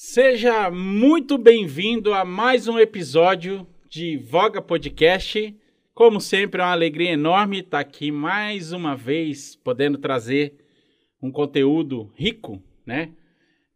Seja 0.00 0.70
muito 0.70 1.36
bem-vindo 1.36 2.14
a 2.14 2.24
mais 2.24 2.68
um 2.68 2.78
episódio 2.78 3.66
de 3.90 4.16
Voga 4.16 4.62
Podcast. 4.62 5.52
Como 5.92 6.20
sempre, 6.20 6.60
é 6.60 6.64
uma 6.64 6.70
alegria 6.70 7.10
enorme 7.10 7.58
estar 7.58 7.80
aqui 7.80 8.12
mais 8.12 8.70
uma 8.70 8.94
vez, 8.94 9.56
podendo 9.56 9.98
trazer 9.98 10.54
um 11.20 11.32
conteúdo 11.32 12.12
rico, 12.14 12.62
né? 12.86 13.10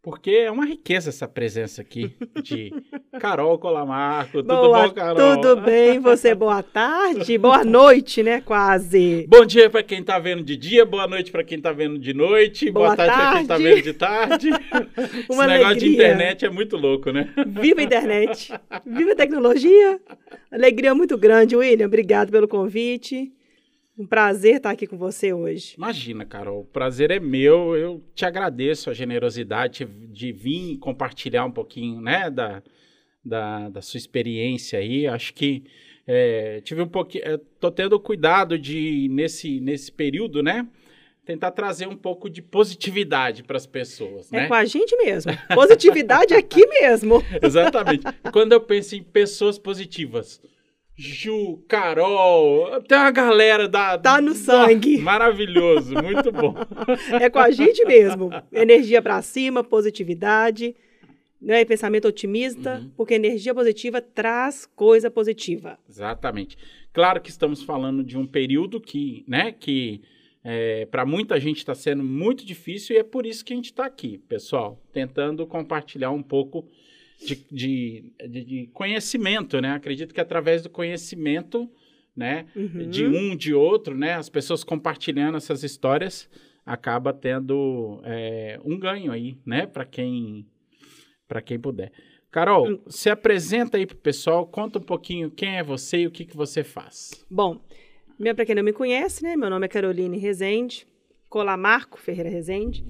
Porque 0.02 0.32
é 0.32 0.50
uma 0.50 0.66
riqueza 0.66 1.10
essa 1.10 1.28
presença 1.28 1.80
aqui 1.80 2.12
de 2.42 2.72
Carol 3.20 3.56
Colamarco. 3.56 4.38
Tudo 4.42 4.48
Boa, 4.48 4.88
bom, 4.88 4.94
Carol? 4.94 5.40
Tudo 5.40 5.60
bem, 5.60 6.00
você 6.00 6.34
boa 6.34 6.60
tarde, 6.60 7.38
boa 7.38 7.64
noite, 7.64 8.20
né, 8.20 8.40
quase. 8.40 9.24
Bom 9.28 9.46
dia 9.46 9.70
para 9.70 9.80
quem 9.84 10.02
tá 10.02 10.18
vendo 10.18 10.42
de 10.42 10.56
dia, 10.56 10.84
boa 10.84 11.06
noite 11.06 11.30
para 11.30 11.44
quem 11.44 11.60
tá 11.60 11.70
vendo 11.70 12.00
de 12.00 12.12
noite, 12.12 12.68
boa, 12.68 12.86
Boa 12.86 12.96
tarde, 12.96 13.14
para 13.14 13.36
quem 13.38 13.46
tá 13.46 13.54
tarde. 13.54 13.62
vendo 13.62 13.82
de 13.84 13.92
tarde. 13.92 14.48
Esse 15.30 15.46
negócio 15.46 15.46
de 15.46 15.62
alegria. 15.64 15.92
internet 15.92 16.44
é 16.46 16.50
muito 16.50 16.76
louco, 16.76 17.12
né? 17.12 17.32
Viva 17.46 17.80
a 17.80 17.84
internet, 17.84 18.52
viva 18.84 19.12
a 19.12 19.16
tecnologia. 19.16 20.00
Alegria 20.50 20.96
muito 20.96 21.16
grande, 21.16 21.54
William, 21.54 21.86
obrigado 21.86 22.32
pelo 22.32 22.48
convite. 22.48 23.32
Um 24.02 24.06
prazer 24.06 24.56
estar 24.56 24.70
aqui 24.70 24.84
com 24.84 24.96
você 24.96 25.32
hoje. 25.32 25.74
Imagina, 25.78 26.24
Carol, 26.24 26.62
o 26.62 26.64
prazer 26.64 27.12
é 27.12 27.20
meu. 27.20 27.76
Eu 27.76 28.02
te 28.16 28.24
agradeço 28.24 28.90
a 28.90 28.92
generosidade 28.92 29.84
de 29.84 30.32
vir 30.32 30.76
compartilhar 30.78 31.44
um 31.44 31.52
pouquinho, 31.52 32.00
né, 32.00 32.28
da, 32.28 32.60
da, 33.24 33.68
da 33.68 33.80
sua 33.80 33.98
experiência 33.98 34.80
aí. 34.80 35.06
Acho 35.06 35.32
que 35.32 35.62
é, 36.04 36.60
tive 36.64 36.82
um 36.82 36.88
pouquinho, 36.88 37.22
é, 37.24 37.38
tô 37.60 37.70
tendo 37.70 38.00
cuidado 38.00 38.58
de 38.58 39.06
nesse 39.08 39.60
nesse 39.60 39.92
período, 39.92 40.42
né, 40.42 40.66
tentar 41.24 41.52
trazer 41.52 41.86
um 41.86 41.96
pouco 41.96 42.28
de 42.28 42.42
positividade 42.42 43.44
para 43.44 43.56
as 43.56 43.66
pessoas, 43.66 44.32
É 44.32 44.38
né? 44.38 44.48
com 44.48 44.54
a 44.54 44.64
gente 44.64 44.96
mesmo. 44.96 45.30
Positividade 45.54 46.34
aqui 46.34 46.66
mesmo. 46.66 47.22
Exatamente. 47.40 48.04
Quando 48.32 48.50
eu 48.52 48.60
penso 48.60 48.96
em 48.96 49.02
pessoas 49.04 49.60
positivas, 49.60 50.42
Ju, 50.96 51.64
Carol, 51.68 52.82
tem 52.82 52.98
uma 52.98 53.10
galera 53.10 53.66
da. 53.66 53.96
Tá 53.98 54.20
no 54.20 54.34
sangue. 54.34 54.98
Maravilhoso, 54.98 55.94
muito 55.94 56.30
bom. 56.30 56.54
É 57.20 57.30
com 57.30 57.38
a 57.38 57.50
gente 57.50 57.84
mesmo. 57.84 58.30
Energia 58.52 59.00
pra 59.00 59.22
cima, 59.22 59.64
positividade, 59.64 60.76
né? 61.40 61.64
pensamento 61.64 62.06
otimista, 62.08 62.76
Uhum. 62.78 62.90
porque 62.96 63.14
energia 63.14 63.54
positiva 63.54 64.00
traz 64.02 64.66
coisa 64.76 65.10
positiva. 65.10 65.78
Exatamente. 65.88 66.56
Claro 66.92 67.20
que 67.22 67.30
estamos 67.30 67.62
falando 67.62 68.04
de 68.04 68.18
um 68.18 68.26
período 68.26 68.80
que, 68.80 69.24
né, 69.26 69.50
que 69.50 70.02
para 70.90 71.06
muita 71.06 71.38
gente 71.40 71.58
está 71.58 71.74
sendo 71.74 72.02
muito 72.02 72.44
difícil 72.44 72.94
e 72.96 72.98
é 72.98 73.02
por 73.04 73.24
isso 73.24 73.44
que 73.44 73.52
a 73.52 73.56
gente 73.56 73.66
está 73.66 73.86
aqui, 73.86 74.18
pessoal, 74.28 74.78
tentando 74.92 75.46
compartilhar 75.46 76.10
um 76.10 76.22
pouco 76.22 76.68
de, 77.26 77.44
de, 77.50 78.12
de- 78.28 78.70
conhecimento, 78.72 79.60
né? 79.60 79.72
Acredito 79.72 80.12
que 80.14 80.20
através 80.20 80.62
do 80.62 80.70
conhecimento, 80.70 81.70
né, 82.16 82.46
Uhum. 82.54 82.90
de 82.90 83.06
um, 83.06 83.34
de 83.36 83.54
outro, 83.54 83.96
né? 83.96 84.14
As 84.14 84.28
pessoas 84.28 84.62
compartilhando 84.62 85.36
essas 85.36 85.62
histórias 85.62 86.28
acaba 86.64 87.12
tendo 87.12 88.00
é, 88.04 88.60
um 88.64 88.78
ganho 88.78 89.10
aí, 89.12 89.36
né? 89.46 89.66
Para 89.66 89.84
quem 89.84 90.46
quem 91.46 91.58
puder. 91.58 91.90
Carol, 92.30 92.68
Hum. 92.68 92.78
se 92.88 93.08
apresenta 93.08 93.78
aí 93.78 93.86
pro 93.86 93.96
pessoal, 93.96 94.46
conta 94.46 94.78
um 94.78 94.82
pouquinho 94.82 95.30
quem 95.30 95.56
é 95.56 95.62
você 95.62 96.00
e 96.02 96.06
o 96.06 96.10
que, 96.10 96.26
que 96.26 96.36
você 96.36 96.62
faz. 96.62 97.24
Bom, 97.30 97.58
para 98.36 98.44
quem 98.44 98.54
não 98.54 98.62
me 98.62 98.72
conhece, 98.72 99.22
né? 99.22 99.34
Meu 99.34 99.48
nome 99.48 99.64
é 99.64 99.68
Caroline 99.68 100.18
Rezende, 100.18 100.86
Colamarco 101.30 101.98
Ferreira 101.98 102.28
Rezende. 102.28 102.84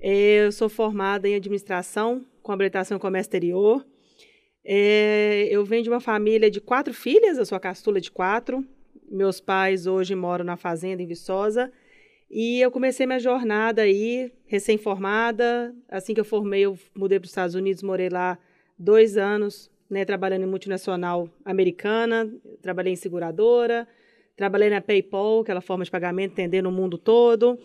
Eu 0.00 0.50
sou 0.50 0.68
formada 0.68 1.28
em 1.28 1.34
administração 1.36 2.24
com 2.46 2.52
habilitação 2.52 2.96
em 2.96 3.00
comércio 3.00 3.26
exterior. 3.26 3.84
É, 4.64 5.48
eu 5.50 5.64
venho 5.64 5.82
de 5.82 5.90
uma 5.90 6.00
família 6.00 6.48
de 6.48 6.60
quatro 6.60 6.94
filhas, 6.94 7.38
eu 7.38 7.44
sou 7.44 7.56
a 7.56 7.60
caçula 7.60 8.00
de 8.00 8.08
quatro. 8.08 8.64
Meus 9.10 9.40
pais 9.40 9.88
hoje 9.88 10.14
moram 10.14 10.44
na 10.44 10.56
fazenda 10.56 11.02
em 11.02 11.06
Viçosa. 11.06 11.72
E 12.30 12.60
eu 12.60 12.70
comecei 12.70 13.04
minha 13.04 13.18
jornada 13.18 13.82
aí, 13.82 14.32
recém-formada. 14.46 15.74
Assim 15.88 16.14
que 16.14 16.20
eu 16.20 16.24
formei, 16.24 16.62
eu 16.62 16.78
mudei 16.94 17.18
para 17.18 17.24
os 17.24 17.32
Estados 17.32 17.56
Unidos, 17.56 17.82
morei 17.82 18.08
lá 18.08 18.38
dois 18.78 19.16
anos, 19.16 19.68
né, 19.90 20.04
trabalhando 20.04 20.44
em 20.44 20.48
multinacional 20.48 21.28
americana, 21.44 22.32
trabalhei 22.62 22.92
em 22.92 22.96
seguradora, 22.96 23.88
trabalhei 24.36 24.70
na 24.70 24.80
PayPal, 24.80 25.40
aquela 25.40 25.60
forma 25.60 25.84
de 25.84 25.90
pagamento, 25.90 26.32
atendendo 26.32 26.68
o 26.68 26.72
mundo 26.72 26.96
todo. 26.96 27.58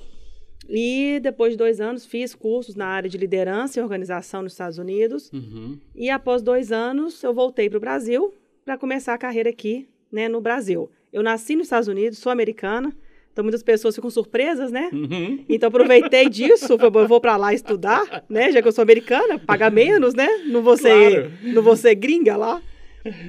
E 0.70 1.20
depois 1.22 1.54
de 1.54 1.58
dois 1.58 1.82
anos, 1.82 2.06
fiz 2.06 2.34
cursos 2.36 2.76
na 2.76 2.86
área 2.86 3.10
de 3.10 3.18
liderança 3.18 3.80
e 3.80 3.84
organização 3.84 4.42
nos 4.44 4.54
Estados 4.54 4.78
Unidos. 4.78 5.30
Uhum. 5.34 5.78
E 5.96 6.10
após 6.10 6.42
dois 6.42 6.72
anos, 6.72 7.22
eu 7.24 7.34
voltei 7.34 7.70
para 7.70 7.78
o 7.78 7.82
Brasil 7.82 8.34
para 8.64 8.78
começar 8.78 9.14
a 9.14 9.18
carreira 9.18 9.50
aqui, 9.50 9.88
né, 10.12 10.30
no 10.30 10.40
Brasil. 10.40 10.90
Eu 11.12 11.24
nasci 11.24 11.56
nos 11.56 11.66
Estados 11.66 11.88
Unidos, 11.88 12.20
sou 12.20 12.32
americana, 12.32 12.96
então 13.34 13.44
muitas 13.44 13.64
pessoas 13.64 13.96
ficam 13.96 14.10
surpresas, 14.10 14.72
né? 14.72 14.90
Uhum. 14.94 15.44
Então 15.50 15.68
aproveitei 15.68 16.30
disso, 16.30 16.78
falei, 16.78 16.90
"Bom, 16.92 17.00
eu 17.02 17.08
vou 17.08 17.20
para 17.20 17.36
lá 17.38 17.54
estudar, 17.54 18.24
né? 18.30 18.52
Já 18.52 18.62
que 18.62 18.68
eu 18.68 18.72
sou 18.72 18.82
americana, 18.82 19.40
pagar 19.40 19.72
menos, 19.72 20.14
né? 20.14 20.28
Não 20.48 20.62
vou 20.62 20.78
ser, 20.78 21.32
Claro. 21.32 21.54
não 21.54 21.62
vou 21.64 21.76
ser 21.76 21.96
gringa 21.96 22.38
lá. 22.38 22.62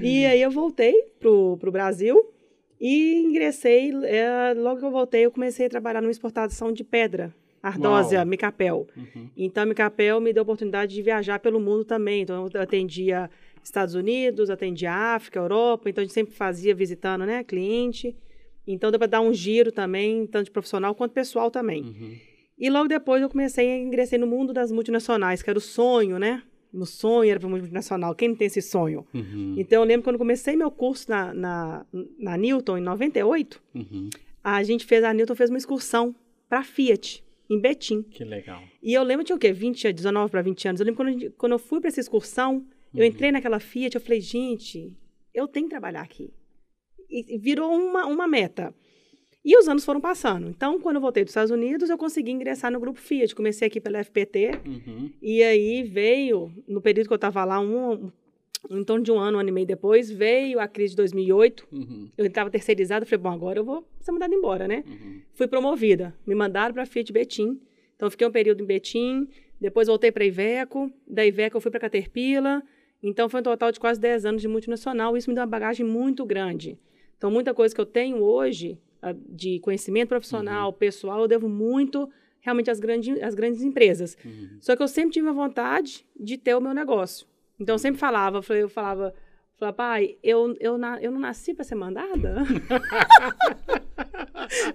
E 0.02 0.26
aí 0.26 0.42
eu 0.42 0.50
voltei 0.50 0.94
pro, 1.18 1.56
pro 1.58 1.72
Brasil 1.72 2.20
e 2.82 3.20
ingressei. 3.20 3.92
é, 4.04 4.54
logo 4.54 4.80
que 4.80 4.84
eu 4.84 4.90
voltei, 4.90 5.24
eu 5.24 5.30
comecei 5.30 5.66
a 5.66 5.70
trabalhar 5.70 6.00
numa 6.02 6.10
exportação 6.10 6.72
de 6.72 6.82
pedra, 6.82 7.32
ardósia, 7.62 8.18
Uau. 8.18 8.26
micapel. 8.26 8.88
Uhum. 8.96 9.30
Então, 9.36 9.64
Micapel 9.64 10.20
me 10.20 10.32
deu 10.32 10.40
a 10.40 10.42
oportunidade 10.42 10.92
de 10.92 11.00
viajar 11.00 11.38
pelo 11.38 11.60
mundo 11.60 11.84
também. 11.84 12.22
Então, 12.22 12.50
eu 12.52 12.60
atendia 12.60 13.30
Estados 13.62 13.94
Unidos, 13.94 14.50
atendia 14.50 14.92
África, 14.92 15.38
Europa. 15.38 15.88
Então, 15.88 16.02
a 16.02 16.04
gente 16.04 16.12
sempre 16.12 16.34
fazia 16.34 16.74
visitando, 16.74 17.24
né, 17.24 17.44
cliente. 17.44 18.16
Então, 18.66 18.90
deu 18.90 18.98
para 18.98 19.06
dar 19.06 19.20
um 19.20 19.32
giro 19.32 19.70
também, 19.70 20.26
tanto 20.26 20.46
de 20.46 20.50
profissional 20.50 20.92
quanto 20.92 21.12
pessoal 21.12 21.52
também. 21.52 21.84
Uhum. 21.84 22.16
E 22.58 22.68
logo 22.68 22.88
depois 22.88 23.22
eu 23.22 23.28
comecei 23.28 23.70
a 23.70 23.78
ingressei 23.78 24.18
no 24.18 24.26
mundo 24.26 24.52
das 24.52 24.72
multinacionais, 24.72 25.40
que 25.40 25.48
era 25.48 25.58
o 25.58 25.62
sonho, 25.62 26.18
né? 26.18 26.42
O 26.72 26.86
sonho 26.86 27.30
era 27.30 27.38
para 27.38 27.48
multinacional. 27.48 28.14
Quem 28.14 28.28
não 28.28 28.36
tem 28.36 28.46
esse 28.46 28.62
sonho? 28.62 29.06
Uhum. 29.12 29.54
Então, 29.58 29.82
eu 29.82 29.86
lembro 29.86 30.04
quando 30.04 30.18
comecei 30.18 30.56
meu 30.56 30.70
curso 30.70 31.10
na, 31.10 31.34
na, 31.34 31.86
na 32.18 32.36
Newton, 32.36 32.78
em 32.78 32.80
98, 32.80 33.62
Uhum. 33.74 34.08
a 34.42 34.62
gente 34.62 34.86
fez, 34.86 35.04
a 35.04 35.12
Newton 35.12 35.34
fez 35.34 35.50
uma 35.50 35.58
excursão 35.58 36.14
para 36.48 36.62
Fiat, 36.62 37.22
em 37.50 37.60
Betim. 37.60 38.02
Que 38.02 38.24
legal. 38.24 38.62
E 38.82 38.94
eu 38.94 39.02
lembro, 39.02 39.24
tinha 39.24 39.36
o 39.36 39.38
quê? 39.38 39.52
20, 39.52 39.92
19 39.92 40.30
para 40.30 40.40
20 40.42 40.68
anos. 40.68 40.80
Eu 40.80 40.86
lembro 40.86 41.04
quando, 41.04 41.30
quando 41.32 41.52
eu 41.52 41.58
fui 41.58 41.78
para 41.80 41.88
essa 41.88 42.00
excursão, 42.00 42.64
eu 42.94 43.00
Uhum. 43.00 43.04
entrei 43.06 43.30
naquela 43.32 43.58
Fiat, 43.60 43.94
eu 43.94 44.00
falei, 44.00 44.20
gente, 44.20 44.92
eu 45.34 45.46
tenho 45.48 45.66
que 45.66 45.70
trabalhar 45.70 46.00
aqui. 46.02 46.30
E 47.10 47.34
e 47.34 47.38
virou 47.38 47.70
uma, 47.70 48.06
uma 48.06 48.26
meta. 48.26 48.74
E 49.44 49.56
os 49.58 49.66
anos 49.66 49.84
foram 49.84 50.00
passando. 50.00 50.48
Então, 50.48 50.78
quando 50.80 50.96
eu 50.96 51.02
voltei 51.02 51.24
dos 51.24 51.32
Estados 51.32 51.50
Unidos, 51.50 51.90
eu 51.90 51.98
consegui 51.98 52.30
ingressar 52.30 52.70
no 52.70 52.78
grupo 52.78 53.00
Fiat. 53.00 53.34
Comecei 53.34 53.66
aqui 53.66 53.80
pela 53.80 54.02
FPT. 54.02 54.60
Uhum. 54.64 55.10
E 55.20 55.42
aí 55.42 55.82
veio, 55.82 56.52
no 56.68 56.80
período 56.80 57.08
que 57.08 57.12
eu 57.12 57.16
estava 57.16 57.44
lá, 57.44 57.58
um, 57.58 58.10
em 58.70 58.84
torno 58.84 59.04
de 59.04 59.10
um 59.10 59.18
ano, 59.18 59.38
um 59.38 59.40
ano 59.40 59.48
e 59.48 59.52
meio 59.52 59.66
depois, 59.66 60.10
veio 60.10 60.60
a 60.60 60.68
crise 60.68 60.90
de 60.90 60.96
2008. 60.98 61.66
Uhum. 61.72 62.08
Eu 62.16 62.26
estava 62.26 62.50
terceirizada, 62.50 63.04
falei, 63.04 63.22
bom, 63.22 63.30
agora 63.30 63.58
eu 63.58 63.64
vou 63.64 63.84
ser 64.00 64.12
mandada 64.12 64.32
embora, 64.32 64.68
né? 64.68 64.84
Uhum. 64.86 65.20
fui 65.34 65.48
promovida. 65.48 66.14
Me 66.24 66.34
mandaram 66.34 66.72
para 66.72 66.84
a 66.84 66.86
Fiat 66.86 67.12
Betim. 67.12 67.60
Então, 67.96 68.08
fiquei 68.10 68.26
um 68.26 68.32
período 68.32 68.62
em 68.62 68.66
Betim, 68.66 69.28
depois 69.60 69.88
voltei 69.88 70.10
para 70.10 70.24
a 70.24 70.26
Iveco, 70.26 70.90
da 71.06 71.24
Iveco 71.24 71.56
eu 71.56 71.60
fui 71.60 71.70
para 71.70 71.80
Caterpillar. 71.80 72.62
Então, 73.02 73.28
foi 73.28 73.40
um 73.40 73.42
total 73.42 73.72
de 73.72 73.80
quase 73.80 74.00
10 74.00 74.24
anos 74.24 74.42
de 74.42 74.48
multinacional. 74.48 75.16
Isso 75.16 75.28
me 75.28 75.34
deu 75.34 75.42
uma 75.42 75.48
bagagem 75.48 75.84
muito 75.84 76.24
grande. 76.24 76.78
Então, 77.16 77.30
muita 77.30 77.52
coisa 77.52 77.74
que 77.74 77.80
eu 77.80 77.86
tenho 77.86 78.18
hoje, 78.18 78.78
de 79.28 79.58
conhecimento 79.60 80.08
profissional, 80.10 80.72
pessoal, 80.72 81.20
eu 81.22 81.28
devo 81.28 81.48
muito 81.48 82.08
realmente 82.40 82.70
às 82.70 82.78
grandes, 82.80 83.22
às 83.22 83.34
grandes 83.34 83.62
empresas. 83.62 84.16
Uhum. 84.24 84.48
Só 84.60 84.74
que 84.76 84.82
eu 84.82 84.88
sempre 84.88 85.12
tive 85.12 85.28
a 85.28 85.32
vontade 85.32 86.04
de 86.18 86.36
ter 86.36 86.54
o 86.54 86.60
meu 86.60 86.74
negócio. 86.74 87.26
Então, 87.58 87.74
eu 87.74 87.78
sempre 87.78 87.98
falava, 88.00 88.38
eu 88.38 88.42
falei- 88.42 88.68
falava, 88.68 89.14
falava 89.58 89.76
pai, 89.76 90.16
eu, 90.22 90.56
eu, 90.58 90.76
na- 90.76 91.00
eu 91.00 91.10
não 91.12 91.20
nasci 91.20 91.54
para 91.54 91.62
ser 91.64 91.76
mandada. 91.76 92.42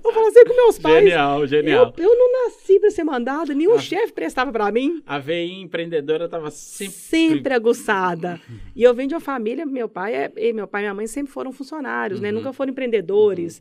eu 0.03 0.11
falava 0.11 0.29
assim 0.29 0.45
com 0.45 0.55
meus 0.55 0.79
pais. 0.79 1.03
Genial, 1.03 1.45
genial. 1.47 1.93
Eu, 1.97 2.03
eu 2.05 2.15
não 2.17 2.45
nasci 2.45 2.79
para 2.79 2.89
ser 2.91 3.03
mandada, 3.03 3.53
nenhum 3.53 3.75
Ah. 3.75 3.79
chefe 3.79 4.13
prestava 4.13 4.51
para 4.51 4.71
mim. 4.71 5.01
A 5.05 5.19
VI 5.19 5.59
empreendedora 5.61 6.25
estava 6.25 6.49
sempre. 6.51 6.93
Sempre 6.95 7.53
aguçada. 7.53 8.39
E 8.75 8.83
eu 8.83 8.93
venho 8.93 9.09
de 9.09 9.15
uma 9.15 9.19
família, 9.21 9.65
meu 9.65 9.89
pai, 9.89 10.13
é, 10.13 10.31
e 10.37 10.53
meu 10.53 10.67
pai 10.67 10.81
e 10.81 10.85
minha 10.85 10.93
mãe 10.93 11.07
sempre 11.07 11.31
foram 11.33 11.51
funcionários, 11.51 12.21
né? 12.21 12.29
Uhum. 12.29 12.35
Nunca 12.35 12.53
foram 12.53 12.71
empreendedores. 12.71 13.59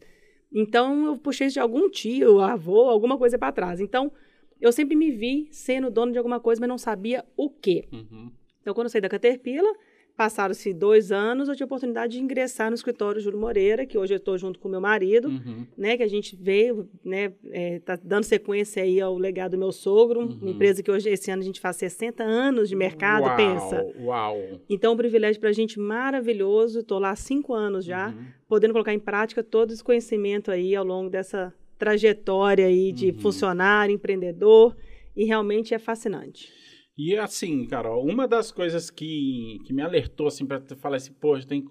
Então 0.58 1.04
eu 1.04 1.18
puxei 1.18 1.48
isso 1.48 1.54
de 1.54 1.60
algum 1.60 1.90
tio, 1.90 2.40
avô, 2.40 2.88
alguma 2.88 3.18
coisa 3.18 3.38
para 3.38 3.52
trás. 3.52 3.78
Então 3.78 4.10
eu 4.58 4.72
sempre 4.72 4.96
me 4.96 5.10
vi 5.10 5.48
sendo 5.50 5.90
dono 5.90 6.12
de 6.12 6.16
alguma 6.16 6.40
coisa, 6.40 6.58
mas 6.58 6.68
não 6.68 6.78
sabia 6.78 7.22
o 7.36 7.50
quê. 7.50 7.86
Uhum. 7.92 8.32
Então 8.62 8.72
quando 8.72 8.86
eu 8.86 8.90
saí 8.90 9.02
da 9.02 9.08
Caterpillar, 9.10 9.74
Passaram-se 10.16 10.72
dois 10.72 11.12
anos, 11.12 11.46
eu 11.46 11.54
tive 11.54 11.64
a 11.64 11.66
oportunidade 11.66 12.14
de 12.16 12.22
ingressar 12.22 12.70
no 12.70 12.74
escritório 12.74 13.20
Júlio 13.20 13.38
Moreira, 13.38 13.84
que 13.84 13.98
hoje 13.98 14.14
eu 14.14 14.16
estou 14.16 14.38
junto 14.38 14.58
com 14.58 14.66
meu 14.66 14.80
marido, 14.80 15.28
Uhum. 15.28 15.66
né? 15.76 15.94
Que 15.94 16.02
a 16.02 16.08
gente 16.08 16.34
veio, 16.34 16.88
né? 17.04 17.34
É, 17.50 17.80
tá 17.80 17.98
dando 18.02 18.24
sequência 18.24 18.82
aí 18.82 18.98
ao 18.98 19.18
legado 19.18 19.50
do 19.52 19.58
meu 19.58 19.70
sogro, 19.72 20.20
Uhum. 20.20 20.38
uma 20.40 20.50
empresa 20.52 20.82
que 20.82 20.90
hoje, 20.90 21.10
esse 21.10 21.30
ano, 21.30 21.42
a 21.42 21.44
gente 21.44 21.60
faz 21.60 21.76
60 21.76 22.24
anos 22.24 22.70
de 22.70 22.74
mercado, 22.74 23.24
Uau, 23.26 23.36
pensa. 23.36 23.86
Uau. 24.00 24.38
Então, 24.70 24.94
um 24.94 24.96
privilégio 24.96 25.38
para 25.38 25.50
a 25.50 25.52
gente 25.52 25.78
maravilhoso. 25.78 26.80
Estou 26.80 26.98
lá 26.98 27.10
há 27.10 27.16
cinco 27.16 27.52
anos 27.52 27.84
já, 27.84 28.08
Uhum. 28.08 28.24
podendo 28.48 28.72
colocar 28.72 28.94
em 28.94 28.98
prática 28.98 29.42
todo 29.44 29.70
esse 29.74 29.84
conhecimento 29.84 30.50
aí 30.50 30.74
ao 30.74 30.84
longo 30.84 31.10
dessa 31.10 31.52
trajetória 31.78 32.64
aí 32.66 32.90
de 32.90 33.08
Uhum. 33.10 33.18
funcionário, 33.18 33.92
empreendedor, 33.92 34.74
e 35.14 35.24
realmente 35.24 35.74
é 35.74 35.78
fascinante. 35.78 36.50
E 36.96 37.14
assim, 37.16 37.66
Carol, 37.66 38.06
uma 38.06 38.26
das 38.26 38.50
coisas 38.50 38.90
que, 38.90 39.58
que 39.66 39.72
me 39.72 39.82
alertou, 39.82 40.28
assim, 40.28 40.46
para 40.46 40.60
falar 40.76 40.96
assim, 40.96 41.12
poxa, 41.12 41.46
tem 41.46 41.60
que 41.60 41.68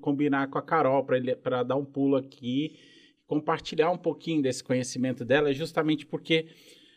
combinar 0.00 0.48
com 0.48 0.58
a 0.58 0.62
Carol 0.62 1.04
para 1.42 1.62
dar 1.62 1.76
um 1.76 1.84
pulo 1.84 2.16
aqui, 2.16 2.76
compartilhar 3.26 3.90
um 3.90 3.96
pouquinho 3.96 4.42
desse 4.42 4.62
conhecimento 4.62 5.24
dela, 5.24 5.50
é 5.50 5.54
justamente 5.54 6.04
porque, 6.04 6.46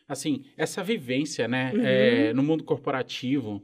assim, 0.07 0.43
essa 0.57 0.83
vivência, 0.83 1.47
né, 1.47 1.71
Uhum. 1.73 1.81
é, 1.83 2.33
no 2.33 2.43
mundo 2.43 2.65
corporativo 2.65 3.63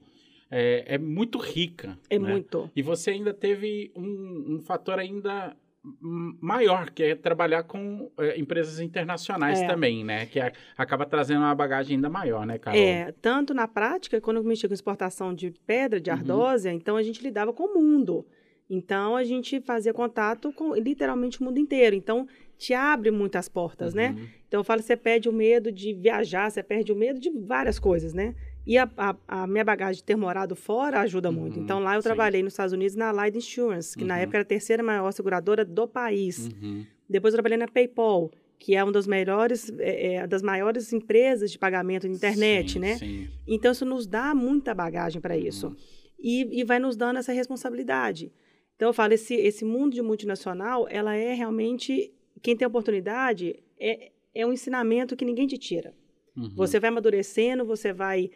é, 0.50 0.96
é 0.96 0.98
muito 0.98 1.38
rica. 1.38 1.98
É 2.10 2.18
né? 2.18 2.32
muito. 2.32 2.72
E 2.76 2.82
você 2.82 3.12
ainda 3.12 3.34
teve 3.34 3.92
um, 3.96 4.56
um 4.56 4.62
fator 4.62 4.98
ainda 4.98 5.56
maior, 6.02 6.90
que 6.90 7.04
é 7.04 7.16
trabalhar 7.16 7.64
com 7.64 8.12
é, 8.20 8.40
empresas 8.40 8.80
internacionais 8.80 9.60
É. 9.62 9.68
também, 9.68 10.04
né? 10.04 10.26
Que 10.26 10.40
a- 10.40 10.52
acaba 10.78 11.06
trazendo 11.06 11.40
uma 11.42 11.56
bagagem 11.56 11.96
ainda 11.96 12.10
maior, 12.10 12.46
né, 12.46 12.58
Carol? 12.58 12.80
É, 12.80 13.14
tanto 13.22 13.54
na 13.54 13.68
prática, 13.68 14.20
quando 14.22 14.38
eu 14.38 14.44
mexia 14.44 14.68
com 14.70 14.74
exportação 14.74 15.34
de 15.34 15.52
pedra, 15.66 16.00
de 16.00 16.10
Uhum. 16.10 16.16
ardósia, 16.18 16.72
então 16.72 16.96
a 16.96 17.04
gente 17.04 17.22
lidava 17.22 17.52
com 17.54 17.64
o 17.64 17.74
mundo. 17.82 18.26
Então 18.70 19.16
a 19.16 19.24
gente 19.24 19.60
fazia 19.62 19.94
contato 19.94 20.54
com 20.54 20.76
literalmente 20.76 21.42
o 21.42 21.44
mundo 21.44 21.58
inteiro. 21.58 21.96
Então 21.96 22.28
te 22.58 22.74
abre 22.74 23.10
muitas 23.10 23.48
portas, 23.50 23.94
né? 23.94 24.14
Uhum. 24.18 24.28
Então 24.48 24.60
eu 24.60 24.64
falo, 24.64 24.82
você 24.82 24.96
perde 24.96 25.28
o 25.30 25.34
medo 25.34 25.72
de 25.72 25.94
viajar, 25.94 26.50
você 26.52 26.62
perde 26.62 26.92
o 26.92 26.96
medo 26.96 27.20
de 27.20 27.30
várias 27.32 27.80
coisas, 27.80 28.14
né? 28.14 28.36
E 28.66 28.78
a, 28.78 28.90
a- 28.98 29.16
a 29.28 29.48
minha 29.48 29.64
bagagem 29.64 29.96
de 29.98 30.04
ter 30.04 30.16
morado 30.16 30.56
fora 30.56 31.00
ajuda 31.02 31.32
muito. 31.32 31.58
Uhum, 31.58 31.64
Então 31.64 31.80
lá 31.80 31.96
eu 31.96 32.02
sim. 32.02 32.08
trabalhei 32.08 32.44
nos 32.44 32.54
Estados 32.54 32.74
Unidos 32.74 32.96
na 32.96 33.10
Allied 33.10 33.38
Insurance, 33.38 33.98
que 33.98 34.04
na 34.06 34.16
Uhum. 34.16 34.22
época 34.22 34.38
era 34.38 34.42
a 34.44 34.46
terceira 34.46 34.84
maior 34.84 35.12
seguradora 35.12 35.66
do 35.66 35.88
país. 35.88 36.48
Uhum. 36.62 36.86
Depois 37.10 37.34
eu 37.34 37.38
trabalhei 37.38 37.58
na 37.58 37.68
PayPal, 37.68 38.30
que 38.60 38.76
é 38.76 38.84
uma 38.84 38.92
das 38.92 39.08
melhores, 39.08 39.72
é, 39.80 40.16
é, 40.16 40.28
das 40.28 40.42
maiores 40.44 40.92
empresas 40.94 41.50
de 41.52 41.58
pagamento 41.58 42.08
de 42.08 42.14
internet, 42.14 42.74
Sim, 42.74 42.80
né? 42.80 42.98
Sim. 42.98 43.28
Então, 43.48 43.72
isso 43.72 43.86
nos 43.86 44.06
dá 44.06 44.36
muita 44.36 44.76
bagagem 44.76 45.20
para 45.22 45.36
isso. 45.38 45.68
Uhum. 45.68 45.76
E, 46.20 46.60
e 46.60 46.64
vai 46.66 46.78
nos 46.78 46.96
dando 46.98 47.18
essa 47.18 47.32
responsabilidade. 47.32 48.32
Então, 48.76 48.90
eu 48.90 48.94
falo, 48.94 49.14
esse, 49.14 49.34
esse 49.34 49.64
mundo 49.66 49.94
de 49.94 50.02
multinacional, 50.02 50.86
ela 50.90 51.16
é 51.16 51.34
realmente... 51.34 52.14
Quem 52.42 52.56
tem 52.56 52.66
oportunidade, 52.68 53.56
é, 53.80 54.12
é 54.36 54.46
um 54.46 54.54
ensinamento 54.54 55.16
que 55.16 55.26
ninguém 55.26 55.48
te 55.48 55.58
tira. 55.58 55.94
Uhum. 56.38 56.50
Você 56.56 56.80
vai 56.80 56.90
amadurecendo, 56.90 57.66
você 57.66 57.92
vai... 57.92 58.30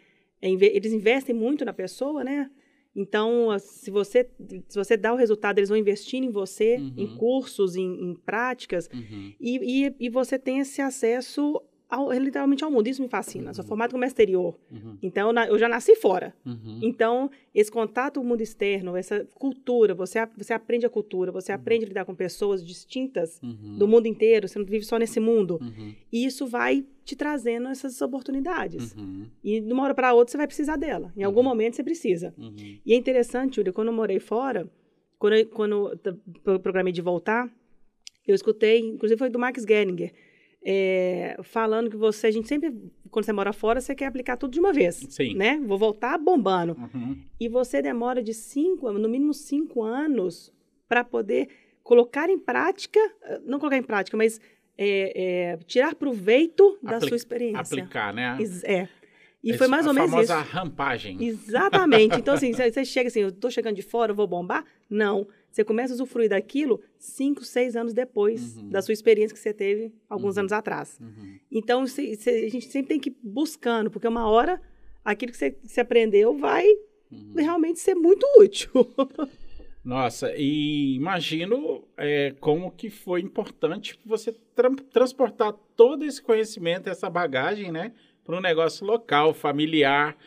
é, 0.44 0.50
eles 0.78 0.92
investem 0.94 1.34
muito 1.36 1.64
na 1.66 1.74
pessoa, 1.74 2.24
né? 2.24 2.50
Então, 2.96 3.50
a- 3.50 3.58
se 3.60 3.90
você, 3.90 4.30
se 4.68 4.76
você 4.78 4.96
dá 4.96 5.12
o 5.14 5.16
resultado, 5.16 5.58
eles 5.58 5.70
vão 5.70 5.78
investir 5.78 6.22
em 6.24 6.30
você, 6.30 6.78
Uhum. 6.78 6.94
em 6.98 7.08
cursos, 7.18 7.76
em, 7.76 7.90
em 8.12 8.14
práticas, 8.16 8.88
Uhum. 8.94 9.34
e, 9.40 9.86
e, 9.88 9.96
e 10.00 10.10
você 10.10 10.38
tem 10.38 10.60
esse 10.60 10.80
acesso 10.82 11.60
ao, 11.96 12.12
literalmente 12.14 12.64
ao 12.64 12.72
mundo. 12.72 12.88
Isso 12.88 13.02
me 13.02 13.08
fascina. 13.08 13.48
Uhum. 13.48 13.54
Sou 13.54 13.64
formada 13.66 13.92
como 13.92 14.04
exterior. 14.06 14.58
Uhum. 14.72 14.98
Então, 15.02 15.28
eu 15.30 15.34
na- 15.34 15.48
eu 15.48 15.58
já 15.58 15.68
nasci 15.70 15.96
fora. 15.96 16.34
Uhum. 16.46 16.80
Então, 16.82 17.30
esse 17.54 17.72
contato 17.72 18.20
com 18.20 18.26
o 18.26 18.30
mundo 18.30 18.42
externo, 18.42 18.96
essa 18.96 19.26
cultura, 19.36 19.94
você, 19.94 20.20
você 20.38 20.54
aprende 20.54 20.86
a 20.86 20.90
cultura, 20.90 21.32
você 21.32 21.52
Uhum. 21.52 21.58
aprende 21.60 21.86
a 21.86 21.88
lidar 21.88 22.06
com 22.06 22.16
pessoas 22.16 22.66
distintas 22.66 23.40
Uhum. 23.42 23.78
do 23.78 23.88
mundo 23.88 24.08
inteiro, 24.08 24.48
você 24.48 24.58
não 24.60 24.66
vive 24.66 24.86
só 24.86 24.98
nesse 24.98 25.20
mundo. 25.20 25.60
Uhum. 25.62 25.94
E 26.12 26.26
isso 26.26 26.48
vai 26.48 26.86
te 27.06 27.16
trazendo 27.16 27.68
essas 27.68 28.02
oportunidades. 28.02 28.96
E 29.44 29.60
de 29.60 29.74
uma 29.74 29.84
hora 29.84 29.94
para 29.94 30.14
outra 30.14 30.32
você 30.32 30.38
vai 30.38 30.48
precisar 30.48 30.78
dela. 30.78 31.12
Em 31.18 31.24
algum 31.24 31.44
momento 31.44 31.76
você 31.76 31.84
precisa. 31.84 32.34
E 32.86 32.94
é 32.94 32.96
interessante, 32.96 33.58
Júlia, 33.58 33.74
quando 33.74 33.90
eu 33.90 33.94
morei 33.94 34.20
fora, 34.20 34.70
quando 35.20 35.34
eu, 35.36 35.46
quando 35.48 36.00
eu 36.46 36.60
programei 36.60 36.92
de 36.94 37.02
voltar, 37.02 37.50
eu 38.26 38.34
escutei, 38.34 38.80
inclusive 38.80 39.20
foi 39.20 39.30
do 39.30 39.38
Max 39.38 39.64
Geringer, 39.68 40.14
é, 40.66 41.38
falando 41.44 41.90
que 41.90 41.98
você, 41.98 42.28
a 42.28 42.32
gente 42.32 42.48
sempre, 42.48 42.74
quando 43.12 43.26
você 43.26 43.34
mora 43.34 43.52
fora, 43.54 43.82
você 43.82 43.94
quer 43.94 44.06
aplicar 44.06 44.38
tudo 44.38 44.52
de 44.52 44.60
uma 44.60 44.72
vez. 44.74 45.06
Sim. 45.10 45.36
Né? 45.36 45.60
Vou 45.66 45.78
voltar 45.78 46.18
bombando. 46.18 46.74
Uhum. 46.80 47.18
E 47.40 47.50
você 47.50 47.82
demora 47.82 48.24
de 48.24 48.34
cinco, 48.34 48.92
no 48.92 49.10
mínimo 49.10 49.34
cinco 49.34 49.84
anos, 49.84 50.52
para 50.88 51.04
poder 51.04 51.50
colocar 51.84 52.30
em 52.30 52.40
prática, 52.40 53.00
eh, 53.24 53.42
não 53.46 53.60
colocar 53.60 53.78
em 53.78 53.84
prática, 53.84 54.16
mas 54.16 54.40
é, 54.78 55.52
é, 55.54 55.58
tirar 55.66 55.96
proveito 55.96 56.78
da 56.82 56.96
Apli- 56.98 57.10
sua 57.10 57.18
experiência. 57.18 57.60
Aplicar, 57.60 58.14
né? 58.14 58.38
É. 58.64 58.88
E 59.44 59.50
Esse- 59.50 59.58
foi 59.58 59.68
mais 59.68 59.86
ou 59.86 59.92
a 59.92 59.94
menos 59.94 60.10
famosa 60.12 60.40
isso. 60.42 60.50
rampagem. 60.52 61.22
Exatamente. 61.26 62.18
Então, 62.18 62.34
assim, 62.34 62.52
você 62.54 62.86
chega 62.86 63.08
assim, 63.10 63.20
eu 63.20 63.32
tô 63.32 63.52
chegando 63.52 63.76
de 63.76 63.82
fora, 63.82 64.12
eu 64.12 64.16
vou 64.16 64.26
bombar? 64.26 64.64
Não. 64.90 65.28
Você 65.54 65.64
começa 65.64 65.94
a 65.94 65.96
usufruir 65.96 66.30
daquilo 66.30 66.82
cinco, 66.98 67.44
seis 67.46 67.76
anos 67.76 67.94
depois 67.94 68.58
Uhum. 68.58 68.70
da 68.70 68.82
sua 68.82 68.92
experiência 68.92 69.36
que 69.36 69.40
você 69.40 69.54
teve 69.54 69.94
alguns 70.10 70.36
Uhum. 70.36 70.40
anos 70.42 70.52
atrás. 70.52 70.98
Uhum. 71.00 71.38
Então, 71.52 71.84
a 71.84 71.86
gente 71.86 72.66
sempre 72.72 72.88
tem 72.90 73.00
que 73.00 73.10
ir 73.12 73.16
buscando, 73.22 73.92
porque 73.92 74.08
uma 74.08 74.28
hora 74.28 74.60
aquilo 75.06 75.32
que 75.32 75.38
você, 75.38 75.80
aprendeu 75.80 76.36
vai 76.36 76.66
Uhum. 77.12 77.34
realmente 77.36 77.80
ser 77.80 77.94
muito 77.94 78.26
útil. 78.40 78.72
Nossa, 79.86 80.34
e 80.36 80.96
imagino 80.96 81.84
é, 81.98 82.34
como 82.40 82.72
que 82.72 82.90
foi 82.90 83.22
importante 83.22 84.00
você 84.06 84.32
tran- 84.56 84.76
transportar 84.92 85.54
todo 85.76 86.04
esse 86.04 86.20
conhecimento, 86.22 86.90
essa 86.90 87.10
bagagem, 87.12 87.72
né, 87.72 87.92
para 88.24 88.36
um 88.38 88.42
negócio 88.42 88.86
local, 88.88 89.34
familiar. 89.36 90.18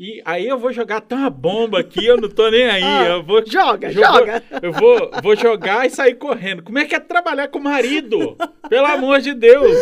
E 0.00 0.22
aí 0.24 0.46
eu 0.46 0.56
vou 0.56 0.72
jogar 0.72 0.98
até 0.98 1.16
uma 1.16 1.28
bomba 1.28 1.80
aqui, 1.80 2.06
eu 2.06 2.16
não 2.16 2.28
tô 2.28 2.48
nem 2.52 2.68
aí. 2.68 2.84
Ah, 2.84 3.08
eu 3.16 3.22
vou 3.24 3.44
joga, 3.44 3.90
joga. 3.90 4.44
Eu 4.62 4.70
vou, 4.70 5.10
vou 5.20 5.34
jogar 5.34 5.86
e 5.86 5.90
sair 5.90 6.14
correndo. 6.14 6.62
Como 6.62 6.78
é 6.78 6.84
que 6.84 6.94
é 6.94 7.00
trabalhar 7.00 7.48
com 7.48 7.58
o 7.58 7.62
marido? 7.64 8.36
Pelo 8.68 8.86
amor 8.86 9.20
de 9.20 9.34
Deus! 9.34 9.76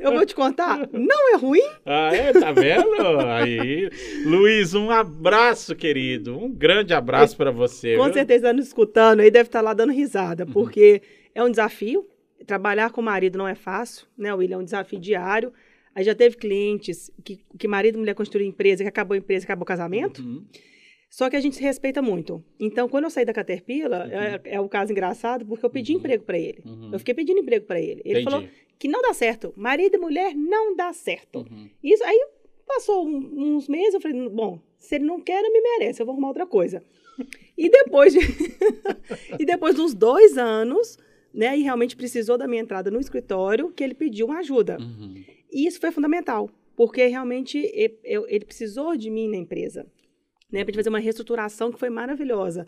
Eu 0.00 0.14
vou 0.14 0.24
te 0.24 0.34
contar, 0.34 0.88
não 0.90 1.34
é 1.34 1.36
ruim? 1.36 1.68
Ah, 1.84 2.08
é? 2.14 2.32
Tá 2.32 2.50
vendo? 2.50 3.20
Aí, 3.28 3.90
Luiz, 4.24 4.72
um 4.72 4.90
abraço, 4.90 5.76
querido. 5.76 6.38
Um 6.38 6.50
grande 6.50 6.94
abraço 6.94 7.36
para 7.36 7.50
você. 7.50 7.98
Com 7.98 8.04
viu? 8.04 8.14
certeza, 8.14 8.54
nos 8.54 8.68
escutando 8.68 9.20
aí, 9.20 9.30
deve 9.30 9.48
estar 9.48 9.60
lá 9.60 9.74
dando 9.74 9.92
risada, 9.92 10.46
porque 10.46 11.02
é 11.34 11.44
um 11.44 11.50
desafio. 11.50 12.08
Trabalhar 12.46 12.90
com 12.90 13.02
o 13.02 13.04
marido 13.04 13.36
não 13.36 13.46
é 13.46 13.54
fácil, 13.54 14.06
né, 14.16 14.32
William? 14.32 14.56
É 14.56 14.60
um 14.60 14.64
desafio 14.64 14.98
diário. 14.98 15.52
Aí 15.94 16.04
já 16.04 16.14
teve 16.14 16.36
clientes 16.36 17.10
que, 17.24 17.40
que 17.58 17.66
marido 17.68 17.96
e 17.96 17.98
mulher 17.98 18.14
construíram 18.14 18.48
empresa, 18.50 18.82
que 18.84 18.88
acabou 18.88 19.14
a 19.14 19.18
empresa, 19.18 19.44
acabou 19.44 19.62
o 19.64 19.66
casamento. 19.66 20.22
Uhum. 20.22 20.44
Só 21.08 21.28
que 21.28 21.34
a 21.34 21.40
gente 21.40 21.56
se 21.56 21.62
respeita 21.62 22.00
muito. 22.00 22.42
Então, 22.58 22.88
quando 22.88 23.04
eu 23.04 23.10
saí 23.10 23.24
da 23.24 23.32
Caterpillar, 23.32 24.06
Uhum. 24.06 24.12
é, 24.14 24.40
é 24.44 24.60
um 24.60 24.68
caso 24.68 24.92
engraçado, 24.92 25.44
porque 25.44 25.66
eu 25.66 25.70
pedi 25.70 25.92
Uhum. 25.92 25.98
emprego 25.98 26.22
para 26.24 26.38
ele. 26.38 26.62
Uhum. 26.64 26.90
Eu 26.92 26.98
fiquei 27.00 27.14
pedindo 27.14 27.40
emprego 27.40 27.66
para 27.66 27.80
ele. 27.80 28.00
Ele 28.04 28.20
Entendi. 28.20 28.30
falou 28.30 28.48
que 28.78 28.86
não 28.86 29.02
dá 29.02 29.12
certo. 29.12 29.52
Marido 29.56 29.96
e 29.96 29.98
mulher 29.98 30.34
não 30.36 30.76
dá 30.76 30.92
certo. 30.92 31.40
Uhum. 31.40 31.68
Isso 31.82 32.04
aí 32.04 32.28
passou 32.66 33.04
um- 33.04 33.56
uns 33.56 33.68
meses, 33.68 33.94
eu 33.94 34.00
falei, 34.00 34.28
bom, 34.28 34.60
se 34.78 34.94
ele 34.94 35.04
não 35.04 35.20
quer, 35.20 35.42
não 35.42 35.52
me 35.52 35.60
merece, 35.60 36.00
eu 36.00 36.06
vou 36.06 36.12
arrumar 36.12 36.28
outra 36.28 36.46
coisa. 36.46 36.80
E 37.58 37.68
depois 37.68 38.12
de 38.12 38.20
e 39.38 39.44
depois 39.44 39.74
de 39.74 39.80
uns 39.80 39.92
dois 39.94 40.38
anos, 40.38 40.96
né, 41.34 41.58
e 41.58 41.62
realmente 41.62 41.96
precisou 41.96 42.38
da 42.38 42.46
minha 42.46 42.62
entrada 42.62 42.90
no 42.90 43.00
escritório, 43.00 43.70
que 43.72 43.82
ele 43.82 43.94
pediu 43.94 44.26
uma 44.26 44.38
ajuda. 44.38 44.78
Uhum. 44.80 45.14
E 45.52 45.66
isso 45.66 45.80
foi 45.80 45.90
fundamental, 45.90 46.50
porque 46.76 47.06
realmente 47.06 47.58
ele 48.04 48.44
precisou 48.44 48.96
de 48.96 49.10
mim 49.10 49.28
na 49.28 49.36
empresa, 49.36 49.86
né, 50.50 50.64
para 50.64 50.74
fazer 50.74 50.88
uma 50.88 50.98
reestruturação 50.98 51.70
que 51.72 51.78
foi 51.78 51.90
maravilhosa. 51.90 52.66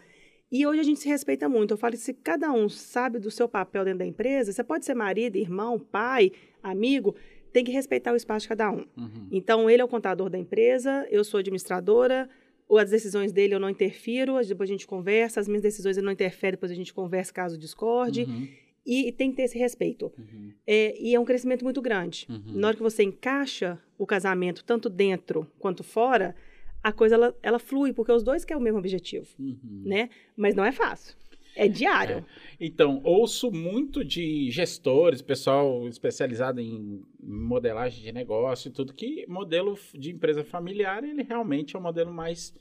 E 0.51 0.67
hoje 0.67 0.81
a 0.81 0.83
gente 0.83 1.01
se 1.01 1.09
respeita 1.09 1.49
muito. 1.49 1.73
Eu 1.73 1.79
falo 1.79 1.93
que 1.93 1.99
se 2.01 2.13
cada 2.13 2.53
um 2.53 2.69
sabe 2.69 3.19
do 3.19 3.31
seu 3.31 3.49
papel 3.49 3.85
dentro 3.85 4.01
da 4.01 4.07
empresa, 4.07 4.53
você 4.53 4.63
pode 4.63 4.85
ser 4.85 4.95
marido, 4.95 5.37
irmão, 5.37 5.79
pai, 5.79 6.31
amigo, 6.63 7.15
tem 7.53 7.65
que 7.65 7.73
respeitar 7.73 8.13
o 8.13 8.17
espaço 8.17 8.45
de 8.45 8.49
cada 8.49 8.71
um. 8.71 8.85
Uhum. 8.97 9.29
Então, 9.31 9.71
ele 9.71 9.81
é 9.81 9.85
o 9.85 9.89
contador 9.89 10.29
da 10.29 10.39
empresa, 10.39 11.07
eu 11.11 11.25
sou 11.25 11.41
administradora, 11.41 12.29
ou 12.69 12.79
as 12.79 12.91
decisões 12.91 13.33
dele 13.33 13.55
eu 13.55 13.61
não 13.61 13.69
interfiro, 13.71 14.39
depois 14.47 14.69
a 14.69 14.73
gente 14.73 14.87
conversa, 14.87 15.41
as 15.41 15.49
minhas 15.49 15.63
decisões 15.63 15.97
ele 15.97 16.07
não 16.07 16.13
interfere, 16.13 16.57
depois 16.57 16.73
a 16.73 16.75
gente 16.75 16.93
conversa 16.93 17.33
caso 17.33 17.57
discorde, 17.59 18.25
Uhum. 18.25 18.49
E, 18.85 19.13
tem 19.13 19.31
que 19.31 19.37
ter 19.37 19.43
esse 19.45 19.59
respeito. 19.59 20.13
Uhum. 20.19 20.53
É, 20.67 21.01
e 21.01 21.15
é 21.15 21.21
um 21.21 21.25
crescimento 21.25 21.65
muito 21.65 21.81
grande. 21.81 22.27
Uhum. 22.29 22.43
Na 22.59 22.69
hora 22.69 22.77
que 22.77 22.83
você 22.83 23.03
encaixa 23.03 23.79
o 23.99 24.07
casamento, 24.07 24.65
tanto 24.65 24.89
dentro 24.89 25.47
quanto 25.59 25.83
fora, 25.85 26.35
a 26.83 26.93
coisa 26.93 27.15
ela, 27.15 27.37
ela 27.43 27.59
flui, 27.59 27.93
porque 27.93 28.11
os 28.11 28.23
dois 28.23 28.45
querem 28.45 28.61
o 28.61 28.65
mesmo 28.65 28.79
objetivo, 28.79 29.29
Uhum. 29.39 29.83
né? 29.85 30.11
Mas 30.37 30.55
não 30.55 30.65
é 30.65 30.73
fácil. 30.73 31.17
É 31.55 31.69
diário. 31.69 32.25
Então, 32.59 33.01
ouço 33.05 33.53
muito 33.53 34.03
de 34.03 34.51
gestores, 34.51 35.21
pessoal 35.21 35.87
especializado 35.87 36.61
em 36.61 37.03
modelagem 37.23 38.03
de 38.03 38.11
negócio 38.11 38.69
e 38.69 38.73
tudo, 38.73 38.95
que 38.95 39.27
modelo 39.29 39.79
de 39.95 40.11
empresa 40.11 40.43
familiar, 40.43 41.05
ele 41.05 41.23
realmente 41.23 41.77
é 41.77 41.79
o 41.79 41.83
modelo 41.83 42.13
mais 42.13 42.55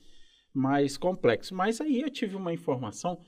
mais 0.53 0.97
complexo. 0.97 1.55
Mas 1.55 1.79
aí 1.79 2.01
eu 2.01 2.09
tive 2.09 2.35
uma 2.35 2.53
informação 2.53 3.21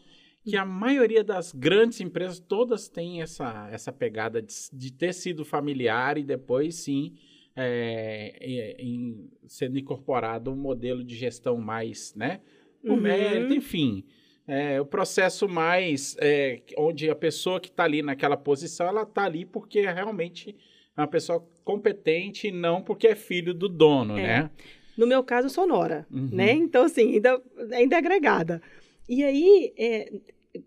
que 0.43 0.57
a 0.57 0.65
maioria 0.65 1.23
das 1.23 1.53
grandes 1.53 2.01
empresas, 2.01 2.39
todas 2.39 2.89
têm 2.89 3.21
essa, 3.21 3.69
essa 3.71 3.91
pegada 3.91 4.41
de, 4.41 4.53
de 4.73 4.91
ter 4.91 5.13
sido 5.13 5.45
familiar 5.45 6.17
e 6.17 6.23
depois 6.23 6.75
sim 6.75 7.15
é, 7.55 8.35
em, 8.79 9.29
sendo 9.47 9.77
incorporado 9.77 10.51
um 10.51 10.55
modelo 10.55 11.03
de 11.03 11.15
gestão 11.15 11.57
mais, 11.57 12.13
né? 12.15 12.41
O 12.83 12.93
uhum. 12.93 13.01
mérito, 13.01 13.53
enfim. 13.53 14.03
É, 14.45 14.81
o 14.81 14.85
processo 14.85 15.47
mais 15.47 16.17
é, 16.19 16.62
onde 16.77 17.09
a 17.09 17.15
pessoa 17.15 17.62
que 17.62 17.69
está 17.69 17.85
ali 17.85 18.01
naquela 18.01 18.35
posição, 18.35 18.88
ela 18.88 19.03
está 19.03 19.23
ali 19.23 19.45
porque 19.45 19.81
realmente 19.81 20.55
é 20.97 21.01
uma 21.01 21.07
pessoa 21.07 21.47
competente 21.63 22.47
e 22.47 22.51
não 22.51 22.81
porque 22.81 23.07
é 23.07 23.15
filho 23.15 23.53
do 23.53 23.69
dono, 23.69 24.17
é. 24.17 24.21
né? 24.21 24.51
No 24.97 25.07
meu 25.07 25.23
caso, 25.23 25.50
sonora, 25.50 26.05
uhum. 26.12 26.29
né? 26.31 26.51
Então, 26.51 26.83
assim, 26.83 27.13
ainda, 27.13 27.41
ainda 27.71 27.95
é 27.95 28.00
agregada. 28.00 28.62
E 29.07 29.24
aí, 29.24 29.74
é, 29.77 30.12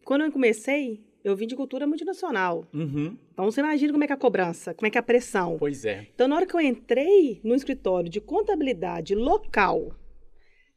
quando 0.05 0.25
eu 0.25 0.33
comecei, 0.33 1.05
eu 1.25 1.35
vim 1.35 1.47
de 1.47 1.57
cultura 1.57 1.87
multinacional. 1.87 2.67
Uhum. 2.73 3.17
Então, 3.33 3.45
você 3.51 3.61
imagina 3.61 3.93
como 3.93 4.05
é 4.05 4.07
que 4.07 4.13
é 4.13 4.17
a 4.17 4.19
cobrança, 4.19 4.75
como 4.75 4.87
é 4.87 4.91
que 4.91 4.99
é 4.99 5.01
a 5.01 5.03
pressão. 5.03 5.57
Pois 5.59 5.85
é. 5.85 6.07
Então, 6.15 6.29
na 6.29 6.37
hora 6.37 6.47
que 6.47 6.55
eu 6.55 6.61
entrei 6.61 7.41
no 7.43 7.55
escritório 7.55 8.09
de 8.09 8.21
contabilidade 8.21 9.15
local, 9.15 9.97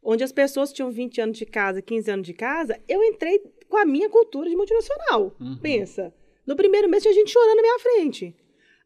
onde 0.01 0.23
as 0.23 0.31
pessoas 0.31 0.73
tinham 0.73 0.89
20 0.89 1.21
anos 1.21 1.37
de 1.37 1.45
casa, 1.45 1.81
15 1.81 2.11
anos 2.11 2.25
de 2.25 2.33
casa, 2.33 2.79
eu 2.87 3.03
entrei 3.03 3.39
com 3.67 3.77
a 3.77 3.85
minha 3.85 4.09
cultura 4.09 4.49
de 4.49 4.55
multinacional. 4.55 5.35
Uhum. 5.39 5.57
Pensa. 5.57 6.13
No 6.47 6.55
primeiro 6.55 6.89
mês 6.89 7.03
tinha 7.03 7.13
gente 7.13 7.31
chorando 7.31 7.57
na 7.57 7.61
minha 7.61 7.79
frente. 7.79 8.35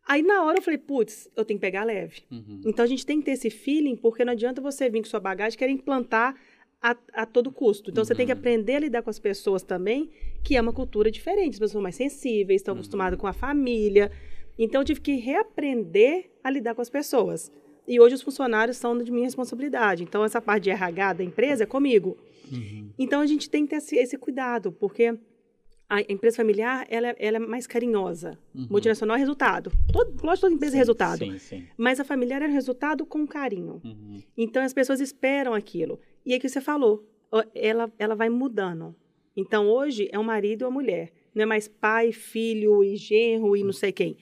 Aí 0.06 0.22
na 0.22 0.44
hora 0.44 0.58
eu 0.58 0.62
falei, 0.62 0.78
putz, 0.78 1.30
eu 1.36 1.46
tenho 1.46 1.58
que 1.58 1.66
pegar 1.66 1.86
leve. 1.86 2.24
Uhum. 2.30 2.62
Então 2.66 2.84
a 2.84 2.88
gente 2.88 3.06
tem 3.06 3.20
que 3.20 3.26
ter 3.26 3.32
esse 3.32 3.50
feeling, 3.50 3.96
porque 3.96 4.26
não 4.26 4.34
adianta 4.34 4.62
você 4.62 4.90
vir 4.90 5.02
com 5.02 5.08
sua 5.08 5.20
bagagem 5.20 5.58
querer 5.58 5.72
implantar 5.72 6.36
a, 6.84 6.98
a 7.14 7.26
todo 7.26 7.50
custo. 7.50 7.90
Então, 7.90 8.02
uhum. 8.02 8.06
você 8.06 8.14
tem 8.14 8.26
que 8.26 8.34
uhum. 8.34 8.40
aprender 8.40 8.76
a 8.76 8.80
lidar 8.80 9.02
com 9.02 9.10
as 9.10 9.18
pessoas 9.18 9.64
também, 9.64 10.10
que 10.44 10.58
é 10.58 10.62
uma 10.62 10.74
cultura 10.74 11.10
diferente. 11.10 11.54
As 11.54 11.60
pessoas 11.60 11.72
são 11.72 11.82
mais 11.82 11.96
sensíveis, 11.96 12.60
estão 12.60 12.74
uhum. 12.74 12.82
acostumadas 12.82 13.18
com 13.18 13.26
a 13.26 13.32
família. 13.32 14.12
Então, 14.60 14.82
eu 14.82 14.86
tive 14.86 15.00
que 15.00 15.16
reaprender 15.16 16.30
a 16.44 16.52
lidar 16.52 16.76
com 16.76 16.82
as 16.82 16.90
pessoas. 16.90 17.50
E 17.88 18.00
hoje 18.00 18.16
os 18.16 18.22
funcionários 18.22 18.76
são 18.76 18.98
de 19.02 19.10
minha 19.12 19.24
responsabilidade. 19.26 20.04
Então, 20.04 20.26
essa 20.26 20.42
parte 20.42 20.64
de 20.64 20.70
RH 20.72 21.14
da 21.14 21.24
empresa 21.24 21.64
é 21.64 21.66
comigo. 21.66 22.18
Uhum. 22.52 22.90
Então, 23.00 23.22
a 23.22 23.26
gente 23.26 23.50
tem 23.50 23.64
que 23.66 23.70
ter 23.70 23.78
esse, 23.78 23.96
esse 23.96 24.18
cuidado, 24.18 24.72
porque 24.74 25.18
a 25.94 26.02
empresa 26.10 26.38
familiar 26.38 26.86
ela, 26.90 27.10
é, 27.10 27.16
ela 27.20 27.38
é 27.38 27.40
mais 27.40 27.68
carinhosa. 27.68 28.38
Uhum. 28.56 28.68
Multinacional 28.70 29.16
é 29.16 29.20
resultado. 29.20 29.72
Todo, 29.92 30.10
lógico, 30.24 30.48
toda 30.48 30.56
empresa 30.56 30.72
é 30.72 30.76
sim, 30.76 30.78
é 30.78 30.80
resultado. 30.80 31.20
Sim, 31.20 31.38
sim. 31.38 31.68
Mas 31.78 32.00
a 32.00 32.04
familiar 32.04 32.42
é 32.42 32.48
resultado 32.48 33.06
com 33.06 33.28
carinho. 33.28 33.80
Uhum. 33.84 34.22
Então 34.36 34.64
as 34.64 34.74
pessoas 34.74 35.00
esperam 35.00 35.54
aquilo. 35.54 36.00
E 36.26 36.34
é 36.34 36.40
que 36.40 36.50
você 36.50 36.60
falou, 36.60 37.08
ela, 37.54 37.92
ela 38.00 38.16
vai 38.16 38.30
mudando. 38.30 38.96
Então 39.36 39.68
hoje 39.68 40.10
é 40.12 40.18
um 40.18 40.24
marido 40.24 40.64
ou 40.64 40.70
uma 40.70 40.82
mulher. 40.82 41.12
Não 41.34 41.44
é 41.44 41.46
mais 41.46 41.68
pai, 41.68 42.12
filho 42.12 42.84
e 42.84 42.96
genro 42.96 43.56
e 43.56 43.64
não 43.64 43.74
sei 43.74 43.92
quem. 43.92 44.18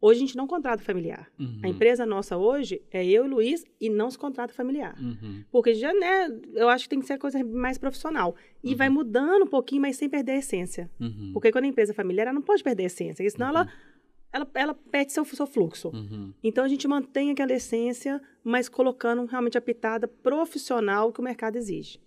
Hoje 0.00 0.18
a 0.18 0.26
gente 0.26 0.36
não 0.36 0.46
contrata 0.46 0.82
familiar. 0.82 1.30
Uhum. 1.38 1.60
A 1.62 1.68
empresa 1.68 2.04
nossa 2.04 2.36
hoje 2.36 2.82
é 2.90 3.04
eu 3.04 3.24
e 3.24 3.28
Luiz 3.28 3.64
e 3.80 3.88
não 3.88 4.10
se 4.10 4.18
contrata 4.18 4.52
familiar. 4.52 4.94
Uhum. 5.00 5.42
Porque 5.50 5.74
já, 5.74 5.92
né, 5.92 6.28
eu 6.54 6.68
acho 6.68 6.84
que 6.84 6.90
tem 6.90 7.00
que 7.00 7.06
ser 7.06 7.14
a 7.14 7.18
coisa 7.18 7.42
mais 7.42 7.78
profissional. 7.78 8.36
E 8.62 8.72
uhum. 8.72 8.76
vai 8.76 8.88
mudando 8.90 9.44
um 9.44 9.48
pouquinho, 9.48 9.80
mas 9.80 9.96
sem 9.96 10.08
perder 10.08 10.32
a 10.32 10.36
essência. 10.36 10.90
Uhum. 11.00 11.30
Porque 11.32 11.50
quando 11.50 11.64
a 11.64 11.68
empresa 11.68 11.92
é 11.92 11.94
familiar, 11.94 12.24
ela 12.24 12.34
não 12.34 12.42
pode 12.42 12.62
perder 12.62 12.82
a 12.82 12.86
essência, 12.86 13.28
senão 13.30 13.48
ela, 13.48 13.62
uhum. 13.62 13.68
ela, 14.32 14.50
ela 14.54 14.74
perde 14.74 15.12
seu, 15.12 15.24
seu 15.24 15.46
fluxo. 15.46 15.88
Uhum. 15.88 16.32
Então 16.44 16.62
a 16.62 16.68
gente 16.68 16.86
mantém 16.86 17.30
aquela 17.30 17.54
essência, 17.54 18.20
mas 18.44 18.68
colocando 18.68 19.24
realmente 19.24 19.56
a 19.56 19.62
pitada 19.62 20.06
profissional 20.06 21.10
que 21.10 21.20
o 21.20 21.24
mercado 21.24 21.56
exige. 21.56 21.98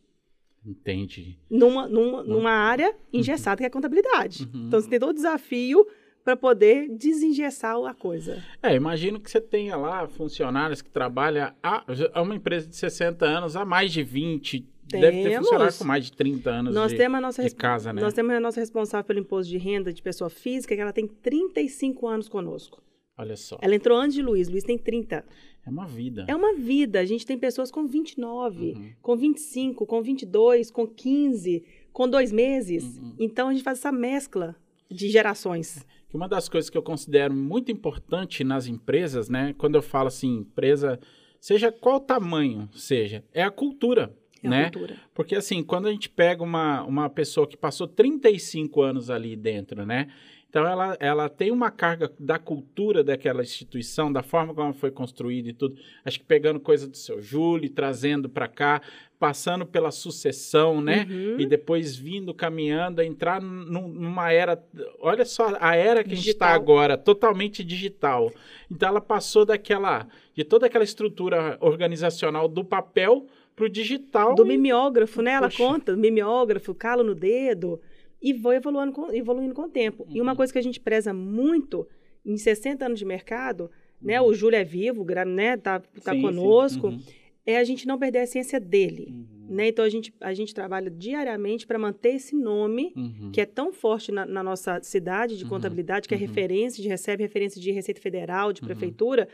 Entendi. 0.63 1.39
Numa, 1.49 1.87
numa, 1.87 2.23
numa 2.23 2.51
área 2.51 2.95
engessada 3.11 3.57
que 3.57 3.63
é 3.63 3.67
a 3.67 3.71
contabilidade. 3.71 4.47
Então 4.53 4.79
você 4.79 4.89
tem 4.89 4.99
todo 4.99 5.09
o 5.09 5.13
desafio 5.13 5.87
para 6.29 6.37
poder 6.37 6.87
desengessar 6.89 7.75
a 7.83 7.93
coisa. 7.93 8.43
É, 8.61 8.75
imagino 8.75 9.19
que 9.19 9.31
você 9.31 9.41
tenha 9.41 9.75
lá 9.75 10.07
funcionários 10.07 10.79
que 10.79 10.89
trabalham 10.89 11.51
a, 11.63 11.83
a 12.13 12.21
uma 12.21 12.35
empresa 12.35 12.67
de 12.67 12.75
60 12.75 13.25
anos 13.25 13.55
há 13.55 13.65
mais 13.65 13.91
de 13.91 14.03
20, 14.03 14.59
temos. 14.87 15.05
Deve 15.05 15.23
ter 15.23 15.37
funcionário 15.37 15.77
com 15.77 15.83
mais 15.85 16.05
de 16.05 16.11
30 16.11 16.49
anos 16.49 16.75
nós 16.75 16.91
de, 16.91 16.97
temos 16.97 17.17
a 17.17 17.21
nossa 17.21 17.43
de 17.43 17.55
casa, 17.55 17.91
né? 17.91 18.01
Nós 18.01 18.13
temos 18.13 18.31
a 18.31 18.39
nossa 18.39 18.59
responsável 18.59 19.05
pelo 19.05 19.19
imposto 19.19 19.49
de 19.49 19.57
renda 19.57 19.91
de 19.91 20.03
pessoa 20.03 20.29
física, 20.29 20.75
que 20.75 20.81
ela 20.81 20.93
tem 20.93 21.07
35 21.07 22.07
anos 22.07 22.29
conosco. 22.29 22.81
Olha 23.17 23.35
só. 23.35 23.57
Ela 23.59 23.73
entrou 23.73 23.97
antes 23.97 24.13
de 24.13 24.21
Luiz, 24.21 24.47
Luiz 24.49 24.63
tem 24.63 24.77
30. 24.77 25.25
É 25.65 25.69
uma 25.69 25.87
vida. 25.87 26.25
É 26.27 26.35
uma 26.35 26.53
vida. 26.53 26.99
A 26.99 27.05
gente 27.05 27.25
tem 27.25 27.37
pessoas 27.39 27.71
com 27.71 27.87
29, 27.87 28.73
uhum. 28.73 28.91
com 29.01 29.15
25, 29.15 29.85
com 29.85 30.01
22, 30.01 30.69
com 30.69 30.85
15, 30.85 31.63
com 31.91 32.07
dois 32.07 32.31
meses. 32.31 32.97
Uhum. 32.97 33.15
Então 33.19 33.49
a 33.49 33.51
gente 33.51 33.63
faz 33.63 33.79
essa 33.79 33.91
mescla 33.91 34.55
de 34.89 35.07
gerações 35.09 35.85
que 36.09 36.15
uma 36.15 36.27
das 36.27 36.49
coisas 36.49 36.69
que 36.69 36.77
eu 36.77 36.81
considero 36.81 37.33
muito 37.33 37.71
importante 37.71 38.43
nas 38.43 38.67
empresas, 38.67 39.29
né, 39.29 39.53
quando 39.57 39.75
eu 39.75 39.81
falo 39.81 40.07
assim, 40.07 40.37
empresa, 40.37 40.99
seja 41.39 41.71
qual 41.71 41.99
tamanho 41.99 42.67
seja, 42.73 43.23
é 43.31 43.43
a 43.43 43.51
cultura. 43.51 44.13
É 44.41 44.49
né? 44.49 44.63
cultura. 44.71 44.97
Porque 45.13 45.35
assim, 45.35 45.61
quando 45.63 45.87
a 45.87 45.91
gente 45.91 46.09
pega 46.09 46.43
uma, 46.43 46.83
uma 46.83 47.09
pessoa 47.09 47.45
que 47.45 47.55
passou 47.55 47.87
35 47.87 48.81
anos 48.81 49.09
ali 49.09 49.35
dentro, 49.35 49.85
né? 49.85 50.07
Então, 50.49 50.65
ela, 50.65 50.97
ela 50.99 51.29
tem 51.29 51.51
uma 51.51 51.69
carga 51.69 52.11
da 52.19 52.39
cultura 52.39 53.03
daquela 53.03 53.43
instituição, 53.43 54.11
da 54.11 54.23
forma 54.23 54.51
como 54.51 54.69
ela 54.69 54.73
foi 54.73 54.89
construída 54.89 55.49
e 55.49 55.53
tudo. 55.53 55.77
Acho 56.03 56.19
que 56.19 56.25
pegando 56.25 56.59
coisa 56.59 56.87
do 56.87 56.97
seu 56.97 57.21
Júlio, 57.21 57.69
trazendo 57.69 58.27
para 58.27 58.47
cá, 58.47 58.81
passando 59.19 59.63
pela 59.63 59.91
sucessão, 59.91 60.81
né? 60.81 61.05
Uhum. 61.07 61.39
E 61.39 61.45
depois 61.45 61.95
vindo, 61.95 62.33
caminhando, 62.33 62.99
a 62.99 63.05
entrar 63.05 63.39
numa 63.39 64.31
era. 64.31 64.59
Olha 64.99 65.23
só, 65.23 65.55
a 65.59 65.75
era 65.75 66.03
que 66.03 66.09
digital. 66.09 66.13
a 66.13 66.15
gente 66.15 66.29
está 66.29 66.47
agora, 66.47 66.97
totalmente 66.97 67.63
digital. 67.63 68.31
Então, 68.71 68.89
ela 68.89 69.01
passou 69.01 69.45
daquela. 69.45 70.07
de 70.33 70.43
toda 70.43 70.65
aquela 70.65 70.83
estrutura 70.83 71.59
organizacional 71.61 72.47
do 72.47 72.65
papel 72.65 73.27
para 73.55 73.65
o 73.65 73.69
digital. 73.69 74.33
Do 74.33 74.45
mimeógrafo, 74.47 75.21
né? 75.21 75.33
Ela 75.33 75.51
conta, 75.51 75.95
mimeógrafo, 75.95 76.73
calo 76.73 77.03
no 77.03 77.13
dedo 77.13 77.79
e 78.21 78.33
vou 78.33 78.53
evoluindo 78.53 78.91
com, 78.91 79.11
evoluindo 79.13 79.53
com 79.53 79.63
o 79.63 79.69
tempo. 79.69 80.03
Uhum. 80.03 80.15
E 80.15 80.21
uma 80.21 80.31
uhum. 80.31 80.37
coisa 80.37 80.51
que 80.51 80.59
a 80.59 80.63
gente 80.63 80.79
preza 80.79 81.13
muito 81.13 81.87
em 82.25 82.37
60 82.37 82.85
anos 82.85 82.99
de 82.99 83.05
mercado, 83.05 83.71
né, 84.01 84.19
uhum. 84.19 84.27
né? 84.27 84.31
O 84.31 84.33
Júlio 84.33 84.57
é 84.57 84.63
vivo, 84.63 85.05
né? 85.25 85.57
Tá, 85.57 85.79
tá 86.03 86.13
sim, 86.13 86.21
conosco. 86.21 86.91
Sim. 86.91 86.97
Uhum. 86.97 87.03
É 87.45 87.57
a 87.57 87.63
gente 87.63 87.87
não 87.87 87.97
perder 87.97 88.19
a 88.19 88.23
essência 88.23 88.59
dele, 88.59 89.07
uhum. 89.09 89.55
né? 89.55 89.69
Então 89.69 89.83
a 89.83 89.89
gente, 89.89 90.13
a 90.19 90.33
gente 90.33 90.53
trabalha 90.53 90.89
diariamente 90.89 91.65
para 91.65 91.79
manter 91.79 92.15
esse 92.15 92.35
nome 92.35 92.93
uhum. 92.95 93.31
que 93.31 93.41
é 93.41 93.45
tão 93.45 93.71
forte 93.71 94.11
na, 94.11 94.25
na 94.25 94.43
nossa 94.43 94.81
cidade 94.83 95.37
de 95.37 95.45
contabilidade, 95.45 96.07
que 96.07 96.13
é 96.13 96.17
referência, 96.17 96.83
de 96.83 96.89
recebe 96.89 97.23
referência 97.23 97.59
de 97.59 97.71
Receita 97.71 98.01
Federal, 98.01 98.53
de 98.53 98.61
prefeitura, 98.61 99.27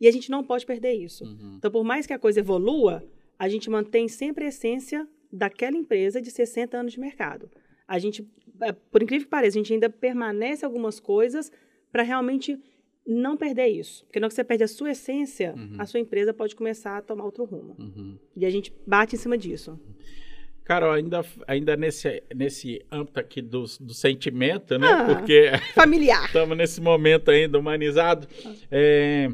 e 0.00 0.08
a 0.08 0.10
gente 0.10 0.30
não 0.30 0.42
pode 0.42 0.64
perder 0.64 0.94
isso. 0.94 1.24
Então, 1.58 1.70
por 1.70 1.84
mais 1.84 2.06
que 2.06 2.12
a 2.12 2.18
coisa 2.18 2.40
evolua, 2.40 3.04
a 3.38 3.48
gente 3.48 3.68
mantém 3.68 4.08
sempre 4.08 4.46
a 4.46 4.48
essência 4.48 5.06
daquela 5.30 5.76
empresa 5.76 6.20
de 6.20 6.30
60 6.30 6.76
anos 6.76 6.92
de 6.94 6.98
mercado 6.98 7.48
a 7.90 7.98
gente, 7.98 8.24
é, 8.60 8.70
por 8.70 9.02
incrível 9.02 9.26
que 9.26 9.30
pareça, 9.30 9.58
a 9.58 9.60
gente 9.60 9.72
ainda 9.72 9.90
permanece 9.90 10.64
algumas 10.64 11.00
coisas 11.00 11.50
para 11.90 12.04
realmente 12.04 12.56
não 13.04 13.36
perder 13.36 13.66
isso. 13.66 14.04
Porque 14.04 14.20
não 14.20 14.28
que 14.28 14.34
você 14.34 14.44
perde 14.44 14.62
a 14.62 14.68
sua 14.68 14.92
essência, 14.92 15.54
uhum. 15.56 15.74
a 15.76 15.84
sua 15.84 15.98
empresa 15.98 16.32
pode 16.32 16.54
começar 16.54 16.98
a 16.98 17.02
tomar 17.02 17.24
outro 17.24 17.44
rumo. 17.44 17.74
Uhum. 17.76 18.16
E 18.36 18.46
a 18.46 18.50
gente 18.50 18.72
bate 18.86 19.16
em 19.16 19.18
cima 19.18 19.36
disso. 19.36 19.76
Carol, 20.62 20.92
ainda, 20.92 21.24
ainda 21.48 21.76
nesse, 21.76 22.22
nesse 22.32 22.80
âmbito 22.92 23.18
aqui 23.18 23.42
do, 23.42 23.64
do 23.80 23.92
sentimento, 23.92 24.78
né? 24.78 24.86
Ah, 24.86 25.04
Porque 25.06 25.50
familiar. 25.74 26.26
estamos 26.26 26.56
nesse 26.56 26.80
momento 26.80 27.28
ainda 27.28 27.58
humanizado. 27.58 28.28
É, 28.70 29.32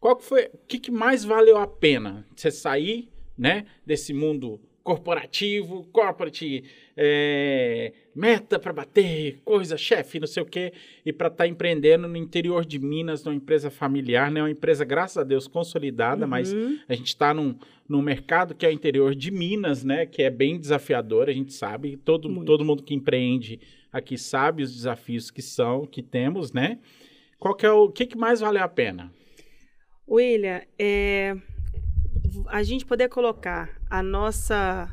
qual 0.00 0.16
que 0.16 0.24
foi, 0.24 0.46
o 0.46 0.58
que, 0.66 0.80
que 0.80 0.90
mais 0.90 1.22
valeu 1.22 1.58
a 1.58 1.66
pena? 1.68 2.26
Você 2.34 2.50
sair, 2.50 3.08
né, 3.38 3.66
desse 3.86 4.12
mundo 4.12 4.60
corporativo, 4.82 5.84
corporate, 5.92 6.64
é, 6.96 7.92
meta 8.14 8.58
para 8.58 8.72
bater, 8.72 9.40
coisa, 9.44 9.76
chefe, 9.76 10.18
não 10.18 10.26
sei 10.26 10.42
o 10.42 10.46
quê, 10.46 10.72
e 11.04 11.12
para 11.12 11.28
estar 11.28 11.44
tá 11.44 11.48
empreendendo 11.48 12.08
no 12.08 12.16
interior 12.16 12.64
de 12.64 12.78
Minas, 12.78 13.24
numa 13.24 13.34
empresa 13.34 13.70
familiar, 13.70 14.30
né? 14.30 14.42
Uma 14.42 14.50
empresa, 14.50 14.84
graças 14.84 15.18
a 15.18 15.24
Deus, 15.24 15.46
consolidada, 15.46 16.24
uhum. 16.24 16.30
mas 16.30 16.54
a 16.88 16.94
gente 16.94 17.08
está 17.08 17.32
num, 17.32 17.56
num 17.88 18.02
mercado 18.02 18.54
que 18.54 18.66
é 18.66 18.68
o 18.68 18.72
interior 18.72 19.14
de 19.14 19.30
Minas, 19.30 19.84
né? 19.84 20.04
Que 20.04 20.22
é 20.22 20.30
bem 20.30 20.58
desafiador, 20.58 21.28
a 21.28 21.32
gente 21.32 21.52
sabe, 21.52 21.96
todo, 21.96 22.44
todo 22.44 22.64
mundo 22.64 22.82
que 22.82 22.94
empreende 22.94 23.60
aqui 23.92 24.18
sabe 24.18 24.62
os 24.62 24.74
desafios 24.74 25.30
que 25.30 25.42
são, 25.42 25.86
que 25.86 26.02
temos, 26.02 26.52
né? 26.52 26.78
Qual 27.38 27.54
que 27.54 27.66
é 27.66 27.70
o, 27.70 27.84
o 27.84 27.92
que, 27.92 28.06
que 28.06 28.16
mais 28.16 28.40
vale 28.40 28.58
a 28.58 28.68
pena? 28.68 29.12
William, 30.08 30.60
é, 30.78 31.36
a 32.48 32.62
gente 32.62 32.84
poder 32.86 33.08
colocar 33.08 33.70
a 33.90 34.02
nossa 34.02 34.88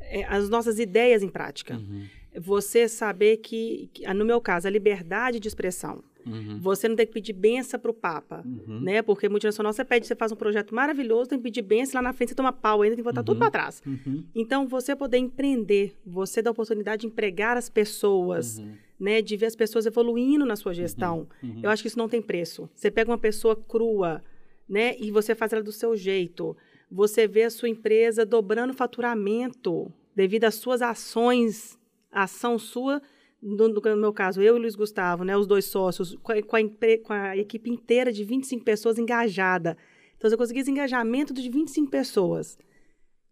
é, 0.00 0.24
as 0.24 0.48
nossas 0.48 0.78
ideias 0.78 1.22
em 1.22 1.28
prática. 1.28 1.74
Uhum. 1.76 2.06
Você 2.40 2.88
saber 2.88 3.38
que, 3.38 3.90
que, 3.92 4.12
no 4.14 4.24
meu 4.24 4.40
caso, 4.40 4.66
a 4.66 4.70
liberdade 4.70 5.40
de 5.40 5.48
expressão. 5.48 6.02
Uhum. 6.26 6.58
Você 6.60 6.86
não 6.86 6.94
tem 6.96 7.06
que 7.06 7.12
pedir 7.14 7.32
benção 7.32 7.80
pro 7.80 7.94
Papa, 7.94 8.42
Uhum. 8.44 8.80
né? 8.80 9.00
Porque 9.02 9.28
multinacional 9.28 9.72
você 9.72 9.84
pede, 9.84 10.06
você 10.06 10.14
faz 10.14 10.30
um 10.30 10.36
projeto 10.36 10.74
maravilhoso, 10.74 11.30
tem 11.30 11.38
que 11.38 11.42
pedir 11.44 11.62
benção, 11.62 11.98
lá 12.00 12.02
na 12.08 12.12
frente 12.12 12.28
você 12.30 12.34
toma 12.34 12.52
pau 12.52 12.82
ainda, 12.82 12.94
tem 12.94 13.02
que 13.02 13.08
botar 13.08 13.22
tudo 13.22 13.36
Uhum. 13.36 13.40
para 13.40 13.50
trás. 13.50 13.82
Uhum. 13.86 14.22
Então, 14.34 14.68
você 14.68 14.94
poder 14.94 15.16
empreender, 15.18 15.96
você 16.04 16.42
dar 16.42 16.50
a 16.50 16.52
oportunidade 16.52 17.00
de 17.00 17.06
empregar 17.06 17.56
as 17.56 17.68
pessoas, 17.70 18.58
Uhum. 18.58 18.74
né? 18.98 19.22
De 19.22 19.36
ver 19.36 19.46
as 19.46 19.56
pessoas 19.56 19.86
evoluindo 19.86 20.44
na 20.44 20.56
sua 20.56 20.74
gestão. 20.74 21.26
Eu 21.62 21.70
acho 21.70 21.82
que 21.82 21.88
isso 21.88 21.98
não 21.98 22.08
tem 22.08 22.20
preço. 22.20 22.68
Você 22.74 22.90
pega 22.90 23.10
uma 23.10 23.18
pessoa 23.18 23.56
crua, 23.56 24.22
né? 24.70 24.96
E 24.98 25.10
você 25.10 25.34
faz 25.34 25.52
ela 25.52 25.62
do 25.62 25.72
seu 25.72 25.96
jeito. 25.96 26.56
Você 26.90 27.26
vê 27.26 27.42
a 27.42 27.50
sua 27.50 27.68
empresa 27.68 28.24
dobrando 28.24 28.72
faturamento 28.72 29.92
devido 30.14 30.44
às 30.44 30.54
suas 30.54 30.80
ações, 30.80 31.78
a 32.10 32.22
ação 32.24 32.58
sua, 32.58 33.02
no, 33.42 33.68
no 33.68 33.96
meu 33.96 34.12
caso, 34.12 34.40
eu 34.40 34.56
e 34.56 34.60
Luiz 34.60 34.74
Gustavo, 34.74 35.24
né? 35.24 35.36
Os 35.36 35.46
dois 35.46 35.64
sócios, 35.64 36.16
com 36.22 36.32
a, 36.32 36.42
com 36.42 36.56
a 36.56 36.60
com 37.02 37.12
a 37.12 37.36
equipe 37.36 37.70
inteira 37.70 38.12
de 38.12 38.22
25 38.24 38.64
pessoas 38.64 38.98
engajada. 38.98 39.76
Então, 40.16 40.30
eu 40.30 40.36
consegui 40.36 40.60
esse 40.60 40.70
engajamento 40.70 41.32
de 41.32 41.48
25 41.48 41.90
pessoas. 41.90 42.58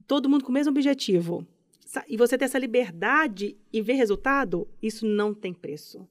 Todo 0.07 0.28
mundo 0.28 0.42
com 0.45 0.50
o 0.50 0.54
mesmo 0.54 0.71
objetivo. 0.71 1.47
E 2.09 2.16
você 2.16 2.38
ter 2.38 2.47
essa 2.47 2.59
liberdade 2.59 3.57
e 3.73 3.83
ver 3.83 3.95
resultado, 3.95 4.66
isso 4.83 5.07
não 5.07 5.35
tem 5.35 5.52
preço. 5.52 6.07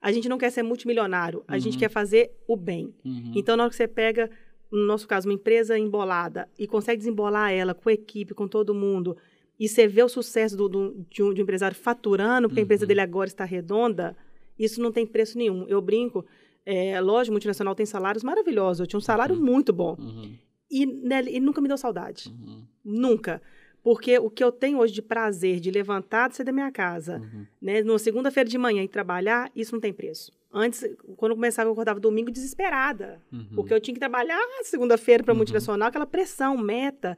A 0.00 0.12
gente 0.12 0.28
não 0.28 0.38
quer 0.38 0.50
ser 0.50 0.62
multimilionário, 0.62 1.44
a 1.48 1.58
gente 1.58 1.74
Uhum. 1.74 1.80
quer 1.80 1.90
fazer 1.90 2.30
o 2.48 2.56
bem. 2.56 2.94
Uhum. 3.04 3.32
Então, 3.34 3.56
na 3.56 3.64
hora 3.64 3.70
que 3.70 3.76
você 3.76 3.86
pega, 3.88 4.30
no 4.70 4.86
nosso 4.86 5.06
caso, 5.08 5.28
uma 5.28 5.34
empresa 5.34 5.78
embolada 5.78 6.48
e 6.58 6.66
consegue 6.66 6.98
desembolar 6.98 7.52
ela 7.52 7.74
com 7.74 7.88
a 7.88 7.92
equipe, 7.92 8.34
com 8.34 8.46
todo 8.46 8.74
mundo, 8.74 9.16
e 9.58 9.68
você 9.68 9.86
vê 9.86 10.02
o 10.02 10.08
sucesso 10.08 10.56
do, 10.56 10.68
do- 10.68 11.06
de, 11.10 11.22
um, 11.22 11.34
de 11.34 11.40
um 11.40 11.44
empresário 11.44 11.76
faturando, 11.76 12.48
porque 12.48 12.60
a 12.60 12.62
empresa 12.62 12.84
Uhum. 12.84 12.88
dele 12.88 13.00
agora 13.00 13.28
está 13.28 13.44
redonda, 13.44 14.16
isso 14.58 14.80
não 14.80 14.90
tem 14.92 15.06
preço 15.06 15.36
nenhum. 15.36 15.66
Eu 15.68 15.80
brinco, 15.82 16.24
é, 16.64 17.00
lógico, 17.00 17.32
multinacional 17.32 17.74
tem 17.74 17.84
salários 17.86 18.22
maravilhosos. 18.22 18.80
Eu 18.80 18.86
tinha 18.86 18.98
um 18.98 19.02
salário 19.02 19.34
Uhum. 19.34 19.42
muito 19.44 19.72
bom. 19.72 19.96
Uhum. 19.98 20.34
E, 20.70 20.86
né, 20.86 21.22
e 21.28 21.40
nunca 21.40 21.60
me 21.60 21.66
deu 21.68 21.76
saudade. 21.76 22.28
Uhum. 22.28 22.62
Nunca. 22.84 23.42
Porque 23.82 24.18
o 24.18 24.30
que 24.30 24.44
eu 24.44 24.52
tenho 24.52 24.78
hoje 24.78 24.92
de 24.92 25.02
prazer 25.02 25.58
de 25.58 25.70
levantar 25.70 26.28
de 26.28 26.36
sair 26.36 26.44
da 26.46 26.52
minha 26.52 26.70
casa, 26.70 27.18
Uhum. 27.18 27.46
né, 27.60 27.82
numa 27.82 27.98
segunda-feira 27.98 28.48
de 28.48 28.56
manhã 28.58 28.82
e 28.82 28.88
trabalhar, 28.88 29.50
isso 29.56 29.72
não 29.74 29.80
tem 29.80 29.92
preço. 29.92 30.30
Antes, 30.52 30.80
quando 31.16 31.30
eu 31.32 31.36
começava, 31.36 31.68
eu 31.68 31.72
acordava 31.72 32.00
domingo 32.00 32.30
desesperada. 32.30 33.22
Uhum. 33.32 33.48
Porque 33.54 33.72
eu 33.72 33.80
tinha 33.80 33.94
que 33.94 34.00
trabalhar 34.00 34.40
segunda-feira 34.62 35.22
para 35.22 35.32
Uhum. 35.32 35.38
multinacional, 35.38 35.88
aquela 35.88 36.06
pressão, 36.06 36.56
meta. 36.56 37.16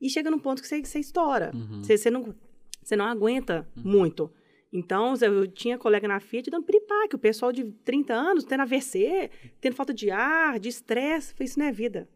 E 0.00 0.10
chega 0.10 0.30
num 0.30 0.38
ponto 0.40 0.60
que 0.60 0.66
você, 0.68 0.82
você 0.82 0.98
estoura. 0.98 1.52
Uhum. 1.54 1.82
Você, 1.84 1.96
você 1.96 2.10
não, 2.10 2.34
você 2.82 2.96
não 2.96 3.04
aguenta 3.04 3.66
Uhum. 3.76 3.82
muito. 3.84 4.30
Então, 4.72 5.14
eu 5.22 5.46
tinha 5.46 5.78
colega 5.78 6.08
na 6.08 6.18
Fiat 6.18 6.50
dando 6.50 6.64
piripaque. 6.64 7.14
O 7.14 7.18
pessoal 7.18 7.52
de 7.52 7.62
30 7.84 8.12
anos 8.12 8.42
tendo 8.44 8.62
AVC, 8.62 9.30
tendo 9.60 9.76
falta 9.76 9.94
de 9.94 10.10
ar, 10.10 10.58
de 10.58 10.68
estresse. 10.68 11.32
Isso 11.40 11.60
não 11.60 11.66
é 11.66 11.70
vida. 11.72 12.08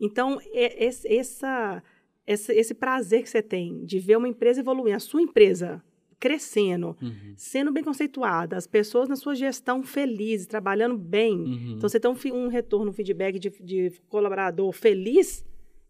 Então, 0.00 0.38
é- 0.52 0.84
esse, 0.84 1.12
essa, 1.12 1.82
esse, 2.24 2.52
esse 2.52 2.74
prazer 2.74 3.24
que 3.24 3.28
você 3.28 3.42
tem 3.42 3.84
de 3.84 3.98
ver 3.98 4.16
uma 4.18 4.28
empresa 4.28 4.60
evoluir, 4.60 4.94
a 4.94 5.00
sua 5.00 5.20
empresa 5.20 5.82
crescendo, 6.18 6.96
Uhum. 7.00 7.34
sendo 7.36 7.72
bem 7.72 7.84
conceituada, 7.84 8.56
as 8.56 8.66
pessoas 8.66 9.08
na 9.08 9.16
sua 9.16 9.34
gestão 9.34 9.82
felizes, 9.82 10.46
trabalhando 10.46 10.96
bem. 10.96 11.34
Uhum. 11.36 11.74
Então, 11.76 11.88
você 11.88 12.00
tem 12.00 12.10
um, 12.10 12.16
um 12.34 12.48
retorno, 12.48 12.90
um 12.90 12.94
feedback 12.94 13.38
de, 13.38 13.50
de 13.60 13.92
colaborador 14.08 14.72
feliz, 14.72 15.44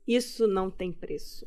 isso 0.06 0.46
não 0.46 0.70
tem 0.70 0.92
preço. 0.92 1.46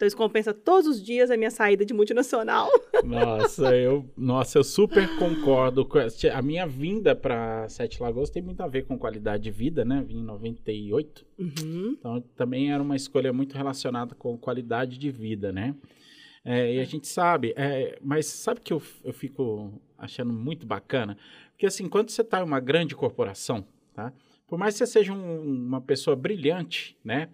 Então, 0.00 0.06
isso 0.06 0.16
compensa 0.16 0.54
todos 0.54 0.86
os 0.88 1.02
dias 1.02 1.30
a 1.30 1.36
minha 1.36 1.50
saída 1.50 1.84
de 1.84 1.92
multinacional. 1.92 2.70
Nossa, 3.04 3.76
eu, 3.76 4.08
nossa, 4.16 4.58
eu 4.58 4.64
super 4.64 5.06
concordo. 5.18 5.84
com 5.84 5.98
A 6.32 6.40
minha 6.42 6.66
vinda 6.66 7.14
para 7.14 7.68
Sete 7.68 8.02
Lagoas 8.02 8.30
tem 8.30 8.42
muito 8.42 8.62
a 8.62 8.66
ver 8.66 8.86
com 8.86 8.96
qualidade 8.98 9.42
de 9.42 9.50
vida, 9.50 9.84
né? 9.84 10.02
Vim 10.06 10.20
em 10.20 10.24
98. 10.24 11.26
Uhum. 11.38 11.96
Então, 11.98 12.22
também 12.34 12.72
era 12.72 12.82
uma 12.82 12.96
escolha 12.96 13.30
muito 13.30 13.54
relacionada 13.54 14.14
com 14.14 14.38
qualidade 14.38 14.96
de 14.98 15.10
vida, 15.10 15.52
né? 15.52 15.74
É, 16.44 16.74
e 16.74 16.80
a 16.80 16.84
gente 16.84 17.06
sabe, 17.06 17.52
é, 17.56 17.98
mas 18.02 18.26
sabe 18.26 18.60
que 18.60 18.72
eu, 18.72 18.82
eu 19.04 19.12
fico 19.12 19.72
achando 19.98 20.32
muito 20.32 20.66
bacana? 20.66 21.16
Porque, 21.52 21.66
assim, 21.66 21.88
quando 21.88 22.10
você 22.10 22.22
está 22.22 22.40
em 22.40 22.44
uma 22.44 22.60
grande 22.60 22.96
corporação, 22.96 23.66
tá? 23.94 24.12
Por 24.48 24.58
mais 24.58 24.74
que 24.74 24.78
você 24.78 24.86
seja 24.86 25.12
um- 25.12 25.42
uma 25.42 25.80
pessoa 25.80 26.16
brilhante, 26.16 26.96
né? 27.04 27.28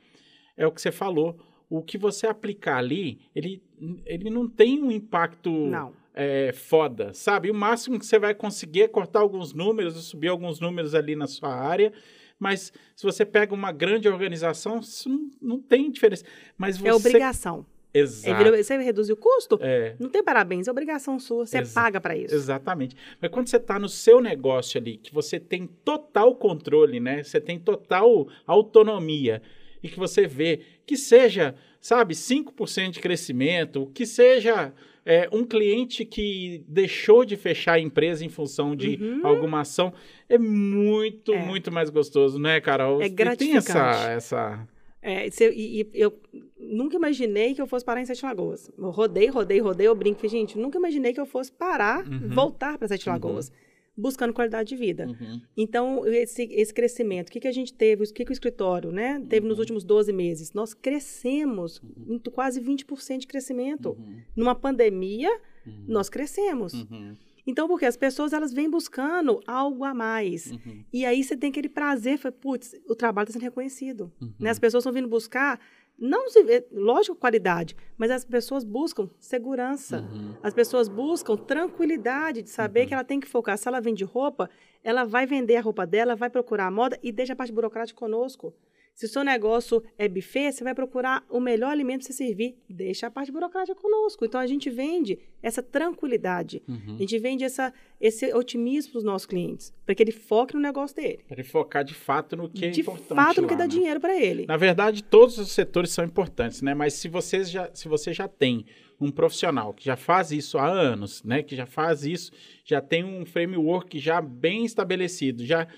É 0.57 0.67
o 0.67 0.73
que 0.73 0.81
você 0.83 0.91
falou. 0.91 1.39
O 1.71 1.83
que 1.83 1.97
você 1.97 2.27
aplicar 2.27 2.79
ali, 2.79 3.21
ele, 3.35 3.63
ele 4.05 4.29
não 4.31 4.49
tem 4.49 4.83
um 4.83 4.91
impacto 4.91 5.51
Não. 5.51 5.93
é, 6.15 6.53
foda, 6.53 7.13
sabe? 7.13 7.51
O 7.51 7.55
máximo 7.55 7.99
que 7.99 8.07
você 8.07 8.19
vai 8.19 8.35
conseguir 8.35 8.83
é 8.83 8.89
cortar 8.89 9.21
alguns 9.21 9.53
números, 9.55 9.95
subir 10.07 10.29
alguns 10.29 10.61
números 10.61 10.95
ali 10.95 11.15
na 11.17 11.27
sua 11.27 11.55
área, 11.55 11.93
mas 12.39 12.73
se 12.95 13.05
você 13.05 13.25
pega 13.25 13.55
uma 13.55 13.73
grande 13.73 14.09
organização, 14.09 14.81
isso 14.81 15.09
não, 15.09 15.31
não 15.41 15.61
tem 15.61 15.91
diferença. 15.91 16.25
Mas 16.59 16.77
você... 16.77 16.89
É 16.89 16.95
obrigação. 16.95 17.65
Exato. 17.99 18.37
vira- 18.45 18.63
você 18.63 18.77
reduzir 18.79 19.13
o 19.13 19.17
custo? 19.17 19.59
É, 19.61 19.95
Não 19.99 20.09
tem 20.09 20.23
parabéns, 20.23 20.69
é 20.69 20.71
obrigação 20.71 21.19
sua. 21.19 21.47
Você 21.47 21.59
Exa- 21.59 21.81
paga 21.81 22.01
para 22.01 22.17
isso. 22.17 22.35
exatamente. 22.35 22.97
Mas 23.21 23.31
quando 23.31 23.49
você 23.49 23.57
está 23.57 23.79
no 23.79 23.89
seu 23.89 24.21
negócio 24.21 24.79
ali, 24.81 24.97
que 24.99 25.13
você 25.15 25.39
tem 25.41 25.67
total 25.85 26.35
controle, 26.35 27.01
né? 27.01 27.23
Você 27.23 27.41
tem 27.41 27.59
total 27.59 28.29
autonomia 28.47 29.41
e 29.83 29.89
que 29.89 29.99
você 29.99 30.27
vê 30.27 30.61
que 30.85 30.97
seja, 30.97 31.55
sabe, 31.81 32.15
5% 32.15 32.91
de 32.95 33.01
crescimento, 33.01 33.91
que 33.95 34.05
seja 34.07 34.73
é, 35.09 35.29
um 35.31 35.45
cliente 35.45 36.05
que 36.05 36.65
deixou 36.67 37.25
de 37.25 37.37
fechar 37.37 37.75
a 37.75 37.79
empresa 37.81 38.25
em 38.25 38.29
função 38.29 38.75
de 38.75 38.99
Uhum. 39.01 39.25
alguma 39.25 39.61
ação, 39.61 39.93
é 40.29 40.37
muito, 40.37 41.33
É. 41.33 41.39
muito 41.47 41.71
mais 41.71 41.91
gostoso, 41.91 42.41
né, 42.41 42.61
Carol? 42.61 43.01
É 43.01 43.07
E 43.07 43.11
Tem 43.11 43.15
essa, 43.57 43.73
gratificante. 43.73 44.09
essa... 44.11 44.69
É, 45.09 45.29
eu- 45.41 45.53
e, 45.53 45.89
eu 45.95 46.13
nunca 46.59 46.97
imaginei 46.97 47.55
que 47.55 47.63
eu 47.63 47.67
fosse 47.67 47.85
parar 47.85 48.01
em 48.01 48.07
Sete 48.07 48.25
Lagoas. 48.25 48.69
Eu 48.77 48.91
rodei, 48.91 49.29
rodei, 49.29 49.61
rodei, 49.61 49.87
eu 49.87 49.95
brinco. 49.95 50.17
falei, 50.19 50.31
Gente, 50.31 50.59
nunca 50.59 50.79
imaginei 50.79 51.13
que 51.13 51.21
eu 51.21 51.27
fosse 51.27 51.53
parar, 51.53 52.05
Uhum. 52.09 52.29
voltar 52.31 52.77
para 52.77 52.89
Sete 52.89 53.07
Uhum. 53.09 53.13
Lagoas, 53.15 53.53
buscando 53.97 54.33
qualidade 54.35 54.69
de 54.69 54.77
vida. 54.77 55.07
Uhum, 55.07 55.41
Então, 55.57 56.05
esse, 56.07 56.43
esse 56.51 56.75
crescimento, 56.75 57.29
o 57.29 57.33
que, 57.33 57.39
que 57.41 57.47
a 57.49 57.53
gente 57.53 57.73
teve, 57.73 58.03
o 58.03 58.13
que, 58.13 58.25
que 58.25 58.31
o 58.31 58.33
escritório 58.33 58.91
né, 58.91 59.23
teve 59.29 59.47
nos 59.47 59.57
Uhum. 59.59 59.61
últimos 59.63 59.85
12 59.85 60.13
meses? 60.13 60.53
Nós 60.53 60.75
crescemos 60.75 61.81
em 62.09 62.19
quase 62.31 62.61
20% 62.61 63.21
de 63.21 63.27
crescimento. 63.29 63.91
uhum, 63.91 64.17
Numa 64.35 64.55
pandemia, 64.55 65.31
uhum, 65.67 65.85
nós 65.87 66.09
crescemos. 66.09 66.75
uhum, 66.75 67.15
Então, 67.47 67.69
porque 67.69 67.87
as 67.87 67.97
pessoas 67.97 68.33
elas 68.33 68.53
vêm 68.53 68.69
buscando 68.69 69.41
algo 69.47 69.85
a 69.85 69.95
mais. 69.95 70.51
uhum, 70.51 70.85
E 70.93 71.07
aí 71.07 71.23
você 71.23 71.37
tem 71.37 71.51
aquele 71.51 71.69
prazer, 71.69 72.19
foi, 72.19 72.33
putz, 72.33 72.75
o 72.89 72.95
trabalho 72.95 73.25
está 73.29 73.35
sendo 73.35 73.43
reconhecido. 73.49 74.13
uhum. 74.21 74.33
Né? 74.41 74.51
As 74.51 74.59
pessoas 74.59 74.83
estão 74.83 74.93
vindo 74.93 75.07
buscar, 75.09 75.61
não 75.99 76.25
lógico, 76.73 77.17
qualidade, 77.17 77.77
mas 77.97 78.11
as 78.11 78.25
pessoas 78.25 78.65
buscam 78.65 79.09
segurança. 79.21 80.01
Uhum. 80.01 80.35
As 80.43 80.53
pessoas 80.53 80.89
buscam 80.89 81.37
tranquilidade 81.37 82.43
de 82.43 82.51
saber 82.51 82.81
Uhum. 82.83 82.87
que 82.89 82.95
ela 82.95 83.05
tem 83.05 83.21
que 83.21 83.29
focar. 83.29 83.57
Se 83.57 83.69
ela 83.69 83.81
vende 83.81 84.05
roupa, 84.05 84.51
ela 84.83 85.05
vai 85.05 85.25
vender 85.27 85.57
a 85.57 85.61
roupa 85.61 85.87
dela, 85.87 86.15
vai 86.17 86.29
procurar 86.31 86.67
a 86.67 86.71
moda 86.71 86.99
e 87.03 87.13
deixa 87.13 87.33
a 87.33 87.37
parte 87.37 87.53
burocrática 87.53 87.99
conosco. 87.99 88.53
Se 88.97 89.05
o 89.05 89.09
seu 89.11 89.23
negócio 89.23 89.83
é 89.99 90.09
buffet, 90.09 90.53
você 90.53 90.65
vai 90.65 90.75
procurar 90.75 91.23
o 91.29 91.39
melhor 91.39 91.71
alimento 91.71 91.99
para 91.99 92.07
você 92.07 92.13
servir. 92.15 92.57
Deixa 92.67 93.07
a 93.07 93.11
parte 93.11 93.31
burocrática 93.31 93.79
conosco. 93.79 94.25
Então 94.25 94.41
a 94.41 94.47
gente 94.47 94.71
vende 94.71 95.19
essa 95.43 95.63
tranquilidade. 95.63 96.63
Uhum. 96.67 96.95
A 96.95 96.99
gente 97.01 97.19
vende 97.19 97.45
essa, 97.45 97.75
esse 98.01 98.33
otimismo 98.33 98.93
para 98.93 98.99
os 98.99 99.05
nossos 99.05 99.27
clientes, 99.27 99.71
para 99.85 99.95
que 99.95 100.03
ele 100.03 100.13
foque 100.13 100.55
no 100.55 100.61
negócio 100.61 100.97
dele. 100.97 101.21
Para 101.29 101.37
ele 101.37 101.47
focar 101.47 101.85
de 101.85 101.93
fato 101.93 102.39
no 102.39 102.49
que 102.49 102.65
é 102.65 102.71
de 102.71 102.81
importante 102.81 103.15
fato, 103.15 103.43
no 103.43 103.47
que 103.47 103.53
lá, 103.53 103.59
dá 103.59 103.65
né? 103.65 103.71
dinheiro 103.71 104.01
para 104.01 104.19
ele. 104.19 104.47
Na 104.47 104.57
verdade, 104.57 105.05
todos 105.05 105.37
os 105.37 105.53
setores 105.53 105.91
são 105.91 106.03
importantes, 106.03 106.63
né? 106.63 106.73
Mas 106.73 106.95
se 106.95 107.07
você 107.07 107.45
já, 107.45 107.71
se 107.75 107.89
você 107.89 108.15
já 108.15 108.27
tem 108.27 108.65
um 108.99 109.11
profissional 109.11 109.75
que 109.75 109.85
já 109.85 109.97
faz 109.97 110.33
isso 110.33 110.57
há 110.57 110.67
anos, 110.67 111.23
né? 111.23 111.43
Que 111.43 111.55
já 111.55 111.67
faz 111.67 112.03
isso, 112.03 112.33
já 112.65 112.81
tem 112.81 113.05
um 113.05 113.27
framework 113.27 113.99
já 113.99 114.23
bem 114.23 114.65
estabelecido, 114.65 115.45
já 115.45 115.69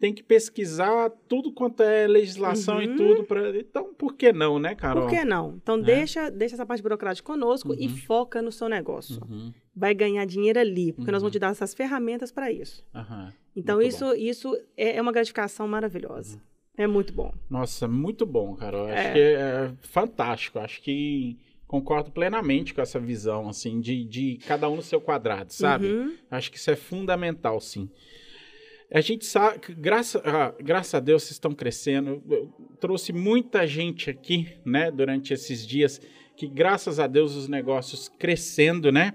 tem 0.00 0.12
que 0.14 0.22
pesquisar 0.22 1.10
tudo 1.28 1.52
quanto 1.52 1.82
é 1.82 2.06
legislação 2.06 2.80
e 2.80 2.86
Uhum. 2.88 2.96
tudo 2.96 3.24
para. 3.24 3.56
Então, 3.58 3.92
por 3.94 4.14
que 4.14 4.32
não, 4.32 4.58
né, 4.58 4.74
Carol? 4.74 5.04
Por 5.08 5.10
que 5.10 5.24
não? 5.24 5.54
Então, 5.62 5.76
É. 5.76 5.82
deixa, 5.82 6.30
deixa 6.30 6.54
essa 6.54 6.64
parte 6.66 6.82
burocrática 6.82 7.26
conosco 7.26 7.74
e 7.74 7.86
Uhum. 7.88 7.96
foca 7.96 8.40
no 8.40 8.52
seu 8.52 8.68
negócio. 8.68 9.20
Uhum, 9.28 9.52
Vai 9.74 9.94
ganhar 9.94 10.24
dinheiro 10.24 10.58
ali, 10.58 10.92
porque 10.92 11.10
nós 11.10 11.20
Uhum. 11.22 11.26
vamos 11.26 11.32
te 11.32 11.38
dar 11.38 11.50
essas 11.50 11.72
ferramentas 11.74 12.32
para 12.32 12.50
isso. 12.50 12.84
Então, 13.54 13.76
Muito 13.76 13.88
isso, 13.88 14.14
isso 14.14 14.56
é 14.76 14.96
é 14.96 15.02
uma 15.02 15.12
gratificação 15.12 15.66
maravilhosa. 15.68 16.40
É 16.76 16.86
muito 16.86 17.12
bom. 17.12 17.32
Nossa, 17.50 17.88
muito 17.88 18.24
bom, 18.24 18.54
Carol. 18.54 18.86
Acho 18.86 18.94
É. 19.08 19.12
que 19.12 19.18
é 19.18 19.72
fantástico. 19.82 20.58
Acho 20.60 20.80
que 20.80 21.36
concordo 21.66 22.10
plenamente 22.12 22.72
com 22.72 22.80
essa 22.80 22.98
visão, 23.00 23.48
assim, 23.48 23.80
de, 23.80 24.04
de 24.04 24.38
cada 24.46 24.68
um 24.68 24.76
no 24.76 24.82
seu 24.82 25.00
quadrado, 25.00 25.52
sabe? 25.52 25.86
Uhum. 25.86 26.14
Acho 26.30 26.50
que 26.52 26.56
isso 26.56 26.70
é 26.70 26.76
fundamental, 26.76 27.60
sim. 27.60 27.88
A 28.90 29.00
gente 29.00 29.26
sabe 29.26 29.58
que, 29.58 29.74
graça, 29.74 30.22
ah, 30.24 30.54
graças 30.62 30.94
a 30.94 31.00
Deus, 31.00 31.22
vocês 31.22 31.32
estão 31.32 31.52
crescendo. 31.54 32.22
Eu- 32.30 32.50
trouxe 32.80 33.12
muita 33.12 33.66
gente 33.66 34.08
aqui, 34.08 34.48
né, 34.64 34.90
durante 34.90 35.34
esses 35.34 35.66
dias, 35.66 36.00
que 36.36 36.46
graças 36.46 36.98
a 36.98 37.06
Deus 37.06 37.34
os 37.34 37.48
negócios 37.48 38.08
crescendo, 38.18 38.90
né? 38.92 39.12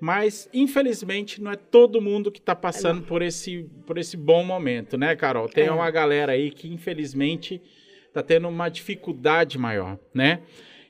Mas, 0.00 0.48
infelizmente, 0.52 1.40
não 1.40 1.50
é 1.52 1.56
todo 1.56 2.02
mundo 2.02 2.30
que 2.30 2.38
está 2.40 2.54
passando 2.54 3.02
por 3.02 3.22
esse, 3.22 3.66
por 3.86 3.96
esse 3.96 4.16
bom 4.16 4.44
momento, 4.44 4.98
né, 4.98 5.16
Carol? 5.16 5.48
Tem 5.48 5.66
É. 5.68 5.72
uma 5.72 5.90
galera 5.90 6.32
aí 6.32 6.50
que, 6.50 6.68
infelizmente, 6.68 7.62
está 8.08 8.22
tendo 8.22 8.48
uma 8.48 8.68
dificuldade 8.68 9.56
maior, 9.56 9.98
né? 10.12 10.42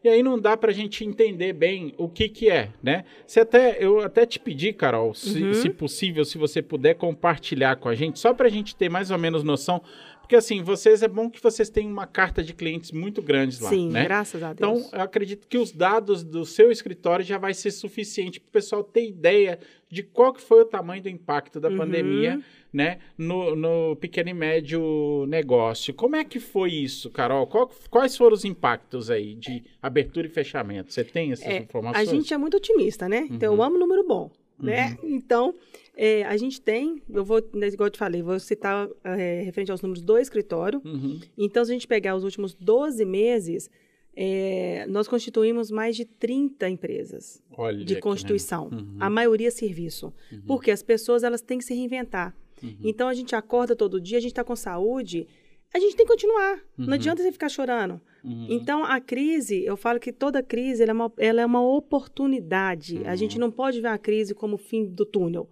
E 0.06 0.08
aí 0.08 0.22
não 0.22 0.38
dá 0.38 0.56
para 0.56 0.70
a 0.70 0.72
gente 0.72 1.04
entender 1.04 1.52
bem 1.52 1.92
o 1.98 2.08
que 2.08 2.28
que 2.28 2.48
é, 2.48 2.68
né? 2.80 3.04
Se 3.26 3.40
até, 3.40 3.76
eu 3.80 3.98
até 3.98 4.24
te 4.24 4.38
pedi, 4.38 4.72
Carol, 4.72 5.12
se, 5.14 5.42
Uhum. 5.42 5.52
se 5.52 5.68
possível, 5.68 6.24
se 6.24 6.38
você 6.38 6.62
puder 6.62 6.94
compartilhar 6.94 7.74
com 7.74 7.88
a 7.88 7.94
gente, 7.96 8.20
só 8.20 8.32
para 8.32 8.46
a 8.46 8.48
gente 8.48 8.76
ter 8.76 8.88
mais 8.88 9.10
ou 9.10 9.18
menos 9.18 9.42
noção, 9.42 9.82
porque 10.26 10.34
assim, 10.36 10.60
vocês, 10.60 11.04
é 11.04 11.08
bom 11.08 11.30
que 11.30 11.40
vocês 11.40 11.70
tenham 11.70 11.92
uma 11.92 12.06
carta 12.06 12.42
de 12.42 12.52
clientes 12.52 12.90
muito 12.90 13.22
grandes 13.22 13.60
lá, 13.60 13.70
Sim, 13.70 13.90
né? 13.90 14.02
graças 14.02 14.42
a 14.42 14.50
Então, 14.50 14.74
Deus. 14.74 14.92
eu 14.92 15.00
acredito 15.00 15.46
que 15.46 15.56
os 15.56 15.70
dados 15.70 16.24
do 16.24 16.44
seu 16.44 16.70
escritório 16.72 17.24
já 17.24 17.38
vai 17.38 17.54
ser 17.54 17.70
suficiente 17.70 18.40
para 18.40 18.48
o 18.48 18.52
pessoal 18.52 18.82
ter 18.82 19.06
ideia 19.08 19.60
de 19.88 20.02
qual 20.02 20.32
que 20.32 20.42
foi 20.42 20.62
o 20.62 20.64
tamanho 20.64 21.00
do 21.00 21.08
impacto 21.08 21.60
da 21.60 21.68
Uhum. 21.68 21.76
pandemia, 21.76 22.40
né, 22.72 22.98
no, 23.16 23.54
no 23.54 23.94
pequeno 23.96 24.28
e 24.30 24.34
médio 24.34 25.24
negócio. 25.28 25.94
Como 25.94 26.16
é 26.16 26.24
que 26.24 26.40
foi 26.40 26.72
isso, 26.72 27.08
Carol? 27.10 27.46
Qual- 27.46 27.70
quais 27.88 28.16
foram 28.16 28.34
os 28.34 28.44
impactos 28.44 29.08
aí 29.10 29.34
de 29.36 29.62
abertura 29.80 30.26
e 30.26 30.30
fechamento? 30.30 30.92
Você 30.92 31.04
tem 31.04 31.30
essas 31.30 31.46
É, 31.46 31.58
informações? 31.58 32.08
A 32.08 32.12
gente 32.12 32.34
é 32.34 32.36
muito 32.36 32.56
otimista, 32.56 33.08
né? 33.08 33.28
Então, 33.30 33.52
Uhum. 33.52 33.58
eu 33.58 33.62
amo 33.62 33.78
número 33.78 34.04
bom, 34.06 34.28
né? 34.58 34.96
Então, 35.02 35.54
é, 35.96 36.24
a 36.24 36.36
gente 36.36 36.60
tem, 36.60 37.02
eu 37.08 37.24
vou, 37.24 37.42
né, 37.54 37.68
igual 37.68 37.86
eu 37.86 37.90
te 37.90 37.98
falei, 37.98 38.22
vou 38.22 38.38
citar 38.38 38.88
é, 39.04 39.42
referente 39.42 39.70
aos 39.70 39.82
números 39.82 40.02
do 40.02 40.18
escritório. 40.18 40.80
Uhum. 40.84 41.20
Então, 41.36 41.64
se 41.64 41.70
a 41.70 41.74
gente 41.74 41.86
pegar 41.86 42.14
os 42.14 42.24
últimos 42.24 42.54
12 42.54 43.04
meses, 43.04 43.70
é, 44.14 44.86
nós 44.88 45.06
constituímos 45.08 45.70
mais 45.70 45.96
de 45.96 46.04
30 46.04 46.68
empresas 46.68 47.42
Olha 47.56 47.84
de 47.84 47.96
constituição. 48.00 48.68
Uhum. 48.72 48.96
A 48.98 49.10
maioria 49.10 49.50
serviço. 49.50 50.12
Porque 50.46 50.70
as 50.70 50.82
pessoas 50.82 51.22
elas 51.22 51.40
têm 51.40 51.58
que 51.58 51.64
se 51.64 51.74
reinventar. 51.74 52.34
Uhum. 52.62 52.76
Então, 52.82 53.08
a 53.08 53.14
gente 53.14 53.34
acorda 53.34 53.76
todo 53.76 54.00
dia, 54.00 54.18
a 54.18 54.20
gente 54.20 54.32
está 54.32 54.44
com 54.44 54.56
saúde, 54.56 55.26
a 55.72 55.78
gente 55.78 55.96
tem 55.96 56.06
que 56.06 56.12
continuar. 56.12 56.54
Uhum. 56.78 56.86
Não 56.86 56.94
adianta 56.94 57.22
você 57.22 57.30
ficar 57.30 57.48
chorando. 57.48 58.00
Uhum. 58.26 58.46
Então, 58.50 58.84
a 58.84 59.00
crise, 59.00 59.64
eu 59.64 59.76
falo 59.76 60.00
que 60.00 60.12
toda 60.12 60.42
crise 60.42 60.82
ela 60.82 60.90
é, 60.90 60.94
uma, 60.94 61.12
ela 61.16 61.40
é 61.42 61.46
uma 61.46 61.62
oportunidade. 61.62 63.00
A 63.06 63.10
Uhum. 63.10 63.16
gente 63.16 63.38
não 63.38 63.50
pode 63.50 63.80
ver 63.80 63.88
a 63.88 63.98
crise 63.98 64.34
como 64.34 64.54
o 64.56 64.58
fim 64.58 64.84
do 64.84 65.04
túnel. 65.06 65.48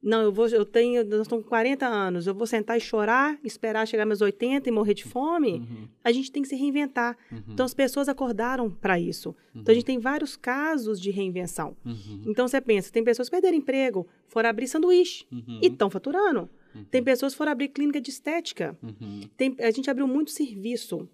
Não, 0.00 0.22
eu 0.22 0.30
vou, 0.32 0.46
eu 0.46 0.64
tenho, 0.64 1.04
nós 1.04 1.22
estamos 1.22 1.42
com 1.42 1.48
40 1.48 1.84
anos, 1.84 2.28
eu 2.28 2.32
vou 2.34 2.46
sentar 2.46 2.76
e 2.76 2.80
chorar, 2.80 3.36
esperar 3.42 3.84
chegar 3.84 4.06
meus 4.06 4.20
80 4.20 4.68
e 4.68 4.72
morrer 4.72 4.94
de 4.94 5.02
fome. 5.04 5.54
Uhum. 5.54 5.88
A 6.04 6.12
gente 6.12 6.30
tem 6.30 6.40
que 6.40 6.46
se 6.48 6.54
reinventar. 6.54 7.16
Uhum. 7.32 7.42
Então, 7.48 7.66
as 7.66 7.74
pessoas 7.74 8.08
acordaram 8.08 8.70
para 8.70 9.00
isso. 9.00 9.34
Então, 9.52 9.72
a 9.72 9.74
gente 9.74 9.84
tem 9.84 9.98
vários 9.98 10.36
casos 10.36 11.00
de 11.00 11.10
reinvenção. 11.10 11.76
Uhum. 11.84 12.22
Então, 12.28 12.46
você 12.46 12.60
pensa, 12.60 12.92
tem 12.92 13.02
pessoas 13.02 13.28
que 13.28 13.32
perderam 13.34 13.56
emprego, 13.56 14.06
foram 14.28 14.48
abrir 14.48 14.68
sanduíche 14.68 15.26
Uhum. 15.32 15.58
e 15.62 15.66
estão 15.66 15.90
faturando. 15.90 16.48
Tem 16.92 17.02
pessoas 17.02 17.32
que 17.32 17.38
foram 17.38 17.50
abrir 17.50 17.68
clínica 17.68 18.00
de 18.00 18.10
estética. 18.10 18.78
Uhum. 18.80 19.22
Tem- 19.36 19.56
a 19.58 19.70
gente 19.72 19.90
abriu 19.90 20.06
muito 20.06 20.30
serviço. 20.30 21.08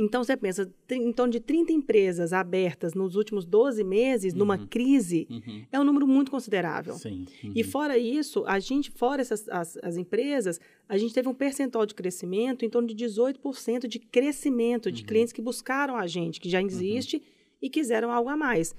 Então, 0.00 0.22
você 0.22 0.36
pensa, 0.36 0.72
em 0.90 1.12
torno 1.12 1.32
de 1.32 1.40
30 1.40 1.72
empresas 1.72 2.32
abertas 2.32 2.94
nos 2.94 3.16
últimos 3.16 3.44
12 3.44 3.82
meses, 3.82 4.32
numa 4.32 4.56
crise, 4.68 5.26
Uhum. 5.28 5.64
é 5.72 5.80
um 5.80 5.82
número 5.82 6.06
muito 6.06 6.30
considerável. 6.30 6.94
Sim. 6.94 7.26
E 7.42 7.62
Uhum. 7.64 7.68
fora 7.68 7.98
isso, 7.98 8.44
a 8.46 8.60
gente, 8.60 8.92
fora 8.92 9.20
essas, 9.20 9.48
as, 9.48 9.76
as 9.82 9.96
empresas, 9.96 10.60
a 10.88 10.96
gente 10.96 11.12
teve 11.12 11.28
um 11.28 11.34
percentual 11.34 11.84
de 11.84 11.94
crescimento 11.96 12.64
em 12.64 12.70
torno 12.70 12.86
de 12.86 12.94
18% 12.94 13.88
de 13.88 13.98
crescimento 13.98 14.92
de 14.92 15.02
clientes 15.02 15.32
que 15.32 15.42
buscaram 15.42 15.96
a 15.96 16.06
gente, 16.06 16.40
que 16.40 16.48
já 16.48 16.62
existe 16.62 17.20
e 17.60 17.68
quiseram 17.68 18.12
algo 18.12 18.30
a 18.30 18.36
mais. 18.36 18.74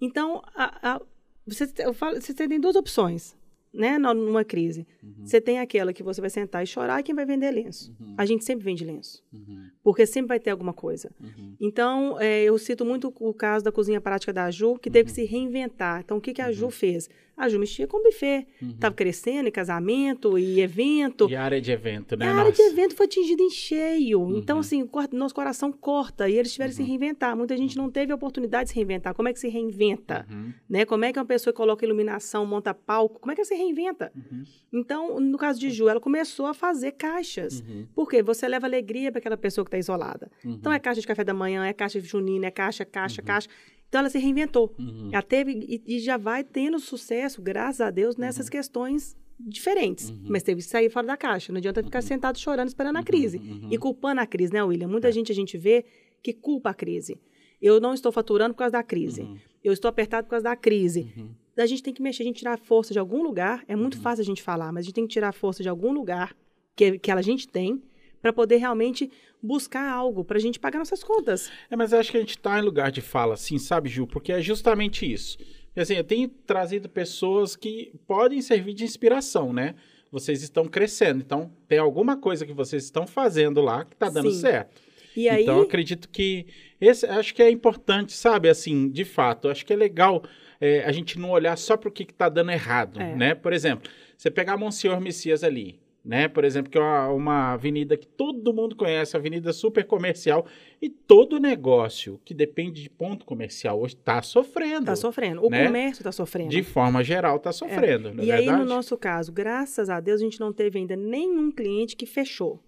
Então, 0.00 0.42
a- 0.54 0.94
a- 0.96 1.00
você, 1.46 1.64
falo, 1.94 2.20
você 2.20 2.34
tem 2.34 2.58
duas 2.58 2.74
opções, 2.74 3.36
né, 3.76 3.98
numa 3.98 4.44
crise. 4.44 4.86
Uhum. 5.02 5.24
Você 5.24 5.40
tem 5.40 5.58
aquela 5.60 5.92
que 5.92 6.02
você 6.02 6.20
vai 6.20 6.30
sentar 6.30 6.62
e 6.62 6.66
chorar 6.66 7.00
e 7.00 7.02
quem 7.02 7.14
vai 7.14 7.24
vender 7.26 7.50
lenço. 7.50 7.94
Uhum. 8.00 8.14
A 8.16 8.24
gente 8.24 8.44
sempre 8.44 8.64
vende 8.64 8.84
lenço, 8.84 9.22
Uhum. 9.32 9.66
porque 9.82 10.06
sempre 10.06 10.28
vai 10.28 10.40
ter 10.40 10.50
alguma 10.50 10.72
coisa. 10.72 11.10
Uhum. 11.20 11.54
Então, 11.60 12.20
é, 12.20 12.42
eu 12.44 12.56
cito 12.58 12.84
muito 12.84 13.12
o 13.20 13.34
caso 13.34 13.64
da 13.64 13.70
cozinha 13.72 14.00
prática 14.00 14.32
da 14.32 14.50
Ju, 14.50 14.76
que 14.78 14.90
teve 14.90 15.04
que 15.12 15.20
Uhum. 15.20 15.26
se 15.26 15.30
reinventar. 15.30 16.00
Então, 16.04 16.16
o 16.16 16.20
que, 16.20 16.32
que 16.32 16.42
a 16.42 16.50
Ju 16.50 16.70
fez? 16.70 17.08
A 17.36 17.50
Ju 17.50 17.58
mexia 17.58 17.86
com 17.86 18.02
buffet. 18.02 18.46
Estava 18.62 18.94
crescendo 18.94 19.48
em 19.48 19.52
casamento 19.52 20.38
e 20.38 20.60
evento. 20.60 21.24
Uhum. 21.24 21.30
E 21.30 21.36
área 21.36 21.60
de 21.60 21.70
evento, 21.70 22.16
né? 22.16 22.26
A 22.26 22.34
área 22.34 22.50
de 22.50 22.62
Nossa. 22.62 22.72
evento 22.72 22.96
foi 22.96 23.04
atingida 23.04 23.42
em 23.42 23.50
cheio. 23.50 24.22
Uhum. 24.22 24.38
Então, 24.38 24.58
assim, 24.58 24.88
nosso 25.12 25.34
coração 25.34 25.70
corta 25.70 26.28
e 26.30 26.34
eles 26.38 26.52
tiveram 26.52 26.70
que 26.70 26.76
se 26.76 26.82
reinventar. 26.82 27.36
Muita 27.36 27.54
gente 27.54 27.76
não 27.76 27.90
teve 27.90 28.10
a 28.10 28.14
oportunidade 28.14 28.64
de 28.64 28.70
se 28.70 28.76
reinventar. 28.76 29.14
Como 29.14 29.28
é 29.28 29.34
que 29.34 29.38
se 29.38 29.48
reinventa? 29.48 30.26
Uhum. 30.30 30.52
Né? 30.66 30.86
Como 30.86 31.04
é 31.04 31.12
que 31.12 31.18
uma 31.18 31.26
pessoa 31.26 31.52
coloca 31.52 31.84
iluminação, 31.84 32.46
monta 32.46 32.72
palco? 32.72 33.20
Como 33.20 33.30
é 33.30 33.34
que 33.34 33.42
ela 33.42 33.48
se 33.48 33.54
reinventa? 33.54 34.10
Uhum. 34.16 34.44
Então, 34.72 35.20
no 35.20 35.36
caso 35.36 35.60
de 35.60 35.68
Ju, 35.68 35.88
ela 35.88 36.00
começou 36.00 36.46
a 36.46 36.54
fazer 36.54 36.92
caixas. 36.92 37.60
Uhum. 37.60 37.86
Porque 37.94 38.22
você 38.22 38.48
leva 38.48 38.66
alegria 38.66 39.12
para 39.12 39.18
aquela 39.18 39.36
pessoa 39.36 39.62
que 39.62 39.68
está 39.68 39.78
isolada. 39.78 40.30
Uhum. 40.42 40.52
Então, 40.52 40.72
é 40.72 40.78
caixa 40.78 41.02
de 41.02 41.06
café 41.06 41.22
da 41.22 41.34
manhã, 41.34 41.66
é 41.66 41.74
caixa 41.74 42.00
junina, 42.00 42.46
é 42.46 42.50
caixa, 42.50 42.84
caixa, 42.86 43.20
caixa. 43.20 43.48
Então, 43.88 44.00
ela 44.00 44.10
se 44.10 44.18
reinventou. 44.18 44.74
Uhum. 44.78 45.10
Ela 45.12 45.22
teve 45.22 45.52
e, 45.52 45.96
e 45.96 45.98
já 46.00 46.16
vai 46.16 46.42
tendo 46.42 46.78
sucesso, 46.78 47.40
graças 47.40 47.80
a 47.80 47.90
Deus, 47.90 48.16
nessas 48.16 48.48
questões 48.48 49.16
diferentes. 49.38 50.10
Uhum. 50.10 50.26
Mas 50.28 50.42
teve 50.42 50.60
que 50.60 50.66
sair 50.66 50.90
fora 50.90 51.06
da 51.06 51.16
caixa. 51.16 51.52
Não 51.52 51.58
adianta 51.58 51.82
ficar 51.82 52.02
sentado 52.02 52.38
chorando, 52.38 52.68
esperando 52.68 52.96
a 52.96 53.02
crise. 53.02 53.38
uhum. 53.38 53.68
E 53.70 53.78
culpando 53.78 54.20
a 54.20 54.26
crise, 54.26 54.52
né, 54.52 54.62
William? 54.62 54.86
É. 54.86 54.90
Muita 54.90 55.12
gente 55.12 55.30
a 55.30 55.34
gente 55.34 55.56
vê 55.56 55.84
que 56.22 56.32
culpa 56.32 56.70
a 56.70 56.74
crise. 56.74 57.18
Eu 57.60 57.80
não 57.80 57.94
estou 57.94 58.10
faturando 58.12 58.54
por 58.54 58.58
causa 58.58 58.72
da 58.72 58.82
crise. 58.82 59.22
Uhum. 59.22 59.36
Eu 59.62 59.72
estou 59.72 59.88
apertado 59.88 60.24
por 60.24 60.30
causa 60.30 60.44
da 60.44 60.56
crise. 60.56 61.12
Uhum. 61.16 61.30
A 61.56 61.66
gente 61.66 61.82
tem 61.82 61.92
que 61.92 62.02
mexer, 62.02 62.22
a 62.22 62.26
gente 62.26 62.38
tirar 62.38 62.58
força 62.58 62.92
de 62.92 62.98
algum 62.98 63.22
lugar. 63.22 63.64
É 63.66 63.74
muito 63.74 63.98
fácil 64.00 64.22
a 64.22 64.24
gente 64.24 64.42
falar, 64.42 64.72
mas 64.72 64.84
a 64.84 64.86
gente 64.86 64.94
tem 64.94 65.06
que 65.06 65.12
tirar 65.12 65.32
força 65.32 65.62
de 65.62 65.68
algum 65.68 65.92
lugar 65.92 66.36
que, 66.74 66.98
que 66.98 67.10
a 67.10 67.22
gente 67.22 67.48
tem 67.48 67.82
para 68.26 68.32
poder 68.32 68.56
realmente 68.56 69.08
buscar 69.40 69.88
algo 69.88 70.24
para 70.24 70.36
a 70.36 70.40
gente 70.40 70.58
pagar 70.58 70.80
nossas 70.80 71.04
contas. 71.04 71.48
É, 71.70 71.76
mas 71.76 71.92
eu 71.92 72.00
acho 72.00 72.10
que 72.10 72.16
a 72.16 72.20
gente 72.20 72.36
tá 72.36 72.58
em 72.58 72.62
lugar 72.62 72.90
de 72.90 73.00
fala, 73.00 73.34
assim, 73.34 73.56
sabe, 73.56 73.88
Ju? 73.88 74.04
Porque 74.04 74.32
é 74.32 74.40
justamente 74.42 75.10
isso. 75.10 75.38
Assim, 75.76 75.94
eu 75.94 76.02
tenho 76.02 76.26
trazido 76.28 76.88
pessoas 76.88 77.54
que 77.54 77.92
podem 78.04 78.40
servir 78.42 78.74
de 78.74 78.82
inspiração, 78.82 79.52
né? 79.52 79.76
Vocês 80.10 80.42
estão 80.42 80.64
crescendo, 80.66 81.20
então 81.20 81.52
tem 81.68 81.78
alguma 81.78 82.16
coisa 82.16 82.44
que 82.44 82.52
vocês 82.52 82.82
estão 82.82 83.06
fazendo 83.06 83.60
lá 83.60 83.84
que 83.84 83.94
tá 83.94 84.08
dando 84.08 84.30
Sim. 84.32 84.40
certo. 84.40 84.80
E 85.16 85.28
aí, 85.28 85.44
Então, 85.44 85.58
eu 85.58 85.62
acredito 85.62 86.08
que 86.08 86.46
esse, 86.80 87.06
acho 87.06 87.32
que 87.32 87.42
é 87.42 87.50
importante, 87.50 88.12
sabe, 88.12 88.48
assim, 88.48 88.88
de 88.88 89.04
fato, 89.04 89.48
acho 89.48 89.64
que 89.64 89.72
é 89.72 89.76
legal 89.76 90.24
é, 90.60 90.82
a 90.84 90.90
gente 90.90 91.16
não 91.16 91.30
olhar 91.30 91.56
só 91.56 91.76
para 91.76 91.88
o 91.88 91.92
que 91.92 92.02
está 92.02 92.28
dando 92.28 92.50
errado, 92.50 93.00
É. 93.00 93.14
né? 93.14 93.34
Por 93.36 93.52
exemplo, 93.52 93.88
você 94.16 94.30
pegar 94.32 94.56
Monsenhor 94.56 95.00
Messias 95.00 95.44
ali, 95.44 95.78
né? 96.06 96.28
Por 96.28 96.44
exemplo, 96.44 96.70
que 96.70 96.78
é 96.78 96.80
uma, 96.80 97.08
uma 97.08 97.52
avenida 97.54 97.96
que 97.96 98.06
todo 98.06 98.54
mundo 98.54 98.76
conhece, 98.76 99.16
avenida 99.16 99.52
super 99.52 99.84
comercial, 99.84 100.46
e 100.80 100.88
todo 100.88 101.40
negócio 101.40 102.20
que 102.24 102.32
depende 102.32 102.80
de 102.80 102.88
ponto 102.88 103.26
comercial 103.26 103.80
hoje 103.80 103.94
está 103.94 104.22
sofrendo. 104.22 104.80
está 104.80 104.94
sofrendo. 104.94 105.44
O 105.44 105.50
né? 105.50 105.66
comércio 105.66 106.02
está 106.02 106.12
sofrendo. 106.12 106.50
De 106.50 106.62
forma 106.62 107.02
geral, 107.02 107.36
está 107.36 107.50
sofrendo, 107.50 108.14
não 108.14 108.22
é 108.22 108.26
e 108.26 108.32
aí, 108.32 108.46
no 108.46 108.64
nosso 108.64 108.96
caso, 108.96 109.32
graças 109.32 109.90
a 109.90 109.98
Deus, 109.98 110.20
a 110.20 110.24
gente 110.24 110.38
não 110.38 110.52
teve 110.52 110.78
ainda 110.78 110.94
nenhum 110.94 111.50
cliente 111.50 111.96
que 111.96 112.06
fechou. 112.06 112.62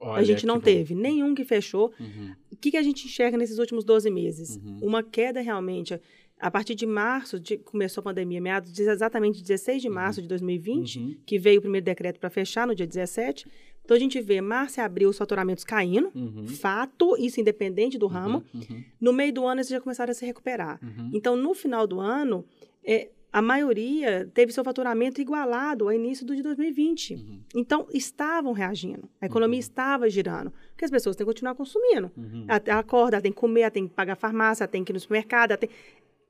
Olha, 0.00 0.20
a 0.20 0.24
gente 0.24 0.46
não 0.46 0.60
que 0.60 0.70
bom. 0.70 0.76
teve 0.76 0.94
nenhum 0.94 1.34
que 1.34 1.44
fechou. 1.44 1.92
Uhum, 1.98 2.32
O 2.52 2.56
que, 2.56 2.70
que 2.70 2.76
a 2.76 2.82
gente 2.82 3.04
enxerga 3.06 3.36
nesses 3.36 3.58
últimos 3.58 3.84
12 3.84 4.10
meses? 4.10 4.56
Uhum. 4.56 4.78
Uma 4.80 5.02
queda 5.02 5.40
realmente. 5.40 6.00
A 6.40 6.50
partir 6.50 6.74
de 6.74 6.86
março, 6.86 7.38
de, 7.40 7.56
começou 7.58 8.00
a 8.00 8.04
pandemia, 8.04 8.40
meados 8.40 8.72
de 8.72 8.82
exatamente 8.82 9.42
16 9.42 9.82
de 9.82 9.88
março 9.88 10.22
de 10.22 10.28
2020, 10.28 10.98
Uhum. 10.98 11.16
que 11.26 11.38
veio 11.38 11.58
o 11.58 11.62
primeiro 11.62 11.84
decreto 11.84 12.20
para 12.20 12.30
fechar 12.30 12.66
no 12.66 12.74
dia 12.74 12.86
17. 12.86 13.46
Então, 13.84 13.96
a 13.96 14.00
gente 14.00 14.20
vê 14.20 14.40
março 14.40 14.78
e 14.78 14.82
abril 14.82 15.08
os 15.08 15.16
faturamentos 15.18 15.64
caindo, 15.64 16.10
Uhum. 16.14 16.46
fato, 16.46 17.16
isso 17.18 17.40
independente 17.40 17.96
do 17.98 18.06
ramo. 18.06 18.44
Uhum, 18.54 18.84
No 19.00 19.12
meio 19.12 19.32
do 19.32 19.46
ano, 19.46 19.60
eles 19.60 19.68
já 19.68 19.80
começaram 19.80 20.10
a 20.10 20.14
se 20.14 20.24
recuperar. 20.26 20.78
uhum, 20.82 21.10
Então, 21.14 21.34
no 21.36 21.54
final 21.54 21.86
do 21.86 21.98
ano, 21.98 22.44
é, 22.84 23.08
a 23.32 23.40
maioria 23.42 24.30
teve 24.32 24.52
seu 24.52 24.62
faturamento 24.64 25.20
igualado 25.20 25.84
ao 25.84 25.92
início 25.92 26.24
do 26.26 26.36
de 26.36 26.42
2020. 26.42 27.14
uhum, 27.14 27.40
Então, 27.54 27.86
estavam 27.92 28.52
reagindo. 28.52 29.08
A 29.20 29.26
economia 29.26 29.58
estava 29.58 30.08
girando. 30.08 30.52
Porque 30.70 30.84
as 30.84 30.90
pessoas 30.90 31.16
têm 31.16 31.24
que 31.26 31.30
continuar 31.30 31.54
consumindo. 31.54 32.10
uhum. 32.16 32.44
Ela, 32.46 32.78
acorda, 32.78 33.16
ela 33.16 33.22
tem 33.22 33.32
que 33.32 33.38
comer, 33.38 33.62
ela 33.62 33.70
tem 33.70 33.88
que 33.88 33.94
pagar 33.94 34.12
a 34.12 34.16
farmácia, 34.16 34.64
ela 34.64 34.68
tem 34.70 34.84
que 34.84 34.92
ir 34.92 34.94
no 34.94 35.00
supermercado, 35.00 35.50
ela 35.52 35.58
tem, 35.58 35.70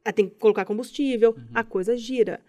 ela 0.08 0.12
tem 0.12 0.26
que 0.26 0.36
colocar 0.36 0.64
combustível. 0.64 1.34
Uhum. 1.36 1.46
A 1.54 1.62
coisa 1.62 1.94
gira. 1.96 2.40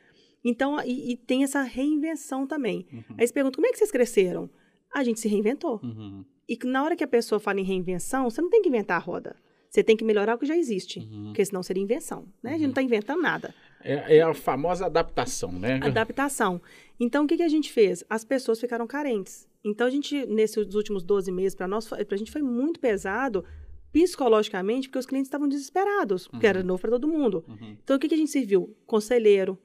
Então, 0.43 0.79
e, 0.85 1.11
e 1.11 1.17
tem 1.17 1.43
essa 1.43 1.61
reinvenção 1.61 2.47
também. 2.47 2.87
Uhum. 2.91 3.15
Aí 3.17 3.27
você 3.27 3.33
pergunta, 3.33 3.57
como 3.57 3.67
é 3.67 3.71
que 3.71 3.77
vocês 3.77 3.91
cresceram? 3.91 4.49
A 4.93 5.03
gente 5.03 5.19
se 5.19 5.27
reinventou. 5.27 5.79
Uhum. 5.83 6.23
E 6.47 6.57
na 6.63 6.83
hora 6.83 6.95
que 6.95 7.03
a 7.03 7.07
pessoa 7.07 7.37
fala 7.37 7.59
em 7.59 7.63
reinvenção, 7.63 8.29
você 8.29 8.41
não 8.41 8.49
tem 8.49 8.61
que 8.61 8.69
inventar 8.69 8.97
a 8.97 9.03
roda. 9.03 9.35
Você 9.69 9.83
tem 9.83 9.95
que 9.95 10.05
melhorar 10.05 10.35
o 10.35 10.39
que 10.39 10.45
já 10.45 10.55
existe. 10.55 10.99
Uhum. 10.99 11.25
Porque 11.25 11.45
senão 11.45 11.61
seria 11.61 11.83
invenção. 11.83 12.25
Né? 12.41 12.51
A 12.51 12.53
gente 12.53 12.63
não 12.63 12.69
está 12.69 12.81
inventando 12.81 13.21
nada. 13.21 13.53
É, 13.83 14.17
é 14.17 14.21
a 14.21 14.33
famosa 14.33 14.85
adaptação, 14.85 15.51
né? 15.51 15.79
Adaptação. 15.83 16.61
Então, 16.97 17.25
o 17.25 17.27
que, 17.27 17.37
que 17.37 17.43
a 17.43 17.49
gente 17.49 17.71
fez? 17.71 18.03
As 18.09 18.23
pessoas 18.23 18.59
ficaram 18.59 18.87
carentes. 18.87 19.47
Então, 19.63 19.85
a 19.85 19.89
gente, 19.89 20.25
nesses 20.25 20.73
últimos 20.73 21.03
12 21.03 21.31
meses, 21.31 21.55
para 21.55 21.67
nós, 21.67 21.87
para 21.87 22.05
a 22.09 22.17
gente 22.17 22.31
foi 22.31 22.41
muito 22.41 22.79
pesado 22.79 23.43
psicologicamente, 23.91 24.87
porque 24.87 24.99
os 24.99 25.05
clientes 25.05 25.27
estavam 25.27 25.47
desesperados, 25.47 26.27
porque 26.27 26.45
era 26.47 26.63
novo 26.63 26.81
para 26.81 26.91
todo 26.91 27.07
mundo. 27.07 27.43
Uhum. 27.47 27.77
Então, 27.83 27.95
o 27.95 27.99
que, 27.99 28.07
que 28.07 28.15
a 28.15 28.17
gente 28.17 28.31
serviu? 28.31 28.75
Conselheiro, 28.85 29.57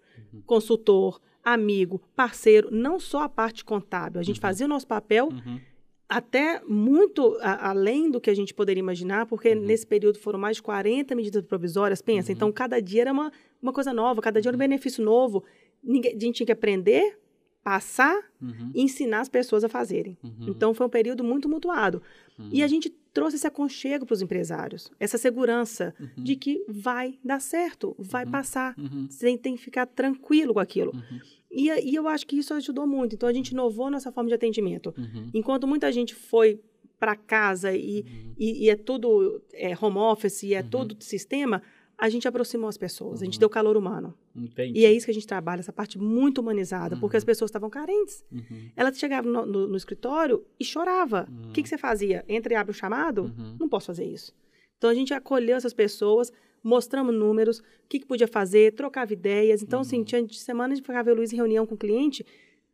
consultor, 0.46 1.20
amigo, 1.42 2.00
parceiro, 2.16 2.68
não 2.70 2.98
só 2.98 3.22
a 3.22 3.28
parte 3.28 3.64
contábil. 3.64 4.20
A 4.20 4.24
gente 4.24 4.36
Uhum. 4.36 4.42
fazia 4.42 4.66
o 4.66 4.68
nosso 4.68 4.86
papel 4.86 5.28
Uhum. 5.28 5.60
até 6.08 6.62
muito 6.66 7.36
a- 7.40 7.70
além 7.70 8.10
do 8.10 8.20
que 8.20 8.30
a 8.30 8.34
gente 8.34 8.54
poderia 8.54 8.80
imaginar, 8.80 9.26
porque 9.26 9.50
Uhum. 9.54 9.60
nesse 9.62 9.86
período 9.86 10.18
foram 10.18 10.38
mais 10.38 10.56
de 10.56 10.62
40 10.62 11.14
medidas 11.14 11.42
provisórias, 11.44 12.00
pensa. 12.00 12.30
Uhum. 12.30 12.36
Então, 12.36 12.52
cada 12.52 12.80
dia 12.80 13.02
era 13.02 13.12
uma, 13.12 13.30
uma 13.60 13.72
coisa 13.72 13.92
nova, 13.92 14.22
cada 14.22 14.40
dia 14.40 14.48
era 14.50 14.56
um 14.56 14.58
benefício 14.58 15.04
novo. 15.04 15.44
Ninguém, 15.82 16.12
a 16.16 16.18
gente 16.18 16.36
tinha 16.36 16.46
que 16.46 16.52
aprender, 16.52 17.18
passar 17.62 18.16
Uhum. 18.40 18.70
e 18.74 18.82
ensinar 18.82 19.20
as 19.20 19.28
pessoas 19.28 19.64
a 19.64 19.68
fazerem. 19.68 20.16
Uhum. 20.22 20.46
Então, 20.48 20.72
foi 20.74 20.86
um 20.86 20.90
período 20.90 21.24
muito 21.24 21.48
mutuado. 21.48 22.02
Uhum. 22.38 22.48
E 22.52 22.62
a 22.62 22.66
gente 22.66 22.94
trouxe 23.14 23.36
esse 23.36 23.46
aconchego 23.46 24.04
para 24.04 24.12
os 24.14 24.20
empresários, 24.20 24.90
essa 25.00 25.16
segurança 25.16 25.94
Uhum. 26.00 26.24
de 26.24 26.34
que 26.36 26.64
vai 26.68 27.16
dar 27.24 27.40
certo, 27.40 27.94
vai 27.98 28.24
Uhum. 28.24 28.30
passar. 28.32 28.74
Uhum. 28.76 29.06
Você 29.08 29.38
tem 29.38 29.54
que 29.56 29.62
ficar 29.62 29.86
tranquilo 29.86 30.52
com 30.52 30.60
aquilo. 30.60 30.92
Uhum. 30.92 31.20
E, 31.50 31.70
e 31.90 31.94
eu 31.94 32.08
acho 32.08 32.26
que 32.26 32.36
isso 32.36 32.52
ajudou 32.52 32.86
muito. 32.86 33.14
Então, 33.14 33.28
a 33.28 33.32
gente 33.32 33.50
inovou 33.50 33.88
nossa 33.88 34.10
forma 34.10 34.28
de 34.28 34.34
atendimento. 34.34 34.92
Uhum. 34.98 35.30
Enquanto 35.32 35.66
muita 35.68 35.90
gente 35.92 36.12
foi 36.14 36.60
para 36.98 37.14
casa 37.14 37.72
e, 37.72 38.00
Uhum. 38.02 38.34
e, 38.38 38.64
e 38.64 38.70
é 38.70 38.76
tudo 38.76 39.40
é, 39.52 39.72
home 39.80 39.98
office 39.98 40.42
e 40.42 40.54
é 40.54 40.62
de 40.96 41.04
sistema, 41.04 41.62
a 41.96 42.08
gente 42.08 42.26
aproximou 42.26 42.68
as 42.68 42.76
pessoas, 42.76 43.22
a 43.22 43.24
gente 43.24 43.34
Uhum. 43.34 43.40
deu 43.40 43.48
calor 43.50 43.76
humano. 43.76 44.14
Entendi. 44.34 44.80
E 44.80 44.84
é 44.84 44.92
isso 44.92 45.06
que 45.06 45.10
a 45.10 45.14
gente 45.14 45.26
trabalha, 45.26 45.60
essa 45.60 45.72
parte 45.72 45.98
muito 45.98 46.40
humanizada, 46.40 46.96
porque 46.96 47.16
Uhum. 47.16 47.18
as 47.18 47.24
pessoas 47.24 47.48
estavam 47.48 47.70
carentes. 47.70 48.24
Uhum. 48.32 48.70
Ela 48.76 48.92
chegava 48.92 49.28
no, 49.28 49.46
no- 49.46 49.68
no 49.68 49.76
escritório 49.76 50.44
e 50.58 50.64
chorava. 50.64 51.28
Uhum. 51.30 51.50
O 51.50 51.52
que, 51.52 51.62
que 51.62 51.68
você 51.68 51.78
fazia? 51.78 52.24
Entra 52.28 52.52
e 52.52 52.56
abre 52.56 52.72
o 52.72 52.74
chamado? 52.74 53.22
Uhum. 53.24 53.56
Não 53.60 53.68
posso 53.68 53.86
fazer 53.86 54.04
isso. 54.04 54.32
Então 54.76 54.90
a 54.90 54.94
gente 54.94 55.14
acolheu 55.14 55.56
essas 55.56 55.72
pessoas, 55.72 56.32
mostramos 56.62 57.14
números, 57.14 57.58
o 57.60 57.62
que, 57.88 58.00
que 58.00 58.06
podia 58.06 58.26
fazer, 58.26 58.72
trocava 58.74 59.12
ideias. 59.12 59.62
Então, 59.62 59.80
assim, 59.80 59.98
Uhum. 59.98 60.04
tinha 60.04 60.22
de 60.24 60.38
semana 60.38 60.72
a 60.72 60.76
gente 60.76 60.84
ficava 60.84 61.08
eu 61.10 61.14
Luiz 61.14 61.32
em 61.32 61.36
reunião 61.36 61.64
com 61.66 61.74
o 61.74 61.78
cliente 61.78 62.24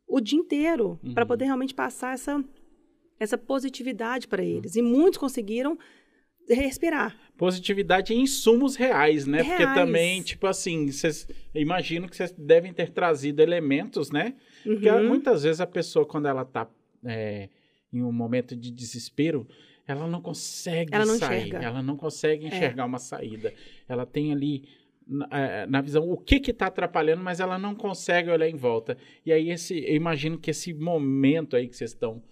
o 0.08 0.20
dia 0.20 0.38
inteiro, 0.38 0.98
para 1.14 1.24
Uhum. 1.24 1.28
poder 1.28 1.44
realmente 1.44 1.74
passar 1.74 2.14
essa, 2.14 2.42
essa 3.18 3.36
positividade 3.38 4.26
para 4.26 4.42
eles. 4.42 4.74
E 4.76 4.82
muitos 4.82 5.18
conseguiram 5.18 5.76
respirar. 6.48 7.16
Positividade 7.40 8.12
em 8.12 8.20
insumos 8.20 8.76
reais, 8.76 9.26
né? 9.26 9.42
Porque 9.42 9.62
Reais. 9.62 9.74
também, 9.74 10.20
tipo 10.20 10.46
assim, 10.46 10.92
vocês 10.92 11.26
imagino 11.54 12.06
que 12.06 12.14
vocês 12.14 12.30
devem 12.32 12.70
ter 12.70 12.90
trazido 12.90 13.40
elementos, 13.40 14.10
né? 14.10 14.34
Porque 14.62 14.90
Uhum. 14.90 15.08
muitas 15.08 15.42
vezes 15.44 15.58
a 15.58 15.66
pessoa, 15.66 16.04
quando 16.04 16.28
ela 16.28 16.44
tá 16.44 16.68
é, 17.02 17.48
em 17.90 18.02
um 18.02 18.12
momento 18.12 18.54
de 18.54 18.70
desespero, 18.70 19.48
ela 19.86 20.06
não 20.06 20.20
consegue 20.20 20.94
Ela 20.94 21.06
não 21.06 21.16
sair, 21.16 21.38
enxerga. 21.46 21.64
É. 21.64 21.64
ela 21.64 21.82
não 21.82 21.96
consegue 21.96 22.46
enxergar 22.46 22.84
uma 22.84 22.98
saída. 22.98 23.54
Ela 23.88 24.04
tem 24.04 24.32
ali 24.32 24.68
na, 25.08 25.26
é, 25.32 25.66
na 25.66 25.80
visão 25.80 26.06
o 26.10 26.18
que 26.18 26.40
que 26.40 26.52
tá 26.52 26.66
atrapalhando, 26.66 27.22
mas 27.22 27.40
ela 27.40 27.58
não 27.58 27.74
consegue 27.74 28.28
olhar 28.28 28.50
em 28.50 28.54
volta. 28.54 28.98
E 29.24 29.32
aí 29.32 29.50
esse, 29.50 29.78
eu 29.82 29.96
imagino 29.96 30.36
que 30.38 30.50
esse 30.50 30.74
momento 30.74 31.56
aí 31.56 31.66
que 31.66 31.74
vocês 31.74 31.92
estão 31.92 32.22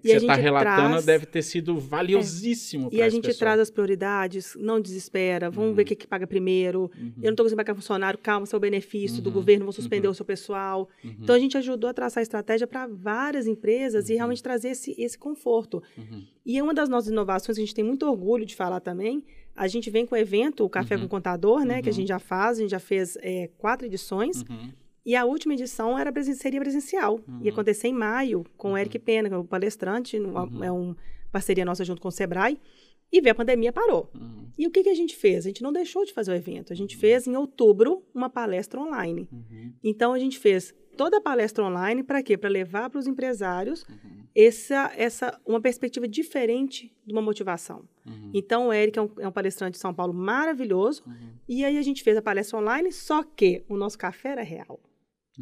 que 0.00 0.08
E 0.08 0.12
a 0.12 0.14
você 0.20 0.24
está 0.26 0.34
relatando 0.34 0.88
traz- 0.90 1.04
deve 1.06 1.26
ter 1.26 1.42
sido 1.42 1.78
valiosíssimo 1.78 2.88
E 2.92 2.96
para 2.96 3.06
a 3.06 3.08
gente 3.08 3.22
pessoas. 3.22 3.38
traz 3.38 3.60
as 3.60 3.70
prioridades, 3.70 4.56
não 4.58 4.80
desespera, 4.80 5.50
vamos 5.50 5.70
Uhum. 5.70 5.76
ver 5.76 5.82
o 5.82 5.84
que, 5.84 5.94
que 5.96 6.06
paga 6.06 6.26
primeiro. 6.26 6.90
Uhum, 6.98 7.12
Eu 7.18 7.24
não 7.24 7.30
estou 7.30 7.44
conseguindo 7.44 7.56
pagar 7.56 7.74
funcionário, 7.74 8.18
calma, 8.18 8.46
seu 8.46 8.58
benefício 8.60 9.22
do 9.22 9.28
Uhum. 9.28 9.34
governo, 9.34 9.64
vou 9.64 9.72
suspender 9.72 10.06
Uhum. 10.08 10.12
o 10.12 10.14
seu 10.14 10.24
pessoal. 10.24 10.88
uhum, 11.04 11.14
Então 11.20 11.34
a 11.34 11.38
gente 11.38 11.56
ajudou 11.56 11.88
a 11.90 11.94
traçar 11.94 12.22
estratégia 12.22 12.66
para 12.66 12.86
várias 12.86 13.46
empresas 13.46 14.08
e 14.08 14.12
Uhum. 14.12 14.18
realmente 14.18 14.42
trazer 14.42 14.68
esse, 14.70 14.94
esse 14.98 15.16
conforto. 15.18 15.82
uhum, 15.96 16.24
E 16.46 16.60
uma 16.60 16.74
das 16.74 16.88
nossas 16.88 17.10
inovações 17.10 17.56
que 17.56 17.62
a 17.62 17.64
gente 17.64 17.74
tem 17.74 17.84
muito 17.84 18.04
orgulho 18.06 18.44
de 18.44 18.54
falar 18.54 18.80
também, 18.80 19.24
a 19.56 19.66
gente 19.68 19.88
vem 19.90 20.04
com 20.04 20.14
o 20.14 20.18
evento, 20.18 20.64
o 20.64 20.68
Café 20.68 20.94
Uhum. 20.96 21.02
com 21.02 21.06
o 21.06 21.08
Contador, 21.08 21.64
né? 21.64 21.80
Que 21.80 21.88
a 21.88 21.92
Uhum. 21.92 21.96
gente 21.98 22.08
já 22.08 22.18
faz, 22.18 22.58
a 22.58 22.60
gente 22.60 22.70
já 22.70 22.80
fez 22.80 23.16
é, 23.22 23.48
quatro 23.56 23.86
edições. 23.86 24.44
Uhum, 25.04 25.12
E 25.12 25.16
a 25.16 25.24
última 25.24 25.54
edição 25.54 25.98
era 25.98 26.12
seria 26.34 26.60
presencial. 26.60 27.20
Uhum. 27.28 27.40
Ia 27.42 27.50
acontecer 27.52 27.88
em 27.88 27.92
maio, 27.94 28.44
com 28.56 28.68
Uhum. 28.68 28.74
o 28.74 28.78
Eric 28.78 28.98
Pena, 28.98 29.28
que 29.28 29.34
é 29.34 29.38
o 29.38 29.44
palestrante, 29.44 30.18
Uhum. 30.18 30.64
é 30.64 30.70
uma 30.72 30.96
parceria 31.30 31.64
nossa 31.64 31.84
junto 31.84 32.00
com 32.00 32.08
o 32.08 32.12
Sebrae. 32.12 32.58
E 33.12 33.20
veio 33.20 33.32
a 33.32 33.34
pandemia, 33.34 33.72
parou. 33.72 34.10
uhum, 34.14 34.48
E 34.58 34.66
o 34.66 34.70
que, 34.70 34.82
que 34.82 34.88
a 34.88 34.94
gente 34.94 35.14
fez? 35.14 35.44
A 35.44 35.48
gente 35.48 35.62
não 35.62 35.72
deixou 35.72 36.04
de 36.04 36.12
fazer 36.12 36.32
o 36.32 36.34
evento. 36.34 36.72
A 36.72 36.76
gente 36.76 36.96
fez 36.96 37.26
em 37.26 37.36
outubro 37.36 38.02
uma 38.14 38.28
palestra 38.30 38.80
online. 38.80 39.28
uhum, 39.30 39.72
Então 39.84 40.12
a 40.12 40.18
gente 40.18 40.38
fez 40.38 40.74
toda 40.96 41.18
a 41.18 41.20
palestra 41.20 41.62
online 41.64 42.02
para 42.02 42.22
quê? 42.22 42.36
Para 42.36 42.48
levar 42.50 42.88
para 42.90 42.98
os 42.98 43.06
empresários 43.06 43.82
uhum, 43.88 44.24
essa, 44.34 44.90
essa 44.96 45.40
uma 45.46 45.60
perspectiva 45.60 46.08
diferente 46.08 46.92
de 47.06 47.12
uma 47.12 47.22
motivação. 47.22 47.84
uhum, 48.06 48.30
Então 48.34 48.68
o 48.68 48.72
Eric 48.72 48.98
é 48.98 49.02
um, 49.02 49.10
é 49.18 49.28
um 49.28 49.32
palestrante 49.32 49.72
de 49.72 49.78
São 49.78 49.92
Paulo 49.94 50.14
maravilhoso. 50.14 51.02
uhum. 51.06 51.34
E 51.48 51.64
aí 51.64 51.76
a 51.78 51.82
gente 51.82 52.02
fez 52.02 52.16
a 52.16 52.22
palestra 52.22 52.58
online, 52.58 52.90
só 52.90 53.22
que 53.22 53.64
o 53.68 53.76
nosso 53.76 53.98
café 53.98 54.30
era 54.30 54.42
real. 54.42 54.80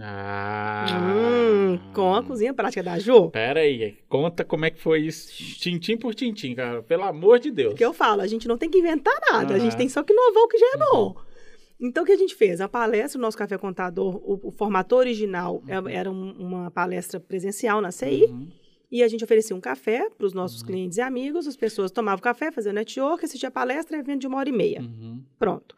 Ah. 0.01 0.87
Hum, 1.17 1.79
com 1.93 2.15
a 2.15 2.23
cozinha 2.23 2.55
prática 2.55 2.83
da 2.83 2.99
Ju. 2.99 3.31
Pera 3.31 3.61
aí, 3.61 3.99
conta 4.09 4.45
como 4.45 4.65
é 4.65 4.71
que 4.71 4.81
foi 4.81 5.01
isso, 5.03 5.31
tintim 5.59 5.97
por 5.97 6.15
tintim, 6.15 6.55
cara, 6.55 6.83
pelo 6.83 7.05
amor 7.05 7.39
de 7.39 7.51
Deus. 7.51 7.71
Porque 7.73 7.85
eu 7.85 7.93
falo, 7.93 8.23
a 8.23 8.27
gente 8.27 8.49
não 8.49 8.57
tem 8.57 8.71
que 8.71 8.79
inventar 8.79 9.15
nada, 9.31 9.55
a 9.55 9.59
gente 9.59 9.71
Aham. 9.71 9.79
tem 9.79 9.89
só 9.89 10.03
que 10.03 10.13
inovar 10.13 10.45
o 10.45 10.49
que 10.49 10.59
já 10.59 10.67
é 10.75 10.79
bom. 10.79 11.15
Então, 11.81 12.05
o 12.05 12.07
que 12.07 12.13
a 12.13 12.17
gente 12.17 12.35
fez? 12.35 12.61
A 12.61 12.69
palestra, 12.69 13.19
o 13.19 13.23
nosso 13.23 13.37
Café 13.37 13.59
Contador, 13.59 14.17
o, 14.17 14.49
o 14.49 14.51
formato 14.53 14.95
original 14.95 15.63
é- 15.67 15.79
Uhum. 15.81 15.89
era 15.89 16.11
um- 16.11 16.33
uma 16.39 16.71
palestra 16.71 17.19
presencial 17.19 17.81
na 17.81 17.91
CI, 17.91 18.25
Uhum, 18.27 18.49
e 18.91 19.03
a 19.03 19.09
gente 19.09 19.25
oferecia 19.25 19.55
um 19.57 19.61
café 19.61 20.09
para 20.11 20.27
os 20.27 20.33
nossos 20.33 20.61
Uhum. 20.61 20.67
clientes 20.69 20.99
e 20.99 21.01
amigos, 21.01 21.47
as 21.47 21.57
pessoas 21.57 21.91
tomavam 21.91 22.23
café, 22.23 22.53
faziam 22.53 22.73
network, 22.73 23.25
assistiam 23.25 23.49
a 23.49 23.53
palestra, 23.53 23.99
evento 23.99 24.21
de 24.21 24.27
uma 24.27 24.39
hora 24.39 24.49
e 24.49 24.53
meia. 24.53 24.81
uhum, 24.81 25.23
Pronto. 25.39 25.77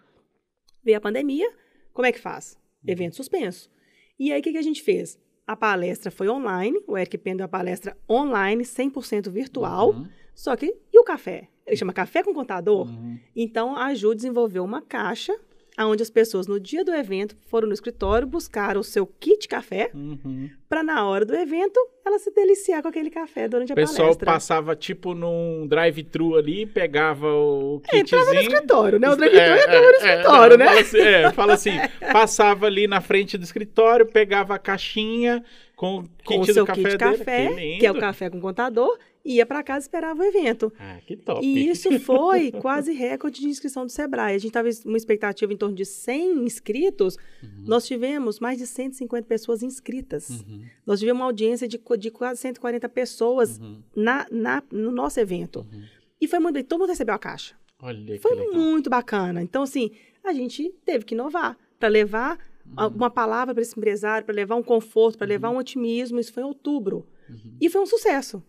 Veio 0.85 0.98
a 0.98 1.00
pandemia, 1.00 1.50
como 1.92 2.07
é 2.07 2.12
que 2.12 2.20
faz? 2.20 2.59
Uhum. 2.85 2.92
Evento 2.92 3.16
suspenso. 3.16 3.70
E 4.18 4.33
aí, 4.33 4.40
o 4.40 4.42
que, 4.42 4.53
que 4.53 4.59
a 4.59 4.62
gente 4.62 4.83
fez? 4.83 5.18
A 5.46 5.55
palestra 5.57 6.11
foi 6.11 6.29
online, 6.29 6.81
o 6.87 6.96
Eric 6.96 7.18
Pen 7.18 7.37
deu 7.37 7.44
a 7.44 7.48
palestra 7.48 7.96
online, 8.09 8.62
100% 8.64 9.31
virtual, 9.31 9.90
uhum, 9.90 10.07
só 10.35 10.57
que, 10.57 10.74
e 10.92 10.98
o 10.98 11.05
café? 11.05 11.48
Ele 11.66 11.77
chama 11.77 11.92
Café 11.92 12.22
com 12.22 12.33
Contador. 12.35 12.87
uhum, 12.87 13.18
Então, 13.35 13.77
a 13.77 13.94
Ju 13.94 14.14
desenvolveu 14.14 14.64
uma 14.64 14.81
caixa 14.83 15.35
onde 15.80 16.02
as 16.02 16.10
pessoas, 16.10 16.46
no 16.46 16.60
dia 16.60 16.84
do 16.84 16.94
evento, 16.94 17.37
foram 17.46 17.66
no 17.66 17.74
escritório, 17.74 18.26
buscaram 18.26 18.80
o 18.80 18.84
seu 18.84 19.06
kit 19.06 19.48
café, 19.48 19.90
uhum. 19.92 20.48
para 20.68 20.82
na 20.84 21.04
hora 21.06 21.24
do 21.24 21.34
evento, 21.34 21.80
ela 22.06 22.18
se 22.18 22.30
deliciar 22.30 22.80
com 22.82 22.88
aquele 22.88 23.10
café 23.10 23.48
durante 23.48 23.72
a 23.72 23.74
O 23.74 23.76
pessoal 23.76 24.08
palestra. 24.08 24.26
passava 24.26 24.76
tipo 24.76 25.14
num 25.14 25.66
drive-thru 25.66 26.37
ali, 26.37 26.64
pegava 26.66 27.26
o 27.26 27.80
É, 27.92 27.98
entrava 27.98 28.24
no 28.26 28.30
kitzinho. 28.32 28.52
escritório, 28.54 28.98
né? 29.00 29.10
O 29.10 29.16
drive-thru 29.16 29.42
entrava 29.56 29.76
no 29.76 29.82
não, 29.82 29.94
escritório, 29.94 30.58
né? 30.58 30.66
Fala 30.66 30.80
assim, 30.80 30.98
é, 31.00 31.32
fala 31.32 31.52
assim, 31.54 31.72
passava 32.12 32.66
ali 32.66 32.87
na 32.87 33.00
frente 33.00 33.37
do 33.37 33.42
escritório, 33.44 34.06
pegava 34.06 34.54
a 34.54 34.58
caixinha 34.58 35.42
com 35.74 35.98
o 35.98 36.04
Com 36.24 36.37
o 36.37 36.40
kit 36.42 36.52
seu 36.54 36.64
do 36.64 36.66
café 36.68 36.82
kit 36.82 36.96
dele. 36.98 37.18
café, 37.18 37.50
lindo. 37.52 37.78
que 37.80 37.87
é 37.87 37.90
o 37.90 37.98
café 37.98 38.30
com 38.30 38.40
contador, 38.40 38.96
ia 39.24 39.46
para 39.46 39.62
casa 39.62 39.84
e 39.84 39.87
esperava 39.87 40.22
o 40.22 40.24
evento. 40.24 40.72
Ah, 40.78 40.98
que 41.06 41.16
top. 41.16 41.44
E 41.46 41.68
isso 41.68 41.88
foi 42.00 42.52
quase 42.52 42.92
recorde 42.92 43.40
de 43.40 43.46
inscrição 43.48 43.87
do 43.87 43.90
Sebrae. 43.92 44.34
A 44.34 44.38
gente 44.38 44.48
estava 44.50 44.68
uma 44.84 44.96
expectativa 44.96 45.52
em 45.52 45.56
torno 45.56 45.74
de 45.74 45.84
100 45.84 46.44
inscritos. 46.44 47.16
Uhum, 47.42 47.64
Nós 47.66 47.87
tivemos 47.87 48.38
mais 48.40 48.58
de 48.58 48.66
150 48.66 49.26
pessoas 49.26 49.62
inscritas. 49.62 50.28
uhum, 50.28 50.62
Nós 50.87 51.00
tivemos 51.00 51.20
uma 51.20 51.26
audiência 51.26 51.66
de, 51.66 51.80
de 51.98 52.10
quase 52.10 52.40
140 52.42 52.88
pessoas 52.88 53.58
uhum, 53.58 53.82
na, 53.96 54.26
na- 54.30 54.62
no 54.70 54.90
nosso 54.92 55.18
evento. 55.20 55.66
uhum. 55.72 55.82
E 56.20 56.28
foi 56.28 56.38
muito 56.38 56.54
bem, 56.54 56.64
todo 56.64 56.80
mundo 56.80 56.88
recebeu 56.90 57.14
a 57.14 57.18
caixa. 57.18 57.54
Olha 57.80 58.18
Foi 58.20 58.34
muito 58.52 58.88
bacana. 58.88 59.42
Então, 59.42 59.62
assim, 59.62 59.90
a 60.22 60.32
gente 60.32 60.70
teve 60.84 61.04
que 61.04 61.14
inovar 61.14 61.56
para 61.78 61.88
levar 61.88 62.38
Uhum. 62.66 62.87
uma 62.96 63.10
palavra 63.10 63.52
para 63.52 63.60
esse 63.62 63.78
empresário, 63.78 64.24
para 64.24 64.34
levar 64.34 64.54
um 64.56 64.62
conforto, 64.62 65.18
para 65.18 65.26
levar 65.26 65.50
um 65.50 65.58
otimismo. 65.58 66.18
Isso 66.18 66.32
foi 66.32 66.42
em 66.42 66.46
outubro. 66.46 67.06
Uhum. 67.28 67.56
E 67.60 67.68
foi 67.68 67.82
um 67.82 67.84
sucesso. 67.87 68.42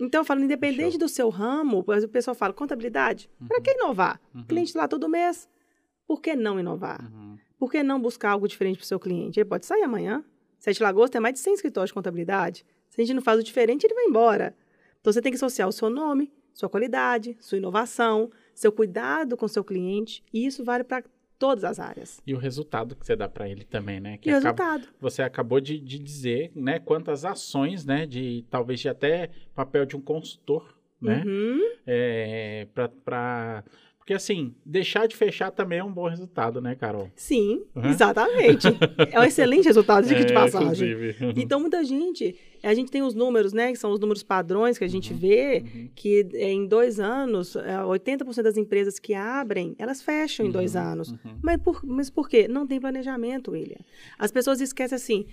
Então, 0.00 0.22
eu 0.22 0.24
falo, 0.24 0.40
independente 0.42 0.92
Show. 0.92 1.00
do 1.00 1.08
seu 1.08 1.28
ramo, 1.28 1.84
o 1.86 2.08
pessoal 2.08 2.34
fala, 2.34 2.54
contabilidade, 2.54 3.28
para 3.46 3.60
que 3.60 3.72
inovar? 3.72 4.18
Uhum. 4.34 4.44
Cliente 4.44 4.74
lá 4.76 4.88
todo 4.88 5.08
mês, 5.08 5.46
por 6.06 6.22
que 6.22 6.34
não 6.34 6.58
inovar? 6.58 7.00
Uhum. 7.12 7.36
Por 7.58 7.70
que 7.70 7.82
não 7.82 8.00
buscar 8.00 8.30
algo 8.30 8.48
diferente 8.48 8.78
para 8.78 8.84
o 8.84 8.86
seu 8.86 8.98
cliente? 8.98 9.38
Ele 9.38 9.48
pode 9.48 9.66
sair 9.66 9.82
amanhã. 9.82 10.24
Sete 10.58 10.82
Lagoas 10.82 11.10
tem 11.10 11.20
mais 11.20 11.34
de 11.34 11.40
100 11.40 11.54
escritórios 11.54 11.90
de 11.90 11.94
contabilidade. 11.94 12.64
Se 12.88 13.00
a 13.00 13.04
gente 13.04 13.14
não 13.14 13.22
faz 13.22 13.38
o 13.38 13.42
diferente, 13.42 13.84
ele 13.84 13.94
vai 13.94 14.04
embora. 14.04 14.56
Então, 15.00 15.12
você 15.12 15.20
tem 15.20 15.30
que 15.30 15.36
associar 15.36 15.68
o 15.68 15.72
seu 15.72 15.90
nome, 15.90 16.32
sua 16.54 16.68
qualidade, 16.68 17.36
sua 17.38 17.58
inovação, 17.58 18.30
seu 18.54 18.72
cuidado 18.72 19.36
com 19.36 19.44
o 19.44 19.48
seu 19.48 19.62
cliente. 19.62 20.24
E 20.32 20.46
isso 20.46 20.64
vale 20.64 20.82
para 20.82 21.04
todas 21.40 21.64
as 21.64 21.80
áreas. 21.80 22.20
E 22.24 22.34
o 22.34 22.38
resultado 22.38 22.94
que 22.94 23.04
você 23.04 23.16
dá 23.16 23.26
para 23.28 23.48
ele 23.48 23.64
também, 23.64 23.98
né? 23.98 24.18
Que 24.18 24.28
E 24.30 24.32
o 24.34 24.36
acaba- 24.36 24.62
resultado. 24.74 24.94
você 25.00 25.22
acabou 25.22 25.58
de, 25.60 25.80
de 25.80 25.98
dizer, 25.98 26.52
né? 26.54 26.78
Quantas 26.78 27.24
ações, 27.24 27.84
né? 27.84 28.06
De 28.06 28.44
talvez 28.50 28.78
de 28.78 28.88
até 28.88 29.30
papel 29.54 29.86
de 29.86 29.96
um 29.96 30.00
consultor, 30.00 30.72
né? 31.00 31.24
Uhum. 31.26 31.60
É, 31.86 32.66
para 33.04 33.64
Porque, 33.98 34.12
assim, 34.14 34.54
deixar 34.66 35.06
de 35.06 35.14
fechar 35.16 35.50
também 35.50 35.78
é 35.78 35.84
um 35.84 35.92
bom 35.92 36.08
resultado, 36.08 36.60
né, 36.60 36.74
Carol? 36.74 37.10
Sim, 37.16 37.64
uhum. 37.74 37.86
exatamente. 37.88 38.66
é 39.12 39.18
um 39.20 39.22
excelente 39.22 39.66
resultado, 39.66 40.06
de, 40.06 40.14
é, 40.16 40.24
de 40.24 40.32
passagem. 40.34 40.90
Inclusive. 40.90 41.16
Então, 41.40 41.60
muita 41.60 41.82
gente, 41.84 42.34
a 42.62 42.74
gente 42.74 42.90
tem 42.90 43.02
os 43.02 43.14
números, 43.14 43.52
né, 43.52 43.72
que 43.72 43.78
são 43.78 43.90
os 43.92 44.00
números 44.00 44.22
padrões 44.22 44.78
que 44.78 44.84
a 44.84 44.88
gente 44.88 45.12
uhum. 45.12 45.18
vê, 45.18 45.64
uhum. 45.64 45.88
que 45.94 46.28
é, 46.34 46.50
em 46.50 46.66
dois 46.66 47.00
anos, 47.00 47.56
80% 47.56 48.38
é, 48.38 48.42
das 48.42 48.56
empresas 48.56 48.98
que 48.98 49.14
abrem, 49.14 49.74
elas 49.78 50.02
fecham 50.02 50.46
em 50.46 50.50
dois 50.50 50.74
uhum. 50.74 50.82
anos. 50.82 51.10
Uhum. 51.12 51.38
Mas, 51.42 51.56
por, 51.62 51.84
mas 51.84 52.10
por 52.10 52.28
quê? 52.28 52.46
Não 52.48 52.66
tem 52.66 52.80
planejamento, 52.80 53.52
William. 53.52 53.80
As 54.18 54.30
pessoas 54.30 54.60
esquecem 54.60 54.96
assim, 54.96 55.26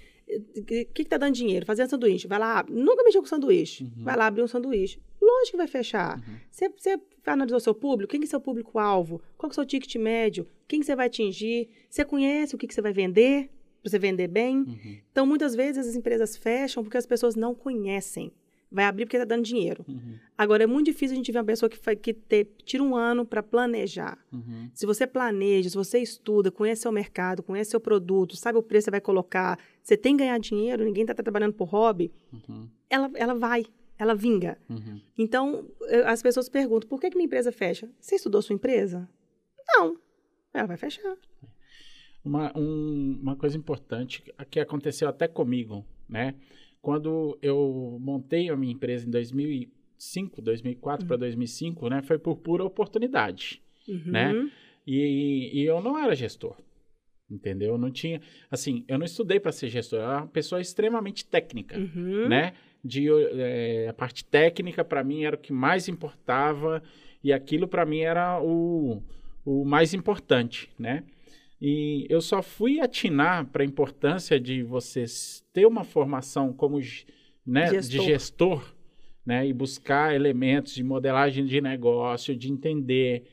o 0.57 0.63
que 0.63 0.87
está 0.97 1.17
dando 1.17 1.33
dinheiro? 1.33 1.65
Fazer 1.65 1.87
sanduíche. 1.87 2.27
Vai 2.27 2.39
lá, 2.39 2.65
nunca 2.69 3.03
mexeu 3.03 3.21
com 3.21 3.27
sanduíche. 3.27 3.83
Uhum. 3.83 4.03
Vai 4.03 4.17
lá 4.17 4.27
abrir 4.27 4.43
um 4.43 4.47
sanduíche. 4.47 4.99
Lógico 5.21 5.51
que 5.51 5.57
vai 5.57 5.67
fechar. 5.67 6.17
Uhum. 6.17 6.35
Você, 6.51 6.69
você 6.69 6.99
analisou 7.25 7.57
o 7.57 7.61
seu 7.61 7.73
público? 7.73 8.11
Quem 8.11 8.21
é 8.21 8.25
seu 8.25 8.39
público-alvo? 8.39 9.21
Qual 9.37 9.49
é 9.49 9.51
o 9.51 9.55
seu 9.55 9.65
ticket 9.65 9.95
médio? 9.95 10.47
Quem 10.67 10.83
você 10.83 10.95
vai 10.95 11.07
atingir? 11.07 11.69
Você 11.89 12.03
conhece 12.03 12.55
o 12.55 12.57
que, 12.57 12.67
que 12.67 12.73
você 12.73 12.81
vai 12.81 12.93
vender? 12.93 13.49
Para 13.81 13.91
você 13.91 13.99
vender 13.99 14.27
bem? 14.27 14.57
Uhum. 14.59 14.97
Então, 15.11 15.25
muitas 15.25 15.55
vezes 15.55 15.87
as 15.87 15.95
empresas 15.95 16.35
fecham 16.35 16.83
porque 16.83 16.97
as 16.97 17.05
pessoas 17.05 17.35
não 17.35 17.53
conhecem 17.55 18.31
vai 18.71 18.85
abrir 18.85 19.05
porque 19.05 19.17
está 19.17 19.25
dando 19.25 19.43
dinheiro. 19.43 19.83
Uhum. 19.87 20.17
Agora, 20.37 20.63
é 20.63 20.67
muito 20.67 20.87
difícil 20.87 21.13
a 21.13 21.17
gente 21.17 21.31
ver 21.31 21.39
uma 21.39 21.45
pessoa 21.45 21.69
que, 21.69 21.95
que 21.95 22.45
tira 22.65 22.83
um 22.83 22.95
ano 22.95 23.25
para 23.25 23.41
planejar. 23.41 24.17
Uhum. 24.31 24.69
Se 24.73 24.85
você 24.85 25.07
planeja, 25.07 25.69
se 25.69 25.75
você 25.75 25.99
estuda, 25.99 26.51
conhece 26.51 26.81
seu 26.81 26.91
mercado, 26.91 27.41
conhece 27.41 27.71
seu 27.71 27.79
produto, 27.79 28.35
sabe 28.35 28.57
o 28.57 28.63
preço 28.63 28.85
que 28.85 28.85
você 28.85 28.91
vai 28.91 29.01
colocar, 29.01 29.57
você 29.81 29.95
tem 29.95 30.15
que 30.15 30.23
ganhar 30.23 30.37
dinheiro, 30.39 30.83
ninguém 30.83 31.03
está 31.03 31.13
tá 31.13 31.23
trabalhando 31.23 31.53
por 31.53 31.65
hobby, 31.65 32.11
uhum. 32.31 32.67
ela, 32.89 33.09
ela 33.15 33.33
vai, 33.33 33.65
ela 33.97 34.13
vinga. 34.13 34.57
Uhum. 34.69 35.01
Então, 35.17 35.65
as 36.05 36.21
pessoas 36.21 36.49
perguntam, 36.49 36.89
por 36.89 36.99
que, 36.99 37.09
que 37.09 37.15
minha 37.15 37.25
empresa 37.25 37.51
fecha? 37.51 37.89
Você 37.99 38.15
estudou 38.15 38.41
sua 38.41 38.53
empresa? 38.53 39.09
Não, 39.67 39.97
ela 40.53 40.67
vai 40.67 40.77
fechar. 40.77 41.15
Uma, 42.27 42.51
um, 42.57 43.19
uma 43.21 43.35
coisa 43.37 43.57
importante 43.57 44.21
que 44.51 44.59
aconteceu 44.59 45.07
até 45.07 45.27
comigo, 45.27 45.85
né? 46.09 46.35
Quando 46.81 47.37
eu 47.41 47.97
montei 48.01 48.49
a 48.49 48.55
minha 48.55 48.73
empresa 48.73 49.07
em 49.07 49.09
2005, 49.09 50.41
2004 50.41 51.03
uhum. 51.03 51.07
para 51.07 51.17
2005, 51.17 51.89
né, 51.89 52.01
foi 52.01 52.19
por 52.19 52.37
pura 52.37 52.63
oportunidade, 52.63 53.61
uhum. 53.87 54.11
né? 54.11 54.49
E, 54.85 55.51
e, 55.53 55.65
eu 55.65 55.81
não 55.81 55.97
era 55.97 56.15
gestor, 56.15 56.55
entendeu? 57.29 57.73
Eu 57.73 57.77
não 57.77 57.91
tinha, 57.91 58.21
assim, 58.49 58.85
eu 58.87 58.97
não 58.97 59.05
estudei 59.05 59.39
para 59.39 59.51
ser 59.51 59.67
gestor, 59.69 59.99
eu 59.99 60.05
era 60.05 60.17
uma 60.19 60.27
pessoa 60.27 60.61
extremamente 60.61 61.25
técnica, 61.25 61.77
uhum. 61.77 62.27
né? 62.29 62.53
De 62.83 63.07
é, 63.33 63.87
a 63.89 63.93
parte 63.93 64.23
técnica 64.23 64.85
para 64.85 65.03
mim 65.03 65.23
era 65.23 65.35
o 65.35 65.39
que 65.39 65.51
mais 65.51 65.89
importava 65.89 66.81
e 67.23 67.33
aquilo 67.33 67.67
para 67.67 67.85
mim 67.85 67.99
era 67.99 68.41
o, 68.41 69.01
o 69.43 69.65
mais 69.65 69.93
importante, 69.93 70.69
né? 70.77 71.03
E 71.59 72.05
eu 72.09 72.21
só 72.21 72.41
fui 72.41 72.79
atinar 72.79 73.45
para 73.47 73.63
a 73.63 73.65
importância 73.65 74.39
de 74.39 74.61
você 74.61 75.05
ter 75.51 75.65
uma 75.65 75.83
formação 75.83 76.53
como 76.53 76.79
né, 77.45 77.67
gestor. 77.67 77.99
de 77.99 78.05
gestor 78.05 78.75
né, 79.25 79.47
e 79.47 79.53
buscar 79.53 80.13
elementos 80.13 80.75
de 80.75 80.83
modelagem 80.83 81.45
de 81.45 81.59
negócio, 81.59 82.35
de 82.35 82.51
entender, 82.51 83.23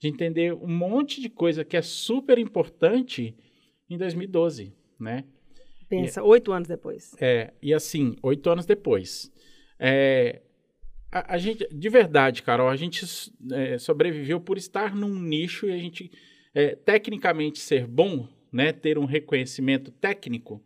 de 0.00 0.08
entender 0.08 0.54
um 0.54 0.68
monte 0.68 1.20
de 1.20 1.28
coisa 1.28 1.64
que 1.64 1.76
é 1.76 1.82
super 1.82 2.38
importante 2.38 3.36
em 3.88 3.98
2012, 3.98 4.72
né? 4.98 5.24
Pensa, 5.88 6.22
oito 6.22 6.52
anos 6.52 6.66
depois. 6.66 7.14
É, 7.20 7.52
e 7.62 7.74
assim, 7.74 8.16
oito 8.22 8.48
anos 8.48 8.64
depois. 8.64 9.30
É, 9.78 10.40
a, 11.12 11.34
a, 11.34 11.38
gente, 11.38 11.68
de 11.70 11.88
verdade, 11.88 12.42
Carol, 12.42 12.68
a 12.68 12.76
gente 12.76 13.04
é, 13.52 13.78
sobreviveu 13.78 14.40
por 14.40 14.56
estar 14.56 14.94
num 14.94 15.14
nicho 15.20 15.66
e 15.66 15.72
a 15.72 15.78
gente 15.78 16.10
é, 16.54 16.74
tecnicamente 16.76 17.58
ser 17.58 17.86
bom, 17.86 18.28
né, 18.52 18.72
ter 18.72 18.98
um 18.98 19.04
reconhecimento 19.04 19.90
técnico, 19.90 20.62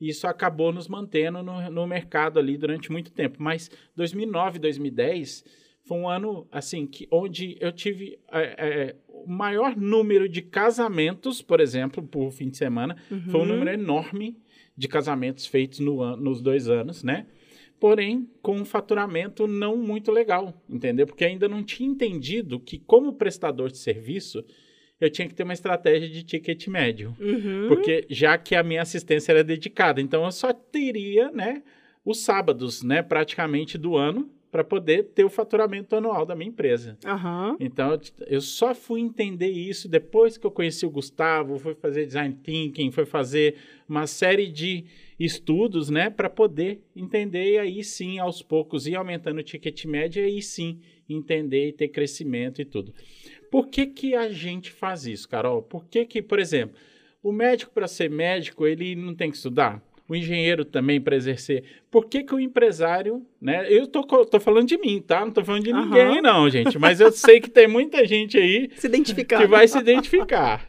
isso 0.00 0.26
acabou 0.26 0.72
nos 0.72 0.88
mantendo 0.88 1.42
no, 1.42 1.70
no 1.70 1.86
mercado 1.86 2.38
ali 2.38 2.56
durante 2.56 2.92
muito 2.92 3.10
tempo. 3.10 3.42
Mas 3.42 3.70
2009, 3.94 4.58
2010 4.58 5.44
foi 5.84 5.98
um 5.98 6.08
ano 6.08 6.46
assim 6.50 6.86
que 6.86 7.06
onde 7.10 7.56
eu 7.60 7.72
tive 7.72 8.18
é, 8.30 8.42
é, 8.58 8.96
o 9.08 9.26
maior 9.26 9.76
número 9.76 10.28
de 10.28 10.42
casamentos, 10.42 11.40
por 11.40 11.60
exemplo, 11.60 12.02
por 12.02 12.30
fim 12.30 12.48
de 12.48 12.56
semana, 12.56 12.96
uhum. 13.10 13.20
foi 13.30 13.40
um 13.40 13.46
número 13.46 13.70
enorme 13.70 14.36
de 14.76 14.88
casamentos 14.88 15.46
feitos 15.46 15.78
no, 15.78 16.16
nos 16.16 16.42
dois 16.42 16.68
anos, 16.68 17.02
né? 17.02 17.26
Porém, 17.78 18.28
com 18.42 18.56
um 18.56 18.64
faturamento 18.64 19.46
não 19.46 19.76
muito 19.76 20.10
legal, 20.10 20.62
entendeu? 20.68 21.06
Porque 21.06 21.24
ainda 21.24 21.48
não 21.48 21.62
tinha 21.62 21.88
entendido 21.88 22.58
que, 22.58 22.78
como 22.78 23.12
prestador 23.12 23.70
de 23.70 23.78
serviço, 23.78 24.44
eu 25.00 25.10
tinha 25.10 25.28
que 25.28 25.34
ter 25.34 25.42
uma 25.42 25.52
estratégia 25.52 26.08
de 26.08 26.22
ticket 26.22 26.66
médio. 26.68 27.14
Uhum. 27.20 27.68
Porque 27.68 28.06
já 28.08 28.38
que 28.38 28.54
a 28.54 28.62
minha 28.62 28.82
assistência 28.82 29.32
era 29.32 29.44
dedicada, 29.44 30.00
então 30.00 30.24
eu 30.24 30.32
só 30.32 30.52
teria, 30.52 31.30
né, 31.30 31.62
os 32.04 32.20
sábados, 32.20 32.82
né, 32.82 33.02
praticamente 33.02 33.76
do 33.76 33.96
ano 33.96 34.30
para 34.50 34.64
poder 34.64 35.08
ter 35.14 35.22
o 35.22 35.28
faturamento 35.28 35.94
anual 35.96 36.24
da 36.24 36.34
minha 36.34 36.48
empresa. 36.48 36.96
Uhum. 37.04 37.56
Então, 37.60 38.00
eu 38.26 38.40
só 38.40 38.74
fui 38.74 39.00
entender 39.00 39.50
isso 39.50 39.86
depois 39.86 40.38
que 40.38 40.46
eu 40.46 40.50
conheci 40.50 40.86
o 40.86 40.90
Gustavo, 40.90 41.58
fui 41.58 41.74
fazer 41.74 42.06
design 42.06 42.34
thinking, 42.42 42.90
foi 42.90 43.04
fazer 43.04 43.56
uma 43.86 44.06
série 44.06 44.46
de 44.46 44.86
estudos, 45.20 45.90
né, 45.90 46.08
para 46.08 46.30
poder 46.30 46.80
entender 46.94 47.52
e 47.52 47.58
aí 47.58 47.84
sim, 47.84 48.18
aos 48.18 48.40
poucos, 48.40 48.86
ir 48.86 48.94
aumentando 48.94 49.40
o 49.40 49.42
ticket 49.42 49.84
médio 49.84 50.22
e 50.22 50.26
aí 50.26 50.40
sim 50.40 50.80
entender 51.08 51.68
e 51.68 51.72
ter 51.72 51.88
crescimento 51.88 52.62
e 52.62 52.64
tudo. 52.64 52.94
Por 53.56 53.68
que, 53.68 53.86
que 53.86 54.14
a 54.14 54.28
gente 54.28 54.70
faz 54.70 55.06
isso, 55.06 55.26
Carol? 55.26 55.62
Por 55.62 55.86
que, 55.86 56.04
que 56.04 56.20
por 56.20 56.38
exemplo, 56.38 56.76
o 57.22 57.32
médico, 57.32 57.72
para 57.72 57.88
ser 57.88 58.10
médico, 58.10 58.66
ele 58.66 58.94
não 58.94 59.14
tem 59.14 59.30
que 59.30 59.38
estudar? 59.38 59.82
O 60.06 60.14
engenheiro 60.14 60.62
também 60.62 61.00
para 61.00 61.16
exercer. 61.16 61.64
Por 61.90 62.04
que, 62.04 62.22
que 62.22 62.34
o 62.34 62.38
empresário, 62.38 63.24
né? 63.40 63.66
Eu 63.72 63.86
tô, 63.86 64.02
tô 64.26 64.38
falando 64.38 64.68
de 64.68 64.76
mim, 64.76 65.00
tá? 65.00 65.24
Não 65.24 65.32
tô 65.32 65.42
falando 65.42 65.64
de 65.64 65.72
uhum. 65.72 65.86
ninguém, 65.86 66.20
não, 66.20 66.50
gente. 66.50 66.78
Mas 66.78 67.00
eu 67.00 67.10
sei 67.10 67.40
que 67.40 67.48
tem 67.48 67.66
muita 67.66 68.06
gente 68.06 68.36
aí 68.36 68.68
se 68.76 68.88
identificar. 68.88 69.40
que 69.40 69.46
vai 69.46 69.66
se 69.66 69.78
identificar. 69.78 70.68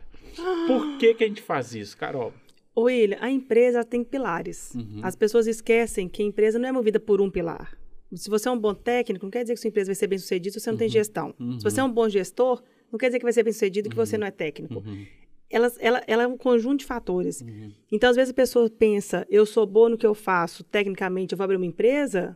Por 0.65 0.97
que, 0.97 1.13
que 1.13 1.26
a 1.26 1.28
gente 1.28 1.41
faz 1.41 1.76
isso, 1.76 1.97
Carol? 1.97 2.32
William, 2.78 3.17
a 3.19 3.30
empresa 3.30 3.84
tem 3.84 4.02
pilares. 4.02 4.73
Uhum. 4.73 5.02
As 5.04 5.13
pessoas 5.13 5.45
esquecem 5.45 6.08
que 6.08 6.23
a 6.23 6.26
empresa 6.26 6.58
não 6.58 6.69
é 6.69 6.71
movida 6.71 7.02
por 7.02 7.19
um 7.19 7.30
pilar. 7.30 7.78
Se 8.13 8.30
você 8.30 8.47
é 8.47 8.52
um 8.52 8.58
bom 8.58 8.73
técnico, 8.73 9.26
não 9.26 9.32
quer 9.32 9.41
dizer 9.41 9.56
que 9.56 9.60
sua 9.60 9.67
empresa 9.67 9.88
vai 9.88 9.95
ser 9.95 10.08
bem 10.08 10.17
sucedida 10.17 10.54
se 10.54 10.62
você 10.62 10.69
não 10.69 10.76
uhum. 10.76 10.80
tem 10.80 10.88
gestão. 10.88 11.36
Uhum. 11.38 11.60
Se 11.60 11.63
você 11.65 11.82
é 11.82 11.84
um 11.84 11.91
bom 11.91 12.08
gestor, 12.08 12.63
não 12.91 12.97
quer 12.97 13.08
dizer 13.08 13.19
que 13.19 13.26
vai 13.26 13.34
ser 13.34 13.43
bem 13.43 13.54
sucedido 13.54 13.89
que 13.89 13.95
você 13.95 14.15
uhum. 14.15 14.21
não 14.21 14.28
é 14.28 14.32
técnico. 14.32 14.76
Uhum. 14.76 15.06
Ela, 15.50 15.71
ela, 15.80 16.04
ela 16.08 16.23
é 16.23 16.28
um 16.28 16.38
conjunto 16.38 16.80
de 16.80 16.86
fatores. 16.86 17.41
Uhum. 17.41 17.71
Então, 17.91 18.10
às 18.10 18.15
vezes, 18.15 18.32
a 18.32 18.34
pessoa 18.34 18.69
pensa, 18.69 19.26
eu 19.30 19.45
sou 19.45 19.65
boa 19.65 19.89
no 19.89 19.97
que 19.97 20.06
eu 20.06 20.13
faço, 20.13 20.63
tecnicamente, 20.63 21.34
eu 21.34 21.38
vou 21.38 21.45
abrir 21.45 21.56
uma 21.56 21.65
empresa. 21.65 22.36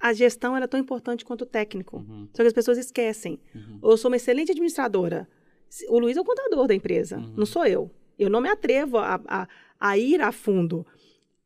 A 0.00 0.12
gestão 0.12 0.56
é 0.56 0.66
tão 0.66 0.78
importante 0.78 1.24
quanto 1.24 1.42
o 1.42 1.46
técnico. 1.46 1.98
Uhum. 1.98 2.28
Só 2.32 2.42
que 2.42 2.48
as 2.48 2.52
pessoas 2.52 2.78
esquecem. 2.78 3.40
Uhum. 3.54 3.80
Eu 3.82 3.96
sou 3.96 4.10
uma 4.10 4.16
excelente 4.16 4.52
administradora. 4.52 5.28
O 5.88 5.98
Luiz 5.98 6.16
é 6.16 6.20
o 6.20 6.24
contador 6.24 6.66
da 6.66 6.74
empresa, 6.74 7.18
uhum. 7.18 7.34
não 7.36 7.46
sou 7.46 7.64
eu. 7.66 7.90
Eu 8.18 8.28
não 8.28 8.40
me 8.40 8.48
atrevo 8.48 8.98
a, 8.98 9.20
a, 9.26 9.48
a 9.80 9.98
ir 9.98 10.20
a 10.20 10.30
fundo 10.30 10.86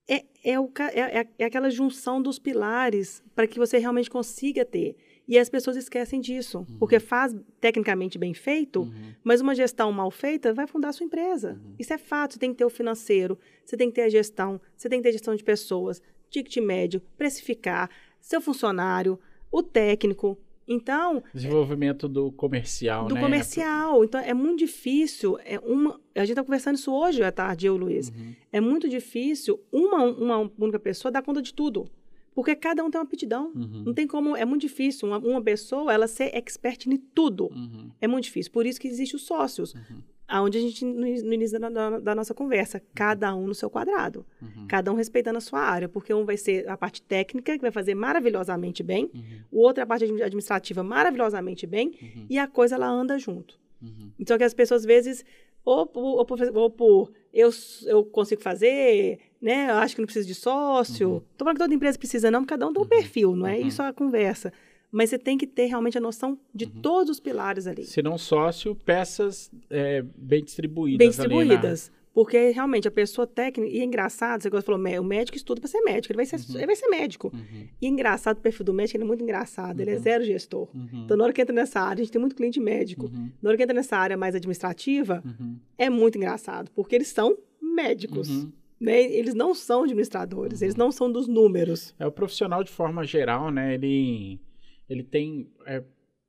é, 0.09 0.25
é, 0.45 0.61
o, 0.61 0.71
é, 0.93 1.21
é, 1.21 1.29
é 1.39 1.45
aquela 1.45 1.69
junção 1.69 2.23
dos 2.23 2.39
pilares 2.39 3.23
para 3.35 3.47
que 3.47 3.59
você 3.59 3.79
realmente 3.79 4.09
consiga 4.09 4.65
ter. 4.65 4.97
E 5.29 5.39
as 5.39 5.49
pessoas 5.49 5.77
esquecem 5.77 6.21
disso, 6.21 6.59
uhum. 6.59 6.79
porque 6.79 7.01
faz 7.01 7.35
tecnicamente 7.61 8.17
bem 8.17 8.33
feito, 8.33 8.83
uhum. 8.83 9.15
mas 9.25 9.41
uma 9.41 9.55
gestão 9.55 9.91
mal 9.91 10.11
feita 10.11 10.55
vai 10.55 10.67
fundar 10.67 10.91
a 10.91 10.93
sua 10.93 11.05
empresa. 11.05 11.53
Uhum. 11.53 11.75
Isso 11.79 11.93
é 11.93 11.99
fato. 11.99 12.35
Você 12.35 12.39
tem 12.39 12.53
que 12.53 12.59
ter 12.59 12.65
o 12.65 12.71
financeiro, 12.71 13.39
você 13.65 13.77
tem 13.77 13.89
que 13.89 13.97
ter 13.97 14.03
a 14.03 14.09
gestão, 14.09 14.61
você 14.77 14.89
tem 14.89 15.01
que 15.01 15.03
ter 15.03 15.09
a 15.09 15.13
gestão 15.13 15.35
de 15.35 15.43
pessoas, 15.43 16.01
ticket 16.31 16.57
médio, 16.59 17.03
precificar, 17.17 17.91
seu 18.21 18.41
funcionário, 18.41 19.19
o 19.51 19.63
técnico, 19.63 20.39
então. 20.67 21.23
Desenvolvimento 21.33 22.09
do 22.09 22.33
comercial, 22.33 23.07
do 23.07 23.15
né? 23.15 23.21
Do 23.21 23.25
comercial. 23.25 24.05
Então, 24.05 24.21
é 24.21 24.35
muito 24.35 24.59
difícil. 24.59 25.39
É 25.45 25.59
uma, 25.61 26.01
a 26.15 26.21
gente 26.21 26.31
está 26.31 26.43
conversando 26.43 26.75
isso 26.75 26.93
hoje 26.93 27.23
à 27.23 27.31
tarde, 27.31 27.67
eu 27.67 27.77
Luiz. 27.77 28.09
Uhum. 28.09 28.35
É 28.53 28.61
muito 28.61 28.89
difícil 28.89 29.61
uma, 29.71 30.03
uma 30.03 30.51
única 30.59 30.79
pessoa 30.79 31.13
dar 31.13 31.23
conta 31.23 31.41
de 31.41 31.55
tudo. 31.55 31.89
Porque 32.37 32.55
cada 32.55 32.85
um 32.85 32.91
tem 32.91 33.01
uma 33.01 33.05
aptidão. 33.07 33.51
Uhum. 33.55 33.85
Não 33.87 33.95
tem 33.95 34.07
como. 34.07 34.37
É 34.37 34.45
muito 34.45 34.61
difícil 34.61 35.09
uma, 35.09 35.17
uma 35.17 35.43
pessoa 35.43 35.91
ela 35.91 36.07
ser 36.07 36.37
expert 36.37 36.87
em 36.87 36.99
tudo. 36.99 37.47
Uhum. 37.47 37.91
É 37.99 38.07
muito 38.07 38.25
difícil. 38.25 38.53
Por 38.53 38.67
isso 38.67 38.79
que 38.79 38.87
existem 38.87 39.17
os 39.17 39.23
sócios. 39.23 39.73
Uhum 39.73 40.03
aonde 40.29 40.59
a 40.59 40.61
gente, 40.61 40.85
no, 40.85 41.07
início 41.07 41.59
da, 41.59 41.69
da, 41.69 41.99
da, 41.99 42.15
nossa 42.15 42.35
conversa, 42.35 42.83
cada 42.95 43.35
um 43.35 43.47
no 43.47 43.55
seu 43.55 43.71
quadrado, 43.71 44.27
uhum. 44.43 44.67
cada 44.67 44.93
um 44.93 44.97
respeitando 44.97 45.39
a 45.39 45.41
sua 45.41 45.61
área, 45.61 45.89
porque 45.89 46.13
um 46.13 46.25
vai 46.25 46.37
ser 46.37 46.69
a 46.69 46.77
parte 46.77 47.01
técnica, 47.01 47.55
que 47.55 47.63
vai 47.63 47.71
fazer 47.71 47.95
maravilhosamente 47.95 48.83
bem, 48.83 49.09
uhum. 49.15 49.41
o 49.53 49.61
outro 49.61 49.81
é 49.81 49.85
a 49.85 49.87
parte 49.87 50.05
administrativa 50.05 50.83
maravilhosamente 50.83 51.67
bem, 51.67 51.97
uhum. 52.03 52.27
e 52.29 52.39
a 52.39 52.49
coisa 52.49 52.75
ela 52.75 52.89
anda 52.89 53.19
junto. 53.19 53.59
Uhum. 53.81 54.11
Então, 54.19 54.37
que 54.37 54.45
as 54.45 54.55
pessoas, 54.55 54.81
às 54.83 54.87
vezes, 54.87 55.25
ou, 55.65 55.89
ou, 55.95 56.17
ou, 56.17 56.25
por, 56.25 56.41
ou 56.41 56.71
por 56.71 57.13
eu, 57.33 57.51
eu 57.85 58.05
consigo 58.05 58.41
fazer, 58.41 59.19
né, 59.41 59.71
eu 59.71 59.75
acho 59.77 59.95
que 59.95 60.01
não 60.01 60.07
preciso 60.07 60.27
de 60.27 60.35
sócio, 60.35 61.11
uhum. 61.11 61.23
falando 61.39 61.55
que 61.57 61.63
toda 61.63 61.75
empresa 61.75 61.99
precisa 61.99 62.31
não, 62.31 62.45
cada 62.45 62.67
um 62.67 62.73
tem 62.73 62.81
um 62.81 62.85
uhum. 62.85 62.89
perfil, 62.89 63.37
não 63.37 63.47
é 63.47 63.59
isso 63.61 63.83
a 63.83 63.93
conversa, 63.93 64.53
Mas 64.91 65.11
você 65.11 65.19
tem 65.19 65.37
que 65.37 65.47
ter 65.49 65.67
realmente 65.67 65.99
a 65.99 66.01
noção 66.01 66.39
de 66.55 66.65
Uhum. 66.65 66.81
todos 66.81 67.11
os 67.11 67.21
pilares 67.21 67.67
ali. 67.67 67.85
Se 67.85 68.01
não 68.01 68.17
sócio, 68.17 68.75
peças 68.77 69.51
é, 69.69 70.03
bem 70.17 70.43
distribuídas. 70.43 70.99
bem 70.99 71.09
na- 71.09 71.11
distribuídas. 71.11 71.93
Porque 72.15 72.51
realmente 72.51 72.89
a 72.89 72.91
pessoa 72.91 73.27
técnica. 73.27 73.71
E 73.77 73.81
é 73.81 73.85
engraçado, 73.85 74.41
você 74.43 74.63
falou, 74.63 74.81
"Mé- 74.81 74.99
o 74.99 75.05
médico 75.05 75.37
estuda 75.37 75.61
para 75.61 75.69
ser 75.69 75.83
médico, 75.83 76.13
ele 76.13 76.17
vai 76.17 76.25
ser, 76.25 76.37
ele 76.57 76.65
vai 76.67 76.77
ser 76.77 76.89
médico. 76.89 77.31
Uhum, 77.35 77.67
E 77.83 77.85
é 77.85 77.89
engraçado, 77.91 78.39
o 78.39 78.41
perfil 78.41 78.65
do 78.65 78.73
médico 78.73 78.97
ele 78.97 79.05
é 79.05 79.07
muito 79.07 79.23
engraçado, 79.23 79.79
ele 79.81 79.91
é 79.91 79.95
Uhum. 79.97 80.01
zero 80.03 80.25
gestor. 80.25 80.69
uhum, 80.75 81.03
Então, 81.05 81.15
na 81.17 81.25
hora 81.25 81.33
que 81.33 81.43
entra 81.43 81.55
nessa 81.55 81.81
área, 81.81 82.01
a 82.01 82.05
gente 82.05 82.13
tem 82.13 82.21
muito 82.21 82.35
cliente 82.37 82.59
médico. 82.61 83.07
uhum, 83.07 83.31
Na 83.43 83.51
hora 83.51 83.57
que 83.59 83.63
entra 83.65 83.75
nessa 83.75 83.99
área 83.99 84.17
mais 84.17 84.35
administrativa, 84.35 85.23
uhum, 85.27 85.59
é 85.77 85.91
muito 85.91 86.17
engraçado, 86.17 86.71
porque 86.75 86.95
eles 86.95 87.09
são 87.09 87.37
médicos. 87.61 88.47
Uhum. 88.81 88.87
Né? 88.87 89.03
Eles 89.03 89.35
não 89.35 89.55
são 89.55 89.83
administradores, 89.83 90.63
eles 90.63 90.77
não 90.77 90.91
são 90.93 91.11
dos 91.11 91.27
números. 91.27 91.95
É 91.99 92.07
o 92.07 92.13
profissional 92.13 92.63
de 92.63 92.71
forma 92.71 93.05
geral, 93.05 93.51
né? 93.51 93.75
Ele, 93.75 94.41
ele 94.89 95.03
tem 95.03 95.49
é, 95.67 95.83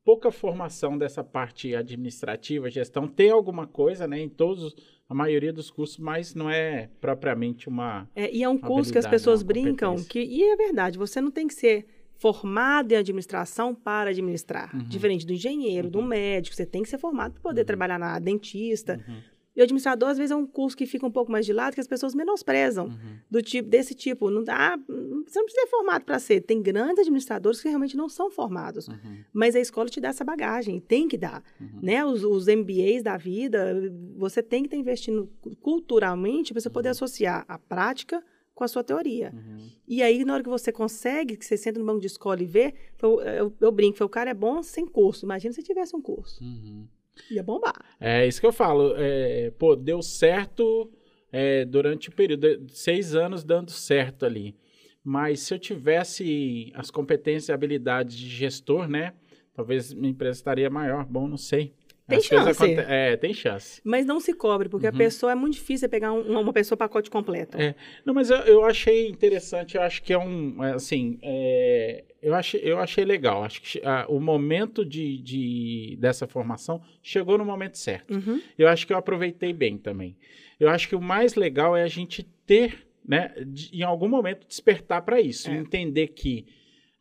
pouca 0.04 0.32
formação 0.32 0.98
dessa 0.98 1.24
parte 1.24 1.76
administrativa, 1.76 2.70
gestão. 2.70 3.08
Tem 3.08 3.30
alguma 3.30 3.68
coisa, 3.68 4.08
né? 4.08 4.20
Em 4.20 4.30
todos, 4.30 4.74
a 5.10 5.14
maioria 5.14 5.52
dos 5.52 5.70
cursos, 5.70 5.98
mas 5.98 6.34
não 6.34 6.50
é 6.50 6.90
propriamente 7.02 7.68
uma. 7.68 8.10
É, 8.16 8.34
e 8.34 8.44
é 8.44 8.50
um 8.50 8.58
curso 8.58 8.92
que 8.92 8.98
as 8.98 9.08
pessoas 9.08 9.42
é 9.42 9.44
brincam 9.44 9.96
que, 10.04 10.20
e 10.24 10.44
é 10.44 10.56
verdade, 10.56 10.98
você 10.98 11.20
não 11.20 11.30
tem 11.32 11.48
que 11.48 11.54
ser 11.54 11.86
formado 12.18 12.92
em 12.94 12.96
administração 12.96 13.76
para 13.76 14.10
administrar. 14.10 14.74
Uhum. 14.74 14.88
Diferente 14.88 15.26
do 15.26 15.34
engenheiro, 15.34 15.90
do 15.90 16.02
médico, 16.02 16.56
você 16.56 16.66
tem 16.66 16.82
que 16.84 16.90
ser 16.90 16.98
formado 16.98 17.34
para 17.34 17.42
poder 17.42 17.62
Uhum. 17.62 17.68
trabalhar 17.68 18.00
na 18.00 18.18
dentista. 18.18 19.00
Uhum, 19.08 19.18
E 19.58 19.60
o 19.60 19.64
administrador, 19.64 20.10
às 20.10 20.20
vezes, 20.20 20.30
é 20.30 20.36
um 20.36 20.46
curso 20.46 20.78
que 20.78 20.86
fica 20.86 21.04
um 21.04 21.10
pouco 21.10 21.32
mais 21.32 21.44
de 21.44 21.52
lado, 21.52 21.74
que 21.74 21.82
as 21.82 21.88
pessoas 21.88 22.14
menosprezam. 22.14 22.86
uhum, 22.86 23.18
Do 23.28 23.42
tipo, 23.42 23.68
desse 23.68 23.96
tipo, 23.96 24.30
não 24.30 24.44
dá, 24.44 24.78
você 24.78 25.40
não 25.40 25.46
precisa 25.46 25.62
ser 25.62 25.68
formado 25.68 26.06
para 26.06 26.20
ser. 26.20 26.42
Tem 26.42 26.62
grandes 26.62 27.00
administradores 27.00 27.60
que 27.60 27.68
realmente 27.68 27.98
não 27.98 28.08
são 28.08 28.30
formados. 28.30 28.88
uhum, 28.88 29.24
Mas 29.34 29.56
a 29.56 29.60
escola 29.60 29.90
te 29.90 30.00
dá 30.00 30.10
essa 30.10 30.24
bagagem, 30.24 30.80
tem 30.80 31.08
que 31.08 31.18
dar. 31.18 31.44
uhum. 31.60 31.80
Né? 31.82 32.06
Os, 32.06 32.24
os 32.24 32.46
MBAs 32.46 33.02
da 33.02 33.18
vida, 33.18 33.74
você 34.16 34.44
tem 34.44 34.62
que 34.62 34.68
estar 34.68 34.78
investindo 34.78 35.28
culturalmente 35.60 36.54
para 36.54 36.62
você 36.62 36.70
poder 36.70 36.90
associar 36.90 37.44
a 37.48 37.58
prática 37.58 38.24
com 38.54 38.64
a 38.64 38.68
sua 38.68 38.84
teoria. 38.84 39.32
Uhum. 39.34 39.70
E 39.88 40.04
aí, 40.04 40.24
na 40.24 40.34
hora 40.36 40.44
que 40.44 40.50
você 40.50 40.72
consegue, 40.72 41.36
que 41.36 41.46
você 41.46 41.58
senta 41.58 41.80
no 41.80 41.86
banco 41.86 42.00
de 42.02 42.08
escola 42.08 42.42
e 42.42 42.46
vê, 42.46 42.74
eu, 43.02 43.22
eu, 43.22 43.54
eu 43.60 43.72
brinco, 43.72 44.04
o 44.04 44.10
cara 44.10 44.30
é 44.30 44.34
bom 44.34 44.62
sem 44.62 44.86
curso. 44.86 45.26
Imagina 45.26 45.54
se 45.54 45.64
tivesse 45.64 45.96
um 45.96 46.02
curso. 46.02 46.44
Uhum. 46.44 46.88
Ia 47.32 47.44
bombar. 47.44 47.76
É 48.00 48.28
isso 48.28 48.40
que 48.40 48.48
eu 48.48 48.54
falo. 48.54 48.94
É, 48.98 49.52
pô, 49.58 49.76
deu 49.76 50.02
certo 50.02 50.92
é, 51.32 51.66
durante 51.66 52.10
o 52.10 52.12
período, 52.12 52.68
seis 52.70 53.16
anos 53.16 53.44
dando 53.44 53.72
certo 53.72 54.26
ali. 54.26 54.56
Mas 55.04 55.42
se 55.42 55.54
eu 55.54 55.60
tivesse 55.60 56.72
as 56.76 56.92
competências 56.92 57.50
e 57.50 57.54
habilidades 57.54 58.16
de 58.16 58.28
gestor, 58.28 58.88
né? 58.90 59.14
Talvez 59.54 59.94
minha 59.94 60.12
empresa 60.12 60.38
estaria 60.38 60.70
maior. 60.70 61.06
Bom, 61.06 61.28
não 61.28 61.38
sei. 61.38 61.74
Tem 62.08 62.20
As 62.20 62.26
chance. 62.26 62.64
É, 62.88 63.18
tem 63.18 63.34
chance. 63.34 63.82
Mas 63.84 64.06
não 64.06 64.20
se 64.20 64.34
cobre, 64.34 64.70
porque 64.70 64.88
Uhum. 64.88 64.94
a 64.94 64.98
pessoa 64.98 65.32
é 65.32 65.36
muito 65.36 65.56
difícil 65.56 65.90
pegar 65.90 66.14
um- 66.14 66.40
uma 66.40 66.54
pessoa 66.54 66.78
pacote 66.78 67.10
completo. 67.10 67.60
É. 67.60 67.76
Não, 68.06 68.14
mas 68.14 68.30
eu, 68.30 68.38
eu 68.38 68.64
achei 68.64 69.08
interessante, 69.10 69.76
eu 69.76 69.82
acho 69.82 70.02
que 70.02 70.14
é 70.14 70.18
um, 70.18 70.64
é, 70.64 70.74
assim, 70.74 71.20
é, 71.22 72.06
eu, 72.22 72.34
achei, 72.34 72.62
eu 72.64 72.80
achei 72.80 73.04
legal, 73.04 73.44
acho 73.44 73.62
que 73.62 73.82
ah, 73.84 74.06
o 74.08 74.20
momento 74.22 74.86
de, 74.86 75.18
de- 75.18 75.98
dessa 76.00 76.26
formação 76.28 76.82
chegou 77.04 77.38
no 77.38 77.44
momento 77.46 77.78
certo. 77.78 78.14
Uhum. 78.14 78.42
Eu 78.58 78.70
acho 78.70 78.88
que 78.88 78.94
eu 78.94 78.98
aproveitei 78.98 79.52
bem 79.52 79.78
também. 79.78 80.16
Eu 80.60 80.70
acho 80.70 80.88
que 80.88 80.96
o 80.96 81.02
mais 81.02 81.36
legal 81.36 81.76
é 81.76 81.84
a 81.84 81.88
gente 81.88 82.24
ter, 82.46 82.88
né, 83.06 83.34
de- 83.46 83.70
em 83.78 83.84
algum 83.84 84.08
momento 84.08 84.48
despertar 84.48 85.02
para 85.02 85.20
isso, 85.20 85.50
É. 85.50 85.56
entender 85.58 86.08
que 86.08 86.46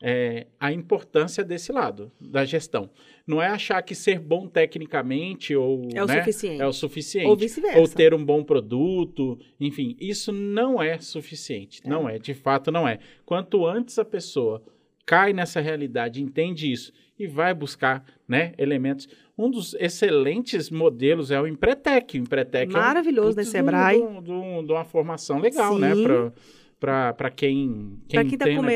é, 0.09 0.46
a 0.61 0.70
importância 0.72 1.42
desse 1.42 1.72
lado 1.72 2.12
da 2.20 2.44
gestão. 2.44 2.88
Não 3.26 3.42
é 3.42 3.48
achar 3.48 3.82
que 3.82 3.92
ser 3.92 4.20
bom 4.20 4.46
tecnicamente 4.46 5.57
ou 5.57 5.88
É 5.92 6.04
o 6.04 6.07
né, 6.07 6.18
suficiente. 6.20 6.62
é 6.62 6.66
o 6.66 6.72
suficiente 6.72 7.26
Ou 7.26 7.36
vice-versa. 7.36 7.80
ou 7.80 7.88
ter 7.88 8.14
um 8.14 8.24
bom 8.24 8.44
produto, 8.44 9.36
enfim, 9.59 9.96
isso 10.00 10.30
não 10.30 10.80
é 10.80 10.96
suficiente, 11.00 11.80
É. 11.84 11.88
não 11.88 12.09
é, 12.09 12.20
de 12.20 12.34
fato 12.34 12.70
não 12.70 12.86
é. 12.86 13.00
Quanto 13.24 13.66
antes 13.66 13.98
a 13.98 14.04
pessoa 14.04 14.62
cai 15.04 15.32
nessa 15.32 15.61
realidade, 15.61 16.22
entende 16.22 16.70
isso 16.70 16.92
e 17.18 17.26
vai 17.26 17.52
buscar, 17.52 18.04
né, 18.28 18.52
elementos. 18.59 19.09
Um 19.36 19.50
dos 19.50 19.74
excelentes 19.74 20.70
modelos 20.70 21.30
é 21.32 21.40
o 21.40 21.46
Empretec. 21.48 22.16
O 22.16 22.22
Empretec 22.22 22.72
Maravilhoso, 22.72 23.30
é 23.30 23.32
um 23.32 23.36
né, 23.36 23.42
puta 23.42 23.50
Sebrae. 23.50 23.98
De, 24.22 24.30
um- 24.30 24.59
um- 24.61 24.64
uma 24.72 24.84
formação 24.84 25.40
legal, 25.40 25.76
né, 25.78 25.94
Sim. 25.94 26.04
para 26.78 27.30
quem, 27.30 27.98
quem 28.09 28.20
Para 28.20 28.24
quem 28.24 28.32
está 28.34 28.44
tem 28.44 28.54
negócio. 28.54 28.70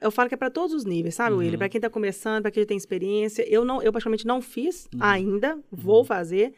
Eu 0.00 0.10
falo 0.10 0.28
que 0.28 0.34
é 0.34 0.38
para 0.38 0.50
todos 0.50 0.74
os 0.74 0.84
níveis, 0.84 1.14
sabe, 1.14 1.32
Uhum. 1.34 1.38
William? 1.40 1.58
Para 1.58 1.68
quem 1.68 1.78
está 1.78 1.90
começando, 1.90 2.42
para 2.42 2.50
quem 2.50 2.62
já 2.62 2.66
tem 2.66 2.76
experiência. 2.76 3.42
Eu 3.48 3.64
não, 3.64 3.82
eu 3.82 3.90
praticamente 3.92 4.26
não 4.26 4.40
fiz 4.40 4.86
Uhum. 4.94 5.00
ainda, 5.02 5.58
vou 5.70 6.04
fazer. 6.04 6.52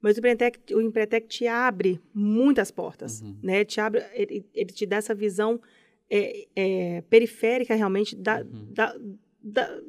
Mas 0.00 0.16
o 0.16 0.20
Empretec, 0.20 0.74
o 0.74 0.80
Empretec 0.80 1.26
te 1.26 1.46
abre 1.46 2.00
muitas 2.14 2.70
portas, 2.70 3.22
Uhum. 3.22 3.36
né? 3.42 3.64
Te 3.64 3.80
abre, 3.80 4.04
ele, 4.12 4.44
ele 4.54 4.72
te 4.72 4.84
dá 4.86 4.96
essa 4.96 5.14
visão 5.14 5.60
é, 6.08 6.46
é, 6.54 7.00
periférica 7.10 7.74
realmente 7.74 8.14
da, 8.14 8.40
Uhum. 8.42 8.66
da, 8.72 8.94
da, 9.42 9.80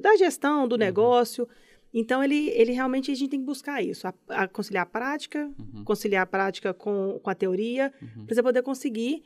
da 0.00 0.16
gestão, 0.16 0.66
do 0.66 0.76
negócio. 0.76 1.48
Então, 1.92 2.24
ele, 2.24 2.48
ele 2.50 2.72
realmente, 2.72 3.12
a 3.12 3.14
gente 3.14 3.30
tem 3.30 3.38
que 3.38 3.46
buscar 3.46 3.80
isso, 3.82 4.08
a, 4.08 4.14
a 4.28 4.48
conciliar 4.48 4.82
a 4.82 4.86
prática, 4.86 5.48
Uhum, 5.58 5.84
conciliar 5.84 6.24
a 6.24 6.26
prática 6.26 6.74
com, 6.74 7.20
com 7.22 7.30
a 7.30 7.34
teoria, 7.34 7.92
uhum, 8.02 8.26
para 8.26 8.34
você 8.34 8.42
poder 8.42 8.62
conseguir, 8.62 9.22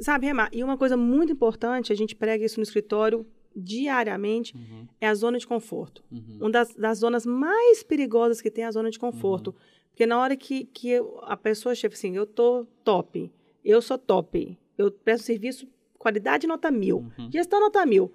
sabe, 0.00 0.26
remar. 0.26 0.48
E 0.52 0.62
uma 0.64 0.76
coisa 0.76 0.96
muito 0.96 1.32
importante, 1.32 1.92
a 1.92 1.96
gente 1.96 2.14
prega 2.16 2.44
isso 2.44 2.58
no 2.58 2.62
escritório 2.64 3.26
diariamente, 3.56 4.54
uhum, 4.56 4.86
é 5.00 5.06
a 5.08 5.14
zona 5.14 5.38
de 5.38 5.46
conforto. 5.46 6.02
uhum, 6.12 6.38
Uma 6.40 6.50
das, 6.50 6.74
das 6.74 6.98
zonas 6.98 7.26
mais 7.26 7.82
perigosas 7.82 8.40
que 8.40 8.50
tem 8.50 8.64
é 8.64 8.66
a 8.66 8.70
zona 8.70 8.90
de 8.90 8.98
conforto. 8.98 9.54
Porque 9.90 10.06
na 10.06 10.18
hora 10.20 10.36
que, 10.36 10.64
que 10.66 10.88
eu- 10.90 11.18
a 11.22 11.36
pessoa 11.36 11.74
chega 11.74 11.94
assim, 11.94 12.14
eu 12.16 12.24
tô 12.26 12.66
top, 12.84 13.30
eu 13.64 13.82
sou 13.82 13.98
top, 13.98 14.56
eu 14.76 14.90
presto 14.92 15.24
serviço, 15.24 15.66
qualidade 15.98 16.46
nota 16.46 16.70
mil, 16.70 16.98
uhum, 17.18 17.30
gestão 17.32 17.58
nota 17.60 17.84
mil, 17.84 18.12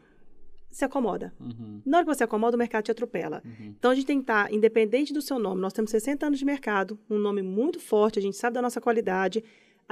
se 0.71 0.85
acomoda. 0.85 1.33
uhum, 1.39 1.81
Na 1.85 1.97
hora 1.97 2.05
que 2.07 2.15
você 2.15 2.23
acomoda, 2.23 2.55
o 2.55 2.59
mercado 2.59 2.85
te 2.85 2.91
atropela. 2.91 3.41
uhum. 3.45 3.73
Então, 3.77 3.91
a 3.91 3.95
gente 3.95 4.05
tem 4.07 4.17
que 4.17 4.23
estar, 4.23 4.51
independente 4.51 5.13
do 5.13 5.21
seu 5.21 5.37
nome, 5.37 5.59
nós 5.61 5.73
temos 5.73 5.91
60 5.91 6.25
anos 6.25 6.39
de 6.39 6.45
mercado, 6.45 6.97
um 7.09 7.17
nome 7.19 7.41
muito 7.41 7.79
forte, 7.79 8.17
a 8.17 8.21
gente 8.21 8.37
sabe 8.37 8.53
da 8.55 8.61
nossa 8.61 8.79
qualidade, 8.81 9.43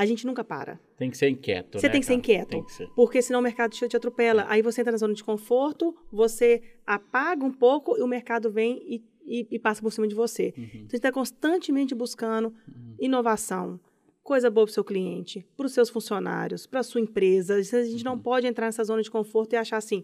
a 0.02 0.06
gente 0.06 0.26
nunca 0.26 0.44
para. 0.44 0.80
Tem 0.98 1.10
que 1.12 1.18
ser 1.18 1.30
inquieto, 1.30 1.80
Você 1.80 1.88
né, 1.88 1.92
tem 1.92 2.02
que 2.02 2.08
ser 2.08 2.14
cara? 2.14 2.20
inquieto. 2.20 2.50
Tem 2.50 2.64
que 2.64 2.72
ser. 2.74 2.88
Porque 2.96 3.22
senão 3.22 3.40
o 3.40 3.44
mercado 3.44 3.72
te, 3.72 3.88
te 3.88 3.96
atropela. 3.96 4.46
Aí 4.50 4.62
você 4.62 4.82
entra 4.82 4.92
na 4.92 4.98
zona 4.98 5.14
de 5.14 5.24
conforto, 5.24 5.96
você 6.12 6.62
apaga 6.86 7.46
um 7.46 7.52
pouco 7.52 7.98
e 7.98 8.02
o 8.02 8.08
mercado 8.08 8.50
vem 8.52 8.82
e, 8.88 9.04
e- 9.26 9.48
e 9.52 9.60
passa 9.60 9.82
por 9.82 9.92
cima 9.92 10.08
de 10.08 10.16
você. 10.16 10.54
Uhum, 10.58 10.64
Então, 10.74 10.90
você 10.90 10.96
está 10.98 11.12
constantemente 11.12 11.94
buscando 11.94 12.48
uhum. 12.68 12.96
inovação, 13.00 13.80
coisa 14.24 14.50
boa 14.50 14.66
para 14.66 14.72
o 14.72 14.74
seu 14.74 14.84
cliente, 14.84 15.46
para 15.56 15.66
os 15.66 15.72
seus 15.74 15.90
funcionários, 15.90 16.66
para 16.66 16.80
a 16.80 16.84
sua 16.84 17.02
empresa. 17.02 17.56
A 17.56 17.62
gente 17.62 18.04
não 18.04 18.14
Uhum. 18.14 18.20
pode 18.20 18.48
entrar 18.48 18.66
nessa 18.68 18.84
zona 18.84 19.02
de 19.02 19.12
conforto 19.12 19.54
e 19.54 19.56
achar 19.58 19.78
assim, 19.78 20.04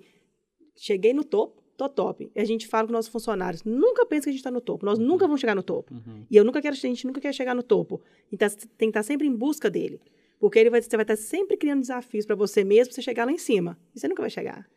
cheguei 0.75 1.13
no 1.13 1.23
topo, 1.23 1.57
tô 1.78 1.88
top. 1.88 2.30
E 2.36 2.41
a 2.41 2.43
gente 2.43 2.67
fala 2.67 2.88
com 2.88 2.93
nossos 2.93 3.11
funcionários, 3.11 3.63
nunca 3.63 4.05
pensa 4.05 4.23
que 4.23 4.30
a 4.30 4.34
gente 4.34 4.39
está 4.39 4.51
no 4.51 4.59
topo, 4.59 4.86
nós 4.86 4.97
nunca 4.97 5.25
vamos 5.25 5.39
chegar 5.39 5.55
no 5.55 5.63
topo. 5.63 5.93
Uhum. 5.93 6.25
E 6.30 6.36
eu 6.36 6.43
nunca 6.43 6.61
quero, 6.61 6.73
a 6.73 6.78
gente 6.78 7.05
nunca 7.05 7.21
quer 7.21 7.32
chegar 7.34 7.53
no 7.53 7.63
topo. 7.63 8.01
Então, 8.32 8.49
você 8.49 8.57
tem 8.78 8.89
que 8.89 8.97
estar 8.97 9.03
sempre 9.03 9.28
em 9.28 9.34
busca 9.34 9.69
dele. 9.69 10.01
Porque 10.39 10.59
ele 10.59 10.69
vai, 10.69 10.82
você 10.82 10.95
vai 10.95 11.03
estar 11.03 11.15
sempre 11.15 11.57
criando 11.57 11.82
desafios 11.82 12.25
para 12.25 12.36
você 12.36 12.63
mesmo, 12.63 12.88
para 12.88 12.95
você 12.95 13.01
chegar 13.01 13.25
lá 13.25 13.32
em 13.32 13.38
cima. 13.38 13.78
E 13.95 13.99
você 13.99 14.07
nunca 14.07 14.21
vai 14.21 14.30
chegar. 14.30 14.67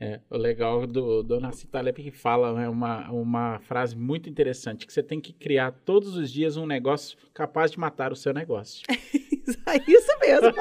É, 0.00 0.18
o 0.28 0.36
legal 0.36 0.84
do, 0.84 1.22
do 1.22 1.38
Nassim 1.38 1.68
Taleb 1.68 2.02
que 2.02 2.10
fala 2.10 2.52
né, 2.54 2.68
uma, 2.68 3.08
uma 3.12 3.60
frase 3.60 3.96
muito 3.96 4.28
interessante, 4.28 4.84
que 4.84 4.92
você 4.92 5.00
tem 5.02 5.20
que 5.20 5.32
criar 5.32 5.70
todos 5.84 6.16
os 6.16 6.28
dias 6.32 6.56
um 6.56 6.66
negócio 6.66 7.16
capaz 7.32 7.70
de 7.70 7.78
matar 7.78 8.10
o 8.12 8.16
seu 8.16 8.34
negócio. 8.34 8.82
Isso 9.86 10.18
mesmo. 10.20 10.52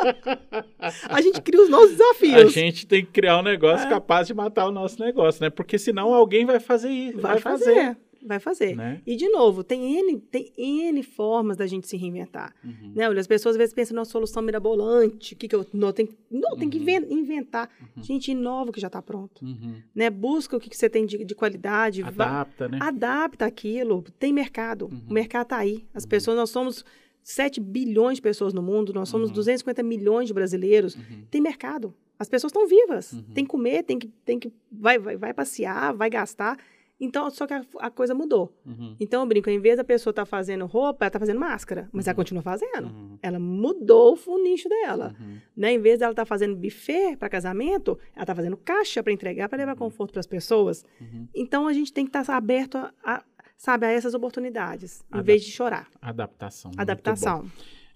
A 1.09 1.21
gente 1.21 1.41
cria 1.41 1.61
os 1.61 1.69
nossos 1.69 1.91
A 1.93 1.97
desafios. 1.97 2.53
gente 2.53 2.85
tem 2.85 3.03
que 3.05 3.11
criar 3.11 3.37
um 3.39 3.43
negócio 3.43 3.85
É. 3.87 3.89
capaz 3.89 4.27
de 4.27 4.33
matar 4.33 4.67
o 4.67 4.71
nosso 4.71 4.99
negócio, 4.99 5.41
né? 5.41 5.49
Porque 5.49 5.77
senão 5.77 6.13
alguém 6.13 6.45
vai 6.45 6.59
fazer 6.59 6.89
isso, 6.89 7.19
Vai, 7.19 7.39
fazer. 7.39 7.97
Vai 8.25 8.39
fazer. 8.39 8.75
né? 8.75 9.01
E, 9.05 9.15
de 9.15 9.27
novo, 9.29 9.63
tem 9.63 9.97
N, 9.99 10.19
tem 10.19 10.51
N 10.57 11.01
formas 11.03 11.57
da 11.57 11.65
gente 11.65 11.87
se 11.87 11.97
reinventar. 11.97 12.53
Uhum, 12.63 12.93
Né? 12.95 13.09
Olha, 13.09 13.19
As 13.19 13.27
pessoas 13.27 13.55
às 13.55 13.57
vezes 13.57 13.73
pensam 13.73 13.95
numa 13.95 14.05
solução 14.05 14.41
mirabolante. 14.43 15.35
Que 15.35 15.47
que 15.47 15.55
eu, 15.55 15.65
não, 15.73 15.91
tem, 15.91 16.07
não, 16.29 16.55
tem 16.57 16.69
que 16.69 16.77
Uhum. 16.77 16.83
inven- 16.83 17.07
inventar. 17.13 17.69
Uhum. 17.97 18.03
Gente, 18.03 18.31
inova 18.31 18.69
o 18.69 18.73
que 18.73 18.79
já 18.79 18.87
está 18.87 19.01
pronto. 19.01 19.43
uhum. 19.43 19.81
Né? 19.93 20.09
Busca 20.09 20.55
o 20.55 20.59
que, 20.59 20.69
que 20.69 20.77
você 20.77 20.89
tem 20.89 21.05
de, 21.05 21.23
de 21.25 21.35
qualidade. 21.35 22.03
Adapta, 22.03 22.67
né? 22.69 22.79
adapta 22.81 23.45
aquilo. 23.45 24.03
Tem 24.19 24.31
mercado. 24.31 24.85
Uhum. 24.91 25.01
O 25.09 25.13
mercado 25.13 25.43
está 25.43 25.57
aí. 25.57 25.85
As 25.93 26.03
Uhum. 26.03 26.09
pessoas, 26.09 26.37
nós 26.37 26.49
somos 26.49 26.85
7 27.23 27.59
bilhões 27.59 28.15
de 28.17 28.21
pessoas 28.21 28.53
no 28.53 28.61
mundo, 28.61 28.93
nós 28.93 29.09
somos 29.09 29.29
Uhum. 29.29 29.35
250 29.35 29.83
milhões 29.83 30.27
de 30.27 30.33
brasileiros. 30.33 30.97
Tem 31.29 31.39
mercado. 31.41 31.93
As 32.17 32.29
pessoas 32.29 32.51
estão 32.51 32.67
vivas. 32.67 33.13
Uhum. 33.13 33.23
Tem 33.33 33.43
que 33.43 33.49
comer, 33.49 33.83
tem 33.83 33.97
que, 33.97 34.07
tem 34.23 34.37
que 34.39 34.51
vai, 34.71 34.99
vai, 34.99 35.17
vai 35.17 35.33
passear, 35.33 35.91
vai 35.93 36.07
gastar. 36.09 36.55
Então, 37.03 37.27
só 37.31 37.47
que 37.47 37.53
a, 37.55 37.65
a 37.79 37.89
coisa 37.89 38.13
mudou. 38.13 38.55
Uhum. 38.63 38.95
Então, 38.99 39.21
eu 39.23 39.27
brinco, 39.27 39.49
em 39.49 39.59
vez 39.59 39.75
da 39.77 39.83
pessoa 39.83 40.11
estar 40.11 40.23
fazendo 40.25 40.67
roupa, 40.67 41.03
ela 41.05 41.07
está 41.09 41.19
fazendo 41.19 41.39
máscara, 41.39 41.89
mas 41.91 42.05
ela 42.07 42.13
continua 42.15 42.43
fazendo. 42.43 42.89
Uhum. 42.89 43.17
Ela 43.23 43.39
mudou 43.39 44.15
o 44.27 44.37
nicho 44.43 44.69
dela. 44.69 45.15
Uhum. 45.19 45.37
Né? 45.57 45.73
Em 45.73 45.79
vez 45.79 45.97
dela 45.97 46.11
estar 46.11 46.25
fazendo 46.25 46.55
buffet 46.55 47.17
para 47.17 47.27
casamento, 47.27 47.97
ela 48.13 48.23
está 48.23 48.35
fazendo 48.35 48.55
caixa 48.55 49.01
para 49.01 49.11
entregar, 49.11 49.49
para 49.49 49.57
levar 49.57 49.75
conforto 49.75 50.11
para 50.11 50.19
as 50.19 50.27
pessoas. 50.27 50.85
Uhum. 51.01 51.27
Então, 51.33 51.67
a 51.67 51.73
gente 51.73 51.91
tem 51.91 52.05
que 52.05 52.15
estar 52.15 52.31
aberto 52.35 52.77
a, 52.77 52.93
a, 53.03 53.23
sabe, 53.57 53.87
a 53.87 53.91
essas 53.91 54.13
oportunidades, 54.13 55.01
em 55.11 55.15
Adap- 55.15 55.25
vez 55.25 55.43
de 55.43 55.49
chorar. 55.51 55.89
Adaptação. 55.99 56.69
Adaptação. 56.77 57.45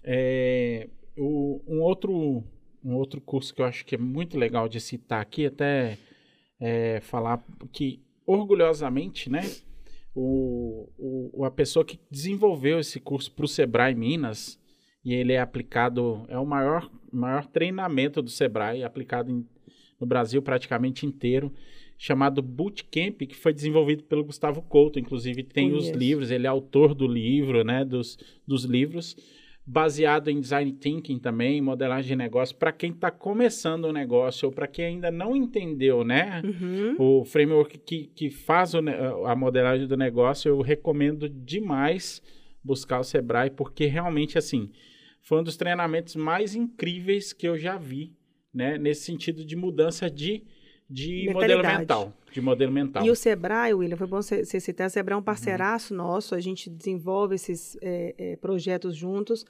É, 0.02 0.88
o- 1.16 1.60
um, 1.66 1.80
outro, 1.80 2.42
um 2.84 2.94
outro 2.94 3.20
curso 3.20 3.54
que 3.54 3.60
eu 3.62 3.66
acho 3.66 3.84
que 3.84 3.94
é 3.94 3.98
muito 3.98 4.36
legal 4.38 4.68
de 4.68 4.80
citar 4.80 5.20
aqui, 5.20 5.46
até 5.46 5.96
é, 6.60 7.00
falar 7.00 7.44
que, 7.72 8.00
orgulhosamente, 8.26 9.30
né, 9.30 9.42
o, 10.14 10.88
o, 11.32 11.44
a 11.44 11.50
pessoa 11.50 11.84
que 11.84 11.98
desenvolveu 12.10 12.78
esse 12.80 12.98
curso 12.98 13.30
para 13.32 13.44
o 13.44 13.48
Sebrae 13.48 13.94
Minas, 13.94 14.58
e 15.04 15.14
ele 15.14 15.32
é 15.32 15.40
aplicado, 15.40 16.24
é 16.28 16.38
o 16.38 16.44
maior, 16.46 16.90
maior 17.12 17.46
treinamento 17.46 18.20
do 18.20 18.30
Sebrae, 18.30 18.82
aplicado 18.82 19.30
em- 19.30 19.46
no 20.00 20.06
Brasil 20.06 20.42
praticamente 20.42 21.06
inteiro, 21.06 21.52
chamado 21.98 22.42
Bootcamp, 22.42 23.18
que 23.26 23.36
foi 23.36 23.52
desenvolvido 23.54 24.02
pelo 24.04 24.24
Gustavo 24.24 24.60
Couto, 24.62 24.98
inclusive 24.98 25.42
tem 25.42 25.72
os 25.72 25.86
livros, 25.96 26.30
ele 26.30 26.46
é 26.46 26.50
autor 26.50 26.94
do 26.94 27.06
livro, 27.06 27.62
né, 27.64 27.84
dos, 27.84 28.18
dos 28.46 28.64
livros, 28.64 29.16
baseado 29.66 30.28
em 30.28 30.40
design 30.40 30.72
thinking 30.72 31.18
também, 31.18 31.60
modelagem 31.60 32.08
de 32.10 32.16
negócio, 32.16 32.54
para 32.56 32.70
quem 32.72 32.92
está 32.92 33.10
começando 33.10 33.86
o 33.86 33.92
negócio 33.92 34.46
ou 34.46 34.52
para 34.54 34.68
quem 34.68 34.84
ainda 34.84 35.10
não 35.10 35.34
entendeu, 35.34 36.04
né, 36.04 36.40
Uhum. 36.44 36.94
o 37.20 37.24
framework 37.24 37.76
que, 37.78 38.06
que 38.14 38.30
faz 38.30 38.74
o 38.74 38.78
a 39.26 39.34
modelagem 39.34 39.88
do 39.88 39.96
negócio, 39.96 40.48
eu 40.48 40.60
recomendo 40.60 41.28
demais 41.28 42.22
buscar 42.62 43.00
o 43.00 43.04
Sebrae, 43.04 43.50
porque 43.50 43.86
realmente, 43.86 44.38
assim, 44.38 44.70
foi 45.20 45.40
um 45.40 45.42
dos 45.42 45.56
treinamentos 45.56 46.14
mais 46.14 46.54
incríveis 46.54 47.32
que 47.32 47.48
eu 47.48 47.58
já 47.58 47.76
vi, 47.76 48.12
né? 48.54 48.78
Nesse 48.78 49.02
sentido 49.02 49.44
de 49.44 49.56
mudança 49.56 50.08
de, 50.08 50.44
de 50.88 51.30
modelo 51.32 51.62
mental. 51.62 52.12
De 52.32 52.40
modelo 52.40 52.72
mental. 52.72 53.04
E 53.04 53.10
o 53.10 53.16
Sebrae, 53.16 53.74
William, 53.74 53.96
foi 53.96 54.06
bom 54.06 54.22
você 54.22 54.44
citar, 54.44 54.86
o 54.86 54.90
Sebrae 54.90 55.14
é 55.14 55.18
um 55.18 55.22
parceiraço 55.22 55.94
nosso, 55.94 56.34
a 56.34 56.40
gente 56.40 56.70
desenvolve 56.70 57.34
esses 57.34 57.76
é, 57.82 58.14
é, 58.16 58.36
projetos 58.36 58.96
juntos. 58.96 59.44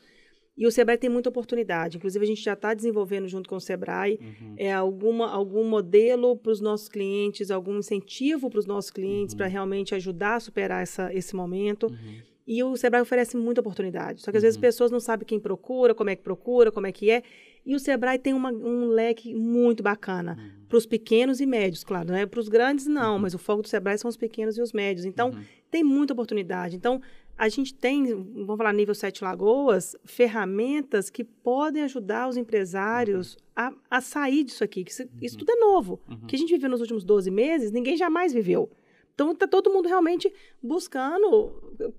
E 0.57 0.66
o 0.66 0.70
Sebrae 0.70 0.97
tem 0.97 1.11
muita 1.11 1.28
oportunidade. 1.28 1.99
Inclusive, 1.99 2.24
a 2.24 2.28
gente 2.28 2.43
já 2.43 2.55
está 2.55 2.72
desenvolvendo 2.72 3.28
junto 3.28 3.47
com 3.47 3.57
o 3.57 3.61
Sebrae 3.61 4.18
Uhum. 4.18 4.55
é, 4.57 4.72
alguma, 4.72 5.30
algum 5.30 5.68
modelo 5.68 6.34
para 6.34 6.51
os 6.51 6.62
nossos 6.62 6.89
clientes, 6.89 7.51
algum 7.51 7.76
incentivo 7.76 8.49
para 8.49 8.61
os 8.61 8.66
nossos 8.66 8.91
clientes 8.91 9.34
para 9.34 9.47
realmente 9.47 9.95
ajudar 9.95 10.37
a 10.37 10.41
superar 10.41 10.82
essa, 10.82 11.12
esse 11.12 11.37
momento. 11.37 11.89
Uhum. 11.89 12.36
E 12.47 12.62
o 12.62 12.76
Sebrae 12.76 13.03
oferece 13.03 13.36
muita 13.36 13.61
oportunidade. 13.61 14.20
Só 14.22 14.30
que 14.30 14.36
às 14.36 14.42
vezes 14.42 14.57
Uhum. 14.57 14.61
as 14.61 14.66
pessoas 14.68 14.90
não 14.90 15.01
sabem 15.01 15.26
quem 15.26 15.40
procura, 15.40 15.94
como 15.94 16.11
é 16.11 16.14
que 16.16 16.22
procura, 16.22 16.70
como 16.70 16.86
é 16.86 16.92
que 16.92 17.11
é. 17.11 17.22
E 17.64 17.74
o 17.74 17.80
Sebrae 17.80 18.18
tem 18.18 18.32
uma- 18.32 18.53
um 18.53 18.86
leque 18.86 19.34
muito 19.34 19.82
bacana 19.82 20.36
Uhum. 20.38 20.66
para 20.68 20.78
os 20.78 20.86
pequenos 20.86 21.40
e 21.40 21.47
médios, 21.47 21.82
claro. 21.82 22.07
Não 22.09 22.14
é 22.16 22.24
para 22.24 22.38
os 22.38 22.49
grandes, 22.49 22.86
não, 22.86 23.18
mas 23.18 23.34
o 23.34 23.38
foco 23.38 23.62
do 23.62 23.68
Sebrae 23.68 23.99
são 23.99 24.09
os 24.09 24.16
pequenos 24.16 24.57
e 24.57 24.62
os 24.62 24.72
médios. 24.72 25.05
Então, 25.05 25.30
Uhum. 25.30 25.42
tem 25.70 25.82
muita 25.82 26.12
oportunidade. 26.12 26.76
Então, 26.76 27.03
a 27.36 27.49
gente 27.49 27.74
tem, 27.74 28.05
vamos 28.14 28.57
falar 28.57 28.72
nível 28.72 28.94
Sete 28.94 29.24
Lagoas, 29.24 29.97
ferramentas 30.05 31.11
que 31.11 31.24
podem 31.24 31.82
ajudar 31.82 32.28
os 32.28 32.36
empresários 32.36 33.36
a, 33.55 33.72
a 33.90 34.01
sair 34.01 34.44
disso 34.44 34.62
aqui. 34.62 34.84
Que 34.84 34.90
isso, 34.92 35.05
isso 35.20 35.36
tudo 35.38 35.51
é 35.51 35.57
novo. 35.57 36.01
Uhum. 36.09 36.14
O 36.22 36.26
que 36.26 36.36
a 36.36 36.38
gente 36.38 36.53
viveu 36.53 36.70
nos 36.70 36.80
últimos 36.80 37.05
12 37.05 37.30
meses, 37.30 37.72
ninguém 37.72 37.97
jamais 37.97 38.32
viveu. 38.32 38.70
Então, 39.16 39.32
está 39.32 39.48
todo 39.48 39.70
mundo 39.70 39.88
realmente 39.88 40.30
buscando 40.62 41.50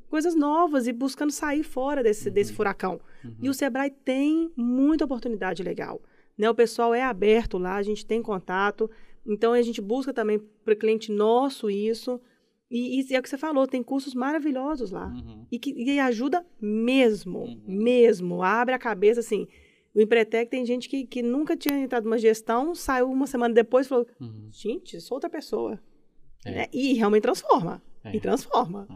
coisas 0.08 0.36
novas 0.36 0.86
e 0.86 0.94
buscando 0.94 1.32
sair 1.32 1.64
fora 1.64 2.04
desse, 2.04 2.30
desse 2.30 2.54
furacão. 2.54 3.02
E 3.42 3.50
o 3.50 3.56
Sebrae 3.56 3.90
tem 3.90 4.52
muita 4.56 5.06
oportunidade 5.06 5.64
legal. 5.64 6.00
Né? 6.38 6.48
O 6.48 6.54
pessoal 6.54 6.94
é 6.94 7.02
aberto 7.02 7.58
lá, 7.58 7.76
a 7.76 7.82
gente 7.82 8.06
tem 8.06 8.22
contato. 8.22 8.88
Então, 9.26 9.52
a 9.54 9.62
gente 9.64 9.82
busca 9.82 10.14
também 10.14 10.38
para 10.64 10.76
o 10.76 10.78
cliente 10.78 11.12
nosso 11.12 11.72
isso. 11.72 12.22
E, 12.70 13.02
e 13.02 13.16
é 13.16 13.20
o 13.20 13.24
que 13.24 13.30
você 13.30 13.38
falou, 13.38 13.66
tem 13.66 13.82
cursos 13.82 14.14
maravilhosos 14.14 14.92
lá. 14.92 15.08
Uhum. 15.08 15.48
E 15.52 15.58
que 15.58 15.72
e 15.72 16.00
ajuda 16.00 16.46
mesmo, 16.62 17.60
mesmo. 17.68 18.44
Abre 18.44 18.76
a 18.76 18.80
cabeça, 18.80 19.22
assim. 19.22 19.48
O 19.96 20.00
Empretec 20.00 20.52
tem 20.52 20.64
gente 20.64 20.88
que, 20.88 21.04
que 21.04 21.24
nunca 21.24 21.58
tinha 21.58 21.80
entrado 21.80 22.04
numa 22.04 22.20
gestão, 22.20 22.76
saiu 22.76 23.10
uma 23.10 23.26
semana 23.26 23.56
depois 23.56 23.88
e 23.88 23.90
falou, 23.90 24.06
Uhum. 24.22 24.50
gente, 24.52 25.02
sou 25.02 25.16
outra 25.16 25.32
pessoa. 25.32 25.80
É. 26.48 26.52
Né? 26.56 26.68
E 26.74 26.94
realmente 26.94 27.24
transforma. 27.24 27.82
É. 28.04 28.16
E 28.16 28.20
transforma. 28.20 28.88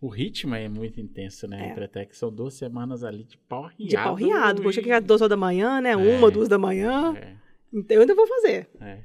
O 0.00 0.08
ritmo 0.08 0.54
é 0.54 0.68
muito 0.68 1.00
intenso, 1.00 1.46
né? 1.48 1.68
É. 1.68 1.70
Empretec 1.72 2.16
são 2.16 2.30
duas 2.30 2.54
semanas 2.54 3.02
ali 3.04 3.24
de 3.24 3.38
pau 3.38 3.62
riado. 3.66 3.88
De 3.88 3.96
pau 3.96 4.14
riado. 4.14 4.62
Poxa, 4.62 4.80
e- 4.80 4.82
que 4.84 4.90
é 4.90 5.00
duas 5.00 5.20
horas 5.22 5.30
da 5.30 5.36
manhã, 5.36 5.80
né? 5.80 5.96
Uma, 5.96 6.30
duas 6.30 6.48
da 6.48 6.58
manhã. 6.58 7.14
É, 7.16 7.32
Então 7.72 7.94
eu 7.96 8.00
ainda 8.02 8.14
vou 8.14 8.26
fazer. 8.26 8.68
é. 8.80 8.98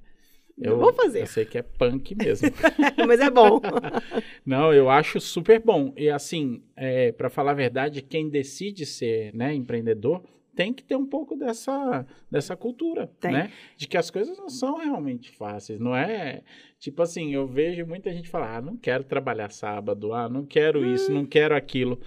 Eu 0.61 0.77
vou 0.77 0.91
fazer. 0.91 1.21
Eu 1.21 1.27
sei 1.27 1.45
que 1.45 1.57
é 1.57 1.61
punk 1.61 2.13
mesmo. 2.15 2.49
Mas 3.07 3.21
é 3.21 3.29
bom. 3.29 3.61
Não, 4.45 4.73
eu 4.73 4.89
acho 4.89 5.17
super 5.21 5.57
bom. 5.63 5.93
E 5.95 6.09
assim, 6.09 6.61
é, 6.75 7.13
para 7.13 7.29
falar 7.29 7.51
a 7.51 7.53
verdade, 7.53 8.01
quem 8.01 8.29
decide 8.29 8.85
ser 8.85 9.33
né, 9.33 9.53
empreendedor 9.53 10.21
tem 10.59 10.73
que 10.73 10.83
ter 10.83 10.97
um 10.97 11.05
pouco 11.05 11.37
dessa, 11.37 12.05
dessa 12.29 12.53
cultura, 12.53 13.07
Tem. 13.17 13.31
né? 13.31 13.49
De 13.77 13.87
que 13.87 13.95
as 13.95 14.11
coisas 14.11 14.37
não 14.37 14.49
são 14.49 14.75
realmente 14.75 15.31
fáceis, 15.31 15.79
não 15.79 15.95
é? 15.95 16.41
Tipo 16.77 17.01
assim, 17.01 17.33
eu 17.33 17.47
vejo 17.47 17.85
muita 17.85 18.11
gente 18.11 18.27
falar, 18.27 18.57
ah, 18.57 18.61
não 18.61 18.75
quero 18.75 19.05
trabalhar 19.05 19.51
sábado, 19.51 20.11
ah, 20.11 20.27
não 20.27 20.45
quero 20.45 20.85
isso, 20.85 21.13
não 21.13 21.25
quero 21.25 21.55
aquilo. 21.55 21.97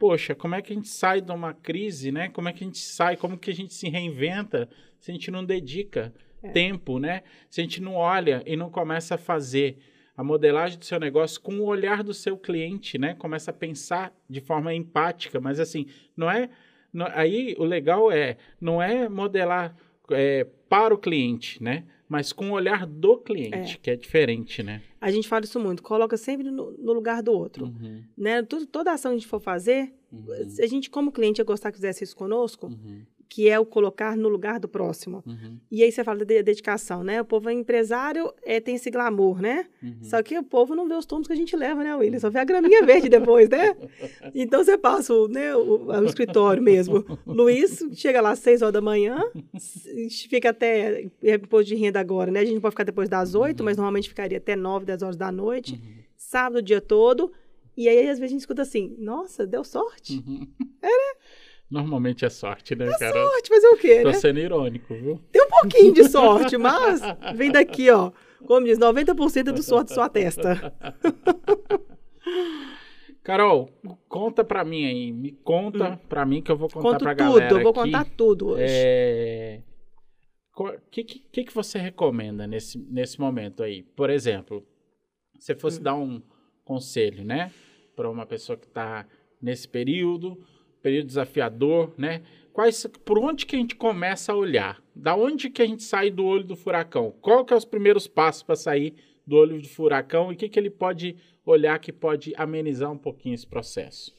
Poxa, 0.00 0.34
como 0.34 0.56
é 0.56 0.60
que 0.60 0.72
a 0.72 0.74
gente 0.74 0.88
sai 0.88 1.20
de 1.20 1.30
uma 1.30 1.54
crise, 1.54 2.10
né? 2.10 2.28
Como 2.30 2.48
é 2.48 2.52
que 2.52 2.64
a 2.64 2.66
gente 2.66 2.78
sai, 2.80 3.16
como 3.16 3.38
que 3.38 3.52
a 3.52 3.54
gente 3.54 3.72
se 3.72 3.88
reinventa 3.88 4.68
se 4.98 5.12
a 5.12 5.14
gente 5.14 5.30
não 5.30 5.44
dedica 5.44 6.12
É. 6.42 6.48
tempo, 6.50 6.98
né? 6.98 7.22
Se 7.48 7.60
a 7.60 7.62
gente 7.62 7.80
não 7.80 7.94
olha 7.94 8.42
e 8.44 8.56
não 8.56 8.68
começa 8.68 9.14
a 9.14 9.18
fazer 9.18 9.78
a 10.16 10.24
modelagem 10.24 10.76
do 10.76 10.84
seu 10.84 10.98
negócio 10.98 11.40
com 11.40 11.54
o 11.60 11.66
olhar 11.66 12.02
do 12.02 12.12
seu 12.12 12.36
cliente, 12.36 12.98
né? 12.98 13.14
Começa 13.14 13.52
a 13.52 13.54
pensar 13.54 14.12
de 14.28 14.40
forma 14.40 14.74
empática, 14.74 15.40
mas 15.40 15.60
assim, 15.60 15.86
não 16.16 16.28
é. 16.28 16.50
Não- 16.92 17.08
aí 17.12 17.54
o 17.58 17.64
legal 17.64 18.10
é, 18.12 18.36
não 18.60 18.80
é 18.82 19.08
modelar 19.08 19.74
é, 20.10 20.44
para 20.68 20.94
o 20.94 20.98
cliente, 20.98 21.62
né? 21.62 21.84
Mas 22.08 22.30
com 22.30 22.50
o 22.50 22.52
olhar 22.52 22.86
do 22.86 23.16
cliente, 23.16 23.78
que 23.78 23.90
é 23.90 23.96
diferente, 23.96 24.62
né? 24.62 24.82
A 25.00 25.10
gente 25.10 25.26
fala 25.26 25.44
isso 25.44 25.58
muito. 25.58 25.82
Coloca 25.82 26.16
sempre 26.18 26.50
no, 26.50 26.72
no 26.72 26.92
lugar 26.92 27.22
do 27.22 27.32
outro. 27.32 27.64
Uhum, 27.66 28.02
Né? 28.16 28.42
Tudo, 28.42 28.66
toda 28.66 28.92
ação 28.92 29.12
que 29.12 29.16
a 29.16 29.18
gente 29.18 29.28
for 29.28 29.40
fazer, 29.40 29.94
uhum, 30.12 30.26
a 30.60 30.66
gente, 30.66 30.90
como 30.90 31.10
cliente, 31.10 31.40
ia 31.40 31.44
gostar 31.44 31.70
que 31.72 31.78
fizesse 31.78 32.04
isso 32.04 32.14
conosco, 32.14 32.66
uhum, 32.66 33.02
que 33.34 33.48
é 33.48 33.58
o 33.58 33.64
colocar 33.64 34.14
no 34.14 34.28
lugar 34.28 34.60
do 34.60 34.68
próximo. 34.68 35.22
uhum, 35.26 35.56
E 35.70 35.82
aí 35.82 35.90
você 35.90 36.04
fala 36.04 36.18
da 36.18 36.24
de- 36.26 36.42
dedicação, 36.42 37.02
né? 37.02 37.18
O 37.18 37.24
povo 37.24 37.48
é 37.48 37.52
empresário, 37.54 38.30
é, 38.44 38.60
tem 38.60 38.74
esse 38.74 38.90
glamour, 38.90 39.40
né? 39.40 39.64
uhum. 39.82 39.96
Só 40.02 40.22
que 40.22 40.36
o 40.38 40.42
povo 40.42 40.74
não 40.74 40.86
vê 40.86 40.94
os 40.94 41.06
tomos 41.06 41.26
que 41.26 41.32
a 41.32 41.36
gente 41.36 41.56
leva, 41.56 41.82
né, 41.82 41.96
William? 41.96 42.18
Só 42.20 42.28
vê 42.28 42.40
a 42.40 42.44
graminha 42.44 42.84
verde 42.84 43.08
depois, 43.08 43.48
né? 43.48 43.74
Então 44.34 44.62
você 44.62 44.76
passa 44.76 45.14
o, 45.14 45.28
né, 45.28 45.56
o, 45.56 45.86
o 45.86 46.04
escritório 46.04 46.62
mesmo. 46.62 47.02
Luiz 47.26 47.82
chega 47.94 48.20
lá 48.20 48.32
às 48.32 48.38
seis 48.40 48.60
horas 48.60 48.74
da 48.74 48.82
manhã, 48.82 49.18
fica 50.28 50.50
até 50.50 51.08
é 51.22 51.34
imposto 51.36 51.68
de 51.68 51.74
renda 51.74 51.98
agora, 52.00 52.30
né? 52.30 52.40
A 52.40 52.44
gente 52.44 52.60
pode 52.60 52.72
ficar 52.72 52.84
depois 52.84 53.08
das 53.08 53.34
oito, 53.34 53.64
mas 53.64 53.78
normalmente 53.78 54.10
ficaria 54.10 54.36
até 54.36 54.54
nove, 54.54 54.84
dez 54.84 55.00
horas 55.02 55.16
da 55.16 55.32
noite, 55.32 55.72
Uhum. 55.72 56.02
sábado 56.16 56.58
o 56.58 56.62
dia 56.62 56.82
todo. 56.82 57.32
E 57.74 57.88
aí, 57.88 58.00
às 58.00 58.18
vezes, 58.18 58.24
a 58.24 58.26
gente 58.26 58.40
escuta 58.40 58.60
assim, 58.60 58.94
nossa, 58.98 59.46
deu 59.46 59.64
sorte. 59.64 60.22
Uhum. 60.26 60.46
Normalmente 61.72 62.24
é 62.26 62.28
sorte, 62.28 62.76
né, 62.76 62.86
cara? 62.98 63.12
Sorte, 63.14 63.48
fazer 63.48 63.66
o 63.68 63.76
quê, 63.78 64.02
Tô 64.02 64.08
né? 64.08 64.12
sendo 64.14 64.38
irônico, 64.40 64.94
viu? 64.94 65.18
Tem 65.32 65.42
um 65.42 65.48
pouquinho 65.48 65.94
de 65.94 66.04
sorte, 66.04 66.58
mas 66.58 67.00
vem 67.34 67.50
daqui, 67.50 67.88
ó. 67.90 68.12
Como 68.46 68.66
diz, 68.66 68.78
90% 68.78 69.44
do 69.52 69.62
sorte 69.62 69.94
sua 69.94 70.08
testa. 70.10 70.70
Carol, 73.22 73.70
conta 74.08 74.42
pra 74.44 74.64
mim 74.64 74.84
aí. 74.84 75.12
Me 75.12 75.32
conta 75.32 75.98
pra 76.08 76.26
mim 76.26 76.42
que 76.42 76.50
eu 76.50 76.56
vou 76.56 76.68
contar 76.68 76.88
Hum. 76.88 76.92
Conto 76.92 77.04
pra 77.04 77.14
tudo, 77.14 77.32
galera 77.38 77.54
eu 77.54 77.62
vou 77.62 77.70
aqui. 77.70 77.80
contar 77.80 78.04
tudo 78.16 78.48
hoje. 78.50 78.64
É... 78.66 79.60
O 80.54 80.70
que, 80.90 81.02
que, 81.04 81.44
que 81.44 81.54
você 81.54 81.78
recomenda 81.78 82.46
nesse, 82.46 82.78
nesse 82.78 83.18
momento 83.20 83.62
aí? 83.62 83.82
Por 83.82 84.10
exemplo, 84.10 84.66
se 85.38 85.54
fosse 85.54 85.80
Hum. 85.80 85.84
dar 85.84 85.94
um 85.94 86.20
conselho, 86.64 87.24
né? 87.24 87.50
Para 87.96 88.10
uma 88.10 88.26
pessoa 88.26 88.56
que 88.58 88.66
está 88.66 89.06
nesse 89.40 89.66
período, 89.68 90.36
período 90.82 91.06
desafiador, 91.06 91.92
né? 91.96 92.22
Quais, 92.52 92.86
por 93.04 93.18
onde 93.18 93.46
que 93.46 93.56
a 93.56 93.58
gente 93.58 93.74
começa 93.76 94.32
a 94.32 94.36
olhar? 94.36 94.82
Da 94.94 95.16
onde 95.16 95.48
que 95.48 95.62
a 95.62 95.66
gente 95.66 95.82
sai 95.82 96.10
do 96.10 96.24
olho 96.24 96.44
do 96.44 96.54
furacão? 96.56 97.14
Qual 97.22 97.44
que 97.44 97.54
é 97.54 97.56
os 97.56 97.64
primeiros 97.64 98.06
passos 98.06 98.42
para 98.42 98.56
sair 98.56 98.94
do 99.26 99.36
olho 99.36 99.60
do 99.60 99.68
furacão 99.68 100.30
e 100.30 100.34
o 100.34 100.36
que, 100.36 100.48
que 100.48 100.58
ele 100.58 100.68
pode 100.70 101.16
olhar 101.46 101.78
que 101.78 101.92
pode 101.92 102.32
amenizar 102.36 102.90
um 102.92 102.98
pouquinho 102.98 103.34
esse 103.34 103.46
processo? 103.46 104.14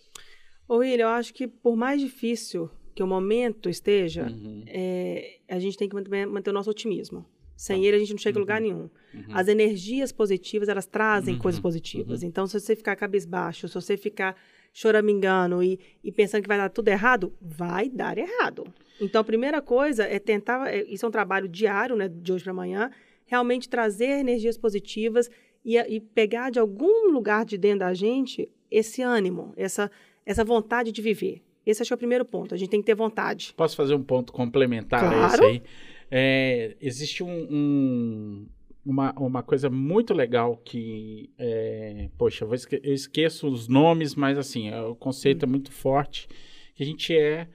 Ô, 0.68 0.78
William, 0.78 1.06
eu 1.06 1.10
acho 1.10 1.34
que 1.34 1.48
por 1.48 1.76
mais 1.76 2.02
difícil 2.02 2.70
que 2.96 3.04
o 3.04 3.08
momento 3.08 3.70
esteja, 3.70 4.28
Uhum, 4.28 4.64
é, 4.68 5.40
a 5.50 5.60
gente 5.60 5.78
tem 5.78 5.88
que 5.90 5.96
manter, 5.96 6.50
o 6.50 6.54
nosso 6.54 6.70
otimismo, 6.70 7.26
Sem 7.56 7.82
Tá. 7.82 7.88
ele, 7.88 7.98
a 7.98 8.00
gente 8.00 8.12
não 8.12 8.18
chega 8.18 8.38
em 8.40 8.42
lugar 8.42 8.60
Uhum. 8.62 8.68
nenhum. 8.68 8.90
Uhum. 9.14 9.36
As 9.36 9.48
energias 9.48 10.12
positivas, 10.12 10.68
elas 10.70 10.88
trazem 10.88 11.36
Uhum, 11.36 11.40
coisas 11.40 11.62
positivas. 11.62 12.22
uhum. 12.24 12.28
Então, 12.28 12.48
se 12.48 12.60
você 12.60 12.76
ficar 12.76 12.96
cabisbaixo, 12.96 13.68
se 13.68 13.74
você 13.76 13.96
ficar 13.96 14.36
choramingando 14.74 15.62
e, 15.64 15.80
e 16.04 16.12
pensando 16.12 16.42
que 16.42 16.48
vai 16.48 16.58
dar 16.58 16.70
tudo 16.70 16.88
errado, 16.90 17.32
vai 17.40 17.88
dar 17.90 18.18
errado. 18.18 18.66
Então, 19.00 19.22
a 19.22 19.24
primeira 19.24 19.62
coisa 19.62 20.04
é 20.04 20.18
tentar, 20.20 20.68
é- 20.74 20.84
isso 20.90 21.06
é 21.06 21.10
um 21.10 21.12
trabalho 21.12 21.48
diário, 21.48 21.96
né, 21.96 22.08
de 22.10 22.34
hoje 22.34 22.44
para 22.44 22.52
amanhã, 22.52 22.90
realmente 23.26 23.70
trazer 23.70 24.20
energias 24.20 24.58
positivas 24.58 25.30
e, 25.64 25.78
a- 25.78 25.88
e 25.88 26.00
pegar 26.00 26.50
de 26.50 26.60
algum 26.60 27.12
lugar 27.12 27.46
de 27.46 27.58
dentro 27.58 27.80
da 27.80 27.94
gente 27.94 28.50
esse 28.72 29.02
ânimo, 29.04 29.54
essa, 29.56 29.90
essa 30.26 30.44
vontade 30.44 30.92
de 30.92 31.02
viver. 31.02 31.42
Esse 31.66 31.82
acho 31.82 31.90
que 31.90 31.94
é 31.94 31.96
o 31.96 31.98
primeiro 31.98 32.26
ponto. 32.26 32.54
A 32.54 32.58
gente 32.58 32.70
tem 32.70 32.82
que 32.82 32.86
ter 32.86 32.96
vontade. 32.96 33.54
Posso 33.56 33.76
fazer 33.76 33.94
um 33.94 34.04
ponto 34.04 34.34
complementar 34.34 35.04
a 35.04 35.08
Claro. 35.10 35.34
esse 35.36 35.44
aí? 35.44 35.64
É, 36.12 36.76
existe 36.82 37.24
um, 37.24 37.48
um- 37.50 38.48
uma, 38.86 39.14
uma 39.20 39.42
coisa 39.44 39.70
muito 39.70 40.14
legal 40.14 40.58
que, 40.58 41.30
é, 41.38 42.10
poxa, 42.18 42.44
eu, 42.46 42.54
esque- 42.54 42.82
eu 42.84 42.94
esqueço 42.94 43.48
os 43.48 43.68
nomes, 43.68 44.16
mas 44.16 44.38
assim, 44.38 44.70
é, 44.70 44.82
o 44.82 44.96
conceito 44.96 45.44
é 45.44 45.48
muito 45.48 45.72
forte, 45.72 46.28
que 46.76 46.84
a 46.84 46.86
gente 46.86 47.16
é, 47.16 47.48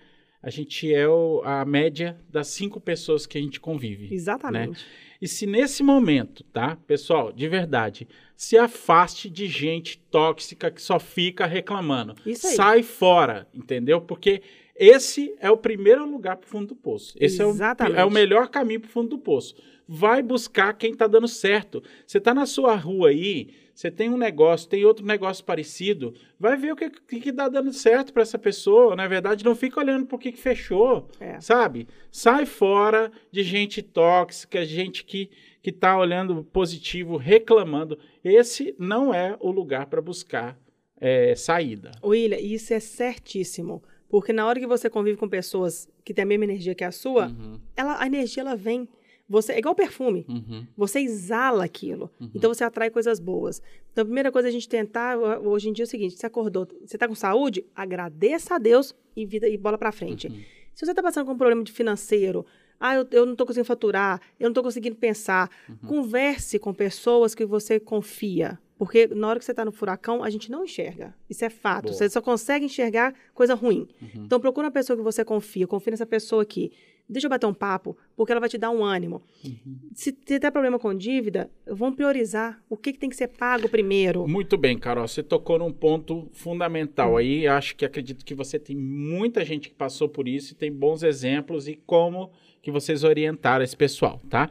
a 0.42 0.50
gente 0.50 0.92
é 0.94 1.06
o- 1.08 1.42
a 1.44 1.64
média 1.64 2.18
das 2.30 2.48
cinco 2.48 2.80
pessoas 2.80 3.26
que 3.26 3.36
a 3.36 3.40
gente 3.40 3.60
convive. 3.60 4.12
Exatamente. 4.14 4.84
E 5.20 5.26
se 5.26 5.46
nesse 5.46 5.82
momento, 5.82 6.44
tá, 6.44 6.76
pessoal, 6.86 7.32
de 7.32 7.48
verdade, 7.48 8.06
se 8.36 8.56
afaste 8.56 9.28
de 9.28 9.48
gente 9.48 9.98
tóxica 9.98 10.70
que 10.70 10.80
só 10.80 10.98
fica 11.00 11.44
reclamando. 11.44 12.14
Isso 12.24 12.46
aí. 12.46 12.54
Sai 12.54 12.82
fora, 12.84 13.48
entendeu? 13.52 14.00
Porque 14.00 14.40
esse 14.76 15.34
é 15.40 15.50
o 15.50 15.56
primeiro 15.56 16.08
lugar 16.08 16.36
pro 16.36 16.48
fundo 16.48 16.68
do 16.68 16.76
poço. 16.76 17.16
Esse 17.18 17.42
é 17.42 17.44
o, 17.44 17.50
Exatamente. 17.50 17.98
é 17.98 18.04
o 18.04 18.10
melhor 18.10 18.48
caminho 18.48 18.80
pro 18.80 18.88
fundo 18.90 19.08
do 19.10 19.18
poço. 19.18 19.56
Vai 19.88 20.22
buscar 20.22 20.74
quem 20.74 20.94
tá 20.94 21.06
dando 21.06 21.26
certo. 21.26 21.82
Você 22.06 22.20
tá 22.20 22.34
na 22.34 22.44
sua 22.44 22.76
rua 22.76 23.08
aí, 23.08 23.48
você 23.74 23.90
tem 23.90 24.10
um 24.10 24.18
negócio, 24.18 24.68
tem 24.68 24.84
outro 24.84 25.06
negócio 25.06 25.42
parecido, 25.44 26.12
vai 26.38 26.56
ver 26.56 26.72
o 26.72 26.76
que, 26.76 26.90
que, 26.90 27.32
dá 27.32 27.48
dando 27.48 27.72
certo 27.72 28.12
para 28.12 28.22
essa 28.22 28.38
pessoa. 28.38 28.94
Na 28.94 29.08
verdade, 29.08 29.44
não 29.44 29.54
fica 29.54 29.80
olhando 29.80 30.04
por 30.04 30.18
que 30.18 30.32
que 30.32 30.38
fechou 30.38 31.08
É. 31.18 31.40
sabe? 31.40 31.88
Sai 32.12 32.44
fora 32.44 33.10
de 33.32 33.42
gente 33.42 33.80
tóxica, 33.80 34.62
gente 34.64 35.04
que, 35.04 35.30
que 35.62 35.72
tá 35.72 35.96
olhando 35.96 36.44
positivo, 36.44 37.16
reclamando. 37.16 37.98
Esse 38.22 38.74
não 38.78 39.14
é 39.14 39.36
o 39.40 39.50
lugar 39.50 39.86
para 39.86 40.02
buscar 40.02 40.58
é, 41.00 41.34
saída. 41.34 41.92
William, 42.04 42.38
isso 42.38 42.74
é 42.74 42.80
certíssimo. 42.80 43.82
Porque 44.08 44.32
na 44.32 44.46
hora 44.46 44.58
que 44.58 44.66
você 44.66 44.90
convive 44.90 45.16
com 45.18 45.28
pessoas 45.28 45.88
que 46.04 46.12
têm 46.14 46.24
a 46.24 46.26
mesma 46.26 46.44
energia 46.44 46.74
que 46.74 46.82
a 46.84 46.90
sua, 46.90 47.28
Uhum, 47.28 47.60
ela, 47.76 48.02
a 48.02 48.06
energia 48.06 48.40
ela 48.42 48.56
vem. 48.56 48.88
Você, 49.28 49.52
é 49.52 49.58
igual 49.58 49.74
perfume. 49.74 50.24
uhum, 50.28 50.66
Você 50.76 51.00
exala 51.00 51.64
aquilo. 51.64 52.10
Uhum. 52.18 52.30
Então 52.34 52.52
você 52.52 52.64
atrai 52.64 52.88
coisas 52.90 53.20
boas. 53.20 53.60
Então 53.92 54.02
a 54.02 54.04
primeira 54.06 54.32
coisa 54.32 54.48
é 54.48 54.50
a 54.50 54.52
gente 54.52 54.68
tentar, 54.68 55.18
ho- 55.18 55.48
hoje 55.50 55.68
em 55.68 55.72
dia 55.72 55.82
é 55.82 55.86
o 55.86 55.88
seguinte: 55.88 56.16
você 56.16 56.24
acordou, 56.26 56.66
você 56.84 56.96
está 56.96 57.06
com 57.06 57.14
saúde? 57.14 57.64
Agradeça 57.74 58.54
a 58.54 58.58
Deus 58.58 58.94
e 59.14 59.26
vida 59.26 59.46
e 59.48 59.56
bola 59.58 59.76
para 59.76 59.92
frente. 59.92 60.28
uhum. 60.28 60.40
Se 60.74 60.84
você 60.86 60.92
está 60.92 61.02
passando 61.02 61.26
com 61.26 61.32
um 61.32 61.36
problema 61.36 61.62
de 61.64 61.72
financeiro, 61.72 62.46
ah, 62.80 62.94
eu, 62.94 63.06
eu 63.10 63.26
não 63.26 63.32
estou 63.32 63.44
conseguindo 63.46 63.66
faturar, 63.66 64.20
eu 64.38 64.44
não 64.44 64.50
estou 64.52 64.62
conseguindo 64.62 64.94
pensar, 64.96 65.50
Uhum. 65.68 65.88
converse 65.88 66.58
com 66.58 66.72
pessoas 66.72 67.34
que 67.34 67.44
você 67.44 67.78
confia. 67.80 68.58
Porque 68.78 69.08
na 69.08 69.26
hora 69.28 69.40
que 69.40 69.44
você 69.44 69.50
está 69.50 69.64
no 69.64 69.72
furacão, 69.72 70.22
a 70.22 70.30
gente 70.30 70.48
não 70.52 70.62
enxerga. 70.64 71.12
Isso 71.28 71.44
é 71.44 71.50
fato. 71.50 71.86
Boa. 71.86 71.94
Você 71.94 72.08
só 72.08 72.22
consegue 72.22 72.64
enxergar 72.64 73.12
coisa 73.34 73.54
ruim. 73.54 73.88
Uhum. 74.00 74.22
Então 74.24 74.38
procura 74.38 74.66
uma 74.68 74.72
pessoa 74.72 74.96
que 74.96 75.02
você 75.02 75.24
confia, 75.24 75.66
confia 75.66 75.90
nessa 75.90 76.06
pessoa 76.06 76.42
aqui. 76.44 76.70
Deixa 77.08 77.26
eu 77.26 77.30
bater 77.30 77.46
um 77.46 77.54
papo, 77.54 77.96
porque 78.14 78.30
ela 78.32 78.40
vai 78.40 78.48
te 78.50 78.58
dar 78.58 78.70
um 78.70 78.84
ânimo. 78.84 79.22
Uhum. 79.44 79.78
Se 79.94 80.12
tem 80.12 80.38
problema 80.50 80.78
com 80.78 80.94
dívida, 80.94 81.50
vamos 81.66 81.96
priorizar 81.96 82.62
o 82.68 82.76
que, 82.76 82.92
que 82.92 82.98
tem 82.98 83.08
que 83.08 83.16
ser 83.16 83.28
pago 83.28 83.68
primeiro. 83.68 84.28
Muito 84.28 84.58
bem, 84.58 84.78
Carol. 84.78 85.08
Você 85.08 85.22
tocou 85.22 85.58
num 85.58 85.72
ponto 85.72 86.28
fundamental 86.32 87.16
aí. 87.16 87.46
Acho 87.46 87.74
que 87.76 87.84
acredito 87.84 88.24
que 88.24 88.34
você 88.34 88.58
tem 88.58 88.76
muita 88.76 89.44
gente 89.44 89.68
que 89.70 89.74
passou 89.74 90.08
por 90.08 90.28
isso 90.28 90.52
e 90.52 90.56
tem 90.56 90.70
bons 90.70 91.02
exemplos 91.02 91.66
e 91.66 91.74
como 91.86 92.30
que 92.60 92.70
vocês 92.70 93.04
orientaram 93.04 93.64
esse 93.64 93.76
pessoal, 93.76 94.20
tá? 94.28 94.50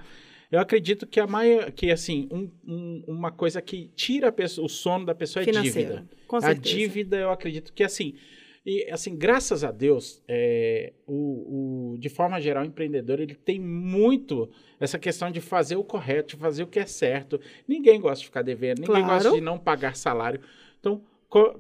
Eu 0.50 0.60
acredito 0.62 1.06
que 1.06 1.20
a 1.20 1.28
maior, 1.28 1.72
que 1.72 1.92
assim, 1.92 2.28
um- 2.32 2.50
um- 2.66 3.04
uma 3.08 3.32
coisa 3.32 3.62
que 3.62 3.92
tira 3.96 4.30
a 4.30 4.32
pessoa- 4.32 4.66
o 4.66 4.70
sono 4.70 5.06
da 5.06 5.14
pessoa 5.14 5.44
é 5.44 5.46
Financeiro. 5.46 5.90
dívida. 5.90 6.10
Com 6.26 6.38
a 6.38 6.42
certeza. 6.42 6.76
dívida, 6.76 7.18
eu 7.18 7.30
acredito 7.30 7.74
que 7.74 7.84
assim, 7.84 8.14
e 8.70 8.92
assim, 8.92 9.16
graças 9.16 9.64
a 9.64 9.72
Deus, 9.72 10.22
é, 10.28 10.92
o, 11.08 11.94
o- 11.94 11.98
de 11.98 12.10
forma 12.10 12.40
geral, 12.42 12.64
o 12.64 12.68
empreendedor 12.68 13.20
ele 13.22 13.34
tem 13.34 13.58
muito 13.60 14.50
essa 14.80 15.00
questão 15.00 15.32
de 15.32 15.40
fazer 15.40 15.78
o 15.78 15.84
correto, 15.84 16.36
de 16.36 16.42
fazer 16.42 16.64
o 16.64 16.68
que 16.68 16.78
é 16.80 16.86
certo. 16.86 17.40
Ninguém 17.68 18.00
gosta 18.02 18.20
de 18.20 18.26
ficar 18.26 18.42
devendo, 18.42 18.80
ninguém 18.82 19.04
Claro. 19.04 19.24
gosta 19.24 19.32
de 19.32 19.42
não 19.42 19.58
pagar 19.58 19.96
salário. 19.96 20.42
Então, 20.80 21.02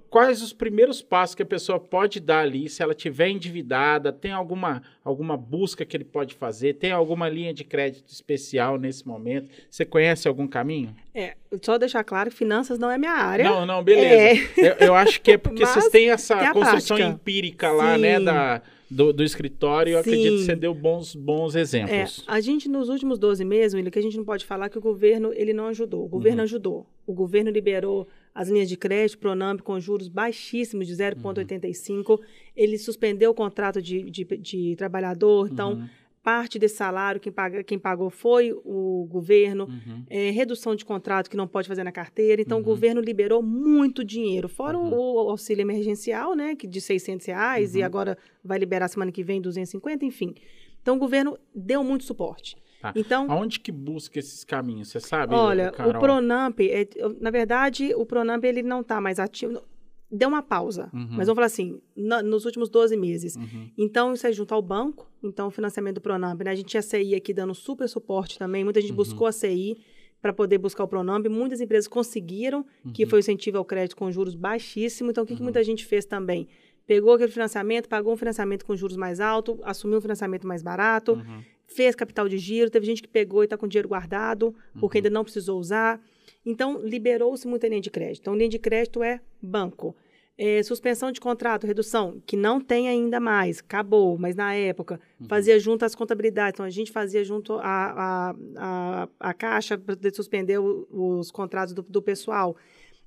quais 0.09 0.41
os 0.41 0.53
primeiros 0.53 1.01
passos 1.01 1.36
que 1.36 1.43
a 1.43 1.45
pessoa 1.45 1.80
pode 1.80 2.20
dar 2.20 2.39
ali, 2.39 2.70
se 2.70 2.82
ela 2.82 2.93
tiver 2.95 3.30
endividada, 3.30 4.13
tem 4.13 4.32
alguma, 4.32 4.82
alguma 5.03 5.36
busca 5.36 5.84
que 5.86 5.95
ele 5.97 6.05
pode 6.05 6.36
fazer, 6.36 6.76
tem 6.76 6.91
alguma 6.91 7.28
linha 7.28 7.53
de 7.53 7.63
crédito 7.63 8.07
especial 8.09 8.78
nesse 8.78 9.05
momento? 9.05 9.49
Você 9.70 9.84
conhece 9.84 10.28
algum 10.28 10.47
caminho? 10.47 10.95
É, 11.13 11.36
só 11.61 11.78
deixar 11.78 12.03
claro, 12.03 12.32
finanças 12.32 12.80
não 12.80 12.89
é 12.89 12.97
minha 12.97 13.11
área. 13.11 13.43
Não, 13.43 13.65
não, 13.65 13.84
beleza. 13.84 14.41
Eu, 14.57 14.88
eu 14.88 14.95
acho 14.95 15.20
que 15.22 15.32
é 15.32 15.38
porque 15.38 15.63
vocês 15.65 15.89
têm 15.89 16.09
essa 16.11 16.51
construção 16.53 16.97
prática. 16.97 17.15
empírica 17.15 17.72
lá, 17.72 17.95
Sim. 17.95 18.01
né, 18.01 18.20
da, 18.22 18.61
do, 18.89 19.11
do 19.11 19.24
escritório. 19.24 19.93
Eu 19.93 19.99
acredito 19.99 20.38
que 20.38 20.45
você 20.45 20.55
deu 20.55 20.74
bons, 20.74 21.13
bons 21.13 21.55
É, 21.55 21.59
exemplos. 21.59 22.24
a 22.26 22.39
gente, 22.39 22.70
nos 22.70 22.88
últimos 22.88 23.20
12 23.20 23.43
meses, 23.43 23.74
William, 23.74 23.91
que 23.91 23.99
a 23.99 24.01
gente 24.01 24.15
não 24.15 24.24
pode 24.24 24.45
falar 24.45 24.70
que 24.70 24.78
o 24.78 24.82
governo 24.82 25.34
ele 25.34 25.51
não 25.51 25.68
ajudou. 25.68 26.05
O 26.05 26.07
governo 26.07 26.38
Uhum. 26.38 26.43
ajudou. 26.45 26.86
O 27.05 27.13
governo 27.13 27.49
liberou 27.51 28.07
as 28.40 28.50
linhas 28.50 28.70
de 28.70 28.78
crédito, 28.78 29.18
Pronamp, 29.18 29.62
com 29.62 29.80
juros 29.80 30.08
baixíssimos 30.08 30.86
de 30.86 30.94
0,85. 30.96 32.20
Ele 32.56 32.78
suspendeu 32.78 33.32
o 33.32 33.34
contrato 33.34 33.82
de, 33.82 34.10
de, 34.12 34.24
de 34.24 34.76
trabalhador. 34.76 35.50
Então, 35.52 35.74
Uhum, 35.74 35.88
parte 36.24 36.60
desse 36.60 36.76
salário, 36.76 37.22
quem, 37.22 37.32
paga, 37.32 37.64
quem 37.64 37.80
pagou 37.80 38.10
foi 38.10 38.52
o 38.54 39.08
governo. 39.10 39.64
uhum, 39.66 40.04
É, 40.10 40.30
redução 40.30 40.76
de 40.76 40.84
contrato 40.86 41.30
que 41.30 41.38
não 41.38 41.48
pode 41.48 41.68
fazer 41.68 41.84
na 41.84 41.92
carteira. 41.92 42.42
Então, 42.42 42.58
Uhum. 42.58 42.64
o 42.64 42.66
governo 42.66 43.02
liberou 43.02 43.42
muito 43.42 44.04
dinheiro. 44.04 44.48
Fora 44.50 44.78
Uhum. 44.78 44.94
o, 44.94 45.26
o 45.26 45.30
auxílio 45.30 45.62
emergencial, 45.62 46.36
né, 46.36 46.54
que 46.56 46.68
de 46.68 46.80
600 46.82 47.26
reais, 47.28 47.76
e 47.76 47.80
Uhum. 47.80 47.86
agora 47.86 48.18
vai 48.44 48.60
liberar 48.60 48.88
semana 48.90 49.12
que 49.12 49.24
vem 49.24 49.42
250, 49.42 50.04
enfim. 50.06 50.36
Então, 50.82 50.96
o 50.96 51.00
governo 51.00 51.38
deu 51.56 51.84
muito 51.84 52.04
suporte. 52.04 52.56
Tá. 52.82 52.93
Então, 52.95 53.25
Aonde 53.30 53.59
que 53.59 53.71
busca 53.71 54.19
esses 54.19 54.43
caminhos? 54.43 54.89
Você 54.89 54.99
sabe, 54.99 55.34
olha, 55.34 55.71
Carol? 55.71 55.95
o 55.95 55.99
Pronamp, 55.99 56.59
é- 56.59 56.88
na 57.19 57.32
verdade, 57.32 57.93
o 57.95 58.05
Pronamp 58.05 58.43
ele 58.43 58.61
não 58.61 58.82
está 58.82 59.01
mais 59.01 59.19
ativo. 59.19 59.61
Deu 60.09 60.30
uma 60.30 60.41
pausa. 60.41 60.89
Uhum. 60.93 61.07
Mas 61.11 61.28
vamos 61.28 61.36
falar 61.36 61.47
assim, 61.47 61.82
nos 61.95 62.45
últimos 62.45 62.69
12 62.69 62.95
meses. 62.95 63.36
Uhum, 63.36 63.69
Então, 63.78 64.13
isso 64.13 64.25
é 64.25 64.32
junto 64.32 64.53
ao 64.53 64.61
banco, 64.61 65.11
então 65.21 65.47
o 65.47 65.51
financiamento 65.51 65.95
do 65.95 66.01
Pronamp, 66.01 66.39
né? 66.43 66.51
A 66.51 66.55
gente 66.55 66.67
tinha 66.67 66.80
a 66.80 66.84
CI 66.84 67.13
aqui 67.15 67.34
dando 67.34 67.53
super 67.53 67.89
suporte 67.89 68.38
também, 68.39 68.63
muita 68.63 68.80
gente 68.80 68.91
Uhum. 68.91 68.95
buscou 68.97 69.28
a 69.28 69.32
CI 69.34 69.78
para 70.21 70.32
poder 70.32 70.57
buscar 70.59 70.84
o 70.84 70.88
Pronamp, 70.88 71.25
muitas 71.28 71.59
empresas 71.61 71.88
conseguiram, 71.88 72.65
que 72.93 73.03
uhum, 73.03 73.09
foi 73.09 73.19
o 73.19 73.21
incentivo 73.21 73.57
ao 73.57 73.65
crédito 73.65 73.95
com 73.97 74.09
juros 74.11 74.34
baixíssimos, 74.36 75.11
então 75.11 75.23
o 75.23 75.28
que, 75.28 75.34
que 75.34 75.41
Uhum. 75.41 75.45
muita 75.45 75.63
gente 75.63 75.84
fez 75.86 76.05
também? 76.05 76.47
Pegou 76.88 77.13
aquele 77.13 77.32
financiamento, 77.32 77.89
pagou 77.89 78.13
um 78.13 78.17
financiamento 78.17 78.65
com 78.65 78.75
juros 78.78 78.95
mais 78.95 79.19
alto, 79.19 79.59
assumiu 79.63 79.97
um 79.97 80.01
financiamento 80.01 80.47
mais 80.47 80.63
barato, 80.63 81.13
uhum, 81.15 81.41
fez 81.68 81.95
capital 81.95 82.28
de 82.28 82.38
giro, 82.38 82.70
teve 82.72 82.86
gente 82.86 83.01
que 83.03 83.07
pegou 83.09 83.43
e 83.43 83.45
está 83.45 83.57
com 83.57 83.68
dinheiro 83.68 83.88
guardado, 83.89 84.55
porque 84.80 84.97
Uhum. 84.97 84.99
ainda 85.05 85.09
não 85.09 85.24
precisou 85.24 85.59
usar. 85.59 86.01
Então, 86.45 86.80
liberou-se 86.82 87.45
muita 87.47 87.68
linha 87.68 87.82
de 87.82 87.89
crédito. 87.91 88.22
Então, 88.22 88.36
linha 88.36 88.49
de 88.49 88.57
crédito 88.59 89.03
é 89.03 89.20
banco. 89.41 89.95
É, 90.39 90.61
suspensão 90.61 91.11
de 91.11 91.20
contrato, 91.20 91.65
redução, 91.65 92.22
que 92.26 92.38
não 92.38 92.61
tem 92.61 92.88
ainda 92.88 93.20
mais, 93.20 93.57
acabou, 93.59 94.18
mas 94.20 94.36
na 94.36 94.53
época 94.53 94.99
uhum. 95.20 95.28
fazia 95.28 95.59
junto 95.59 95.84
às 95.84 95.95
contabilidades. 95.95 96.53
Então, 96.55 96.65
a 96.65 96.70
gente 96.70 96.91
fazia 96.91 97.24
junto 97.24 97.53
à 97.53 97.59
a, 97.65 98.36
a, 98.55 99.09
a, 99.20 99.34
Caixa 99.34 99.78
para 99.80 99.97
suspender 100.13 100.59
o- 100.59 100.88
os 100.91 101.32
contratos 101.32 101.74
do, 101.74 101.82
do 101.82 102.01
pessoal. 102.03 102.55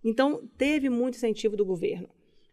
Então, 0.05 0.43
teve 0.59 0.89
muito 0.91 1.15
incentivo 1.17 1.57
do 1.57 1.65
governo. 1.65 2.09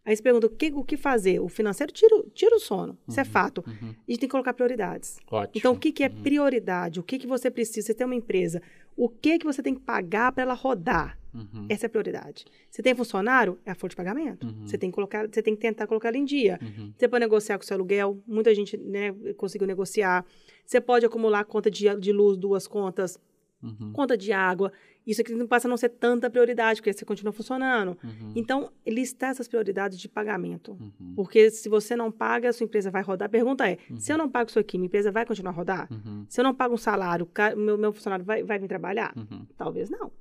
Aí 0.07 0.15
você 0.15 0.23
pergunta, 0.23 0.47
o 0.47 0.49
que, 0.49 0.71
o 0.73 0.83
que 0.85 0.95
fazer? 0.95 1.39
O 1.41 1.49
financeiro 1.49 1.91
tira, 1.91 2.15
o- 2.15 2.23
tira 2.33 2.55
o 2.55 2.59
sono, 2.59 2.97
isso 3.07 3.19
é 3.19 3.25
fato. 3.25 3.61
uhum. 3.67 3.89
A 3.89 4.11
gente 4.11 4.19
tem 4.21 4.27
que 4.27 4.27
colocar 4.29 4.53
prioridades. 4.53 5.17
Ótimo. 5.29 5.51
Então, 5.53 5.73
o 5.73 5.77
que, 5.77 5.91
que 5.91 6.01
é 6.03 6.07
Uhum. 6.07 6.23
prioridade? 6.23 6.99
O 6.99 7.03
que, 7.03 7.19
que 7.19 7.27
você 7.27 7.51
precisa? 7.51 7.85
Você 7.87 7.93
tem 7.93 8.05
uma 8.05 8.15
empresa. 8.15 8.61
O 8.95 9.09
que, 9.09 9.37
que 9.37 9.45
você 9.45 9.61
tem 9.61 9.75
que 9.75 9.81
pagar 9.81 10.31
para 10.31 10.43
ela 10.43 10.53
rodar? 10.53 11.19
Uhum, 11.33 11.67
Essa 11.69 11.85
é 11.85 11.87
a 11.87 11.89
prioridade. 11.89 12.45
Você 12.71 12.81
tem 12.81 12.95
funcionário? 12.95 13.59
É 13.65 13.71
a 13.71 13.75
folha 13.75 13.89
de 13.89 13.95
pagamento. 13.97 14.47
Uhum. 14.47 14.65
Você 14.65 14.77
tem 14.77 14.89
que 14.89 14.95
colocar, 14.95 15.27
você 15.27 15.43
tem 15.43 15.53
que 15.53 15.61
tentar 15.61 15.85
colocar 15.85 16.07
ela 16.07 16.17
em 16.17 16.25
dia. 16.25 16.57
uhum, 16.63 16.93
Você 16.97 17.07
pode 17.07 17.19
negociar 17.19 17.57
com 17.57 17.63
o 17.63 17.67
seu 17.67 17.75
aluguel. 17.75 18.17
Muita 18.25 18.55
gente 18.55 18.75
né, 18.77 19.13
conseguiu 19.35 19.67
negociar. 19.67 20.25
Você 20.65 20.79
pode 20.81 21.05
acumular 21.05 21.43
conta 21.43 21.69
de, 21.69 21.93
de 21.99 22.11
luz, 22.11 22.37
duas 22.37 22.65
contas, 22.65 23.19
uhum. 23.61 23.91
conta 23.93 24.17
de 24.17 24.31
água. 24.31 24.71
Isso 25.11 25.21
aqui 25.21 25.33
não 25.33 25.47
passa 25.47 25.67
a 25.67 25.69
não 25.69 25.77
ser 25.77 25.89
tanta 25.89 26.29
prioridade, 26.29 26.79
porque 26.81 26.91
você 26.93 27.05
continua 27.05 27.31
funcionando. 27.31 27.97
Uhum. 28.03 28.33
Então, 28.35 28.71
listar 28.85 29.29
essas 29.31 29.47
prioridades 29.47 29.97
de 29.99 30.07
pagamento. 30.09 30.71
Uhum. 30.79 31.13
Porque 31.15 31.49
se 31.49 31.69
você 31.69 31.95
não 31.95 32.11
paga, 32.11 32.49
a 32.49 32.53
sua 32.53 32.65
empresa 32.65 32.91
vai 32.91 33.01
rodar. 33.01 33.27
A 33.27 33.29
pergunta 33.29 33.67
é: 33.67 33.77
Uhum. 33.89 33.97
se 33.99 34.11
eu 34.11 34.17
não 34.17 34.29
pago 34.29 34.49
isso 34.49 34.59
aqui, 34.59 34.77
minha 34.77 34.87
empresa 34.87 35.11
vai 35.11 35.25
continuar 35.25 35.51
a 35.51 35.55
rodar? 35.55 35.87
Uhum. 35.91 36.25
Se 36.29 36.39
eu 36.39 36.43
não 36.43 36.53
pago 36.53 36.73
um 36.75 36.77
salário, 36.77 37.27
meu, 37.55 37.77
meu 37.77 37.93
funcionário 37.93 38.25
vai, 38.25 38.43
vai 38.43 38.59
vir 38.59 38.67
trabalhar? 38.67 39.13
Uhum. 39.15 39.45
Talvez 39.57 39.89
não. 39.89 40.11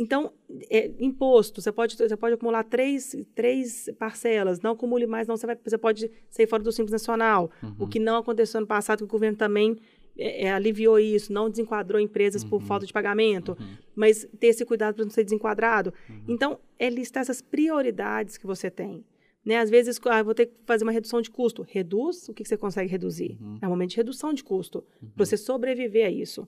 Então, 0.00 0.32
é, 0.70 0.92
imposto, 1.00 1.60
você 1.60 1.72
pode, 1.72 1.96
você 1.96 2.16
pode 2.16 2.34
acumular 2.34 2.62
três, 2.62 3.16
três 3.34 3.90
parcelas, 3.98 4.60
não 4.60 4.70
acumule 4.70 5.08
mais, 5.08 5.26
não, 5.26 5.36
você, 5.36 5.44
vai, 5.44 5.58
você 5.64 5.76
pode 5.76 6.08
sair 6.30 6.46
fora 6.46 6.62
do 6.62 6.70
Simples 6.70 6.92
Nacional. 6.92 7.50
O 7.78 7.82
Uhum. 7.82 7.88
que 7.88 7.98
não 7.98 8.16
aconteceu 8.18 8.58
ano 8.58 8.66
passado, 8.66 8.98
que 8.98 9.04
o 9.04 9.08
governo 9.08 9.36
também 9.36 9.76
é, 10.18 10.46
é, 10.46 10.50
aliviou 10.52 10.98
isso, 10.98 11.32
não 11.32 11.48
desenquadrou 11.48 12.00
empresas 12.00 12.42
por 12.44 12.60
Uhum. 12.60 12.66
falta 12.66 12.84
de 12.86 12.92
pagamento, 12.92 13.56
Uhum. 13.58 13.76
mas 13.94 14.26
ter 14.38 14.48
esse 14.48 14.64
cuidado 14.64 14.96
para 14.96 15.04
não 15.04 15.10
ser 15.10 15.24
desenquadrado. 15.24 15.94
Uhum. 16.10 16.24
Então, 16.28 16.58
é 16.78 16.90
listar 16.90 17.20
essas 17.22 17.40
prioridades 17.40 18.36
que 18.36 18.46
você 18.46 18.70
tem. 18.70 19.04
Né? 19.44 19.56
Às 19.56 19.70
vezes, 19.70 19.98
ah, 20.06 20.22
vou 20.22 20.34
ter 20.34 20.46
que 20.46 20.54
fazer 20.66 20.84
uma 20.84 20.92
redução 20.92 21.22
de 21.22 21.30
custo. 21.30 21.64
Reduz 21.66 22.28
o 22.28 22.34
que 22.34 22.42
que 22.42 22.48
você 22.48 22.56
consegue 22.56 22.90
reduzir. 22.90 23.38
Uhum. 23.40 23.58
É 23.62 23.66
um 23.66 23.70
momento 23.70 23.90
de 23.90 23.96
redução 23.96 24.34
de 24.34 24.42
custo, 24.44 24.84
Uhum. 25.02 25.10
para 25.10 25.24
você 25.24 25.36
sobreviver 25.36 26.06
a 26.06 26.10
isso. 26.10 26.46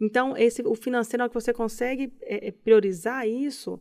Então, 0.00 0.34
esse, 0.36 0.62
o 0.62 0.74
financeiro, 0.74 1.18
na 1.18 1.24
hora 1.24 1.28
que 1.30 1.38
você 1.40 1.52
consegue 1.52 2.10
é, 2.22 2.48
é, 2.48 2.50
priorizar 2.50 3.28
isso, 3.28 3.78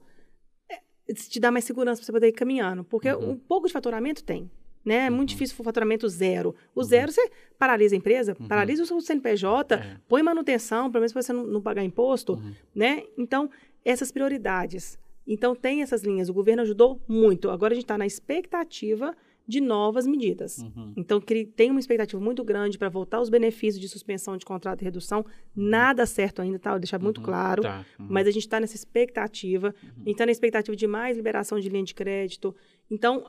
é, 0.70 1.14
te 1.14 1.40
dá 1.40 1.50
mais 1.50 1.64
segurança 1.66 2.00
para 2.02 2.06
você 2.06 2.12
poder 2.12 2.28
ir 2.28 2.34
caminhando. 2.34 2.84
Porque 2.84 3.10
Uhum. 3.12 3.32
um 3.32 3.38
pouco 3.38 3.66
de 3.68 3.74
faturamento 3.74 4.24
tem. 4.24 4.52
Né? 4.84 5.06
É 5.06 5.10
muito 5.10 5.30
Uhum. 5.30 5.36
difícil 5.36 5.56
o 5.60 5.64
faturamento 5.64 6.08
zero. 6.08 6.56
O 6.74 6.80
Uhum. 6.80 6.86
zero, 6.86 7.12
você 7.12 7.30
paralisa 7.58 7.96
a 7.96 7.98
empresa, 7.98 8.36
Uhum. 8.40 8.48
paralisa 8.48 8.82
o 8.84 8.86
seu 8.86 9.00
CNPJ, 9.02 9.76
É. 9.76 9.98
põe 10.08 10.24
manutenção, 10.24 10.90
pelo 10.90 11.02
menos 11.02 11.12
para 11.14 11.22
você 11.22 11.34
não, 11.34 11.44
não 11.46 11.62
pagar 11.62 11.84
imposto. 11.84 12.42
Né? 12.74 13.04
Então, 13.18 13.50
essas 13.84 14.12
prioridades. 14.12 14.98
Então, 15.28 15.54
tem 15.56 15.82
essas 15.82 16.02
linhas. 16.04 16.30
O 16.30 16.34
governo 16.34 16.62
ajudou 16.64 17.00
muito. 17.08 17.50
Agora 17.50 17.74
a 17.74 17.76
gente 17.76 17.84
está 17.84 17.98
na 17.98 18.06
expectativa 18.08 19.16
de 19.50 19.60
novas 19.60 20.06
medidas. 20.06 20.60
Uhum. 20.60 20.94
Então, 20.96 21.20
tem 21.20 21.72
uma 21.72 21.80
expectativa 21.80 22.22
muito 22.22 22.44
grande 22.44 22.78
para 22.78 22.88
voltar 22.88 23.20
os 23.20 23.30
benefícios 23.30 23.82
de 23.82 23.90
suspensão 23.90 24.38
de 24.38 24.46
contrato 24.46 24.82
e 24.82 24.86
redução. 24.86 25.26
Nada 25.56 26.06
certo 26.06 26.42
ainda, 26.44 26.60
tá? 26.60 26.70
Vou 26.70 26.80
deixar 26.80 27.00
muito 27.02 27.18
Uhum. 27.18 27.24
claro. 27.24 27.64
Tá. 27.64 27.84
Uhum. 28.00 28.06
Mas 28.08 28.28
a 28.28 28.32
gente 28.32 28.44
está 28.44 28.60
nessa 28.60 28.76
expectativa. 28.76 29.74
A 29.84 30.00
gente 30.00 30.12
está 30.12 30.26
na 30.28 30.32
expectativa 30.32 30.76
de 30.76 30.86
mais 30.86 31.18
liberação 31.18 31.60
de 31.60 31.68
linha 31.68 31.84
de 31.84 31.96
crédito. 31.96 32.56
Então, 32.92 33.26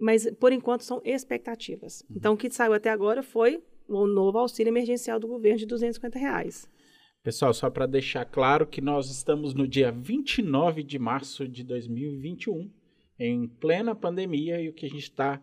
mas 0.00 0.30
por 0.38 0.52
enquanto 0.52 0.82
são 0.82 1.02
expectativas. 1.04 2.02
Uhum. 2.08 2.16
Então, 2.18 2.34
o 2.34 2.36
que 2.36 2.48
saiu 2.50 2.72
até 2.72 2.90
agora 2.90 3.20
foi 3.20 3.60
o 3.88 4.06
novo 4.06 4.38
auxílio 4.38 4.70
emergencial 4.70 5.18
do 5.18 5.26
governo 5.26 5.58
de 5.58 5.66
250 5.66 6.18
reais. 6.18 6.68
Pessoal, 7.24 7.52
só 7.52 7.68
para 7.68 7.86
deixar 7.86 8.24
claro 8.26 8.64
que 8.64 8.80
nós 8.80 9.10
estamos 9.10 9.54
no 9.54 9.66
dia 9.66 9.90
29 9.90 10.84
de 10.84 10.98
março 11.00 11.48
de 11.48 11.64
2021, 11.64 12.70
em 13.18 13.48
plena 13.48 13.94
pandemia, 13.94 14.60
e 14.60 14.68
o 14.68 14.72
que 14.72 14.86
a 14.86 14.88
gente 14.88 15.04
está 15.04 15.40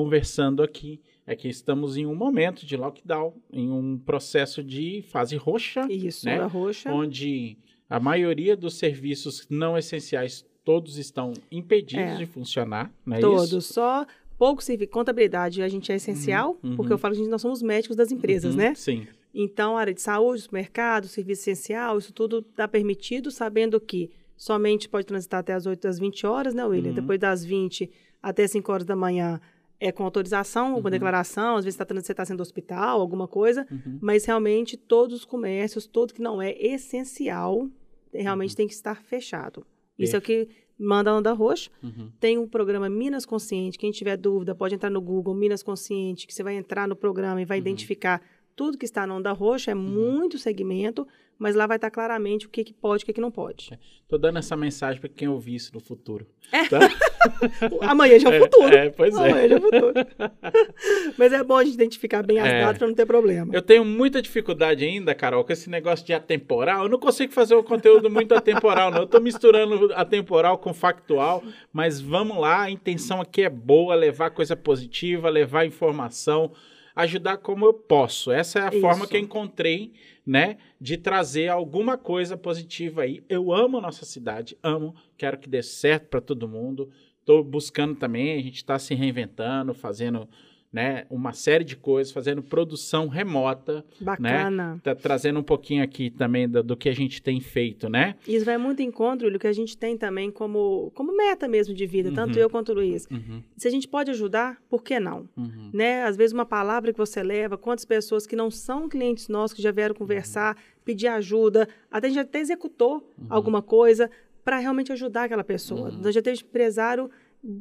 conversando 0.00 0.62
aqui 0.62 1.00
é 1.26 1.34
que 1.34 1.48
estamos 1.48 1.96
em 1.96 2.04
um 2.04 2.14
momento 2.14 2.66
de 2.66 2.76
lockdown, 2.76 3.32
em 3.50 3.70
um 3.70 3.96
processo 3.96 4.62
de 4.62 5.02
fase 5.08 5.36
roxa, 5.36 5.86
Isso, 5.90 6.26
Né? 6.26 6.38
a 6.38 6.44
roxa. 6.46 6.92
onde 6.92 7.56
a 7.88 7.98
maioria 7.98 8.54
dos 8.54 8.74
serviços 8.76 9.46
não 9.48 9.74
essenciais 9.76 10.44
todos 10.62 10.98
estão 10.98 11.32
impedidos 11.50 12.04
É. 12.12 12.16
de 12.16 12.26
funcionar, 12.26 12.92
não 13.06 13.16
é 13.16 13.20
Todos. 13.20 13.52
isso? 13.52 13.72
Só 13.72 14.04
pouco 14.36 14.62
serviço. 14.62 14.90
Contabilidade 14.90 15.62
a 15.62 15.68
gente 15.68 15.90
é 15.90 15.94
essencial, 15.94 16.58
Uhum, 16.62 16.70
uhum. 16.72 16.76
porque 16.76 16.92
eu 16.92 16.98
falo 16.98 17.14
que 17.14 17.22
a 17.22 17.28
nós 17.28 17.40
somos 17.40 17.62
médicos 17.62 17.96
das 17.96 18.12
empresas, 18.12 18.52
Uhum, 18.54 18.58
né? 18.60 18.74
Sim. 18.74 19.06
Então, 19.34 19.78
área 19.78 19.94
de 19.94 20.02
saúde, 20.02 20.46
mercado, 20.52 21.08
serviço 21.08 21.40
essencial, 21.48 21.96
isso 21.96 22.12
tudo 22.12 22.40
está 22.40 22.68
permitido, 22.68 23.30
sabendo 23.30 23.80
que 23.80 24.10
somente 24.36 24.90
pode 24.90 25.06
transitar 25.06 25.40
até 25.40 25.54
as 25.54 25.64
8 25.64 25.88
às 25.88 25.98
20 25.98 26.26
horas, 26.26 26.52
né, 26.52 26.64
William? 26.66 26.90
Uhum. 26.90 26.94
Depois 26.96 27.18
das 27.18 27.42
20 27.42 27.90
até 28.22 28.46
5 28.46 28.70
horas 28.70 28.84
da 28.84 28.94
manhã 28.94 29.40
é 29.78 29.92
com 29.92 30.04
autorização, 30.04 30.74
Uhum. 30.76 30.90
declaração, 30.90 31.56
às 31.56 31.64
vezes 31.64 31.76
tá, 31.76 31.84
você 31.84 32.12
está 32.12 32.24
sendo 32.24 32.40
hospital, 32.40 33.00
alguma 33.00 33.28
coisa, 33.28 33.66
Uhum. 33.70 33.98
mas 34.00 34.24
realmente 34.24 34.76
todos 34.76 35.14
os 35.16 35.24
comércios, 35.24 35.86
tudo 35.86 36.14
que 36.14 36.22
não 36.22 36.40
é 36.40 36.52
essencial, 36.58 37.68
realmente 38.12 38.50
Uhum. 38.50 38.56
tem 38.56 38.66
que 38.66 38.72
estar 38.74 39.02
fechado. 39.02 39.66
Isso 39.98 40.14
é 40.16 40.18
o 40.18 40.22
que 40.22 40.48
manda 40.78 41.10
a 41.10 41.16
onda 41.16 41.32
roxa. 41.32 41.70
Uhum. 41.82 42.10
Tem 42.20 42.36
o 42.38 42.46
programa 42.46 42.88
Minas 42.88 43.24
Consciente. 43.24 43.78
Quem 43.78 43.90
tiver 43.90 44.16
dúvida 44.16 44.54
pode 44.54 44.74
entrar 44.74 44.90
no 44.90 45.00
Google 45.00 45.34
Minas 45.34 45.62
Consciente, 45.62 46.26
que 46.26 46.34
você 46.34 46.42
vai 46.42 46.54
entrar 46.56 46.86
no 46.86 46.94
programa 46.96 47.40
e 47.40 47.44
vai 47.46 47.58
Uhum. 47.58 47.62
identificar 47.62 48.20
tudo 48.54 48.76
que 48.78 48.84
está 48.84 49.06
na 49.06 49.14
onda 49.14 49.32
roxa. 49.32 49.70
É 49.70 49.74
muito 49.74 50.38
segmento, 50.38 51.06
mas 51.38 51.54
lá 51.54 51.66
vai 51.66 51.76
estar 51.76 51.90
claramente 51.90 52.46
o 52.46 52.48
que, 52.48 52.64
que 52.64 52.72
pode 52.72 53.02
e 53.02 53.04
o 53.04 53.06
que, 53.06 53.12
que 53.12 53.20
não 53.20 53.30
pode. 53.30 53.78
Tô 54.08 54.16
dando 54.16 54.38
essa 54.38 54.56
mensagem 54.56 55.00
para 55.00 55.10
quem 55.10 55.28
ouvir 55.28 55.56
isso 55.56 55.72
no 55.74 55.80
futuro. 55.80 56.26
Amanhã 57.82 58.18
já 58.18 58.30
é 58.32 58.38
o 58.38 58.42
futuro. 58.42 58.74
É, 58.74 58.90
pois 58.90 59.14
é. 59.14 59.18
Amanhã 59.18 59.48
já 59.48 59.54
é 59.54 59.58
o 59.58 59.60
futuro. 59.60 59.94
mas 61.18 61.32
é 61.32 61.42
bom 61.42 61.56
a 61.56 61.64
gente 61.64 61.74
identificar 61.74 62.22
bem 62.22 62.38
as 62.38 62.46
É. 62.46 62.60
datas 62.60 62.78
para 62.78 62.86
não 62.86 62.94
ter 62.94 63.06
problema. 63.06 63.52
Eu 63.54 63.62
tenho 63.62 63.84
muita 63.84 64.22
dificuldade 64.22 64.84
ainda, 64.84 65.14
Carol, 65.14 65.44
com 65.44 65.52
esse 65.52 65.68
negócio 65.68 66.04
de 66.06 66.12
atemporal. 66.12 66.84
Eu 66.84 66.88
não 66.88 66.98
consigo 66.98 67.32
fazer 67.32 67.54
um 67.54 67.62
conteúdo 67.62 68.08
muito 68.10 68.34
atemporal, 68.34 68.90
não. 68.90 69.00
Eu 69.00 69.06
tô 69.06 69.20
misturando 69.20 69.92
atemporal 69.94 70.58
com 70.58 70.72
factual, 70.72 71.42
mas 71.72 72.00
vamos 72.00 72.38
lá, 72.38 72.62
a 72.62 72.70
intenção 72.70 73.20
aqui 73.20 73.42
é 73.42 73.50
boa, 73.50 73.94
levar 73.94 74.30
coisa 74.30 74.56
positiva, 74.56 75.28
levar 75.28 75.66
informação, 75.66 76.52
ajudar 76.96 77.36
como 77.36 77.66
eu 77.66 77.74
posso. 77.74 78.32
Essa 78.32 78.58
é 78.58 78.62
a 78.62 78.68
Isso. 78.70 78.80
forma 78.80 79.06
que 79.06 79.14
eu 79.16 79.20
encontrei, 79.20 79.92
né, 80.26 80.56
de 80.80 80.96
trazer 80.96 81.48
alguma 81.48 81.98
coisa 81.98 82.36
positiva 82.36 83.02
aí. 83.02 83.22
Eu 83.28 83.52
amo 83.52 83.76
a 83.76 83.80
nossa 83.82 84.06
cidade, 84.06 84.56
amo, 84.62 84.94
quero 85.16 85.38
que 85.38 85.48
dê 85.48 85.62
certo 85.62 86.08
para 86.08 86.22
todo 86.22 86.48
mundo. 86.48 86.90
Tô 87.24 87.44
buscando 87.44 87.94
também, 87.94 88.38
a 88.38 88.42
gente 88.42 88.56
está 88.56 88.78
se 88.78 88.94
reinventando, 88.94 89.74
fazendo 89.74 90.28
né, 90.72 91.06
uma 91.08 91.32
série 91.32 91.64
de 91.64 91.76
coisas, 91.76 92.12
fazendo 92.12 92.42
produção 92.42 93.08
remota, 93.08 93.84
Bacana. 94.00 94.78
tá 94.82 94.94
trazendo 94.94 95.38
um 95.38 95.42
pouquinho 95.42 95.82
aqui 95.82 96.10
também 96.10 96.48
do, 96.48 96.62
do 96.62 96.76
que 96.76 96.88
a 96.88 96.94
gente 96.94 97.22
tem 97.22 97.40
feito, 97.40 97.88
né? 97.88 98.14
Isso 98.26 98.44
vai 98.44 98.58
muito 98.58 98.80
em 98.82 98.86
encontro, 98.86 99.26
William, 99.26 99.38
que 99.38 99.46
a 99.46 99.52
gente 99.52 99.76
tem 99.76 99.96
também 99.96 100.30
como, 100.30 100.90
como 100.94 101.16
meta 101.16 101.48
mesmo 101.48 101.74
de 101.74 101.86
vida, 101.86 102.12
tanto 102.12 102.34
Uhum. 102.36 102.42
eu 102.42 102.50
quanto 102.50 102.70
o 102.72 102.74
Luiz. 102.74 103.06
Uhum, 103.10 103.42
Se 103.56 103.66
a 103.68 103.70
gente 103.70 103.88
pode 103.88 104.10
ajudar, 104.10 104.60
por 104.68 104.82
que 104.82 105.00
não? 105.00 105.28
uhum, 105.36 105.70
né? 105.72 106.02
Às 106.04 106.16
vezes 106.16 106.32
uma 106.32 106.46
palavra 106.46 106.92
que 106.92 106.98
você 106.98 107.22
leva, 107.22 107.56
quantas 107.56 107.84
pessoas 107.84 108.26
que 108.26 108.36
não 108.36 108.50
são 108.50 108.88
clientes 108.88 109.28
nossos 109.28 109.56
que 109.56 109.62
já 109.62 109.70
vieram 109.70 109.94
conversar, 109.94 110.56
pedir 110.84 111.08
ajuda, 111.08 111.68
até 111.90 112.06
a 112.08 112.10
gente 112.10 112.20
até 112.20 112.38
executou 112.40 112.96
Uhum. 113.18 113.26
alguma 113.30 113.62
coisa 113.62 114.10
para 114.44 114.58
realmente 114.58 114.92
ajudar 114.92 115.24
aquela 115.24 115.42
pessoa. 115.42 115.88
Uhum. 115.90 115.98
Nós 116.02 116.14
já 116.14 116.22
teve 116.22 116.40
empresário 116.40 117.10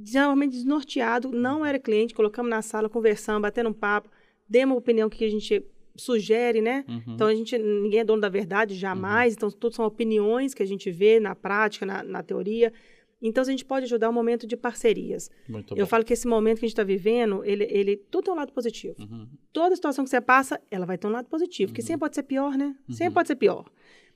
geralmente 0.03 0.51
desnorteado, 0.53 1.31
não 1.31 1.65
era 1.65 1.77
cliente, 1.79 2.13
colocamos 2.13 2.49
na 2.49 2.61
sala, 2.61 2.89
conversando, 2.89 3.41
batendo 3.41 3.69
um 3.69 3.73
papo, 3.73 4.09
demos 4.47 4.77
opinião 4.77 5.09
que 5.09 5.23
a 5.25 5.29
gente 5.29 5.63
sugere, 5.95 6.61
né? 6.61 6.83
uhum. 6.88 7.13
Então 7.15 7.27
a 7.27 7.33
gente 7.33 7.57
ninguém 7.57 8.01
é 8.01 8.03
dono 8.03 8.21
da 8.21 8.29
verdade 8.29 8.75
jamais, 8.75 9.33
então 9.33 9.49
tudo 9.49 9.75
são 9.75 9.86
opiniões 9.86 10.53
que 10.53 10.61
a 10.61 10.65
gente 10.65 10.91
vê 10.91 11.19
na 11.19 11.33
prática, 11.36 11.86
na, 11.86 12.03
na 12.03 12.21
teoria. 12.21 12.73
Então 13.21 13.41
a 13.41 13.45
gente 13.45 13.63
pode 13.63 13.86
ajudar 13.86 14.09
um 14.09 14.13
momento 14.13 14.45
de 14.45 14.57
parcerias. 14.57 15.31
Muito 15.47 15.73
Eu 15.73 15.86
bom. 15.86 15.89
falo 15.89 16.03
que 16.03 16.11
esse 16.13 16.27
momento 16.27 16.59
que 16.59 16.65
a 16.65 16.67
gente 16.67 16.73
está 16.73 16.83
vivendo, 16.83 17.43
ele, 17.45 17.63
ele 17.71 17.95
tudo 17.95 18.25
tem 18.25 18.33
um 18.33 18.38
lado 18.38 18.51
positivo. 18.51 18.95
Uhum, 18.99 19.25
Toda 19.53 19.73
situação 19.75 20.03
que 20.03 20.09
você 20.09 20.19
passa, 20.19 20.59
ela 20.69 20.86
vai 20.86 20.97
ter 20.97 21.07
um 21.07 21.11
lado 21.11 21.27
positivo, 21.29 21.73
que 21.73 21.81
sempre 21.81 22.01
pode 22.01 22.13
ser 22.15 22.23
pior, 22.23 22.57
né? 22.57 22.75
Sempre 22.89 23.07
Uhum. 23.07 23.13
pode 23.13 23.27
ser 23.29 23.36
pior. 23.36 23.65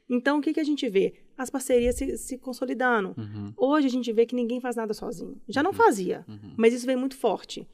Então, 0.10 0.40
o 0.40 0.42
que, 0.42 0.54
que 0.54 0.60
a 0.60 0.64
gente 0.64 0.90
vê? 0.90 1.14
As 1.38 1.50
parcerias 1.50 1.96
se, 1.96 2.18
se 2.18 2.38
consolidando. 2.38 3.14
uhum, 3.16 3.54
Hoje 3.56 3.88
a 3.88 3.90
gente 3.90 4.12
vê 4.12 4.26
que 4.26 4.36
ninguém 4.36 4.60
faz 4.60 4.76
nada 4.76 4.94
sozinho. 4.94 5.40
Já 5.48 5.62
não 5.62 5.72
fazia, 5.72 6.26
uhum. 6.28 6.54
mas 6.58 6.74
isso 6.74 6.86
vem 6.86 6.96
muito 6.96 7.16
forte. 7.16 7.68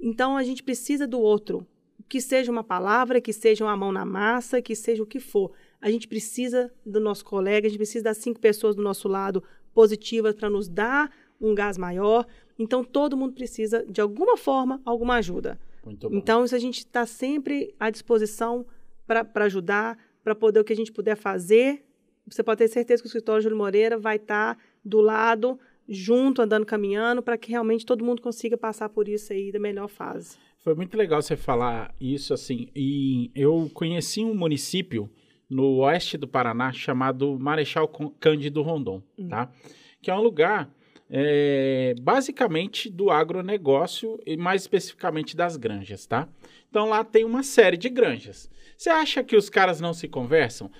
Então, 0.00 0.36
a 0.36 0.44
gente 0.44 0.62
precisa 0.62 1.06
do 1.06 1.20
outro. 1.20 1.66
Que 2.08 2.20
seja 2.20 2.50
uma 2.50 2.64
palavra, 2.64 3.20
que 3.20 3.32
seja 3.32 3.64
uma 3.64 3.76
mão 3.76 3.92
na 3.92 4.04
massa, 4.04 4.62
que 4.62 4.74
seja 4.74 5.02
o 5.02 5.06
que 5.06 5.20
for. 5.20 5.52
A 5.80 5.90
gente 5.90 6.08
precisa 6.08 6.72
do 6.84 6.98
nosso 6.98 7.24
colega, 7.24 7.66
a 7.66 7.70
gente 7.70 7.78
precisa 7.78 8.04
das 8.04 8.18
cinco 8.18 8.40
pessoas 8.40 8.74
do 8.74 8.82
nosso 8.82 9.06
lado 9.08 9.42
positivas 9.72 10.34
para 10.34 10.50
nos 10.50 10.68
dar 10.68 11.12
um 11.40 11.54
gás 11.54 11.76
maior. 11.76 12.26
Então, 12.58 12.82
todo 12.84 13.16
mundo 13.16 13.34
precisa, 13.34 13.84
de 13.88 14.00
alguma 14.00 14.36
forma, 14.36 14.80
alguma 14.84 15.14
ajuda. 15.16 15.58
Então, 16.10 16.44
isso 16.44 16.54
a 16.54 16.58
gente 16.58 16.78
está 16.78 17.06
sempre 17.06 17.74
à 17.78 17.90
disposição 17.90 18.66
para 19.06 19.44
ajudar, 19.44 19.98
para 20.22 20.34
poder 20.34 20.60
o 20.60 20.64
que 20.64 20.72
a 20.72 20.76
gente 20.76 20.92
puder 20.92 21.16
fazer. 21.16 21.84
Você 22.26 22.42
pode 22.42 22.58
ter 22.58 22.68
certeza 22.68 23.02
que 23.02 23.06
o 23.06 23.08
escritório 23.08 23.42
Júlio 23.42 23.56
Moreira 23.58 23.98
vai 23.98 24.16
estar 24.16 24.58
do 24.84 25.00
lado, 25.00 25.58
junto, 25.88 26.42
andando, 26.42 26.64
caminhando, 26.64 27.22
para 27.22 27.36
que 27.36 27.50
realmente 27.50 27.84
todo 27.84 28.04
mundo 28.04 28.22
consiga 28.22 28.56
passar 28.56 28.88
por 28.88 29.08
isso 29.08 29.32
aí 29.32 29.50
da 29.50 29.58
melhor 29.58 29.88
fase. 29.88 30.36
Foi 30.62 30.74
muito 30.74 30.96
legal 30.96 31.20
você 31.22 31.36
falar 31.36 31.94
isso 32.00 32.34
assim. 32.34 32.68
E 32.76 33.30
eu 33.34 33.70
conheci 33.74 34.22
um 34.22 34.34
município 34.34 35.10
no 35.48 35.78
oeste 35.78 36.16
do 36.16 36.28
Paraná 36.28 36.70
chamado 36.70 37.38
Marechal 37.40 37.88
Cândido 38.20 38.62
Rondon, 38.62 39.02
Hum. 39.18 39.28
tá? 39.28 39.50
Que 40.00 40.10
é 40.10 40.14
um 40.14 40.20
lugar 40.20 40.70
é, 41.10 41.94
basicamente 42.00 42.88
do 42.88 43.10
agronegócio 43.10 44.20
e 44.24 44.36
mais 44.36 44.62
especificamente 44.62 45.36
das 45.36 45.56
granjas, 45.56 46.06
tá? 46.06 46.28
Então 46.68 46.88
lá 46.88 47.02
tem 47.02 47.24
uma 47.24 47.42
série 47.42 47.76
de 47.76 47.88
granjas. 47.88 48.48
Você 48.80 48.88
acha 48.88 49.22
que 49.22 49.36
os 49.36 49.50
caras 49.50 49.78
não 49.78 49.92
se 49.92 50.08
conversam? 50.08 50.70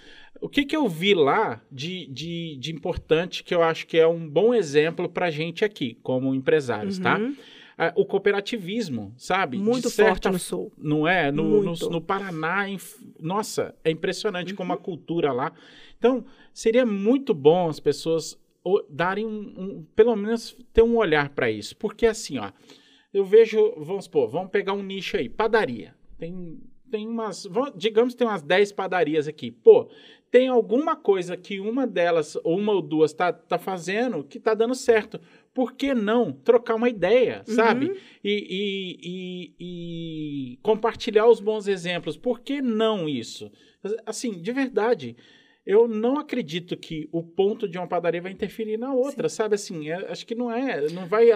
O 0.40 0.48
que, 0.48 0.64
que 0.64 0.74
eu 0.74 0.88
vi 0.88 1.12
lá 1.12 1.60
de, 1.70 2.06
de, 2.06 2.56
de 2.56 2.72
importante 2.72 3.44
que 3.44 3.54
eu 3.54 3.62
acho 3.62 3.86
que 3.86 3.98
é 3.98 4.06
um 4.08 4.26
bom 4.26 4.54
exemplo 4.54 5.06
para 5.06 5.30
gente 5.30 5.66
aqui, 5.66 5.98
como 6.02 6.34
empresários, 6.34 6.98
tá? 6.98 7.18
Uhum. 7.18 7.36
Ah, 7.76 7.92
O 7.94 8.06
cooperativismo, 8.06 9.12
sabe? 9.18 9.58
Muito 9.58 9.90
certa 9.90 10.12
forte 10.12 10.28
no 10.30 10.38
sul. 10.38 10.72
não 10.78 11.06
é? 11.06 11.30
No, 11.30 11.62
no, 11.62 11.74
no 11.90 12.00
Paraná, 12.00 12.64
nossa, 13.20 13.74
é 13.84 13.90
impressionante 13.90 14.54
como 14.54 14.72
a 14.72 14.76
Uhum. 14.76 14.82
cultura 14.82 15.30
lá. 15.30 15.52
Então, 15.98 16.24
seria 16.54 16.86
muito 16.86 17.34
bom 17.34 17.68
as 17.68 17.80
pessoas 17.80 18.34
darem 18.88 19.26
um, 19.26 19.30
um- 19.58 19.86
pelo 19.94 20.16
menos 20.16 20.56
ter 20.72 20.80
um 20.82 20.96
olhar 20.96 21.28
para 21.28 21.50
isso. 21.50 21.76
Porque 21.76 22.06
assim, 22.06 22.38
ó, 22.38 22.50
eu 23.12 23.26
vejo, 23.26 23.74
vamos 23.76 24.06
supor, 24.06 24.26
vamos 24.30 24.50
pegar 24.50 24.72
um 24.72 24.82
nicho 24.82 25.18
aí, 25.18 25.28
padaria. 25.28 25.94
Tem, 26.18 26.58
tem 26.90 27.06
umas, 27.06 27.46
digamos 27.76 28.14
que 28.14 28.18
tem 28.18 28.26
umas 28.26 28.42
10 28.42 28.72
padarias 28.72 29.26
aqui. 29.28 29.50
Pô, 29.50 29.88
tem 30.30 30.48
alguma 30.48 30.94
coisa 30.96 31.36
que 31.36 31.58
uma 31.60 31.86
delas, 31.86 32.36
ou 32.44 32.56
uma 32.58 32.72
ou 32.72 32.82
duas, 32.82 33.12
tá, 33.12 33.32
tá 33.32 33.58
fazendo 33.58 34.22
que 34.24 34.38
tá 34.38 34.54
dando 34.54 34.74
certo. 34.74 35.20
Por 35.52 35.72
que 35.72 35.92
não 35.94 36.32
trocar 36.32 36.76
uma 36.76 36.88
ideia, 36.88 37.42
sabe? 37.44 37.86
Uhum. 37.86 37.96
e, 38.22 38.96
e- 39.02 39.54
e- 39.58 40.54
e 40.54 40.56
compartilhar 40.62 41.26
os 41.26 41.40
bons 41.40 41.66
exemplos. 41.66 42.16
Por 42.16 42.40
que 42.40 42.62
não 42.62 43.08
isso? 43.08 43.50
Assim, 44.06 44.40
de 44.40 44.52
verdade, 44.52 45.16
eu 45.66 45.88
não 45.88 46.18
acredito 46.18 46.76
que 46.76 47.08
o 47.10 47.22
ponto 47.22 47.68
de 47.68 47.76
uma 47.78 47.88
padaria 47.88 48.22
vai 48.22 48.30
interferir 48.32 48.76
na 48.76 48.92
outra, 48.94 49.28
sabe? 49.28 49.56
Assim, 49.56 49.90
é- 49.90 50.10
acho 50.10 50.24
que 50.26 50.34
não 50.34 50.50
é, 50.52 50.88
não 50.90 51.06
vai 51.06 51.30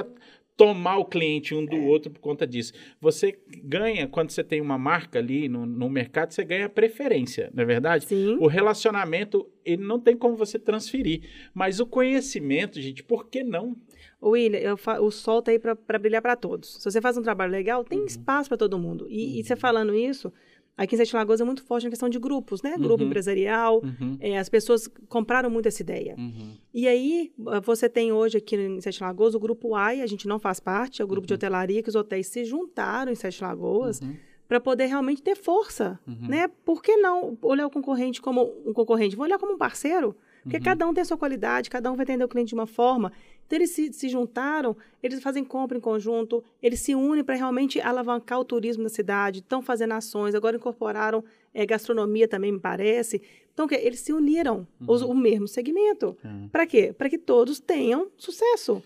tomar 0.56 0.98
o 0.98 1.04
cliente 1.04 1.54
um 1.54 1.62
É. 1.64 1.66
do 1.66 1.82
outro 1.84 2.10
por 2.12 2.20
conta 2.20 2.46
disso. 2.46 2.72
Você 3.00 3.36
ganha, 3.64 4.06
quando 4.06 4.30
você 4.30 4.44
tem 4.44 4.60
uma 4.60 4.78
marca 4.78 5.18
ali 5.18 5.48
no, 5.48 5.66
no 5.66 5.88
mercado, 5.90 6.30
você 6.32 6.44
ganha 6.44 6.68
preferência, 6.68 7.50
não 7.52 7.62
é 7.62 7.66
verdade? 7.66 8.04
Sim. 8.06 8.36
O 8.40 8.46
relacionamento, 8.46 9.48
ele 9.64 9.82
não 9.82 9.98
tem 9.98 10.16
como 10.16 10.36
você 10.36 10.58
transferir. 10.58 11.22
Mas 11.52 11.80
o 11.80 11.86
conhecimento, 11.86 12.80
gente, 12.80 13.02
por 13.02 13.26
que 13.28 13.42
não? 13.42 13.76
William, 14.22 14.76
o 15.00 15.10
sol 15.10 15.42
tá 15.42 15.50
aí 15.50 15.58
para 15.58 15.98
brilhar 15.98 16.22
para 16.22 16.34
todos. 16.36 16.76
Se 16.80 16.84
você 16.90 17.00
faz 17.00 17.18
um 17.18 17.22
trabalho 17.22 17.52
legal, 17.52 17.84
tem 17.84 17.98
Uhum. 18.00 18.06
espaço 18.06 18.48
para 18.48 18.56
todo 18.56 18.78
mundo. 18.78 19.06
E, 19.10 19.38
e 19.38 19.44
você 19.44 19.54
falando 19.56 19.94
isso, 19.94 20.32
aqui 20.76 20.94
em 20.94 20.98
Sete 20.98 21.14
Lagoas 21.14 21.40
é 21.40 21.44
muito 21.44 21.62
forte 21.64 21.84
na 21.84 21.90
questão 21.90 22.08
de 22.08 22.18
grupos, 22.18 22.62
né? 22.62 22.76
Grupo 22.78 23.02
Uhum. 23.02 23.08
empresarial. 23.08 23.80
Uhum, 23.82 24.16
É, 24.20 24.38
as 24.38 24.48
pessoas 24.48 24.88
compraram 25.08 25.48
muito 25.50 25.66
essa 25.66 25.82
ideia. 25.82 26.14
uhum, 26.18 26.54
E 26.72 26.88
aí, 26.88 27.32
ah, 27.48 27.60
você 27.60 27.88
tem 27.88 28.12
hoje 28.12 28.38
aqui 28.38 28.56
em 28.56 28.80
Sete 28.80 29.02
Lagoas 29.02 29.34
o 29.34 29.38
grupo 29.40 29.74
AI, 29.74 30.00
a 30.02 30.06
gente 30.06 30.26
não 30.26 30.38
faz 30.38 30.58
parte, 30.60 31.00
é 31.00 31.04
o 31.04 31.08
grupo 31.08 31.26
de 31.26 31.34
hotelaria 31.34 31.82
que 31.82 31.88
os 31.88 31.94
hotéis 31.94 32.26
se 32.26 32.44
juntaram 32.44 33.10
em 33.12 33.14
Sete 33.14 33.42
Lagoas 33.42 34.00
uhum, 34.00 34.14
para 34.48 34.60
poder 34.60 34.86
realmente 34.86 35.22
ter 35.22 35.36
força, 35.36 35.98
uhum. 36.06 36.28
né? 36.28 36.48
Por 36.64 36.82
que 36.82 36.96
não 36.96 37.38
olhar 37.42 37.66
o 37.66 37.70
concorrente 37.70 38.20
como 38.20 38.52
um 38.66 38.72
concorrente? 38.72 39.16
Vou 39.16 39.24
olhar 39.24 39.38
como 39.38 39.52
um 39.54 39.58
parceiro, 39.58 40.14
porque 40.42 40.58
Uhum. 40.58 40.62
cada 40.62 40.86
um 40.86 40.92
tem 40.92 41.00
a 41.02 41.04
sua 41.06 41.16
qualidade, 41.16 41.70
cada 41.70 41.90
um 41.90 41.96
vai 41.96 42.02
atender 42.04 42.22
o 42.24 42.28
cliente 42.28 42.48
de 42.50 42.54
uma 42.54 42.66
forma. 42.66 43.10
Então, 43.46 43.58
eles 43.58 43.70
se, 43.70 43.92
se 43.92 44.08
juntaram, 44.08 44.76
eles 45.02 45.22
fazem 45.22 45.44
compra 45.44 45.76
em 45.76 45.80
conjunto, 45.80 46.42
eles 46.62 46.80
se 46.80 46.94
unem 46.94 47.22
para 47.22 47.34
realmente 47.34 47.80
alavancar 47.80 48.40
o 48.40 48.44
turismo 48.44 48.82
na 48.82 48.88
cidade, 48.88 49.40
estão 49.40 49.60
fazendo 49.62 49.92
ações, 49.92 50.34
agora 50.34 50.56
incorporaram 50.56 51.22
eh, 51.52 51.66
gastronomia 51.66 52.26
também, 52.26 52.50
me 52.52 52.58
parece. 52.60 53.20
Então, 53.52 53.66
o 53.66 53.68
quê? 53.68 53.76
eles 53.80 54.00
se 54.00 54.12
uniram, 54.12 54.66
os- 54.88 55.02
o 55.02 55.14
mesmo 55.14 55.46
segmento. 55.46 56.16
Uhum. 56.24 56.48
Para 56.48 56.66
quê? 56.66 56.92
Para 56.96 57.08
que 57.10 57.18
todos 57.18 57.60
tenham 57.60 58.08
sucesso. 58.16 58.82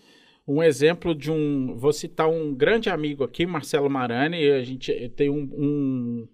um 0.47 0.61
exemplo 0.61 1.15
de 1.15 1.31
um. 1.31 1.75
Vou 1.75 1.93
citar 1.93 2.27
um 2.29 2.53
grande 2.53 2.89
amigo 2.89 3.23
aqui, 3.23 3.45
Marcelo 3.45 3.89
Marani. 3.89 4.49
A 4.51 4.63
gente 4.63 4.91
tem 5.15 5.29
um, 5.29 5.47
um, 5.57 6.27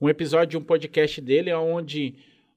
um 0.00 0.08
episódio 0.08 0.50
de 0.50 0.56
um 0.58 0.62
podcast 0.64 1.20
dele 1.20 1.52
onde 1.54 2.14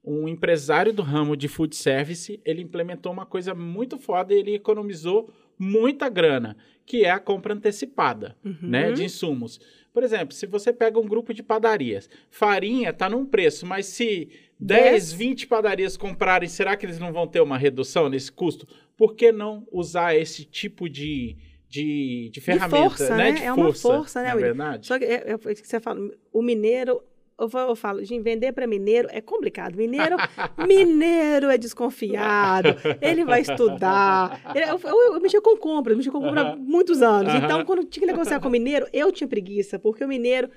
um 0.10 0.26
empresário 0.26 0.94
do 0.94 1.02
ramo 1.02 1.36
de 1.36 1.50
food 1.50 1.76
service 1.76 2.40
ele 2.46 2.62
implementou 2.62 3.12
uma 3.12 3.26
coisa 3.26 3.54
muito 3.54 3.98
foda 4.00 4.34
e 4.34 4.38
ele 4.40 4.56
economizou 4.56 5.30
muita 5.60 6.08
grana, 6.08 6.56
que 6.86 7.04
é 7.04 7.10
a 7.12 7.20
compra 7.20 7.54
antecipada 7.54 8.36
Uhum. 8.46 8.56
né, 8.62 8.92
de 8.94 9.04
insumos. 9.04 9.60
Por 9.94 10.04
exemplo, 10.04 10.34
se 10.34 10.46
você 10.46 10.72
pega 10.72 10.98
um 11.00 11.08
grupo 11.08 11.34
de 11.34 11.44
padarias, 11.44 12.10
farinha 12.30 12.92
está 12.92 13.10
num 13.10 13.26
preço, 13.26 13.66
mas 13.66 13.88
se 13.88 14.30
10, 14.60 14.84
Dez. 14.84 15.14
20 15.14 15.48
padarias 15.48 15.98
comprarem, 15.98 16.48
será 16.48 16.78
que 16.78 16.86
eles 16.86 17.00
não 17.00 17.12
vão 17.12 17.28
ter 17.28 17.42
uma 17.42 17.58
redução 17.58 18.08
nesse 18.08 18.32
custo? 18.32 18.66
Por 18.96 19.14
que 19.14 19.32
não 19.32 19.68
usar 19.72 20.16
esse 20.16 20.46
tipo 20.46 20.88
de, 20.88 21.36
de, 21.68 22.30
de 22.32 22.40
ferramenta? 22.40 22.78
força, 22.90 23.18
né? 23.18 23.32
né? 23.32 23.32
De 23.34 23.44
É 23.44 23.52
uma 23.54 23.74
força, 23.74 24.22
né, 24.22 24.34
William? 24.34 24.48
verdade? 24.48 24.88
Só 24.88 24.98
que 24.98 25.06
é, 25.06 25.24
é 25.32 25.36
o 25.36 25.40
que 25.40 25.68
você 25.68 25.80
fala, 25.80 26.00
o 26.32 26.42
mineiro, 26.42 27.02
eu 27.40 27.50
falo, 27.50 27.72
eu 27.72 27.76
falo, 27.76 28.04
gente, 28.04 28.22
vender 28.24 28.52
para 28.52 28.66
mineiro 28.66 29.08
é 29.12 29.22
complicado. 29.22 29.76
Mineiro, 29.76 30.16
mineiro 30.68 31.50
é 31.50 31.58
desconfiado, 31.58 32.70
ele 33.02 33.24
vai 33.26 33.42
estudar. 33.42 34.42
Eu, 34.56 34.80
eu, 34.84 35.14
eu 35.14 35.22
mexi 35.22 35.40
com 35.42 35.56
compras, 35.58 35.92
eu 35.94 35.98
mexi 35.98 36.12
com 36.12 36.20
compras 36.22 36.46
há 36.48 36.56
muitos 36.56 37.02
anos. 37.02 37.34
Então, 37.36 37.64
quando 37.66 37.84
tinha 37.86 38.06
que 38.06 38.12
negociar 38.12 38.40
com 38.40 38.48
o 38.48 38.52
mineiro, 38.52 38.88
eu 38.92 39.12
tinha 39.12 39.28
preguiça, 39.28 39.78
porque 39.78 40.04
o 40.04 40.08
mineiro 40.08 40.50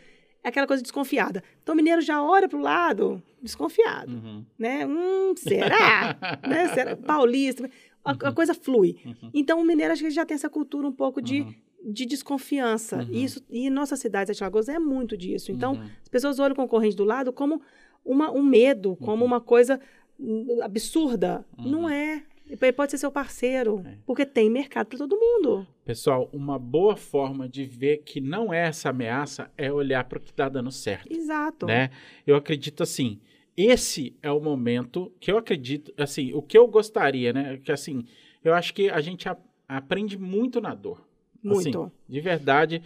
é 0.42 0.48
aquela 0.48 0.66
coisa 0.66 0.82
desconfiada. 0.82 1.42
Então, 1.62 1.74
o 1.74 1.76
mineiro 1.76 2.00
já 2.00 2.22
olha 2.22 2.48
para 2.48 2.58
o 2.58 2.62
lado 2.62 3.22
desconfiado, 3.42 4.12
Uhum. 4.12 4.44
né? 4.58 4.86
Hum, 4.86 5.34
será? 5.36 6.16
né? 6.46 6.68
será? 6.68 6.96
Paulista, 6.96 7.68
a, 8.04 8.12
a 8.12 8.32
coisa 8.32 8.54
flui. 8.54 8.96
Uhum. 9.04 9.30
Então, 9.34 9.60
o 9.60 9.64
mineiro, 9.64 9.92
acho 9.92 10.02
que 10.02 10.10
já 10.10 10.24
tem 10.24 10.34
essa 10.34 10.48
cultura 10.48 10.86
um 10.86 10.92
pouco 10.92 11.20
de 11.20 11.42
Uhum. 11.42 11.54
De 11.84 12.04
desconfiança. 12.06 12.96
Uhum. 12.98 13.08
E, 13.10 13.24
isso, 13.24 13.42
e 13.50 13.70
nossa 13.70 13.96
cidade, 13.96 14.28
Sete 14.28 14.42
Lagoas, 14.42 14.68
é 14.68 14.78
muito 14.78 15.16
disso. 15.16 15.50
Então, 15.52 15.72
Uhum. 15.74 15.88
as 16.02 16.08
pessoas 16.08 16.38
olham 16.38 16.52
o 16.52 16.56
concorrente 16.56 16.96
do 16.96 17.04
lado 17.04 17.32
como 17.32 17.60
uma, 18.04 18.30
um 18.30 18.42
medo, 18.42 18.96
como 18.96 19.24
uma 19.24 19.40
coisa 19.40 19.80
hum, 20.18 20.58
absurda. 20.62 21.44
Uhum. 21.58 21.70
Não 21.70 21.88
é. 21.88 22.22
Ele 22.46 22.72
pode 22.72 22.90
ser 22.90 22.98
seu 22.98 23.12
parceiro, 23.12 23.80
É. 23.86 23.96
porque 24.04 24.26
tem 24.26 24.50
mercado 24.50 24.88
para 24.88 24.98
todo 24.98 25.16
mundo. 25.16 25.64
Pessoal, 25.84 26.28
uma 26.32 26.58
boa 26.58 26.96
forma 26.96 27.48
de 27.48 27.64
ver 27.64 27.98
que 27.98 28.20
não 28.20 28.52
é 28.52 28.66
essa 28.66 28.90
ameaça 28.90 29.50
é 29.56 29.72
olhar 29.72 30.02
para 30.04 30.18
o 30.18 30.20
que 30.20 30.30
está 30.30 30.48
dando 30.48 30.70
certo. 30.72 31.12
Exato. 31.12 31.66
né? 31.66 31.90
Eu 32.26 32.34
acredito 32.34 32.82
assim, 32.82 33.20
esse 33.56 34.16
é 34.22 34.30
o 34.32 34.40
momento 34.40 35.12
que 35.20 35.30
eu 35.30 35.38
acredito, 35.38 35.92
assim, 35.96 36.32
o 36.34 36.42
que 36.42 36.58
eu 36.58 36.66
gostaria, 36.66 37.32
né? 37.32 37.56
Que 37.62 37.70
assim, 37.70 38.04
eu 38.42 38.52
acho 38.52 38.74
que 38.74 38.90
a 38.90 39.00
gente 39.00 39.28
a- 39.28 39.36
aprende 39.68 40.18
muito 40.18 40.60
na 40.60 40.74
dor. 40.74 41.06
Muito. 41.42 41.82
Assim, 41.82 41.92
de 42.08 42.20
verdade, 42.20 42.82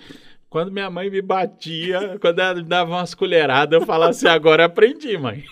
quando 0.48 0.70
minha 0.70 0.88
mãe 0.90 1.10
me 1.10 1.20
batia, 1.22 2.16
quando 2.20 2.38
ela 2.38 2.54
me 2.54 2.62
dava 2.62 2.90
umas 2.90 3.14
colheradas, 3.14 3.80
eu 3.80 3.86
falava 3.86 4.10
assim, 4.10 4.28
agora 4.28 4.64
aprendi, 4.66 5.16
mãe. 5.18 5.44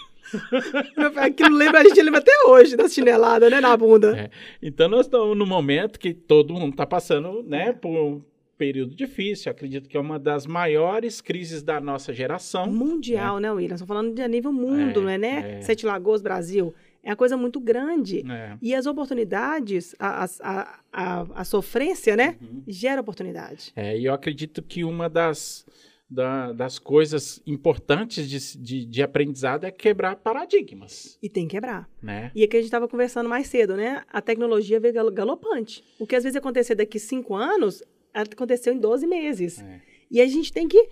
Aquilo 1.16 1.57
lembra, 1.57 1.80
a 1.80 1.84
gente 1.84 2.00
lembra 2.00 2.20
até 2.20 2.32
hoje 2.46 2.76
da 2.76 2.88
chinelada, 2.88 3.50
né, 3.50 3.61
na 3.61 3.76
bunda. 3.76 4.16
É. 4.18 4.30
Então 4.62 4.88
nós 4.88 5.07
estamos 5.07 5.36
no 5.36 5.44
momento 5.46 5.98
que 5.98 6.14
todo 6.14 6.55
mundo 6.55 6.70
está 6.70 6.86
passando, 6.86 7.42
né, 7.42 7.72
por 7.72 7.90
um 7.90 8.22
período 8.57 8.94
difícil. 8.94 9.50
Eu 9.50 9.53
acredito 9.57 9.88
que 9.88 9.96
é 9.96 10.00
uma 10.00 10.18
das 10.18 10.46
maiores 10.46 11.20
crises 11.20 11.62
da 11.62 11.80
nossa 11.80 12.12
geração. 12.12 12.66
Mundial, 12.66 13.38
né, 13.40 13.50
William? 13.50 13.74
Estamos 13.74 13.88
falando 13.88 14.14
de 14.14 14.22
a 14.22 14.28
nível 14.28 14.53
mundo, 14.53 15.00
É, 15.00 15.03
não 15.03 15.09
é, 15.11 15.18
né? 15.18 15.57
é. 15.59 15.61
Sete 15.62 15.84
Lagoas, 15.84 16.22
Brasil. 16.22 16.72
É 17.03 17.11
uma 17.11 17.16
coisa 17.16 17.36
muito 17.36 17.59
grande. 17.61 18.22
É. 18.30 18.57
E 18.62 18.74
as 18.74 18.86
oportunidades, 18.86 19.94
a, 19.98 20.24
a, 20.24 20.80
a, 20.92 21.20
a, 21.40 21.44
sofrência, 21.44 22.16
né? 22.16 22.36
Uhum. 22.40 22.62
Gera 22.68 23.00
oportunidade. 23.00 23.72
É, 23.74 23.98
e 23.98 24.05
eu 24.05 24.14
acredito 24.14 24.62
que 24.62 24.84
uma 24.84 25.09
das, 25.09 25.66
da- 26.09 26.53
das 26.53 26.78
coisas 26.78 27.42
importantes 27.46 28.28
de, 28.28 28.59
de, 28.62 28.86
de 28.86 29.03
aprendizado 29.03 29.64
é 29.64 29.70
quebrar 29.70 30.16
paradigmas, 30.16 31.18
E 31.22 31.28
tem 31.28 31.46
que 31.48 31.57
quebrar. 31.57 31.88
né? 32.00 32.30
E 32.34 32.44
aqui 32.44 32.57
a 32.57 32.61
gente 32.61 32.66
estava 32.68 32.86
conversando 32.86 33.28
mais 33.28 33.46
cedo, 33.48 33.76
né? 33.76 34.05
A 34.09 34.20
tecnologia 34.20 34.78
veio 34.78 34.94
gal- 34.94 35.11
galopante. 35.11 35.82
O 35.98 36.07
que 36.07 36.14
às 36.14 36.22
vezes 36.22 36.36
acontecer 36.36 36.74
daqui 36.74 36.98
cinco 36.98 37.34
anos, 37.34 37.82
aconteceu 38.14 38.72
em 38.72 38.78
12 38.78 39.07
meses. 39.07 39.61
É, 39.61 39.80
E 40.11 40.20
a 40.20 40.26
gente 40.26 40.53
tem 40.53 40.68
que 40.68 40.88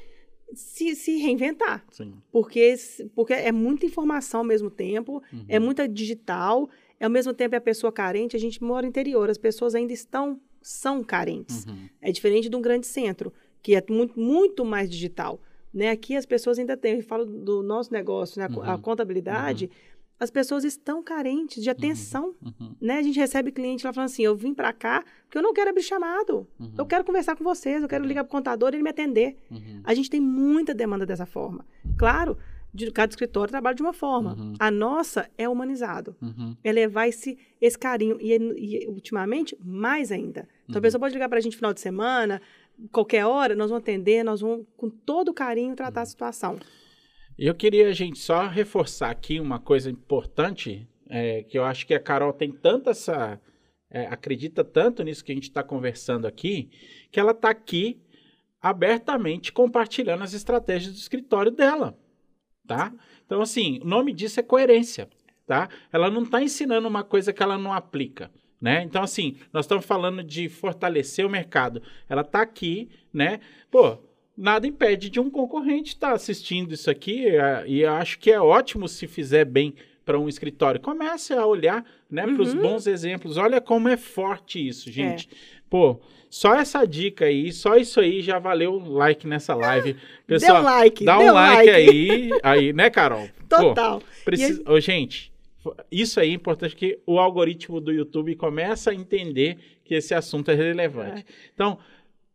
se, 0.54 0.94
se 0.94 1.16
reinventar. 1.18 1.84
sim. 1.90 2.14
Porque, 2.32 2.74
porque 3.14 3.32
é 3.32 3.52
muita 3.52 3.86
informação 3.86 4.40
ao 4.40 4.46
mesmo 4.46 4.70
tempo, 4.70 5.22
Uhum. 5.32 5.44
é 5.48 5.58
muita 5.58 5.88
digital, 5.88 6.68
ao 7.00 7.10
mesmo 7.10 7.32
tempo 7.32 7.54
é 7.54 7.58
a 7.58 7.60
pessoa 7.60 7.92
carente. 7.92 8.36
A 8.36 8.40
gente 8.40 8.62
mora 8.62 8.82
no 8.82 8.88
interior, 8.88 9.30
as 9.30 9.38
pessoas 9.38 9.74
ainda 9.74 9.92
estão, 9.92 10.40
são 10.60 11.02
carentes. 11.02 11.64
Uhum. 11.66 11.88
É 12.00 12.12
diferente 12.12 12.48
de 12.48 12.56
um 12.56 12.60
grande 12.62 12.86
centro, 12.86 13.32
que 13.62 13.74
é 13.74 13.84
muito, 13.88 14.18
muito 14.18 14.64
mais 14.64 14.90
digital. 14.90 15.40
Né? 15.72 15.90
Aqui 15.90 16.16
as 16.16 16.26
pessoas 16.26 16.58
ainda 16.58 16.76
têm, 16.76 16.96
eu 16.96 17.02
falo 17.02 17.24
do 17.24 17.62
nosso 17.62 17.92
negócio, 17.92 18.38
né? 18.40 18.46
a 18.46 18.48
co- 18.52 18.62
a 18.62 18.74
Uhum. 18.74 18.80
contabilidade, 18.80 19.70
as 20.20 20.30
pessoas 20.30 20.64
estão 20.64 21.02
carentes 21.02 21.62
de 21.62 21.70
atenção. 21.70 22.34
Uhum. 22.44 22.76
Né? 22.78 22.98
A 22.98 23.02
gente 23.02 23.18
recebe 23.18 23.50
cliente 23.50 23.86
lá 23.86 23.92
falando 23.92 24.10
assim: 24.10 24.22
eu 24.22 24.36
vim 24.36 24.52
para 24.52 24.70
cá 24.72 25.02
porque 25.24 25.38
eu 25.38 25.42
não 25.42 25.54
quero 25.54 25.70
abrir 25.70 25.82
chamado. 25.82 26.46
Uhum. 26.58 26.74
Eu 26.76 26.84
quero 26.84 27.02
conversar 27.04 27.34
com 27.34 27.42
vocês, 27.42 27.82
eu 27.82 27.88
quero 27.88 28.04
ligar 28.04 28.22
para 28.22 28.28
o 28.28 28.30
contador 28.30 28.70
e 28.72 28.76
ele 28.76 28.82
me 28.82 28.90
atender. 28.90 29.38
Uhum. 29.50 29.80
A 29.82 29.94
gente 29.94 30.10
tem 30.10 30.20
muita 30.20 30.74
demanda 30.74 31.06
dessa 31.06 31.24
forma. 31.24 31.64
Claro, 31.96 32.36
de 32.72 32.90
cada 32.90 33.10
escritório 33.10 33.50
trabalha 33.50 33.74
de 33.74 33.82
uma 33.82 33.94
forma. 33.94 34.34
Uhum. 34.34 34.54
A 34.58 34.70
nossa 34.70 35.28
é 35.38 35.48
humanizado. 35.48 36.14
Uhum. 36.20 36.54
É 36.62 36.70
levar 36.70 37.08
esse, 37.08 37.38
esse 37.60 37.78
carinho. 37.78 38.18
E, 38.20 38.34
e, 38.36 38.88
ultimamente, 38.88 39.56
mais 39.64 40.12
ainda. 40.12 40.46
Então, 40.64 40.74
Uhum. 40.74 40.78
a 40.78 40.82
pessoa 40.82 41.00
pode 41.00 41.14
ligar 41.14 41.28
para 41.28 41.38
a 41.38 41.40
gente 41.40 41.56
final 41.56 41.72
de 41.72 41.80
semana, 41.80 42.40
qualquer 42.92 43.24
hora, 43.26 43.54
nós 43.54 43.70
vamos 43.70 43.82
atender, 43.82 44.22
nós 44.22 44.40
vamos, 44.40 44.66
com 44.76 44.88
todo 44.88 45.32
carinho, 45.34 45.74
tratar 45.74 46.02
a 46.02 46.06
situação. 46.06 46.58
Eu 47.42 47.54
queria, 47.54 47.90
gente, 47.94 48.18
só 48.18 48.46
reforçar 48.48 49.08
aqui 49.08 49.40
uma 49.40 49.58
coisa 49.58 49.90
importante, 49.90 50.86
é, 51.08 51.42
que 51.42 51.58
eu 51.58 51.64
acho 51.64 51.86
que 51.86 51.94
a 51.94 51.98
Carol 51.98 52.34
tem 52.34 52.52
tanta 52.52 52.90
essa. 52.90 53.40
é, 53.88 54.04
acredita 54.08 54.62
tanto 54.62 55.02
nisso 55.02 55.24
que 55.24 55.32
a 55.32 55.34
gente 55.34 55.48
está 55.48 55.62
conversando 55.62 56.26
aqui, 56.26 56.68
que 57.10 57.18
ela 57.18 57.30
está 57.30 57.48
aqui 57.48 57.98
abertamente 58.60 59.52
compartilhando 59.52 60.22
as 60.22 60.34
estratégias 60.34 60.92
do 60.92 60.98
escritório 60.98 61.50
dela. 61.50 61.98
Tá? 62.66 62.92
Então, 63.24 63.40
assim, 63.40 63.80
o 63.82 63.86
nome 63.86 64.12
disso 64.12 64.38
é 64.38 64.42
coerência. 64.42 65.08
Tá? 65.46 65.70
Ela 65.90 66.10
não 66.10 66.24
está 66.24 66.42
ensinando 66.42 66.86
uma 66.86 67.02
coisa 67.02 67.32
que 67.32 67.42
ela 67.42 67.56
não 67.56 67.72
aplica. 67.72 68.30
Né? 68.60 68.82
Então, 68.82 69.02
assim, 69.02 69.38
nós 69.50 69.64
estamos 69.64 69.86
falando 69.86 70.22
de 70.22 70.50
fortalecer 70.50 71.24
o 71.24 71.30
mercado. 71.30 71.82
Ela 72.06 72.20
está 72.20 72.42
aqui, 72.42 72.90
né? 73.10 73.40
Pô, 73.70 73.98
nada 74.40 74.66
impede 74.66 75.10
de 75.10 75.20
um 75.20 75.28
concorrente 75.30 75.90
estar 75.90 76.12
assistindo 76.12 76.72
isso 76.72 76.90
aqui 76.90 77.26
eh, 77.26 77.64
e 77.66 77.84
acho 77.84 78.18
que 78.18 78.30
é 78.30 78.40
ótimo 78.40 78.88
se 78.88 79.06
fizer 79.06 79.44
bem 79.44 79.74
para 80.04 80.18
um 80.18 80.28
escritório. 80.28 80.80
Comece 80.80 81.34
a 81.34 81.44
olhar 81.46 81.84
né, 82.10 82.22
para 82.22 82.42
os 82.42 82.54
Uhum. 82.54 82.62
bons 82.62 82.86
exemplos. 82.86 83.36
Olha 83.36 83.60
como 83.60 83.88
é 83.88 83.96
forte 83.96 84.66
isso, 84.66 84.90
gente. 84.90 85.28
Pô, 85.68 86.00
só 86.28 86.54
essa 86.54 86.84
dica 86.86 87.26
aí, 87.26 87.52
só 87.52 87.76
isso 87.76 88.00
aí 88.00 88.22
já 88.22 88.38
valeu 88.38 88.74
um 88.74 88.92
like 88.92 89.26
nessa 89.26 89.54
live. 89.54 89.94
Pessoal, 90.26 90.54
dê 90.54 90.60
um 90.60 90.64
like, 90.64 91.04
dá 91.04 91.18
dê 91.18 91.24
um 91.24 91.32
like, 91.32 91.70
aí, 91.70 92.30
aí, 92.42 92.72
né, 92.72 92.88
Carol? 92.90 93.28
Pô, 93.48 93.56
Total. 93.56 94.02
Precisa... 94.24 94.62
Ô, 94.66 94.80
gente, 94.80 95.30
isso 95.92 96.18
aí 96.18 96.30
é 96.30 96.34
importante 96.34 96.74
que 96.74 96.98
o 97.06 97.18
algoritmo 97.18 97.80
do 97.80 97.92
YouTube 97.92 98.34
começa 98.36 98.90
a 98.90 98.94
entender 98.94 99.58
que 99.84 99.94
esse 99.94 100.14
assunto 100.14 100.50
é 100.50 100.54
relevante. 100.54 101.24
Então, 101.54 101.78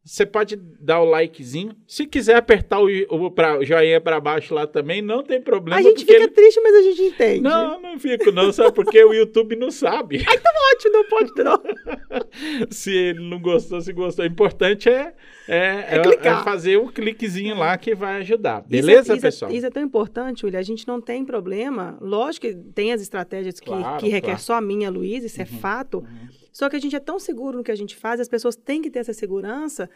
você 0.06 0.24
pode 0.24 0.56
dar 0.56 1.02
o 1.02 1.06
likezinho. 1.06 1.76
Se 1.88 2.06
quiser 2.06 2.36
apertar 2.36 2.80
o, 2.80 2.86
o, 3.10 3.32
pra, 3.32 3.64
joinha 3.64 4.00
para 4.00 4.20
baixo 4.20 4.54
lá 4.54 4.68
também, 4.68 5.02
não 5.02 5.24
tem 5.24 5.42
problema. 5.42 5.80
A 5.80 5.82
gente 5.82 6.06
fica 6.06 6.14
ele- 6.14 6.28
triste, 6.28 6.62
mas 6.62 6.76
a 6.76 6.82
gente 6.84 7.02
entende. 7.02 7.42
Não, 7.42 7.82
não 7.82 8.00
fico 8.00 8.32
não, 8.32 8.54
sabe? 8.54 8.72
Porque 8.72 9.04
o 9.04 9.12
YouTube 9.14 9.56
não 9.56 9.72
sabe 9.72 10.24
Pode, 10.24 10.90
não 10.90 11.04
pode, 11.06 11.32
não. 11.44 11.62
se 12.70 12.96
ele 12.96 13.28
não 13.30 13.40
gostou, 13.40 13.82
se 13.82 13.92
gostou. 13.94 14.24
O 14.26 14.28
importante 14.28 14.90
é, 14.90 15.14
é, 15.48 15.98
É 15.98 16.28
é 16.28 16.44
fazer 16.44 16.78
o 16.78 16.88
cliquezinho 16.90 17.56
lá 17.58 17.76
que 17.78 17.96
vai 17.96 18.18
ajudar. 18.22 18.62
Beleza, 18.62 19.02
isso 19.02 19.12
é, 19.14 19.20
pessoal? 19.20 19.52
É, 19.52 19.56
isso 19.56 19.66
é 19.66 19.70
tão 19.72 19.82
importante, 19.82 20.46
William. 20.46 20.60
A 20.60 20.64
gente 20.64 20.88
não 20.88 21.02
tem 21.02 21.26
problema. 21.26 21.98
Lógico 22.00 22.46
que 22.48 22.54
tem 22.54 22.94
as 22.94 23.02
estratégias 23.02 23.60
que, 23.60 23.66
Claro, 23.66 24.00
que 24.00 24.08
requer 24.08 24.28
claro. 24.28 24.42
só 24.42 24.54
a 24.54 24.62
minha, 24.62 24.90
Luiz, 24.92 25.24
isso 25.24 25.42
é 25.42 25.46
Uhum, 25.50 25.60
fato. 25.60 25.98
uhum. 26.00 26.45
Só 26.58 26.70
que 26.70 26.78
a 26.78 26.80
gente 26.80 26.96
é 26.96 27.02
tão 27.02 27.20
seguro 27.20 27.58
no 27.58 27.64
que 27.66 27.72
a 27.72 27.76
gente 27.76 27.98
faz, 27.98 28.22
as 28.22 28.30
pessoas 28.30 28.56
têm 28.56 28.82
que 28.82 28.90
ter 28.90 29.00
essa 29.00 29.12
segurança. 29.12 29.90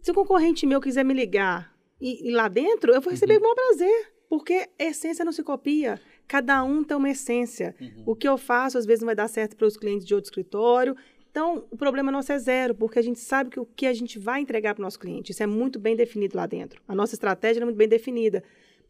Se 0.00 0.12
um 0.12 0.14
concorrente 0.14 0.64
meu 0.64 0.80
quiser 0.80 1.04
me 1.04 1.12
ligar 1.12 1.76
e, 2.00 2.28
e 2.28 2.30
lá 2.32 2.46
dentro, 2.46 2.92
eu 2.92 3.00
vou 3.00 3.10
receber 3.10 3.34
Uhum. 3.34 3.40
com 3.40 3.46
o 3.46 3.48
maior 3.48 3.66
prazer. 3.66 4.14
Porque 4.28 4.68
a 4.78 4.84
essência 4.84 5.24
não 5.24 5.32
se 5.32 5.42
copia. 5.42 6.00
Cada 6.28 6.62
um 6.62 6.84
tem 6.84 6.96
uma 6.96 7.10
essência. 7.10 7.74
Uhum. 7.80 8.04
O 8.06 8.14
que 8.14 8.28
eu 8.28 8.38
faço, 8.38 8.78
às 8.78 8.86
vezes, 8.86 9.00
não 9.02 9.06
vai 9.06 9.16
dar 9.16 9.26
certo 9.26 9.56
para 9.56 9.66
os 9.66 9.76
clientes 9.76 10.06
de 10.06 10.14
outro 10.14 10.28
escritório. 10.28 10.96
Então, 11.32 11.64
o 11.68 11.76
problema 11.76 12.12
nosso 12.12 12.30
é 12.30 12.38
zero, 12.38 12.76
porque 12.76 13.00
a 13.00 13.02
gente 13.02 13.18
sabe 13.18 13.50
que 13.50 13.58
o 13.58 13.66
que 13.66 13.84
a 13.84 13.92
gente 13.92 14.16
vai 14.16 14.40
entregar 14.40 14.72
para 14.72 14.82
o 14.82 14.84
nosso 14.84 15.00
cliente. 15.00 15.32
Isso 15.32 15.42
é 15.42 15.46
muito 15.46 15.80
bem 15.80 15.96
definido 15.96 16.36
lá 16.36 16.46
dentro. 16.46 16.80
A 16.86 16.94
nossa 16.94 17.16
estratégia 17.16 17.60
é 17.60 17.64
muito 17.64 17.76
bem 17.76 17.88
definida. 17.88 18.42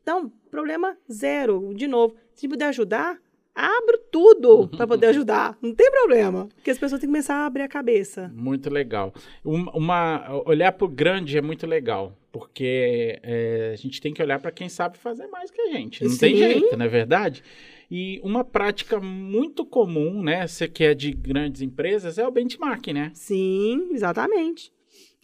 Então, 0.03 0.31
problema 0.51 0.95
zero. 1.11 1.73
De 1.75 1.87
novo, 1.89 2.15
se 2.35 2.47
puder 2.47 2.67
ajudar, 2.67 3.19
abro 3.55 3.99
tudo 4.11 4.69
para 4.69 4.87
poder 4.87 5.07
ajudar. 5.09 5.57
Não 5.63 5.75
tem 5.75 5.91
problema. 5.91 6.49
Porque 6.55 6.71
as 6.71 6.79
pessoas 6.79 7.01
têm 7.01 7.09
que 7.09 7.13
começar 7.15 7.37
a 7.37 7.47
abrir 7.47 7.63
a 7.63 7.69
cabeça. 7.69 8.31
Muito 8.35 8.69
legal. 8.71 9.13
Um- 9.45 9.69
Uma, 9.71 10.43
olhar 10.47 10.73
para 10.73 10.85
o 10.85 10.89
grande 10.89 11.39
é 11.39 11.43
muito 11.43 11.67
legal, 11.67 12.17
porque 12.33 13.19
é, 13.23 13.71
a 13.73 13.77
gente 13.77 14.01
tem 14.01 14.13
que 14.13 14.23
olhar 14.23 14.41
para 14.41 14.51
quem 14.51 14.69
sabe 14.69 14.99
fazer 14.99 15.27
mais 15.29 15.51
que 15.51 15.61
a 15.61 15.71
gente. 15.73 16.03
Não 16.05 16.17
tem 16.19 16.35
Sim. 16.35 16.43
jeito, 16.43 16.77
não 16.77 16.85
é 16.87 16.89
verdade? 16.89 17.43
E 17.91 18.21
uma 18.25 18.43
prática 18.43 18.99
muito 18.99 19.65
comum, 19.65 20.23
né? 20.23 20.47
Você 20.47 20.67
que 20.67 20.83
é 20.83 20.95
de 20.95 21.13
grandes 21.13 21.61
empresas, 21.63 22.19
é 22.19 22.27
o 22.27 22.31
benchmark, 22.31 22.89
né? 22.93 23.11
Sim, 23.15 23.91
exatamente. 23.93 24.73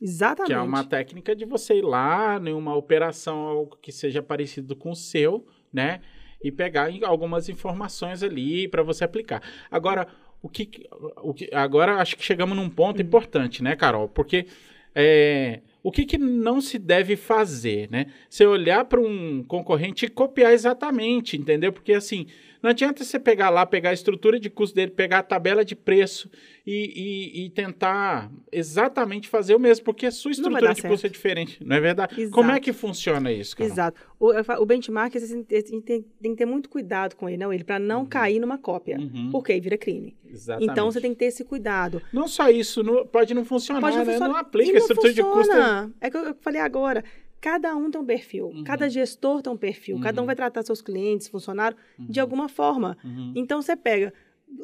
Exatamente. 0.00 0.46
Que 0.48 0.54
é 0.54 0.60
uma 0.60 0.84
técnica 0.84 1.34
de 1.34 1.44
você 1.44 1.74
ir 1.78 1.82
lá 1.84 2.40
em 2.42 2.52
uma 2.52 2.74
operação 2.76 3.38
algo 3.40 3.76
que 3.82 3.90
seja 3.92 4.22
parecido 4.22 4.74
com 4.76 4.90
o 4.92 4.96
seu, 4.96 5.46
né? 5.72 6.00
E 6.42 6.50
pegar 6.50 6.90
algumas 7.04 7.48
informações 7.48 8.22
ali 8.22 8.66
para 8.68 8.82
você 8.82 9.04
aplicar. 9.04 9.42
Agora, 9.70 10.06
o 10.42 10.48
que, 10.48 10.64
que- 10.66 10.88
o 11.22 11.34
que 11.34 11.50
agora 11.52 11.96
acho 11.96 12.16
que 12.16 12.24
chegamos 12.24 12.56
num 12.56 12.68
ponto 12.70 13.00
importante, 13.02 13.62
né, 13.62 13.76
Carol? 13.76 14.08
Porque 14.08 14.46
é, 14.94 15.60
o 15.82 15.92
que, 15.92 16.04
que 16.04 16.18
não 16.18 16.60
se 16.60 16.78
deve 16.78 17.14
fazer, 17.16 17.88
né? 17.90 18.06
Você 18.28 18.44
olhar 18.44 18.84
para 18.86 19.00
um 19.00 19.44
concorrente 19.44 20.06
e 20.06 20.08
copiar 20.08 20.52
exatamente, 20.52 21.36
entendeu? 21.36 21.72
Porque 21.72 21.92
assim, 21.92 22.26
não 22.62 22.70
adianta 22.70 23.02
você 23.04 23.18
pegar 23.18 23.50
lá, 23.50 23.64
pegar 23.66 23.90
a 23.90 23.92
estrutura 23.94 24.38
de 24.38 24.50
custo 24.50 24.74
dele, 24.76 24.90
pegar 24.90 25.18
a 25.20 25.22
tabela 25.22 25.64
de 25.64 25.74
preço 25.74 26.30
e, 26.66 27.40
e- 27.42 27.46
e 27.46 27.50
tentar 27.50 28.30
exatamente 28.52 29.28
fazer 29.28 29.54
o 29.54 29.58
mesmo, 29.58 29.84
porque 29.84 30.06
a 30.06 30.10
sua 30.10 30.28
Não 30.28 30.32
estrutura 30.32 30.74
de 30.74 30.82
custo 30.82 31.06
é 31.06 31.10
diferente, 31.10 31.64
não 31.64 31.76
é 31.76 31.80
verdade? 31.80 32.20
Exato. 32.20 32.34
Como 32.34 32.50
é 32.50 32.60
que 32.60 32.72
funciona 32.72 33.32
isso, 33.32 33.56
Carol? 33.56 33.72
Exato. 33.72 34.00
O, 34.18 34.30
o 34.62 34.66
benchmark, 34.66 35.14
gente 35.18 35.44
tem, 35.44 35.80
tem- 35.80 36.04
que 36.32 36.36
ter 36.36 36.44
muito 36.46 36.68
cuidado 36.68 37.16
com 37.16 37.28
ele, 37.28 37.38
não 37.38 37.52
ele, 37.52 37.64
para 37.64 37.78
não 37.78 38.04
cair 38.04 38.38
numa 38.38 38.58
cópia. 38.58 38.98
Uhum, 38.98 39.30
Porque 39.32 39.52
aí 39.52 39.60
vira 39.60 39.78
crime. 39.78 40.14
exatamente. 40.28 40.70
Então 40.70 40.90
você 40.90 41.00
tem 41.00 41.12
que 41.12 41.18
ter 41.18 41.26
esse 41.26 41.44
cuidado. 41.44 42.02
Não 42.12 42.28
só 42.28 42.50
isso, 42.50 42.82
não- 42.82 43.06
pode 43.06 43.32
não 43.32 43.44
funcionar, 43.44 43.80
Pode 43.80 43.96
não 43.96 44.04
né? 44.04 44.12
funcionar. 44.12 44.32
Não 44.32 44.36
aplica 44.38 44.68
E 44.68 44.70
a 44.70 44.74
não 44.74 44.80
estrutura 44.80 45.12
de 45.12 45.22
custo. 45.22 45.38
é- 45.38 45.56
funciona. 45.56 45.92
É 46.00 46.10
que 46.10 46.16
eu 46.16 46.20
eu 46.24 46.36
falei 46.40 46.60
agora. 46.60 47.02
Cada 47.40 47.74
um 47.74 47.90
tem 47.90 48.00
um 48.00 48.04
perfil, 48.04 48.46
Uhum. 48.48 48.64
cada 48.64 48.88
gestor 48.88 49.40
tem 49.42 49.52
um 49.52 49.56
perfil, 49.56 49.98
cada 50.00 50.20
um 50.20 50.22
Uhum. 50.22 50.26
vai 50.26 50.36
tratar 50.36 50.62
seus 50.62 50.82
clientes, 50.82 51.26
funcionário, 51.28 51.76
de 51.98 52.20
alguma 52.20 52.48
forma. 52.48 52.96
Uhum. 53.04 53.32
Então 53.34 53.62
você 53.62 53.74
pega. 53.74 54.12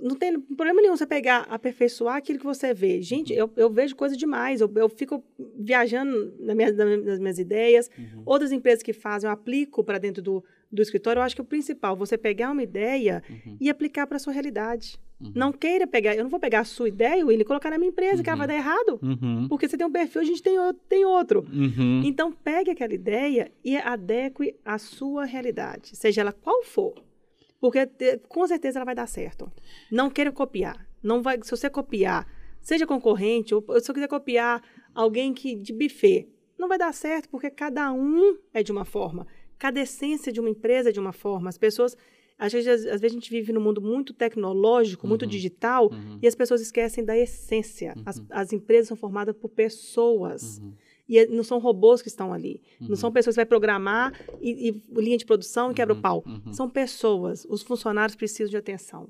Não 0.03 0.17
tem 0.17 0.39
problema 0.41 0.83
nenhum 0.83 0.97
você 0.97 1.07
pegar, 1.07 1.47
aperfeiçoar 1.49 2.17
aquilo 2.17 2.41
que 2.41 2.45
você 2.45 2.75
vê. 2.75 3.01
Gente, 3.01 3.33
Uhum. 3.33 3.39
eu, 3.39 3.53
eu 3.57 3.71
vejo 3.71 3.95
coisa 3.95 4.17
demais. 4.17 4.61
Eu, 4.61 4.71
eu 4.77 4.89
fico 4.89 5.23
viajando 5.57 6.35
na 6.41 6.55
minha- 6.55 6.73
na- 6.73 6.97
nas 6.97 7.19
minhas 7.21 7.39
ideias. 7.39 7.89
Uhum. 7.97 8.23
Outras 8.27 8.51
empresas 8.53 8.83
que 8.83 8.93
fazem, 8.93 9.29
eu 9.29 9.33
aplico 9.33 9.85
para 9.85 9.99
dentro 9.99 10.21
do, 10.23 10.45
do 10.71 10.83
escritório. 10.83 11.21
Eu 11.21 11.25
acho 11.25 11.35
que 11.35 11.41
o 11.41 11.45
principal, 11.45 11.97
você 11.97 12.17
pegar 12.19 12.51
uma 12.51 12.63
ideia 12.63 13.23
Uhum. 13.29 13.57
e 13.61 13.71
aplicar 13.71 14.07
para 14.07 14.17
a 14.17 14.21
sua 14.21 14.33
realidade. 14.33 14.99
Uhum. 15.21 15.33
Não 15.35 15.53
queira 15.53 15.87
pegar. 15.87 16.15
Eu 16.15 16.23
não 16.25 16.31
vou 16.31 16.39
pegar 16.41 16.61
a 16.61 16.65
sua 16.65 16.89
ideia, 16.89 17.25
e 17.33 17.45
colocar 17.45 17.71
na 17.71 17.79
minha 17.79 17.89
empresa, 17.89 18.23
que 18.23 18.29
ela 18.29 18.35
Uhum. 18.37 18.39
vai 18.39 18.49
dar 18.49 18.55
errado. 18.57 18.99
Uhum. 19.03 19.47
Porque 19.49 19.67
você 19.69 19.77
tem 19.77 19.87
um 19.87 19.91
perfil, 19.93 20.21
a 20.21 20.25
gente 20.25 20.43
tem 20.43 20.59
outro. 20.59 20.83
Tem 20.89 21.05
outro. 21.05 21.47
Uhum. 21.53 22.03
Então, 22.05 22.31
pegue 22.33 22.71
aquela 22.71 22.93
ideia 22.93 23.51
e 23.65 23.77
adeque 23.77 24.55
à 24.65 24.77
sua 24.79 25.25
realidade, 25.25 25.97
seja 25.97 26.21
ela 26.21 26.33
qual 26.33 26.63
for. 26.65 26.95
Porque 27.59 27.87
te- 27.87 28.19
com 28.29 28.47
certeza 28.47 28.79
ela 28.79 28.85
vai 28.85 28.95
dar 28.95 29.07
certo. 29.07 29.51
Não 29.91 30.11
queira 30.11 30.31
copiar. 30.31 30.87
Não 31.03 31.23
vai, 31.23 31.39
se 31.43 31.51
você 31.51 31.71
copiar, 31.71 32.27
seja 32.61 32.87
concorrente, 32.87 33.55
ou 33.55 33.65
se 33.81 33.91
eu 33.91 33.95
quiser 33.95 34.09
copiar 34.09 34.63
alguém 34.95 35.33
que 35.33 35.55
de 35.55 35.73
buffet, 35.73 36.29
não 36.59 36.69
vai 36.69 36.77
dar 36.79 36.93
certo, 36.93 37.29
porque 37.31 37.49
cada 37.51 37.91
um 37.93 38.37
é 38.53 38.63
de 38.63 38.71
uma 38.73 38.85
forma. 38.85 39.27
Cada 39.59 39.81
essência 39.81 40.31
de 40.33 40.41
uma 40.41 40.51
empresa 40.51 40.93
de 40.93 41.01
uma 41.01 41.13
forma. 41.13 41.49
As 41.49 41.59
pessoas. 41.59 41.97
Às 42.39 42.53
vezes, 42.53 42.69
às 42.87 43.01
vezes 43.01 43.17
a 43.17 43.19
gente 43.19 43.31
vive 43.31 43.51
num 43.51 43.63
mundo 43.63 43.81
muito 43.81 44.13
tecnológico, 44.13 45.07
muito 45.09 45.23
Uhum. 45.23 45.29
digital, 45.29 45.91
Uhum. 45.91 46.19
e 46.21 46.27
as 46.27 46.35
pessoas 46.35 46.61
esquecem 46.61 47.03
da 47.03 47.17
essência. 47.17 47.95
As, 48.05 48.23
as 48.29 48.53
empresas 48.53 48.89
são 48.89 48.97
formadas 48.97 49.35
por 49.35 49.49
pessoas. 49.49 50.59
Uhum. 50.59 50.73
E 51.09 51.19
é- 51.19 51.27
não 51.27 51.43
são 51.45 51.59
robôs 51.59 52.03
que 52.03 52.09
estão 52.09 52.33
ali. 52.33 52.61
Uhum. 52.81 52.89
Não 52.89 52.97
são 52.97 53.11
pessoas 53.13 53.35
que 53.35 53.39
vai 53.39 53.47
programar 53.47 54.13
e, 54.41 54.69
e 54.71 55.01
linha 55.01 55.17
de 55.17 55.25
produção 55.25 55.71
e 55.71 55.75
quebra 55.75 55.95
o 55.95 56.01
pau. 56.01 56.23
Uhum. 56.27 56.53
São 56.53 56.69
pessoas. 56.69 57.47
Os 57.49 57.63
funcionários 57.63 58.17
precisam 58.17 58.51
de 58.51 58.57
atenção. 58.57 59.05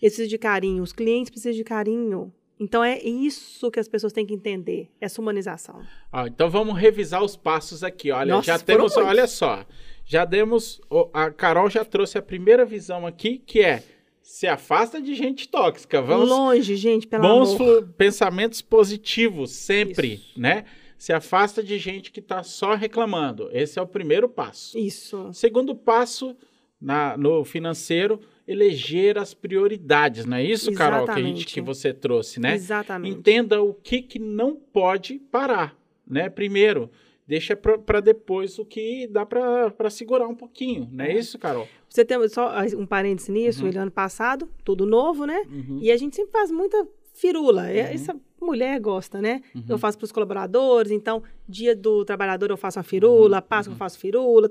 Eles 0.00 0.14
precisam 0.14 0.28
de 0.28 0.38
carinho. 0.38 0.82
Os 0.82 0.92
clientes 0.92 1.30
precisam 1.30 1.52
de 1.56 1.62
carinho. 1.62 2.32
Então 2.58 2.82
é 2.82 3.00
isso 3.02 3.70
que 3.70 3.78
as 3.78 3.86
pessoas 3.88 4.12
têm 4.12 4.24
que 4.26 4.34
entender. 4.34 4.88
Essa 5.00 5.20
humanização. 5.20 5.82
Ó, 6.12 6.26
então 6.26 6.48
vamos 6.50 6.76
revisar 6.78 7.22
os 7.22 7.36
passos 7.36 7.84
aqui. 7.84 8.10
Olha, 8.10 8.34
Nossa, 8.34 8.46
já 8.46 8.58
temos, 8.58 8.94
muitos. 8.94 9.08
olha 9.10 9.26
só, 9.26 9.64
já 10.04 10.24
demos, 10.24 10.80
a 11.12 11.30
Carol 11.30 11.70
já 11.70 11.84
trouxe 11.84 12.18
a 12.18 12.22
primeira 12.22 12.64
visão 12.64 13.06
aqui, 13.06 13.38
que 13.38 13.60
é 13.60 13.82
se 14.22 14.46
afasta 14.46 15.00
de 15.00 15.14
gente 15.14 15.48
tóxica. 15.48 16.00
Vamos 16.00 16.28
Longe, 16.28 16.76
gente, 16.76 17.06
pelo 17.06 17.22
bons 17.22 17.54
amor. 17.54 17.88
pensamentos 17.96 18.62
positivos 18.62 19.50
sempre, 19.50 20.14
Isso. 20.14 20.40
né? 20.40 20.64
Se 20.96 21.12
afasta 21.12 21.62
de 21.62 21.76
gente 21.78 22.12
que 22.12 22.20
está 22.20 22.44
só 22.44 22.74
reclamando. 22.74 23.50
Esse 23.52 23.78
é 23.78 23.82
o 23.82 23.86
primeiro 23.86 24.28
passo. 24.28 24.78
Isso. 24.78 25.30
Segundo 25.32 25.74
passo 25.74 26.36
na, 26.80 27.16
no 27.16 27.44
financeiro, 27.44 28.20
eleger 28.46 29.18
as 29.18 29.34
prioridades, 29.34 30.24
não 30.24 30.36
é 30.36 30.44
isso, 30.44 30.72
Carol, 30.72 31.04
que, 31.04 31.10
a 31.10 31.14
gente, 31.14 31.26
Exatamente. 31.26 31.46
que 31.46 31.60
você 31.60 31.92
trouxe, 31.92 32.40
né? 32.40 32.54
Exatamente. 32.54 33.16
Entenda 33.16 33.62
o 33.62 33.74
que, 33.74 34.02
que 34.02 34.18
não 34.18 34.54
pode 34.54 35.18
parar, 35.30 35.76
né? 36.06 36.28
Primeiro, 36.28 36.90
deixa 37.26 37.56
para 37.56 38.00
depois 38.00 38.58
o 38.58 38.64
que 38.64 39.06
dá 39.06 39.24
para 39.24 39.90
segurar 39.90 40.26
um 40.26 40.34
pouquinho, 40.34 40.88
não 40.92 41.04
é, 41.04 41.12
é, 41.12 41.18
isso, 41.18 41.38
Carol? 41.38 41.68
Você 41.88 42.04
tem 42.04 42.16
só 42.28 42.50
um 42.76 42.86
parênteses 42.86 43.28
nisso, 43.28 43.64
uhum. 43.64 43.80
ano 43.80 43.90
passado, 43.90 44.48
tudo 44.64 44.86
novo, 44.86 45.26
né? 45.26 45.42
Uhum. 45.50 45.78
E 45.80 45.90
a 45.90 45.96
gente 45.96 46.16
sempre 46.16 46.32
faz 46.32 46.50
muita 46.50 46.86
firula. 47.12 47.62
Uhum. 47.62 47.68
Essa 47.68 48.16
mulher 48.40 48.80
gosta, 48.80 49.20
né? 49.20 49.42
Uhum. 49.54 49.64
Eu 49.68 49.78
faço 49.78 49.98
para 49.98 50.04
os 50.04 50.12
colaboradores, 50.12 50.90
então, 50.90 51.22
dia 51.48 51.76
do 51.76 52.04
trabalhador 52.04 52.50
eu 52.50 52.56
faço 52.56 52.78
uma 52.78 52.82
firula, 52.82 53.36
uhum. 53.36 53.42
Páscoa 53.42 53.70
eu 53.70 53.74
uhum. 53.74 53.78
faço 53.78 53.98
firula. 53.98 54.48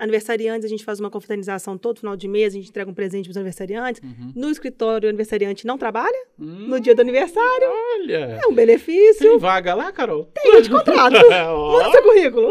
Aniversariantes, 0.00 0.64
a 0.64 0.68
gente 0.68 0.82
faz 0.82 0.98
uma 0.98 1.10
confraternização 1.10 1.76
todo 1.76 2.00
final 2.00 2.16
de 2.16 2.26
mês, 2.26 2.54
a 2.54 2.56
gente 2.56 2.70
entrega 2.70 2.90
um 2.90 2.94
presente 2.94 3.26
para 3.26 3.32
os 3.32 3.36
aniversariantes. 3.36 4.02
Uhum. 4.02 4.32
No 4.34 4.50
escritório, 4.50 5.06
o 5.06 5.10
aniversariante 5.10 5.66
não 5.66 5.76
trabalha 5.76 6.16
hum, 6.38 6.68
no 6.68 6.80
dia 6.80 6.94
do 6.94 7.02
aniversário. 7.02 7.68
Olha! 7.68 8.40
É 8.42 8.46
um 8.46 8.54
benefício. 8.54 9.28
Tem 9.28 9.38
vaga 9.38 9.74
lá, 9.74 9.92
Carol? 9.92 10.24
Tem, 10.32 10.54
eu 10.54 10.62
te 10.62 10.70
contrato. 10.72 11.12
Manda 11.12 11.90
seu 11.90 12.02
currículo. 12.02 12.50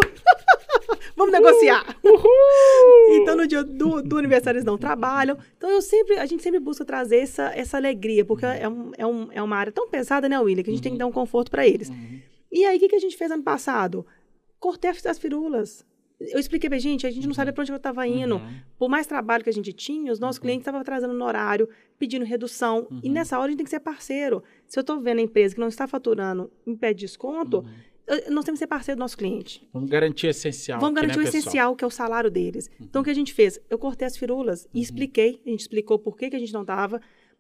Vamos 1.17 1.33
negociar. 1.33 1.97
Uhul. 2.03 3.17
Então, 3.21 3.35
no 3.35 3.47
dia 3.47 3.63
do, 3.63 4.01
do 4.03 4.17
aniversário, 4.19 4.57
eles 4.57 4.65
não 4.65 4.77
trabalham. 4.77 5.35
Então, 5.57 5.71
eu 5.71 5.81
sempre, 5.81 6.19
a 6.19 6.27
gente 6.27 6.43
sempre 6.43 6.59
busca 6.59 6.85
trazer 6.85 7.17
essa, 7.17 7.51
essa 7.55 7.77
alegria, 7.77 8.23
porque 8.23 8.45
é, 8.45 8.69
um, 8.69 8.91
é, 8.95 9.07
um, 9.07 9.27
é 9.31 9.41
uma 9.41 9.57
área 9.57 9.71
tão 9.71 9.89
pesada, 9.89 10.29
né, 10.29 10.39
William, 10.39 10.63
que 10.63 10.69
a 10.69 10.73
gente 10.73 10.81
uhum. 10.81 10.83
tem 10.83 10.91
que 10.93 10.99
dar 10.99 11.07
um 11.07 11.11
conforto 11.11 11.49
para 11.49 11.67
eles. 11.67 11.89
Uhum. 11.89 12.19
E 12.51 12.63
aí, 12.63 12.77
o 12.77 12.79
que, 12.79 12.89
que 12.89 12.95
a 12.95 12.99
gente 12.99 13.17
fez 13.17 13.31
ano 13.31 13.41
passado? 13.41 14.05
Cortei 14.59 14.91
as 14.91 15.17
firulas. 15.17 15.83
Eu 16.19 16.39
expliquei 16.39 16.69
pra 16.69 16.77
gente, 16.77 17.07
a 17.07 17.11
gente 17.11 17.25
não 17.25 17.33
sabia 17.33 17.53
para 17.53 17.61
onde 17.61 17.71
eu 17.71 17.77
estava 17.77 18.05
indo. 18.05 18.35
Uhum. 18.35 18.53
Por 18.77 18.89
mais 18.89 19.07
trabalho 19.07 19.43
que 19.43 19.49
a 19.49 19.53
gente 19.53 19.71
tinha, 19.71 20.11
os 20.11 20.19
nossos 20.19 20.37
uhum. 20.37 20.43
clientes 20.43 20.61
estavam 20.61 20.81
atrasando 20.81 21.13
no 21.13 21.23
horário, 21.23 21.69
pedindo 21.97 22.25
redução. 22.25 22.87
Uhum. 22.91 22.99
E 23.03 23.09
nessa 23.09 23.37
hora 23.37 23.47
a 23.47 23.49
gente 23.49 23.57
tem 23.59 23.63
que 23.63 23.69
ser 23.69 23.79
parceiro. 23.79 24.43
Se 24.67 24.77
eu 24.77 24.81
estou 24.81 24.99
vendo 24.99 25.19
a 25.19 25.21
empresa 25.21 25.55
que 25.55 25.61
não 25.61 25.69
está 25.69 25.87
faturando 25.87 26.51
em 26.67 26.75
pé 26.75 26.93
de 26.93 27.01
desconto, 27.01 27.59
uhum 27.59 27.89
nós 28.29 28.43
temos 28.43 28.57
que 28.57 28.63
ser 28.63 28.67
parceiro 28.67 28.97
do 28.97 29.01
nosso 29.01 29.17
cliente. 29.17 29.67
Vamos 29.71 29.89
garantir 29.89 30.27
o 30.27 30.29
essencial. 30.29 30.79
Vamos 30.79 30.95
garantir 30.95 31.17
né, 31.17 31.23
o 31.23 31.27
essencial, 31.27 31.75
que 31.75 31.83
é 31.83 31.87
o 31.87 31.91
salário 31.91 32.31
deles. 32.31 32.67
Uhum. 32.67 32.87
Então, 32.87 33.01
o 33.01 33.05
que 33.05 33.11
a 33.11 33.15
gente 33.15 33.33
fez? 33.33 33.59
Eu 33.69 33.77
cortei 33.77 34.07
as 34.07 34.17
firulas 34.17 34.67
e 34.73 34.77
uhum. 34.77 34.83
expliquei. 34.83 35.41
A 35.45 35.49
gente 35.49 35.61
explicou 35.61 35.99
por 35.99 36.17
que, 36.17 36.29
que 36.29 36.35
a 36.35 36.39
gente 36.39 36.53
não 36.53 36.61
estava. 36.61 36.99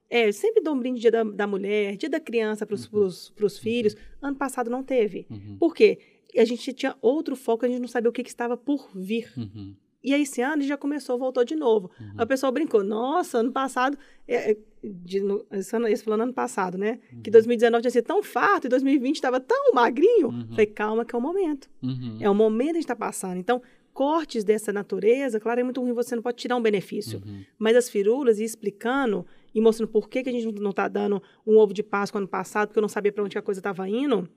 É, 0.09 0.31
sempre 0.31 0.61
dou 0.61 0.75
um 0.75 0.79
brinde 0.79 1.01
dia 1.01 1.11
da, 1.11 1.23
da 1.23 1.47
mulher, 1.47 1.95
dia 1.95 2.09
da 2.09 2.19
criança 2.19 2.65
para 2.65 2.75
os 2.75 2.87
uhum. 2.91 3.49
filhos. 3.49 3.95
Ano 4.21 4.35
passado 4.35 4.69
não 4.69 4.83
teve. 4.83 5.25
Uhum. 5.29 5.57
Por 5.59 5.73
quê? 5.73 5.99
A 6.37 6.45
gente 6.45 6.73
tinha 6.73 6.95
outro 7.01 7.35
foco, 7.35 7.65
a 7.65 7.67
gente 7.67 7.79
não 7.79 7.87
sabia 7.87 8.09
o 8.09 8.13
que, 8.13 8.23
que 8.23 8.29
estava 8.29 8.55
por 8.55 8.89
vir. 8.93 9.31
Uhum. 9.37 9.75
E 10.01 10.13
aí, 10.13 10.21
esse 10.21 10.41
ano 10.41 10.61
já 10.63 10.77
começou, 10.77 11.17
voltou 11.17 11.43
de 11.43 11.55
novo. 11.55 11.91
Uhum. 11.99 12.13
Aí 12.17 12.23
o 12.23 12.27
pessoal 12.27 12.51
brincou, 12.51 12.83
nossa, 12.83 13.39
ano 13.39 13.51
passado, 13.51 13.97
é, 14.27 14.51
é 14.51 14.57
de, 14.81 15.19
no, 15.19 15.45
esse, 15.51 15.75
ano, 15.75 15.87
esse 15.87 16.03
falando 16.03 16.21
ano 16.21 16.33
passado, 16.33 16.77
né? 16.77 16.99
Uhum. 17.11 17.21
Que 17.21 17.29
2019 17.29 17.81
tinha 17.81 17.91
sido 17.91 18.05
tão 18.05 18.23
farto 18.23 18.67
e 18.67 18.69
2020 18.69 19.15
estava 19.15 19.39
tão 19.39 19.73
magrinho. 19.73 20.29
Uhum. 20.29 20.47
Falei, 20.49 20.65
calma 20.67 21.03
que 21.03 21.13
é 21.13 21.17
o 21.17 21.21
momento. 21.21 21.69
Uhum. 21.83 22.17
É 22.21 22.29
o 22.29 22.35
momento 22.35 22.67
que 22.67 22.71
a 22.71 22.75
gente 22.75 22.83
está 22.83 22.95
passando. 22.95 23.37
Então, 23.37 23.61
cortes 23.93 24.45
dessa 24.45 24.71
natureza, 24.71 25.39
claro, 25.39 25.59
é 25.59 25.63
muito 25.63 25.81
ruim, 25.81 25.91
você 25.91 26.15
não 26.15 26.23
pode 26.23 26.37
tirar 26.37 26.55
um 26.55 26.61
benefício. 26.61 27.21
Uhum. 27.25 27.43
Mas 27.57 27.75
as 27.75 27.89
firulas, 27.89 28.39
e 28.39 28.45
explicando 28.45 29.25
e 29.53 29.59
mostrando 29.59 29.89
por 29.89 30.07
que, 30.07 30.23
que 30.23 30.29
a 30.29 30.31
gente 30.31 30.49
não 30.61 30.69
está 30.69 30.87
dando 30.87 31.21
um 31.45 31.57
ovo 31.57 31.73
de 31.73 31.83
Páscoa 31.83 32.19
ano 32.19 32.27
passado, 32.27 32.69
porque 32.69 32.79
eu 32.79 32.81
não 32.81 32.87
sabia 32.87 33.11
para 33.11 33.23
onde 33.23 33.37
a 33.37 33.41
coisa 33.41 33.59
estava 33.59 33.89
indo, 33.89 34.29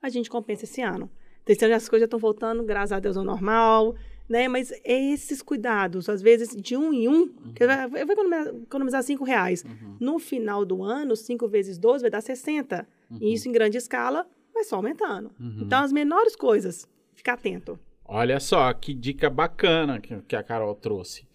a 0.00 0.08
gente 0.08 0.30
compensa 0.30 0.64
esse 0.64 0.80
ano. 0.80 1.10
Ano 1.46 1.74
as 1.74 1.88
coisas 1.88 2.02
já 2.02 2.06
estão 2.06 2.18
voltando, 2.18 2.62
graças 2.62 2.92
a 2.92 3.00
Deus, 3.00 3.16
ao 3.16 3.24
normal 3.24 3.94
né? 4.28 4.48
Mas 4.48 4.72
é 4.84 5.12
esses 5.12 5.42
cuidados, 5.42 6.08
às 6.08 6.22
vezes 6.22 6.54
de 6.56 6.76
um 6.76 6.92
em 6.92 7.08
um, 7.08 7.22
uhum. 7.22 7.52
que 7.54 7.66
vai, 7.66 7.88
vai 7.88 8.02
economizar, 8.02 8.54
economizar 8.54 9.02
cinco 9.02 9.24
reais. 9.24 9.64
Uhum. 9.64 9.96
No 10.00 10.18
final 10.18 10.64
do 10.64 10.82
ano, 10.82 11.14
cinco 11.16 11.46
vezes 11.48 11.78
12 11.78 12.02
vai 12.02 12.10
dar 12.10 12.20
60. 12.20 12.86
Uhum. 13.10 13.18
E 13.20 13.34
isso 13.34 13.48
em 13.48 13.52
grande 13.52 13.76
escala 13.76 14.26
vai 14.52 14.64
só 14.64 14.76
aumentando. 14.76 15.30
Uhum. 15.38 15.60
Então, 15.62 15.82
as 15.82 15.92
menores 15.92 16.34
coisas, 16.34 16.88
ficar 17.14 17.34
atento. 17.34 17.78
Olha 18.06 18.38
só, 18.38 18.72
que 18.72 18.92
dica 18.92 19.30
bacana 19.30 20.00
que, 20.00 20.16
que 20.22 20.36
a 20.36 20.42
Carol 20.42 20.74
trouxe. 20.74 21.26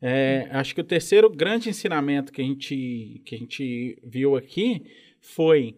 É, 0.00 0.48
acho 0.52 0.74
que 0.74 0.80
o 0.80 0.84
terceiro 0.84 1.30
grande 1.30 1.70
ensinamento 1.70 2.32
que 2.32 2.42
a 2.42 2.44
gente, 2.44 3.22
que 3.24 3.34
a 3.34 3.38
gente 3.38 3.98
viu 4.02 4.36
aqui 4.36 4.84
foi 5.20 5.76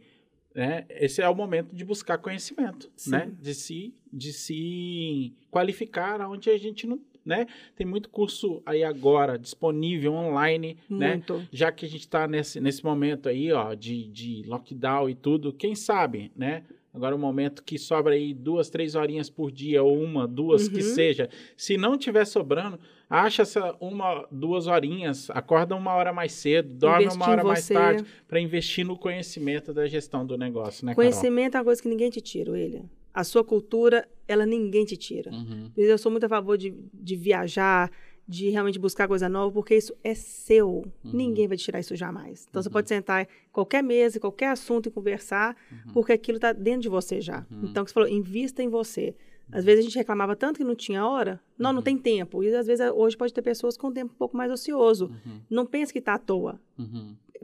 né? 0.57 0.86
Esse 0.88 1.20
é 1.20 1.28
o 1.28 1.34
momento 1.34 1.76
de 1.76 1.84
buscar 1.84 2.16
conhecimento, 2.16 2.90
Sim. 2.96 3.11
né? 3.11 3.30
De 3.38 3.54
se, 3.54 3.94
de 4.11 4.32
se 4.32 5.34
qualificar 5.50 6.18
onde 6.22 6.48
a 6.48 6.57
gente 6.57 6.86
não, 6.86 6.98
né? 7.22 7.46
Tem 7.76 7.86
muito 7.86 8.09
curso 8.09 8.62
aí 8.64 8.82
agora 8.82 9.38
disponível 9.38 10.14
online, 10.14 10.78
né? 10.88 11.16
muito. 11.16 11.36
né? 11.36 11.48
Já 11.52 11.70
que 11.70 11.84
a 11.84 11.88
gente 11.88 12.00
está 12.00 12.26
nesse, 12.26 12.59
nesse 12.59 12.82
momento 12.82 13.28
aí, 13.28 13.52
ó, 13.52 13.74
de, 13.74 14.09
de 14.09 14.44
lockdown 14.46 15.11
e 15.11 15.14
tudo, 15.14 15.52
quem 15.52 15.74
sabe, 15.74 16.32
né? 16.34 16.64
Agora 16.97 17.14
o 17.14 17.18
um 17.18 17.20
momento 17.20 17.62
que 17.62 17.78
sobra 17.78 18.14
aí 18.14 18.32
duas, 18.32 18.70
três 18.70 18.94
horinhas 18.94 19.28
por 19.28 19.53
dia, 19.53 19.82
ou 19.82 20.03
uma, 20.03 20.26
duas, 20.26 20.66
uhum. 20.66 20.72
que 20.72 20.82
seja. 20.82 21.28
Se 21.55 21.76
não 21.76 21.99
tiver 21.99 22.24
sobrando, 22.24 22.80
acha 23.09 23.42
essa 23.42 23.76
uma, 23.78 24.26
duas 24.30 24.66
horinhas, 24.66 25.28
acorda 25.30 25.76
uma 25.76 25.92
hora 25.92 26.11
mais 26.11 26.32
cedo, 26.32 26.70
dorme 26.70 27.05
Investir 27.05 27.22
uma 27.22 27.30
hora 27.30 27.44
mais 27.44 27.68
tarde, 27.68 28.05
para 28.26 28.40
investir 28.40 28.84
no 28.86 28.99
conhecimento 28.99 29.74
da 29.74 29.86
gestão 29.86 30.24
do 30.24 30.38
negócio, 30.38 30.86
né, 30.86 30.94
Conhecimento 30.94 31.53
Carol? 31.53 31.59
é 31.59 31.61
uma 31.61 31.64
coisa 31.66 31.82
que 31.82 31.88
ninguém 31.88 32.09
te 32.09 32.22
tira, 32.22 32.51
William. 32.51 32.84
A 33.12 33.22
sua 33.24 33.44
cultura, 33.44 34.09
ela 34.26 34.47
ninguém 34.47 34.84
te 34.86 34.97
tira. 34.97 35.30
Uhum. 35.30 35.70
Eu 35.76 35.99
sou 35.99 36.11
muito 36.11 36.24
a 36.24 36.28
favor 36.28 36.57
de, 36.57 36.74
de 36.92 37.14
viajar, 37.14 37.90
de 38.29 38.51
realmente 38.51 38.79
buscar 38.79 39.07
coisa 39.07 39.29
nova, 39.29 39.53
porque 39.53 39.77
isso 39.77 39.95
é 40.03 40.14
seu. 40.14 40.85
Uhum. 41.05 41.12
Ninguém 41.12 41.47
vai 41.47 41.57
tirar 41.57 41.79
isso 41.79 41.95
jamais. 41.95 42.47
Então, 42.49 42.59
uhum. 42.59 42.62
você 42.64 42.70
pode 42.70 42.89
sentar 42.89 43.22
em 43.22 43.29
qualquer 43.53 43.83
mesa, 43.83 44.18
qualquer 44.18 44.49
assunto 44.49 44.89
e 44.89 44.91
conversar, 44.91 45.57
uhum. 45.70 45.93
porque 45.93 46.12
aquilo 46.12 46.37
está 46.37 46.53
dentro 46.53 46.83
de 46.83 46.89
você 46.89 47.20
já. 47.20 47.47
Uhum. 47.51 47.66
Então, 47.66 47.87
você 47.87 47.93
falou, 47.93 48.09
invista 48.09 48.62
em 48.62 48.68
você. 48.68 49.14
Às 49.53 49.64
vezes 49.64 49.81
a 49.81 49.89
gente 49.89 49.97
reclamava 49.97 50.35
tanto 50.35 50.57
que 50.57 50.64
não 50.64 50.74
tinha 50.74 51.07
hora. 51.07 51.41
Não, 51.57 51.72
não 51.72 51.79
uhum. 51.79 51.85
tem 51.85 51.97
tempo. 51.97 52.43
E 52.43 52.53
às 52.53 52.66
vezes 52.66 52.85
hoje 52.93 53.16
pode 53.16 53.33
ter 53.33 53.43
pessoas 53.43 53.77
com 53.77 53.93
tempo 53.93 54.12
um 54.12 54.16
pouco 54.16 54.37
mais 54.37 54.51
ocioso. 54.51 55.07
Uhum. 55.07 55.41
Não 55.49 55.64
pensa 55.64 55.93
que 55.93 56.01
está 56.01 56.14
à 56.14 56.18
toa. 56.18 56.61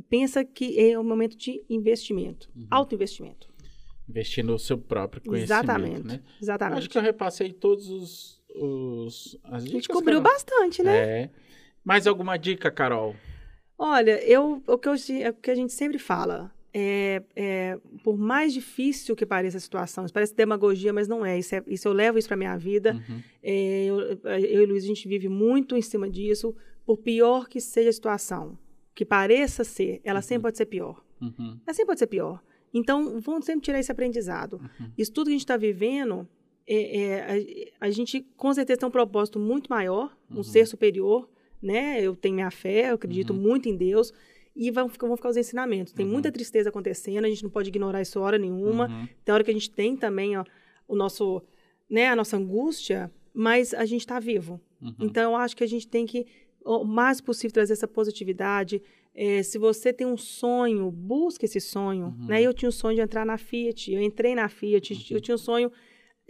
Pensa 0.08 0.44
que 0.44 0.78
é 0.80 0.98
um 0.98 1.04
momento 1.04 1.36
de 1.36 1.64
investimento. 1.70 2.50
Alto 2.68 2.94
investimento. 2.94 3.52
Investir 4.08 4.44
no 4.44 4.58
seu 4.58 4.76
próprio 4.76 5.22
conhecimento. 5.22 5.64
Exatamente. 5.64 6.06
Né? 6.06 6.20
Exatamente. 6.40 6.78
Acho 6.78 6.90
que 6.90 6.98
eu 6.98 7.02
repassei 7.02 7.52
todos 7.52 7.88
os 7.88 8.41
os, 8.54 9.38
as 9.44 9.64
dicas. 9.64 9.70
A 9.70 9.80
gente 9.80 9.88
cobriu 9.88 10.22
Carol. 10.22 10.34
bastante, 10.34 10.82
né? 10.82 11.22
É. 11.22 11.30
Mais 11.84 12.06
alguma 12.06 12.36
dica, 12.36 12.70
Carol? 12.70 13.16
Olha, 13.78 14.22
eu, 14.24 14.62
o, 14.66 14.78
que 14.78 14.88
eu, 14.88 14.94
é 15.20 15.30
o 15.30 15.34
que 15.34 15.50
a 15.50 15.54
gente 15.54 15.72
sempre 15.72 15.98
fala. 15.98 16.52
É, 16.74 17.22
é, 17.36 17.78
por 18.02 18.16
mais 18.16 18.54
difícil 18.54 19.14
que 19.14 19.26
pareça 19.26 19.58
a 19.58 19.60
situação, 19.60 20.04
isso 20.04 20.14
parece 20.14 20.34
demagogia, 20.34 20.92
mas 20.92 21.06
não 21.06 21.26
é. 21.26 21.38
Isso, 21.38 21.54
é, 21.54 21.62
isso 21.66 21.88
eu 21.88 21.92
levo 21.92 22.18
isso 22.18 22.28
para 22.28 22.36
minha 22.36 22.56
vida. 22.56 22.94
Uhum. 22.94 23.22
É, 23.42 23.84
eu, 23.84 24.00
eu 24.00 24.62
e 24.62 24.66
Luiz, 24.66 24.84
a 24.84 24.86
gente 24.86 25.06
vive 25.08 25.28
muito 25.28 25.76
em 25.76 25.82
cima 25.82 26.08
disso. 26.08 26.54
Por 26.86 26.98
pior 26.98 27.48
que 27.48 27.60
seja 27.60 27.90
a 27.90 27.92
situação, 27.92 28.58
que 28.94 29.04
pareça 29.04 29.64
ser, 29.64 30.00
ela 30.04 30.18
uhum. 30.18 30.22
sempre 30.22 30.42
pode 30.42 30.56
ser 30.56 30.66
pior. 30.66 31.04
Uhum. 31.20 31.60
Ela 31.66 31.74
sempre 31.74 31.86
pode 31.86 31.98
ser 31.98 32.06
pior. 32.06 32.42
Então, 32.74 33.20
vamos 33.20 33.44
sempre 33.44 33.62
tirar 33.62 33.78
esse 33.78 33.92
aprendizado. 33.92 34.54
Uhum. 34.54 34.90
Isso 34.96 35.12
tudo 35.12 35.26
que 35.26 35.30
a 35.30 35.34
gente 35.34 35.42
está 35.42 35.56
vivendo 35.56 36.26
é, 36.66 37.00
é, 37.00 37.72
a, 37.80 37.86
a, 37.86 37.90
gente 37.90 38.24
com 38.36 38.52
certeza 38.52 38.80
tem 38.80 38.88
um 38.88 38.92
propósito 38.92 39.38
muito 39.38 39.68
maior, 39.68 40.16
um 40.30 40.36
uhum. 40.36 40.42
ser 40.42 40.66
superior, 40.66 41.28
né? 41.60 42.00
Eu 42.00 42.14
tenho 42.16 42.34
minha 42.34 42.50
fé, 42.50 42.90
eu 42.90 42.94
acredito 42.94 43.32
uhum. 43.32 43.40
muito 43.40 43.68
em 43.68 43.76
Deus. 43.76 44.12
E 44.54 44.70
vão, 44.70 44.88
vão 44.88 45.16
ficar 45.16 45.30
os 45.30 45.36
ensinamentos. 45.36 45.92
Tem 45.92 46.04
uhum. 46.04 46.12
muita 46.12 46.30
tristeza 46.30 46.68
acontecendo, 46.68 47.24
a 47.24 47.28
gente 47.28 47.42
não 47.42 47.50
pode 47.50 47.68
ignorar 47.68 48.02
isso 48.02 48.20
hora 48.20 48.36
nenhuma. 48.36 48.86
Uhum. 48.86 49.08
Tem 49.24 49.34
hora 49.34 49.42
que 49.42 49.50
a 49.50 49.54
gente 49.54 49.70
tem 49.70 49.96
também 49.96 50.36
ó, 50.36 50.44
o 50.86 50.94
nosso, 50.94 51.42
né, 51.88 52.08
a 52.08 52.16
nossa 52.16 52.36
angústia, 52.36 53.10
mas 53.32 53.72
a 53.72 53.86
gente 53.86 54.02
está 54.02 54.20
vivo. 54.20 54.60
Uhum. 54.80 54.94
Então, 55.00 55.32
eu 55.32 55.36
acho 55.36 55.56
que 55.56 55.64
a 55.64 55.66
gente 55.68 55.88
tem 55.88 56.04
que, 56.04 56.26
o 56.64 56.84
mais 56.84 57.20
possível, 57.20 57.54
trazer 57.54 57.72
essa 57.72 57.88
positividade. 57.88 58.82
É, 59.14 59.42
se 59.42 59.56
você 59.56 59.90
tem 59.90 60.06
um 60.06 60.18
sonho, 60.18 60.90
busque 60.90 61.46
esse 61.46 61.60
sonho. 61.60 62.14
Né? 62.18 62.36
Uhum. 62.38 62.44
Eu 62.44 62.52
tinha 62.52 62.68
o 62.68 62.72
sonho 62.72 62.96
de 62.96 63.00
entrar 63.00 63.24
na 63.24 63.38
Fiat, 63.38 63.90
eu 63.90 64.02
entrei 64.02 64.34
na 64.34 64.48
Fiat, 64.50 65.14
eu 65.14 65.20
tinha 65.20 65.34
o 65.34 65.38
sonho 65.38 65.72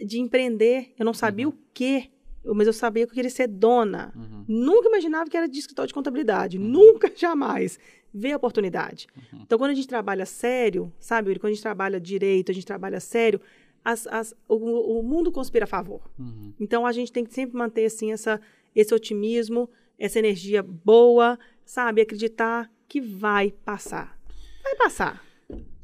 de 0.03 0.19
empreender. 0.19 0.93
Eu 0.97 1.05
não 1.05 1.13
sabia 1.13 1.47
uhum. 1.47 1.53
o 1.53 1.57
quê, 1.73 2.09
mas 2.45 2.67
eu 2.67 2.73
sabia 2.73 3.05
que 3.05 3.11
eu 3.11 3.15
queria 3.15 3.29
ser 3.29 3.47
dona. 3.47 4.13
Uhum. 4.15 4.45
Nunca 4.47 4.89
imaginava 4.89 5.29
que 5.29 5.37
era 5.37 5.47
de 5.47 5.59
escritório 5.59 5.87
de 5.87 5.93
contabilidade. 5.93 6.57
Uhum. 6.57 6.63
Nunca, 6.63 7.11
jamais. 7.15 7.79
Ver 8.13 8.33
a 8.33 8.37
oportunidade. 8.37 9.07
Uhum. 9.15 9.41
Então, 9.43 9.57
quando 9.57 9.71
a 9.71 9.73
gente 9.73 9.87
trabalha 9.87 10.25
sério, 10.25 10.91
sabe, 10.99 11.33
quando 11.39 11.51
a 11.51 11.53
gente 11.53 11.63
trabalha 11.63 11.99
direito, 11.99 12.51
a 12.51 12.53
gente 12.53 12.65
trabalha 12.65 12.99
sério, 12.99 13.39
as, 13.83 14.05
as, 14.07 14.35
o, 14.47 14.99
o, 14.99 15.03
mundo 15.03 15.31
conspira 15.31 15.63
a 15.65 15.67
favor. 15.67 16.01
Uhum. 16.19 16.53
Então, 16.59 16.85
a 16.85 16.91
gente 16.91 17.11
tem 17.11 17.25
que 17.25 17.33
sempre 17.33 17.57
manter, 17.57 17.85
assim, 17.85 18.11
essa, 18.11 18.39
esse 18.75 18.93
otimismo, 18.93 19.69
essa 19.97 20.19
energia 20.19 20.61
boa, 20.61 21.39
sabe, 21.65 22.01
acreditar 22.01 22.71
que 22.87 23.01
vai 23.01 23.51
passar. 23.65 24.17
Vai 24.63 24.75
passar. 24.75 25.23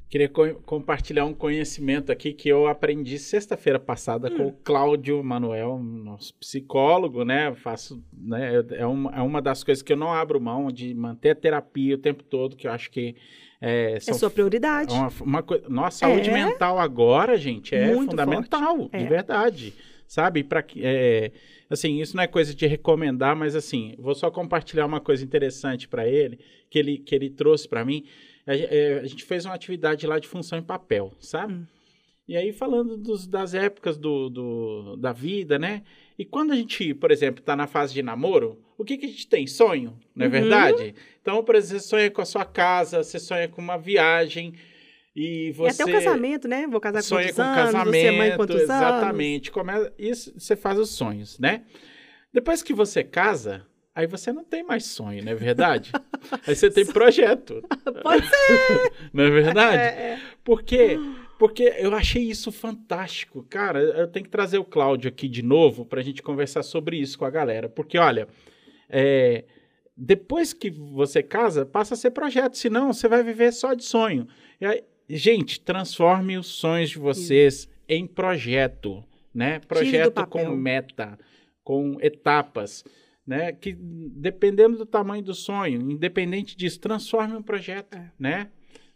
Queria 0.10 0.28
co 0.28 0.56
compartilhar 0.66 1.26
um 1.26 1.34
conhecimento 1.36 2.12
aqui 2.12 2.34
que 2.34 2.50
eu 2.50 2.66
aprendi 2.66 3.20
sexta-feira 3.20 3.80
passada 3.80 4.28
hum. 4.28 4.38
com 4.38 4.48
o 4.48 4.52
Cláudio 4.64 5.24
Manuel, 5.24 5.78
nosso 5.78 6.34
psicólogo, 6.34 7.24
né? 7.24 7.54
faço, 7.54 8.04
né? 8.12 8.64
É 8.72 8.88
uma, 8.88 9.16
é 9.16 9.22
uma 9.22 9.40
das 9.40 9.64
coisas 9.64 9.84
que 9.84 9.94
eu 9.94 9.98
não 9.98 10.12
abro 10.12 10.42
mão 10.42 10.72
de 10.72 10.96
manter 10.96 11.30
a 11.30 11.36
terapia 11.36 11.94
o 11.94 12.00
tempo 12.00 12.24
todo, 12.24 12.56
que 12.56 12.66
eu 12.66 12.72
acho 12.72 12.90
que 12.90 13.16
é, 13.62 13.98
é 13.98 14.00
sua 14.00 14.32
prioridade. 14.32 14.96
Uma, 14.96 15.12
uma 15.22 15.44
coisa, 15.44 15.70
nossa, 15.70 16.00
saúde 16.00 16.30
é. 16.30 16.34
mental 16.34 16.80
agora, 16.80 17.38
gente, 17.38 17.76
é 17.76 17.94
Muito 17.94 18.10
fundamental, 18.10 18.78
forte. 18.78 18.98
de 18.98 19.04
é. 19.04 19.08
verdade 19.08 19.74
sabe? 20.10 20.44
Para 20.44 20.64
que 20.64 20.82
é, 20.84 21.32
assim, 21.70 22.02
isso 22.02 22.18
não 22.18 22.24
é 22.24 22.28
coisa 22.28 22.54
de 22.54 22.66
recomendar, 22.66 23.36
mas 23.36 23.56
assim, 23.56 23.94
vou 24.00 24.16
só 24.16 24.32
compartilhar 24.32 24.88
uma 24.88 25.00
coisa 25.00 25.24
interessante 25.24 25.88
para 25.88 26.08
ele, 26.08 26.40
que 26.68 26.80
ele 26.80 26.98
que 26.98 27.14
ele 27.14 27.30
trouxe 27.30 27.70
para 27.70 27.86
mim. 27.86 28.04
A, 28.50 28.56
é, 28.56 29.00
a, 29.00 29.06
gente 29.06 29.24
fez 29.24 29.46
uma 29.46 29.54
atividade 29.54 30.08
lá 30.08 30.18
de 30.18 30.28
função 30.28 30.58
em 30.58 30.64
papel, 30.64 31.14
sabe? 31.20 31.54
Hum. 31.54 31.66
E 32.28 32.36
aí 32.36 32.52
falando 32.52 32.98
dos, 32.98 33.28
das 33.28 33.54
épocas 33.54 33.98
do, 33.98 34.30
do, 34.30 34.96
da 34.98 35.12
vida, 35.12 35.60
né? 35.60 35.84
E 36.18 36.26
quando 36.26 36.52
a 36.52 36.56
gente, 36.56 36.94
por 36.94 37.12
exemplo, 37.12 37.42
está 37.42 37.56
na 37.56 37.68
fase 37.68 37.94
de 37.94 38.02
namoro, 38.04 38.60
o 38.78 38.84
que, 38.84 38.98
que 38.98 39.06
a 39.06 39.10
gente 39.10 39.28
tem? 39.28 39.46
Sonho, 39.48 39.98
não 40.16 40.26
é 40.26 40.28
uhum. 40.28 40.32
verdade? 40.32 40.96
Então, 41.22 41.44
por 41.44 41.56
exemplo, 41.56 41.82
você 41.82 41.88
sonha 41.88 42.12
com 42.12 42.22
a 42.22 42.26
sua 42.26 42.46
casa, 42.46 43.04
você 43.04 43.20
sonha 43.20 43.48
com 43.48 43.62
uma 43.62 43.78
viagem, 43.78 44.54
e 45.16 45.52
você. 45.52 45.82
E 45.82 45.84
até 45.84 45.92
o 45.92 45.94
casamento, 45.94 46.48
né? 46.48 46.68
Vou 46.68 46.80
casar 46.80 47.00
com 47.00 47.04
sonha 47.04 47.34
quantos 47.34 47.36
com 47.36 47.42
anos, 47.42 47.74
casamento, 47.74 47.92
você 47.92 48.08
é 48.08 48.18
mãe 48.18 48.36
quantos 48.36 48.62
exatamente. 48.62 49.50
anos. 49.50 49.50
Come... 49.50 49.92
Isso 49.98 50.34
você 50.38 50.56
faz 50.56 50.80
os 50.80 50.90
sonhos, 50.90 51.38
né? 51.40 51.64
Depois 52.34 52.62
que 52.64 52.74
você 52.74 53.04
casa, 53.04 53.66
aí 54.00 54.08
você 54.08 54.32
não 54.32 54.44
tem 54.44 54.64
mais 54.64 54.86
sonho, 54.86 55.24
não 55.24 55.32
é 55.32 55.36
verdade? 55.36 55.92
aí 56.48 56.56
você 56.56 56.70
tem 56.70 56.86
projeto. 56.86 57.62
Pode 58.02 58.26
ser! 58.26 58.92
não 59.14 59.26
é 59.26 59.30
verdade? 59.30 59.78
É, 59.78 60.12
é. 60.14 60.20
Porque 60.44 60.98
porque 61.40 61.74
eu 61.78 61.96
achei 61.96 62.24
isso 62.24 62.52
fantástico. 62.52 63.46
Cara, 63.50 63.80
eu 63.80 64.08
tenho 64.10 64.26
que 64.26 64.30
trazer 64.30 64.58
o 64.58 64.66
Cláudio 64.66 65.08
aqui 65.08 65.30
de 65.30 65.42
novo 65.42 65.86
para 65.86 66.02
a 66.02 66.04
gente 66.04 66.22
conversar 66.22 66.64
sobre 66.64 66.98
isso 66.98 67.18
com 67.18 67.24
a 67.24 67.30
galera. 67.30 67.70
Porque, 67.70 67.98
olha, 67.98 68.28
é, 68.90 69.46
depois 69.96 70.52
que 70.52 70.70
você 70.70 71.24
casa, 71.24 71.66
passa 71.66 71.94
a 71.94 71.98
ser 71.98 72.12
projeto. 72.12 72.58
Senão, 72.58 72.92
você 72.92 73.08
vai 73.08 73.24
viver 73.24 73.54
só 73.54 73.74
de 73.74 73.86
sonho. 73.86 74.28
Aí, 74.62 74.84
gente, 75.10 75.62
transforme 75.62 76.38
os 76.38 76.48
sonhos 76.48 76.90
de 76.90 77.00
vocês 77.00 77.54
isso. 77.60 77.70
em 77.88 78.06
projeto. 78.06 79.02
Né? 79.34 79.60
Projeto 79.60 80.28
com 80.28 80.50
meta, 80.50 81.18
com 81.64 81.98
etapas. 82.02 82.84
Né? 83.30 83.52
Que 83.52 83.74
dependendo 83.74 84.78
do 84.78 84.86
tamanho 84.86 85.24
do 85.24 85.34
sonho, 85.34 85.80
independente 85.92 86.58
disso, 86.58 86.80
transforme 86.80 87.36
um 87.36 87.44
projeto, 87.44 87.96
é. 87.96 88.12
né? 88.18 88.50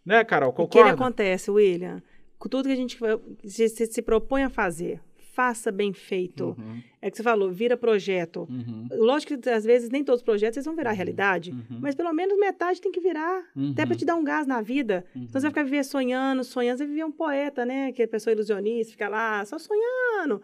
Né, 0.06 0.24
Carol? 0.24 0.52
Concorda? 0.52 0.90
O 0.92 0.96
que 0.96 1.02
acontece, 1.02 1.52
William? 1.52 2.02
com 2.44 2.50
tudo 2.50 2.66
que 2.66 2.74
a 2.74 2.76
gente 2.76 3.00
se, 3.46 3.70
se 3.70 4.02
propõe 4.02 4.44
a 4.44 4.50
fazer, 4.50 5.00
faça 5.32 5.72
bem 5.72 5.94
feito. 5.94 6.48
Uhum. 6.60 6.84
É 7.02 7.10
que 7.10 7.16
você 7.16 7.24
falou, 7.24 7.50
vira 7.50 7.78
projeto. 7.78 8.46
Uhum. 8.50 8.90
Lógico 8.92 9.38
que 9.38 9.50
às 9.50 9.64
vezes 9.64 9.90
nem 9.90 10.04
todos 10.04 10.20
os 10.20 10.26
projetos 10.26 10.66
vão 10.66 10.76
virar 10.76 10.90
uhum. 10.90 10.96
realidade, 10.98 11.52
uhum. 11.52 11.80
mas 11.80 11.96
pelo 11.96 12.12
menos 12.12 12.38
metade 12.38 12.82
tem 12.82 12.92
que 12.92 13.00
virar. 13.00 13.46
Até 13.72 13.86
para 13.86 13.94
uhum. 13.94 13.98
te 13.98 14.04
dar 14.04 14.16
um 14.16 14.26
gás 14.26 14.46
na 14.46 14.62
vida. 14.62 15.06
Então 15.16 15.40
você 15.40 15.40
vai 15.40 15.52
ficar 15.52 15.64
viver 15.64 15.86
sonhando, 15.86 16.44
sonhando. 16.44 16.80
Você 16.80 16.84
vai 16.84 16.92
viver 16.92 17.06
um 17.06 17.14
poeta, 17.14 17.66
né? 17.66 17.94
Que 17.94 18.04
é 18.04 18.08
pessoa 18.08 18.34
ilusionista, 18.34 18.92
fica 18.92 19.08
lá 19.08 19.46
só 19.46 19.58
sonhando. 19.58 20.42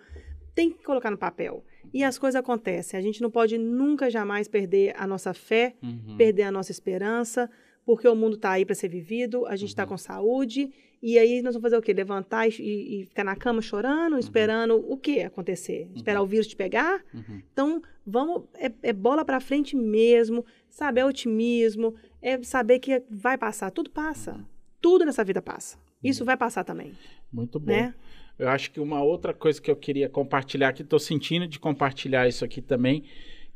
Tem 0.55 0.71
que 0.71 0.81
colocar 0.81 1.11
no 1.11 1.17
papel. 1.17 1.65
E 1.93 2.03
as 2.03 2.17
coisas 2.17 2.39
acontecem. 2.39 2.99
A 2.99 3.01
gente 3.01 3.21
não 3.21 3.31
pode 3.31 3.57
nunca, 3.57 4.09
jamais 4.09 4.47
perder 4.47 4.93
a 4.97 5.07
nossa 5.07 5.33
fé, 5.33 5.75
uhum. 5.81 6.15
perder 6.17 6.43
a 6.43 6.51
nossa 6.51 6.71
esperança, 6.71 7.49
porque 7.85 8.07
o 8.07 8.15
mundo 8.15 8.35
está 8.35 8.51
aí 8.51 8.65
para 8.65 8.75
ser 8.75 8.87
vivido, 8.87 9.45
a 9.45 9.55
gente 9.55 9.69
está 9.69 9.85
com 9.85 9.97
saúde 9.97 10.71
e 11.01 11.17
aí 11.17 11.41
nós 11.41 11.53
vamos 11.53 11.63
fazer 11.63 11.77
o 11.77 11.81
quê? 11.81 11.93
Levantar 11.93 12.47
e, 12.47 12.51
e 12.59 13.05
ficar 13.05 13.23
na 13.23 13.35
cama 13.35 13.61
chorando, 13.61 14.13
uhum. 14.13 14.19
esperando 14.19 14.75
o 14.75 14.97
quê 14.97 15.21
acontecer? 15.21 15.87
Uhum. 15.87 15.95
Esperar 15.95 16.21
o 16.21 16.25
vírus 16.25 16.47
te 16.47 16.55
pegar? 16.55 17.01
Uhum. 17.13 17.41
Então, 17.51 17.81
vamos, 18.05 18.43
é, 18.55 18.71
é 18.83 18.93
bola 18.93 19.23
para 19.23 19.39
frente 19.39 19.75
mesmo, 19.75 20.45
sabe? 20.69 20.99
É 20.99 21.05
otimismo, 21.05 21.95
é 22.21 22.41
saber 22.43 22.79
que 22.79 23.01
vai 23.09 23.37
passar. 23.37 23.71
Tudo 23.71 23.89
passa. 23.89 24.33
Uhum. 24.33 24.45
Tudo 24.81 25.05
nessa 25.05 25.23
vida 25.23 25.41
passa. 25.41 25.77
Isso 26.03 26.23
uhum. 26.23 26.25
vai 26.25 26.37
passar 26.37 26.63
também. 26.63 26.93
Muito 27.31 27.59
bom. 27.59 27.71
Né? 27.71 27.93
Eu 28.39 28.47
acho 28.49 28.71
que 28.71 28.79
uma 28.79 29.03
outra 29.03 29.33
coisa 29.33 29.61
que 29.61 29.69
eu 29.69 29.75
queria 29.75 30.07
compartilhar, 30.07 30.71
que 30.71 30.81
estou 30.81 30.97
sentindo 30.97 31.45
de 31.45 31.59
compartilhar 31.59 32.27
isso 32.27 32.45
aqui 32.45 32.61
também, 32.61 33.03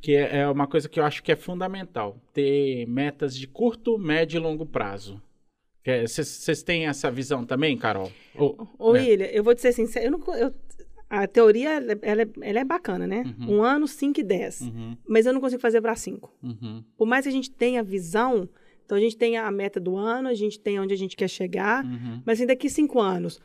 que 0.01 0.13
é, 0.13 0.39
é 0.39 0.47
uma 0.49 0.67
coisa 0.67 0.89
que 0.89 0.99
eu 0.99 1.05
acho 1.05 1.23
que 1.23 1.31
é 1.31 1.35
fundamental. 1.37 2.17
Ter 2.33 2.85
metas 2.85 3.35
de 3.35 3.47
curto, 3.47 3.97
médio 3.97 4.37
e 4.37 4.41
longo 4.41 4.65
prazo. 4.65 5.21
Vocês 6.05 6.61
têm 6.63 6.87
essa 6.87 7.09
visão 7.09 7.45
também, 7.45 7.77
Carol? 7.77 8.11
Ô, 8.35 8.67
Ô 8.77 8.93
né? 8.93 9.01
William, 9.01 9.27
eu 9.27 9.43
vou 9.43 9.55
te 9.55 9.61
ser 9.61 9.73
sincero, 9.73 10.05
eu 10.05 10.11
não, 10.11 10.35
eu, 10.35 10.53
a 11.09 11.27
teoria 11.27 11.73
ela, 11.73 12.21
é, 12.21 12.27
ela 12.41 12.59
é 12.59 12.63
bacana, 12.63 13.05
né? 13.05 13.23
Uhum. 13.39 13.57
Um 13.57 13.63
ano, 13.63 13.87
5 13.87 14.19
e 14.19 14.23
10. 14.23 14.61
Uhum. 14.61 14.97
Mas 15.07 15.25
eu 15.25 15.33
não 15.33 15.39
consigo 15.39 15.61
fazer 15.61 15.81
para 15.81 15.95
5. 15.95 16.33
Uhum. 16.41 16.83
Por 16.97 17.05
mais 17.05 17.23
que 17.23 17.29
a 17.29 17.31
gente 17.31 17.51
tenha 17.51 17.83
visão, 17.83 18.49
então 18.83 18.97
a 18.97 19.01
gente 19.01 19.15
tem 19.15 19.37
a 19.37 19.49
meta 19.51 19.79
do 19.79 19.95
ano, 19.95 20.27
a 20.27 20.33
gente 20.33 20.59
tem 20.59 20.79
onde 20.79 20.93
a 20.93 20.97
gente 20.97 21.15
quer 21.15 21.29
chegar, 21.29 21.85
uhum. 21.85 22.21
mas 22.25 22.39
assim, 22.39 22.47
daqui 22.47 22.69
5 22.69 22.99
anos. 22.99 23.39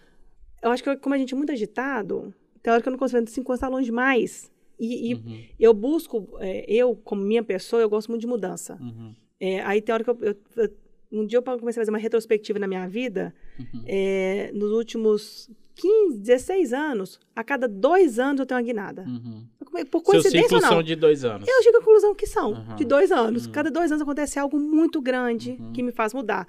Eu 0.63 0.71
acho 0.71 0.83
que 0.83 0.97
como 0.97 1.15
a 1.15 1.19
gente 1.19 1.35
é 1.35 1.37
muito 1.37 1.53
agitado, 1.53 2.35
tem 2.63 2.73
hora 2.73 2.83
que 2.83 2.89
eu 2.89 2.93
não 2.93 2.99
consigo 2.99 3.27
5 3.29 3.53
anos 3.53 3.61
tá 3.61 3.69
longe 3.69 3.87
demais. 3.87 4.51
E, 4.79 5.11
e 5.11 5.15
uhum. 5.15 5.45
eu 5.59 5.75
busco, 5.75 6.29
é, 6.39 6.65
eu, 6.69 6.95
como 7.05 7.23
minha 7.23 7.43
pessoa, 7.43 7.83
eu 7.83 7.89
gosto 7.89 8.09
muito 8.09 8.21
de 8.21 8.27
mudança. 8.27 8.79
Uhum. 8.81 9.15
É, 9.41 9.61
aí 9.63 9.81
tem 9.81 9.93
hora 9.93 10.05
que 10.05 10.11
eu, 10.11 10.19
eu, 10.21 10.37
eu 10.57 10.71
um 11.11 11.27
dia 11.27 11.39
eu 11.39 11.43
comecei 11.43 11.81
a 11.81 11.83
fazer 11.83 11.91
uma 11.91 11.99
retrospectiva 11.99 12.59
na 12.59 12.67
minha 12.67 12.87
vida, 12.87 13.35
uhum. 13.59 13.83
é, 13.87 14.51
nos 14.53 14.71
últimos 14.73 15.51
15, 15.75 16.19
16 16.19 16.73
anos, 16.73 17.21
a 17.35 17.43
cada 17.43 17.67
dois 17.67 18.19
anos 18.19 18.41
eu 18.41 18.47
tenho 18.47 18.61
uma 18.61 18.67
guinada. 18.67 19.05
Uhum. 19.07 19.47
Por 19.91 20.03
coincidência 20.03 20.57
ou 20.57 20.63
não? 20.63 20.69
são 20.69 20.83
de 20.83 20.97
dois 20.97 21.25
anos. 21.25 21.49
Eu 21.49 21.63
chego 21.63 21.77
à 21.77 21.81
conclusão 21.81 22.15
que 22.15 22.27
são, 22.27 22.53
uhum. 22.53 22.77
de 22.77 22.85
dois 22.85 23.13
anos. 23.13 23.47
Uhum. 23.47 23.53
Cada 23.53 23.71
dois 23.71 23.91
anos 23.91 24.03
acontece 24.03 24.39
algo 24.39 24.59
muito 24.59 25.01
grande 25.01 25.57
uhum. 25.59 25.73
que 25.73 25.83
me 25.83 25.93
faz 25.93 26.13
mudar. 26.13 26.47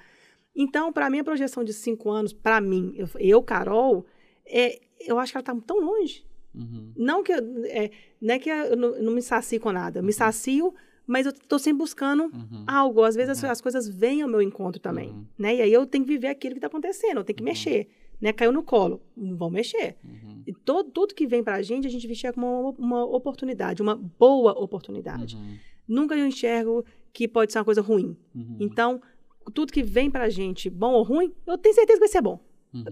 Então, 0.54 0.92
para 0.92 1.08
mim, 1.08 1.20
a 1.20 1.24
projeção 1.24 1.62
de 1.62 1.72
cinco 1.72 2.10
anos, 2.10 2.32
para 2.32 2.60
mim, 2.60 2.92
eu, 2.96 3.08
eu, 3.18 3.42
Carol, 3.42 4.04
é, 4.46 4.80
eu 5.00 5.18
acho 5.18 5.32
que 5.32 5.38
ela 5.38 5.42
está 5.42 5.54
tão 5.66 5.80
longe. 5.80 6.24
Uhum. 6.54 6.92
Não 6.96 7.22
que 7.22 7.32
é, 7.32 7.90
não 8.20 8.34
é 8.34 8.38
que 8.38 8.50
eu 8.50 8.76
não, 8.76 8.88
eu 8.96 9.02
não 9.02 9.12
me 9.12 9.22
sacio 9.22 9.60
com 9.60 9.70
nada. 9.70 10.00
Eu 10.00 10.02
me 10.02 10.12
sacio 10.12 10.74
mas 11.10 11.26
eu 11.26 11.32
estou 11.32 11.58
sempre 11.58 11.78
buscando 11.78 12.22
uhum. 12.24 12.64
algo. 12.68 13.02
Às 13.02 13.16
vezes 13.16 13.42
uhum. 13.42 13.46
as, 13.46 13.58
as, 13.58 13.60
coisas 13.60 13.88
vêm 13.88 14.22
ao 14.22 14.28
meu 14.28 14.40
encontro 14.40 14.80
também, 14.80 15.08
uhum. 15.08 15.24
né? 15.36 15.56
E 15.56 15.62
aí 15.62 15.72
eu 15.72 15.84
tenho 15.84 16.04
que 16.04 16.12
viver 16.12 16.28
aquilo 16.28 16.54
que 16.54 16.58
está 16.58 16.68
acontecendo, 16.68 17.18
eu 17.18 17.24
tenho 17.24 17.36
que 17.36 17.42
uhum. 17.42 17.48
mexer, 17.48 17.88
né? 18.20 18.32
Caiu 18.32 18.52
no 18.52 18.62
colo, 18.62 19.02
vão 19.16 19.50
mexer. 19.50 19.96
Uhum. 20.04 20.44
E 20.46 20.52
todo, 20.52 20.88
tudo 20.88 21.12
que 21.12 21.26
vem 21.26 21.42
para 21.42 21.56
a 21.56 21.62
gente, 21.62 21.84
a 21.88 21.90
gente 21.90 22.06
enxerga 22.06 22.34
como 22.34 22.46
uma, 22.46 22.70
uma 22.78 23.04
oportunidade, 23.04 23.82
uma 23.82 23.96
boa 23.96 24.52
oportunidade. 24.52 25.34
Uhum. 25.34 25.56
Nunca 25.88 26.14
eu 26.14 26.24
enxergo 26.24 26.84
que 27.12 27.26
pode 27.26 27.50
ser 27.50 27.58
uma 27.58 27.64
coisa 27.64 27.80
ruim. 27.80 28.16
Então, 28.60 29.02
tudo 29.50 29.72
que 29.72 29.82
vem 29.82 30.10
para 30.10 30.24
a 30.24 30.28
gente, 30.28 30.70
bom 30.70 30.92
ou 30.92 31.02
ruim, 31.02 31.32
eu 31.46 31.58
tenho 31.58 31.74
certeza 31.74 31.98
que 31.98 32.06
vai 32.06 32.08
ser 32.08 32.22
bom. 32.22 32.40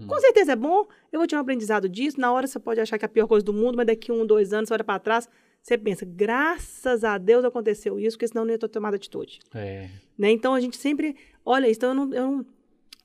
Com 0.07 0.19
certeza 0.19 0.51
é 0.51 0.55
bom, 0.55 0.85
eu 1.11 1.19
vou 1.19 1.27
tirar 1.27 1.39
um 1.39 1.43
aprendizado 1.43 1.87
disso. 1.87 2.19
Na 2.19 2.31
hora 2.33 2.45
você 2.45 2.59
pode 2.59 2.81
achar 2.81 2.97
que 2.97 3.05
é 3.05 3.07
a 3.07 3.09
pior 3.09 3.27
coisa 3.27 3.45
do 3.45 3.53
mundo, 3.53 3.77
mas 3.77 3.87
daqui 3.87 4.11
um, 4.11 4.25
dois 4.25 4.51
anos, 4.51 4.67
você 4.67 4.73
olha 4.73 4.83
para 4.83 4.99
trás, 4.99 5.29
você 5.61 5.77
pensa, 5.77 6.05
graças 6.05 7.03
a 7.03 7.17
Deus 7.17 7.45
aconteceu 7.45 7.99
isso, 7.99 8.17
porque 8.17 8.27
senão 8.27 8.41
eu 8.41 8.47
não 8.47 8.53
ia 8.53 8.59
ter 8.59 8.67
tomado 8.67 8.95
atitude. 8.95 9.39
É. 9.53 9.89
Né? 10.17 10.31
Então 10.31 10.53
a 10.53 10.59
gente 10.59 10.75
sempre 10.75 11.15
olha 11.45 11.69
isso. 11.69 11.79
Então 11.79 11.89
eu 11.89 11.95
não, 11.95 12.13
eu 12.13 12.31
não. 12.31 12.45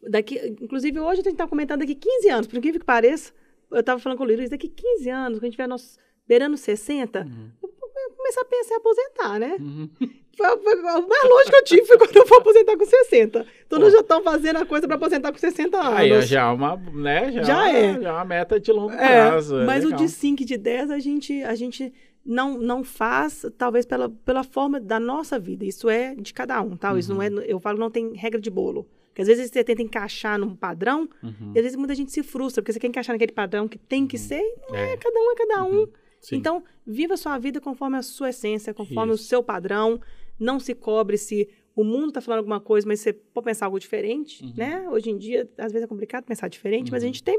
daqui, 0.02 0.56
inclusive 0.60 0.98
hoje 0.98 1.20
a 1.20 1.24
gente 1.24 1.34
está 1.34 1.46
comentando 1.46 1.80
daqui 1.80 1.94
15 1.94 2.28
anos, 2.28 2.46
por 2.48 2.56
incrível 2.56 2.80
que 2.80 2.86
pareça, 2.86 3.32
eu 3.70 3.80
estava 3.80 4.00
falando 4.00 4.18
com 4.18 4.24
o 4.24 4.26
Luiz, 4.26 4.50
daqui 4.50 4.68
15 4.68 5.10
anos, 5.10 5.38
quando 5.38 5.44
a 5.44 5.46
gente 5.46 5.54
tiver 5.54 5.68
nossos 5.68 5.98
beirando 6.26 6.56
60, 6.56 7.20
uhum. 7.20 7.50
eu 7.62 7.68
vou 7.70 8.16
começar 8.16 8.40
a 8.40 8.44
pensar 8.44 8.74
em 8.74 8.78
aposentar, 8.78 9.38
né? 9.38 9.56
Uhum. 9.60 9.90
O 10.42 11.08
mais 11.08 11.24
longe 11.24 11.50
que 11.50 11.56
eu 11.56 11.64
tive 11.64 11.86
foi 11.86 11.98
quando 11.98 12.16
eu 12.16 12.26
for 12.26 12.38
aposentar 12.38 12.76
com 12.76 12.84
60. 12.84 13.46
Então, 13.66 13.78
nós 13.78 13.92
já 13.92 14.00
estamos 14.00 14.24
fazendo 14.24 14.56
a 14.56 14.66
coisa 14.66 14.86
para 14.86 14.96
aposentar 14.96 15.32
com 15.32 15.38
60 15.38 15.78
anos. 15.78 15.98
Aí, 15.98 16.22
já 16.22 16.42
é 16.42 16.52
uma, 16.52 16.76
né, 16.76 17.32
já, 17.32 17.42
já 17.42 17.72
é. 17.72 18.00
Já 18.00 18.08
é 18.08 18.12
uma 18.12 18.24
meta 18.24 18.58
de 18.58 18.72
longo 18.72 18.92
é, 18.92 19.28
prazo. 19.28 19.58
É, 19.60 19.64
mas 19.64 19.84
legal. 19.84 20.00
o 20.00 20.02
de 20.02 20.10
5 20.10 20.42
e 20.42 20.44
de 20.44 20.56
10, 20.56 20.90
a 20.90 20.98
gente, 20.98 21.42
a 21.42 21.54
gente 21.54 21.92
não, 22.24 22.58
não 22.58 22.82
faz, 22.82 23.44
talvez 23.58 23.84
pela, 23.84 24.08
pela 24.08 24.42
forma 24.42 24.80
da 24.80 24.98
nossa 24.98 25.38
vida. 25.38 25.64
Isso 25.64 25.88
é 25.88 26.14
de 26.14 26.32
cada 26.32 26.60
um, 26.62 26.76
tá? 26.76 26.92
Uhum. 26.92 26.98
Isso 26.98 27.14
não 27.14 27.22
é, 27.22 27.28
eu 27.46 27.60
falo, 27.60 27.78
não 27.78 27.90
tem 27.90 28.14
regra 28.14 28.40
de 28.40 28.50
bolo. 28.50 28.88
Porque 29.08 29.22
às 29.22 29.28
vezes 29.28 29.50
você 29.50 29.62
tenta 29.62 29.80
encaixar 29.80 30.38
num 30.38 30.56
padrão, 30.56 31.08
uhum. 31.22 31.52
e 31.54 31.58
às 31.58 31.62
vezes 31.62 31.76
muita 31.76 31.94
gente 31.94 32.10
se 32.10 32.22
frustra, 32.22 32.60
porque 32.60 32.72
você 32.72 32.80
quer 32.80 32.88
encaixar 32.88 33.14
naquele 33.14 33.32
padrão 33.32 33.68
que 33.68 33.78
tem 33.78 34.06
que 34.06 34.16
uhum. 34.16 34.22
ser, 34.22 34.42
não 34.68 34.76
é. 34.76 34.92
é. 34.94 34.96
cada 34.96 35.20
um 35.20 35.30
é 35.30 35.34
cada 35.36 35.64
um. 35.64 35.80
Uhum. 35.80 35.88
Então, 36.32 36.64
viva 36.86 37.14
a 37.14 37.16
sua 37.16 37.38
vida 37.38 37.60
conforme 37.60 37.96
a 37.98 38.02
sua 38.02 38.30
essência, 38.30 38.72
conforme 38.72 39.12
Isso. 39.12 39.24
o 39.24 39.26
seu 39.26 39.42
padrão. 39.42 40.00
Não 40.38 40.58
se 40.58 40.74
cobre 40.74 41.16
se 41.16 41.48
o 41.76 41.82
mundo 41.82 42.08
está 42.08 42.20
falando 42.20 42.38
alguma 42.38 42.60
coisa, 42.60 42.86
mas 42.86 43.00
você 43.00 43.12
pode 43.12 43.44
pensar 43.44 43.66
algo 43.66 43.78
diferente, 43.78 44.44
uhum. 44.44 44.52
né? 44.56 44.88
Hoje 44.88 45.10
em 45.10 45.18
dia, 45.18 45.48
às 45.58 45.72
vezes 45.72 45.84
é 45.84 45.88
complicado 45.88 46.24
pensar 46.24 46.48
diferente, 46.48 46.90
mas 46.90 47.02
a 47.02 47.06
gente 47.06 47.22
tem 47.22 47.38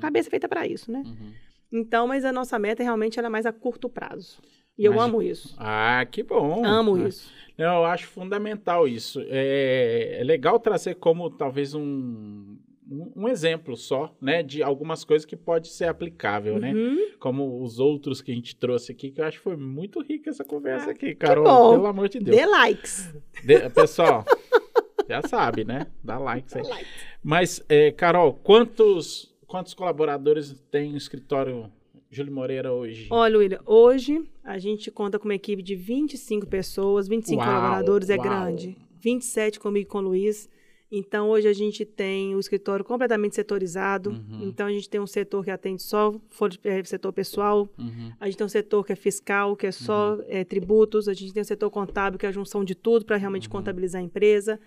cabeça 0.00 0.30
feita 0.30 0.48
para 0.48 0.66
isso, 0.66 0.90
né? 0.90 1.02
Então, 1.70 2.06
mas 2.06 2.24
a 2.24 2.32
nossa 2.32 2.58
meta 2.58 2.82
realmente 2.82 3.18
era 3.18 3.30
mais 3.30 3.46
a 3.46 3.52
curto 3.52 3.88
prazo. 3.88 4.40
E 4.76 4.88
mas, 4.88 4.96
eu 4.96 5.00
amo 5.00 5.22
isso. 5.22 5.54
Ah, 5.58 6.04
que 6.10 6.22
bom. 6.22 6.64
Amo 6.64 6.96
ah, 6.96 7.08
isso. 7.08 7.30
Não, 7.56 7.76
eu 7.76 7.84
acho 7.84 8.06
fundamental 8.06 8.88
isso. 8.88 9.20
É, 9.28 10.18
é 10.20 10.24
legal 10.24 10.58
trazer 10.58 10.94
como 10.94 11.30
talvez 11.30 11.74
um, 11.74 12.56
um, 12.90 13.28
exemplo 13.28 13.76
só, 13.76 14.14
né, 14.20 14.42
de 14.42 14.62
algumas 14.62 15.04
coisas 15.04 15.24
que 15.24 15.36
pode 15.36 15.68
ser 15.68 15.84
aplicável, 15.84 16.58
né? 16.58 16.72
uhum. 16.72 16.94
né? 16.96 17.02
Como 17.18 17.62
os 17.62 17.78
outros 17.78 18.20
que 18.20 18.32
a 18.32 18.34
gente 18.34 18.56
trouxe 18.56 18.92
aqui, 18.92 19.10
que 19.10 19.20
eu 19.20 19.24
acho 19.24 19.38
que 19.38 19.44
foi 19.44 19.56
muito 19.56 20.02
rica 20.02 20.30
essa 20.30 20.44
conversa 20.44 20.88
ah, 20.88 20.92
aqui, 20.92 21.14
Carol. 21.14 21.72
Pelo 21.72 21.86
amor 21.86 22.08
de 22.08 22.18
Deus. 22.18 22.36
Dê 22.36 22.46
likes. 22.46 23.14
De, 23.44 23.70
pessoal, 23.70 24.24
já 25.08 25.22
sabe, 25.22 25.64
né? 25.64 25.86
Dá 26.02 26.18
likes 26.18 26.56
aí. 26.56 26.64
Mas, 27.22 27.64
é, 27.68 27.92
Carol, 27.92 28.34
quantos 28.34 29.30
quantos 29.50 29.74
colaboradores 29.74 30.54
tem 30.70 30.94
o 30.94 30.96
escritório 30.96 31.68
Júlio 32.08 32.32
Moreira 32.32 32.72
hoje? 32.72 33.08
Olha, 33.10 33.36
William, 33.36 33.60
hoje 33.66 34.24
a 34.44 34.58
gente 34.58 34.92
conta 34.92 35.18
com 35.18 35.24
uma 35.24 35.34
equipe 35.34 35.60
de 35.60 35.74
25 35.74 36.46
pessoas, 36.46 37.08
25 37.08 37.40
Uau, 37.40 37.48
colaboradores, 37.48 38.10
é 38.10 38.14
uau. 38.14 38.22
grande. 38.22 38.76
27 39.00 39.58
comigo 39.58 39.88
e 39.88 39.90
com 39.90 39.98
o 39.98 40.02
Luiz. 40.02 40.48
Então, 40.92 41.28
hoje 41.30 41.46
a 41.46 41.52
gente 41.52 41.84
tem 41.84 42.34
o 42.34 42.40
escritório 42.40 42.84
completamente 42.84 43.36
setorizado. 43.36 44.10
Uhum. 44.10 44.48
Então, 44.48 44.66
a 44.66 44.72
gente 44.72 44.88
tem 44.90 45.00
um 45.00 45.06
setor 45.06 45.44
que 45.44 45.50
atende 45.50 45.82
só 45.82 46.12
for, 46.30 46.50
é, 46.64 46.82
setor 46.82 47.12
pessoal. 47.12 47.68
Uhum. 47.78 48.12
A 48.18 48.26
gente 48.26 48.36
tem 48.38 48.44
um 48.44 48.48
setor 48.50 48.84
que 48.84 48.92
é 48.92 48.96
fiscal, 48.96 49.54
que 49.54 49.66
é 49.68 49.72
só 49.72 50.18
é, 50.26 50.42
tributos. 50.42 51.06
A 51.06 51.12
gente 51.14 51.32
tem 51.32 51.42
um 51.42 51.44
setor 51.44 51.70
contábil, 51.70 52.18
que 52.18 52.26
é 52.26 52.28
a 52.28 52.32
junção 52.32 52.64
de 52.64 52.74
tudo 52.74 53.04
para 53.04 53.16
realmente 53.16 53.46
Uhum. 53.46 53.52
contabilizar 53.52 54.00
a 54.00 54.04
empresa. 54.04 54.58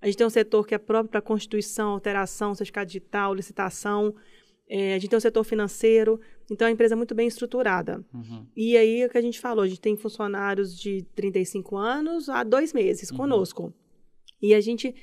A 0.00 0.06
gente 0.06 0.18
tem 0.18 0.26
um 0.26 0.30
setor 0.30 0.66
que 0.66 0.74
é 0.74 0.78
próprio 0.78 1.10
para 1.10 1.20
constituição, 1.20 1.90
alteração, 1.90 2.54
certificado 2.54 2.86
digital, 2.86 3.34
licitação. 3.34 4.14
É, 4.68 4.94
a 4.94 4.98
gente 5.00 5.10
tem 5.10 5.16
um 5.16 5.20
setor 5.20 5.42
financeiro. 5.42 6.20
Então, 6.48 6.68
a 6.68 6.70
empresa 6.70 6.94
é 6.94 6.96
muito 6.96 7.14
bem 7.14 7.26
estruturada. 7.26 8.04
Uhum. 8.14 8.46
E 8.56 8.76
aí, 8.76 9.00
é 9.02 9.06
o 9.06 9.10
que 9.10 9.18
a 9.18 9.22
gente 9.22 9.40
falou, 9.40 9.64
a 9.64 9.68
gente 9.68 9.80
tem 9.80 9.96
funcionários 9.96 10.78
de 10.78 11.02
35 11.16 11.76
anos 11.76 12.28
há 12.28 12.44
dois 12.44 12.72
meses 12.72 13.10
Uhum. 13.10 13.16
conosco. 13.16 13.72
E 14.40 14.54
a 14.54 14.60
gente, 14.60 14.94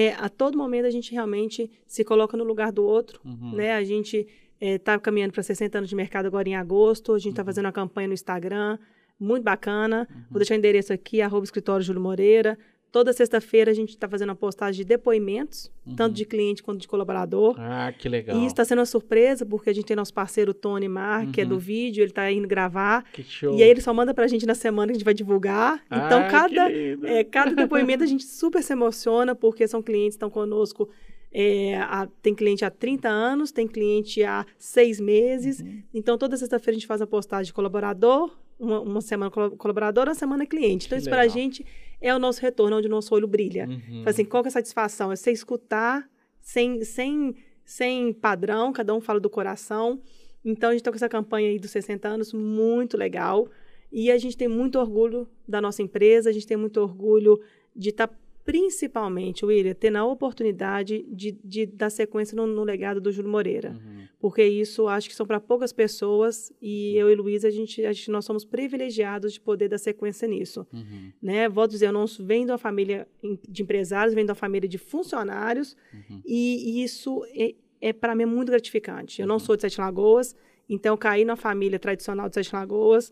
é, 0.00 0.12
a 0.14 0.28
todo 0.28 0.58
momento, 0.58 0.86
a 0.86 0.90
gente 0.90 1.12
realmente 1.12 1.70
se 1.86 2.02
coloca 2.04 2.36
no 2.36 2.42
lugar 2.44 2.72
do 2.72 2.82
outro, 2.84 3.20
Uhum. 3.24 3.52
né? 3.54 3.72
A 3.74 3.84
gente 3.84 4.26
está 4.60 4.98
caminhando 4.98 5.32
para 5.32 5.42
60 5.42 5.78
anos 5.78 5.88
de 5.90 5.94
mercado 5.96 6.26
agora 6.26 6.48
em 6.48 6.56
agosto, 6.56 7.12
a 7.12 7.18
gente 7.18 7.26
Uhum. 7.26 7.30
está 7.32 7.44
fazendo 7.44 7.66
uma 7.66 7.72
campanha 7.72 8.08
no 8.08 8.14
Instagram, 8.14 8.78
muito 9.20 9.44
bacana. 9.44 10.08
Vou 10.30 10.38
deixar 10.40 10.54
o 10.54 10.58
endereço 10.58 10.92
aqui, 10.92 11.20
arroba 11.22 11.44
escritório 11.44 11.84
Júlio 11.86 12.00
Moreira. 12.02 12.58
Toda 12.94 13.12
sexta-feira 13.12 13.72
a 13.72 13.74
gente 13.74 13.88
está 13.88 14.08
fazendo 14.08 14.30
a 14.30 14.34
postagem 14.36 14.82
de 14.82 14.84
depoimentos, 14.84 15.68
tanto 15.96 16.14
de 16.14 16.24
cliente 16.24 16.62
quanto 16.62 16.78
de 16.80 16.86
colaborador. 16.86 17.56
Ah, 17.58 17.92
que 17.92 18.08
legal. 18.08 18.36
E 18.36 18.40
isso 18.42 18.50
está 18.50 18.64
sendo 18.64 18.78
uma 18.78 18.86
surpresa, 18.86 19.44
porque 19.44 19.68
a 19.68 19.72
gente 19.72 19.84
tem 19.86 19.96
nosso 19.96 20.14
parceiro 20.14 20.54
Tony 20.54 20.86
Mar, 20.86 21.26
que 21.32 21.40
é 21.40 21.44
do 21.44 21.58
vídeo, 21.58 22.02
ele 22.02 22.12
está 22.12 22.30
indo 22.30 22.46
gravar. 22.46 23.02
Que 23.12 23.24
show. 23.24 23.58
E 23.58 23.64
aí 23.64 23.68
ele 23.68 23.80
só 23.80 23.92
manda 23.92 24.14
pra 24.14 24.28
gente 24.28 24.46
na 24.46 24.54
semana 24.54 24.86
que 24.86 24.92
a 24.92 24.98
gente 24.98 25.04
vai 25.04 25.12
divulgar. 25.12 25.82
Então, 25.86 26.20
Ah, 26.20 26.28
cada, 26.30 26.70
é, 26.70 27.24
cada 27.24 27.52
depoimento 27.52 28.04
a 28.04 28.06
gente 28.06 28.22
super 28.22 28.62
se 28.62 28.72
emociona, 28.72 29.34
porque 29.34 29.66
são 29.66 29.82
clientes 29.82 30.10
que 30.14 30.18
estão 30.18 30.30
conosco. 30.30 30.88
é, 31.36 31.76
há- 31.78 32.06
tem 32.22 32.32
cliente 32.32 32.64
há 32.64 32.70
30 32.70 33.08
anos, 33.08 33.50
tem 33.50 33.66
cliente 33.66 34.22
há 34.22 34.46
seis 34.56 35.00
meses. 35.00 35.58
Uhum. 35.58 35.82
Então, 35.92 36.16
toda 36.16 36.36
sexta-feira 36.36 36.76
a 36.76 36.78
gente 36.78 36.86
faz 36.86 37.02
a 37.02 37.08
postagem 37.08 37.46
de 37.46 37.52
colaborador, 37.52 38.30
uma, 38.56 38.80
uma 38.80 39.00
semana 39.00 39.32
colaborador, 39.32 40.06
uma 40.06 40.14
semana 40.14 40.46
cliente. 40.46 40.86
Então, 40.86 40.96
Que 40.96 41.00
isso 41.02 41.10
para 41.10 41.22
a 41.22 41.26
gente 41.26 41.66
é 42.04 42.14
o 42.14 42.18
nosso 42.18 42.42
retorno, 42.42 42.76
onde 42.76 42.86
o 42.86 42.90
nosso 42.90 43.14
olho 43.14 43.26
brilha. 43.26 43.66
Uhum. 43.66 43.98
Fala 44.00 44.10
Assim, 44.10 44.26
qual 44.26 44.42
que 44.42 44.48
é 44.48 44.50
a 44.50 44.52
satisfação? 44.52 45.10
É 45.10 45.16
você 45.16 45.32
escutar 45.32 46.06
sem, 46.38 46.84
sem, 46.84 47.34
sem 47.64 48.12
padrão, 48.12 48.74
cada 48.74 48.94
um 48.94 49.00
fala 49.00 49.18
do 49.18 49.30
coração. 49.30 49.98
Então, 50.44 50.68
a 50.68 50.72
gente 50.74 50.82
está 50.82 50.90
com 50.90 50.96
essa 50.96 51.08
campanha 51.08 51.48
aí 51.48 51.58
dos 51.58 51.70
60 51.70 52.06
anos, 52.06 52.34
muito 52.34 52.98
legal. 52.98 53.48
E 53.90 54.10
a 54.10 54.18
gente 54.18 54.36
tem 54.36 54.48
muito 54.48 54.78
orgulho 54.78 55.26
da 55.48 55.62
nossa 55.62 55.80
empresa, 55.80 56.28
a 56.28 56.32
gente 56.32 56.46
tem 56.46 56.58
muito 56.58 56.78
orgulho 56.78 57.40
de 57.74 57.88
estar, 57.88 58.10
principalmente, 58.44 59.44
William, 59.44 59.74
tendo 59.74 59.96
a 59.96 60.04
oportunidade 60.04 61.04
de, 61.10 61.32
de 61.42 61.66
dar 61.66 61.90
sequência 61.90 62.36
no, 62.36 62.46
no 62.46 62.62
legado 62.62 63.00
do 63.00 63.10
Júlio 63.10 63.30
Moreira. 63.30 63.70
Uhum. 63.70 64.04
Porque 64.20 64.44
isso 64.44 64.86
acho 64.86 65.08
que 65.08 65.14
são 65.14 65.26
para 65.26 65.40
poucas 65.40 65.72
pessoas 65.72 66.52
e 66.60 66.94
eu 66.96 67.10
e 67.10 67.14
Luísa, 67.14 67.48
a 67.48 67.50
gente, 67.50 67.84
a 67.84 67.92
gente, 67.92 68.10
nós 68.10 68.24
somos 68.24 68.44
privilegiados 68.44 69.32
de 69.32 69.40
poder 69.40 69.68
dar 69.68 69.78
sequência 69.78 70.28
nisso 70.28 70.66
Uhum. 70.72 71.10
né? 71.22 71.48
Volto 71.48 71.70
a 71.70 71.72
dizer, 71.72 71.86
eu 71.88 71.92
não 71.92 72.04
venho 72.20 72.46
de 72.46 72.52
uma 72.52 72.58
família 72.58 73.08
de 73.48 73.62
empresários, 73.62 74.14
venho 74.14 74.26
de 74.26 74.30
uma 74.30 74.36
família 74.36 74.68
de 74.68 74.78
funcionários 74.78 75.76
Uhum. 75.92 76.20
e, 76.24 76.80
e 76.80 76.84
isso 76.84 77.24
é, 77.34 77.54
é 77.80 77.92
para 77.92 78.14
mim 78.14 78.24
muito 78.26 78.50
gratificante. 78.50 79.20
Eu 79.20 79.26
não 79.26 79.36
Uhum. 79.36 79.38
sou 79.40 79.56
de 79.56 79.62
Sete 79.62 79.80
Lagoas, 79.80 80.34
então 80.68 80.96
caí 80.96 81.24
na 81.24 81.36
família 81.36 81.78
tradicional 81.78 82.28
de 82.28 82.34
Sete 82.34 82.54
Lagoas 82.54 83.10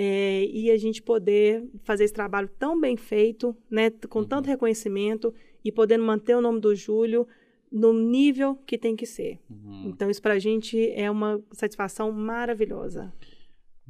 é, 0.00 0.44
e 0.44 0.70
a 0.70 0.76
gente 0.76 1.02
poder 1.02 1.64
fazer 1.82 2.04
esse 2.04 2.14
trabalho 2.14 2.48
tão 2.56 2.80
bem 2.80 2.96
feito, 2.96 3.56
né? 3.68 3.90
Com 4.08 4.20
Uhum. 4.20 4.24
tanto 4.26 4.46
reconhecimento 4.46 5.34
e 5.64 5.72
podendo 5.72 6.04
manter 6.04 6.36
o 6.36 6.40
nome 6.40 6.60
do 6.60 6.72
Júlio 6.72 7.26
no 7.72 7.92
nível 7.92 8.54
que 8.64 8.78
tem 8.78 8.94
que 8.94 9.04
ser. 9.04 9.40
Uhum. 9.50 9.86
Então 9.88 10.08
isso 10.08 10.22
para 10.22 10.34
a 10.34 10.38
gente 10.38 10.90
é 10.92 11.10
uma 11.10 11.42
satisfação 11.50 12.12
maravilhosa. 12.12 13.12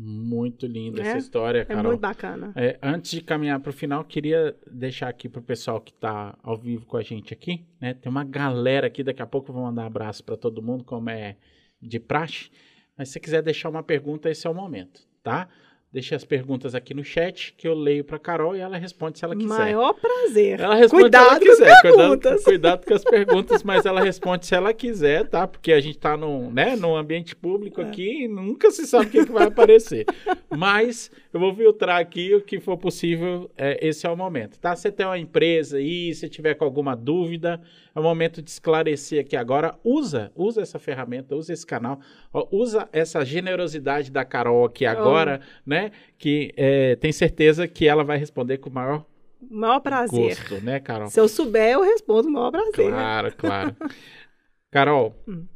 Muito 0.01 0.67
linda 0.67 1.03
É? 1.03 1.09
essa 1.09 1.19
história, 1.19 1.59
É 1.61 1.65
Carol. 1.65 1.91
muito 1.91 2.01
bacana. 2.01 2.53
É, 2.57 2.79
antes 2.83 3.11
de 3.11 3.21
caminhar 3.21 3.59
para 3.61 3.71
o 3.71 3.73
final, 3.73 4.03
queria 4.05 4.57
deixar 4.71 5.09
aqui 5.09 5.29
para 5.29 5.41
o 5.41 5.43
pessoal 5.43 5.81
que 5.81 5.91
está 5.93 6.39
ao 6.43 6.57
vivo 6.57 6.87
com 6.87 6.97
a 6.97 7.03
gente 7.03 7.35
aqui, 7.35 7.67
né? 7.81 7.95
Tem 7.95 8.09
uma 8.11 8.25
galera 8.25 8.87
aqui, 8.87 9.03
daqui 9.03 9.21
a 9.21 9.27
pouco 9.27 9.51
eu 9.51 9.55
vou 9.55 9.65
mandar 9.65 9.85
abraço 9.87 10.23
para 10.25 10.37
todo 10.37 10.63
mundo, 10.63 10.85
como 10.85 11.11
é 11.11 11.37
de 11.83 11.99
praxe. 12.01 12.49
Mas 12.97 13.09
se 13.09 13.15
você 13.15 13.21
quiser 13.21 13.43
deixar 13.43 13.69
uma 13.69 13.83
pergunta, 13.83 14.31
esse 14.31 14.47
é 14.47 14.51
o 14.51 14.55
momento, 14.55 15.07
tá? 15.23 15.49
Deixe 15.91 16.15
as 16.15 16.23
perguntas 16.23 16.75
aqui 16.75 16.93
no 16.93 17.03
chat, 17.03 17.55
que 17.57 17.67
eu 17.67 17.73
leio 17.73 18.05
para 18.05 18.19
Carol 18.19 18.55
e 18.55 18.61
ela 18.61 18.77
responde 18.77 19.19
se 19.19 19.25
ela 19.25 19.35
quiser. 19.35 19.49
Maior 19.49 19.95
prazer. 19.95 20.61
Ela 20.61 20.75
responde 20.75 21.05
Cuidado 21.05 21.25
se 21.25 21.29
com 21.29 21.35
ela 21.35 21.41
quiser. 21.41 21.81
Cuidado, 21.81 21.97
perguntas. 21.97 22.45
cuidado 22.45 22.85
com 22.87 22.95
as 22.95 23.05
perguntas, 23.09 23.63
mas 23.63 23.87
ela 23.87 24.03
responde 24.03 24.45
se 24.45 24.55
ela 24.55 24.75
quiser, 24.75 25.27
tá? 25.27 25.47
Porque 25.47 25.73
a 25.73 25.81
gente 25.81 25.97
tá 25.97 26.15
num, 26.15 26.51
né, 26.51 26.77
num 26.77 26.95
ambiente 26.95 27.35
público 27.35 27.81
É. 27.81 27.85
aqui 27.85 28.25
e 28.25 28.29
nunca 28.29 28.71
se 28.71 28.87
sabe 28.87 29.07
o 29.07 29.11
que, 29.11 29.25
que 29.25 29.33
vai 29.33 29.47
aparecer. 29.47 30.05
Mas 30.55 31.11
eu 31.33 31.39
vou 31.41 31.55
filtrar 31.55 31.99
aqui 32.01 32.35
o 32.35 32.41
que 32.41 32.59
for 32.59 32.77
possível, 32.79 33.51
é, 33.57 33.87
esse 33.87 34.07
é 34.07 34.11
o 34.11 34.17
momento, 34.17 34.59
tá? 34.59 34.75
Você 34.75 34.91
tem 34.91 35.05
uma 35.05 35.19
empresa 35.19 35.77
aí, 35.77 36.15
se 36.15 36.29
tiver 36.29 36.55
com 36.55 36.65
alguma 36.65 36.97
dúvida, 36.97 37.61
é 37.95 38.01
o 38.01 38.03
momento 38.03 38.41
de 38.41 38.51
esclarecer 38.51 39.21
aqui 39.21 39.37
agora. 39.37 39.79
Usa, 39.85 40.33
usa 40.35 40.63
essa 40.63 40.79
ferramenta, 40.79 41.37
usa 41.37 41.53
esse 41.53 41.67
canal, 41.67 42.01
ó, 42.33 42.47
usa 42.51 42.89
essa 42.93 43.25
generosidade 43.25 44.11
da 44.11 44.25
Carol 44.25 44.65
aqui 44.65 44.87
agora, 44.87 45.41
né? 45.67 45.91
Que 46.17 46.53
é, 46.57 46.97
tem 46.97 47.13
certeza 47.13 47.69
que 47.69 47.87
ela 47.87 48.05
vai 48.05 48.17
responder 48.19 48.59
com 48.59 48.71
o 48.71 48.73
maior 48.73 49.05
Maior 49.51 49.79
prazer. 49.81 50.35
gosto, 50.37 50.61
né, 50.65 50.81
Carol? 50.81 51.09
Se 51.09 51.21
eu 51.21 51.29
souber, 51.29 51.71
eu 51.75 51.83
respondo 51.83 52.25
com 52.25 52.31
o 52.31 52.33
maior 52.33 52.51
prazer. 52.51 52.91
Claro, 52.91 53.37
claro. 53.37 53.77
Carol, 54.71 55.15
Hum. 55.29 55.47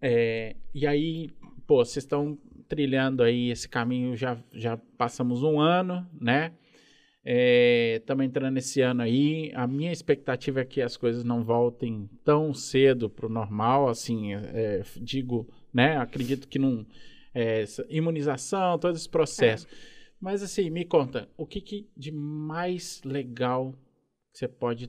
é, 0.00 0.56
e 0.74 0.86
aí, 0.86 1.30
pô, 1.66 1.84
vocês 1.84 2.04
estão 2.04 2.36
trilhando 2.70 3.22
aí 3.24 3.50
esse 3.50 3.68
caminho, 3.68 4.16
já, 4.16 4.38
já 4.52 4.76
passamos 4.96 5.42
um 5.42 5.60
ano, 5.60 6.08
né? 6.18 6.52
Estamos 7.96 8.24
entrando 8.24 8.56
esse 8.56 8.80
ano 8.80 9.02
aí. 9.02 9.50
A 9.54 9.66
minha 9.66 9.92
expectativa 9.92 10.60
é 10.60 10.64
que 10.64 10.80
as 10.80 10.96
coisas 10.96 11.24
não 11.24 11.44
voltem 11.44 12.08
tão 12.24 12.54
cedo 12.54 13.10
para 13.10 13.26
o 13.26 13.28
normal, 13.28 13.88
assim, 13.88 14.32
é, 14.32 14.82
digo, 14.96 15.46
né? 15.74 15.96
Acredito 15.98 16.46
que 16.48 16.58
não. 16.58 16.86
é, 17.34 17.64
imunização, 17.88 18.78
todo 18.78 18.94
esse 18.96 19.08
processo. 19.08 19.66
Mas 20.20 20.42
assim, 20.42 20.70
me 20.70 20.84
conta, 20.84 21.28
o 21.36 21.46
que, 21.46 21.60
que 21.60 21.88
de 21.96 22.12
mais 22.12 23.02
legal 23.04 23.74
você 24.32 24.46
pode, 24.46 24.88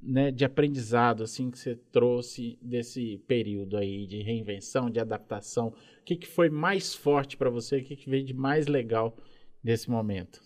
né, 0.00 0.30
de 0.30 0.44
aprendizado, 0.44 1.22
assim, 1.22 1.50
que 1.50 1.58
você 1.58 1.76
trouxe 1.90 2.58
desse 2.62 3.18
período 3.26 3.76
aí 3.76 4.06
de 4.06 4.22
reinvenção, 4.22 4.90
de 4.90 5.00
adaptação? 5.00 5.68
O 5.68 6.04
que, 6.04 6.16
que 6.16 6.26
foi 6.26 6.48
mais 6.48 6.94
forte 6.94 7.36
para 7.36 7.50
você? 7.50 7.78
O 7.78 7.84
que, 7.84 7.96
que 7.96 8.08
veio 8.08 8.24
de 8.24 8.34
mais 8.34 8.66
legal 8.66 9.16
nesse 9.62 9.90
momento? 9.90 10.42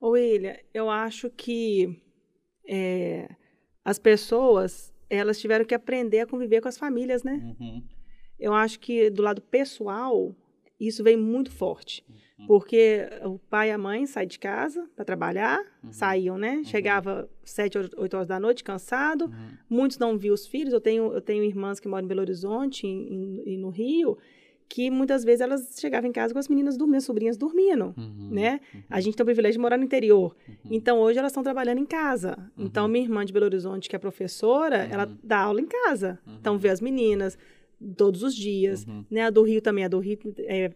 Ô, 0.00 0.10
William, 0.10 0.56
eu 0.72 0.90
acho 0.90 1.30
que 1.30 2.00
é, 2.66 3.28
as 3.84 3.98
pessoas, 3.98 4.94
elas 5.08 5.40
tiveram 5.40 5.64
que 5.64 5.74
aprender 5.74 6.20
a 6.20 6.26
conviver 6.26 6.60
com 6.60 6.68
as 6.68 6.78
famílias, 6.78 7.22
né? 7.22 7.56
Uhum, 7.58 7.82
Eu 8.38 8.52
acho 8.52 8.78
que 8.80 9.10
do 9.10 9.22
lado 9.22 9.40
pessoal, 9.40 10.34
isso 10.78 11.02
vem 11.02 11.16
muito 11.16 11.50
forte. 11.50 12.04
Uhum. 12.08 12.23
Porque 12.48 13.08
o 13.24 13.38
pai 13.38 13.68
e 13.68 13.72
a 13.72 13.78
mãe 13.78 14.06
saem 14.06 14.26
de 14.26 14.38
casa 14.40 14.88
para 14.96 15.04
trabalhar, 15.04 15.60
Uhum. 15.82 15.92
saíam, 15.92 16.36
né? 16.36 16.62
Chegava 16.64 17.28
sete, 17.44 17.78
oito 17.96 18.14
horas 18.14 18.26
da 18.26 18.40
noite, 18.40 18.64
cansado. 18.64 19.26
uhum, 19.26 19.48
Muitos 19.70 19.98
não 19.98 20.18
viam 20.18 20.34
os 20.34 20.46
filhos. 20.46 20.72
Eu 20.74 20.80
tenho, 20.80 21.12
eu 21.12 21.20
tenho 21.20 21.44
irmãs 21.44 21.78
que 21.78 21.86
moram 21.88 22.04
em 22.04 22.08
Belo 22.08 22.20
Horizonte 22.22 22.86
e 22.86 23.56
no 23.56 23.68
Rio, 23.70 24.18
que 24.68 24.90
muitas 24.90 25.22
vezes 25.22 25.42
elas 25.42 25.76
chegavam 25.78 26.08
em 26.10 26.12
casa 26.12 26.32
com 26.32 26.38
as 26.40 26.48
meninas 26.48 26.76
dormindo, 26.76 26.96
as 26.96 27.04
sobrinhas 27.04 27.36
dormindo, 27.36 27.94
uhum, 27.96 28.28
né? 28.32 28.60
uhum, 28.74 28.82
A 28.90 29.00
gente 29.00 29.14
tem 29.14 29.22
o 29.22 29.26
privilégio 29.26 29.58
de 29.58 29.62
morar 29.62 29.76
no 29.76 29.84
interior. 29.84 30.34
uhum. 30.48 30.54
Então, 30.72 30.98
hoje 30.98 31.18
elas 31.20 31.30
estão 31.30 31.42
trabalhando 31.42 31.78
em 31.78 31.86
casa. 31.86 32.50
Então, 32.58 32.88
minha 32.88 33.04
irmã 33.04 33.24
de 33.24 33.32
Belo 33.32 33.44
Horizonte, 33.46 33.88
que 33.88 33.94
é 33.94 33.98
professora, 33.98 34.78
ela 34.90 35.06
Uhum. 35.06 35.16
dá 35.22 35.38
aula 35.38 35.60
em 35.60 35.66
casa. 35.66 36.18
Uhum. 36.26 36.36
Então, 36.40 36.58
vê 36.58 36.70
as 36.70 36.80
meninas 36.80 37.38
todos 37.96 38.22
os 38.24 38.34
dias. 38.34 38.84
Uhum. 38.86 39.04
Né? 39.10 39.22
A 39.22 39.30
do 39.30 39.42
Rio 39.42 39.60
também. 39.60 39.84
A 39.84 39.88
do 39.88 39.98
Rio 40.00 40.18
é, 40.38 40.70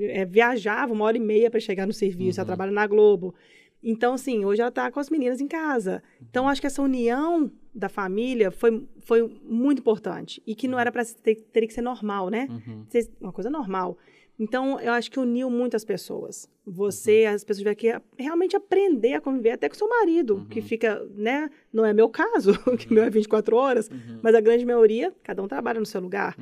é, 0.00 0.24
viajava 0.24 0.92
uma 0.92 1.04
hora 1.04 1.16
e 1.16 1.20
meia 1.20 1.50
para 1.50 1.60
chegar 1.60 1.86
no 1.86 1.92
serviço. 1.92 2.38
Uhum. 2.38 2.42
Ela 2.42 2.46
trabalha 2.46 2.72
na 2.72 2.86
Globo. 2.86 3.34
Então, 3.82 4.12
assim, 4.14 4.44
hoje 4.44 4.60
ela 4.60 4.68
está 4.68 4.90
com 4.90 5.00
as 5.00 5.08
meninas 5.08 5.40
em 5.40 5.48
casa. 5.48 6.02
Então, 6.20 6.46
acho 6.48 6.60
que 6.60 6.66
essa 6.66 6.82
união 6.82 7.50
da 7.74 7.88
família 7.88 8.50
foi, 8.50 8.86
foi 9.00 9.26
muito 9.42 9.78
importante. 9.80 10.42
E 10.46 10.54
que 10.54 10.68
não 10.68 10.78
era 10.78 10.92
para 10.92 11.02
ter, 11.04 11.36
teria 11.52 11.66
que 11.66 11.72
ser 11.74 11.80
normal, 11.82 12.28
né? 12.28 12.46
Uhum. 12.50 12.84
uma 13.20 13.32
coisa 13.32 13.48
normal. 13.48 13.96
Então, 14.38 14.80
eu 14.80 14.92
acho 14.92 15.10
que 15.10 15.18
uniu 15.20 15.50
muitas 15.50 15.84
pessoas. 15.84 16.48
Você, 16.66 17.26
Uhum. 17.26 17.34
as 17.34 17.44
pessoas 17.44 17.58
tiveram 17.58 17.76
que 17.76 18.22
realmente 18.22 18.56
aprender 18.56 19.12
a 19.14 19.20
conviver 19.20 19.50
até 19.52 19.68
com 19.68 19.74
seu 19.74 19.86
marido, 19.88 20.46
que 20.50 20.60
Uhum. 20.60 20.66
fica, 20.66 21.06
né? 21.14 21.50
Não 21.72 21.84
é 21.84 21.92
meu 21.92 22.08
caso, 22.08 22.52
que 22.78 22.92
meu 22.92 23.02
é 23.04 23.10
24 23.10 23.54
horas, 23.56 23.88
Uhum. 23.88 24.20
mas 24.22 24.34
a 24.34 24.40
grande 24.40 24.64
maioria, 24.64 25.14
cada 25.22 25.42
um 25.42 25.48
trabalha 25.48 25.78
no 25.80 25.84
seu 25.86 26.00
lugar. 26.00 26.36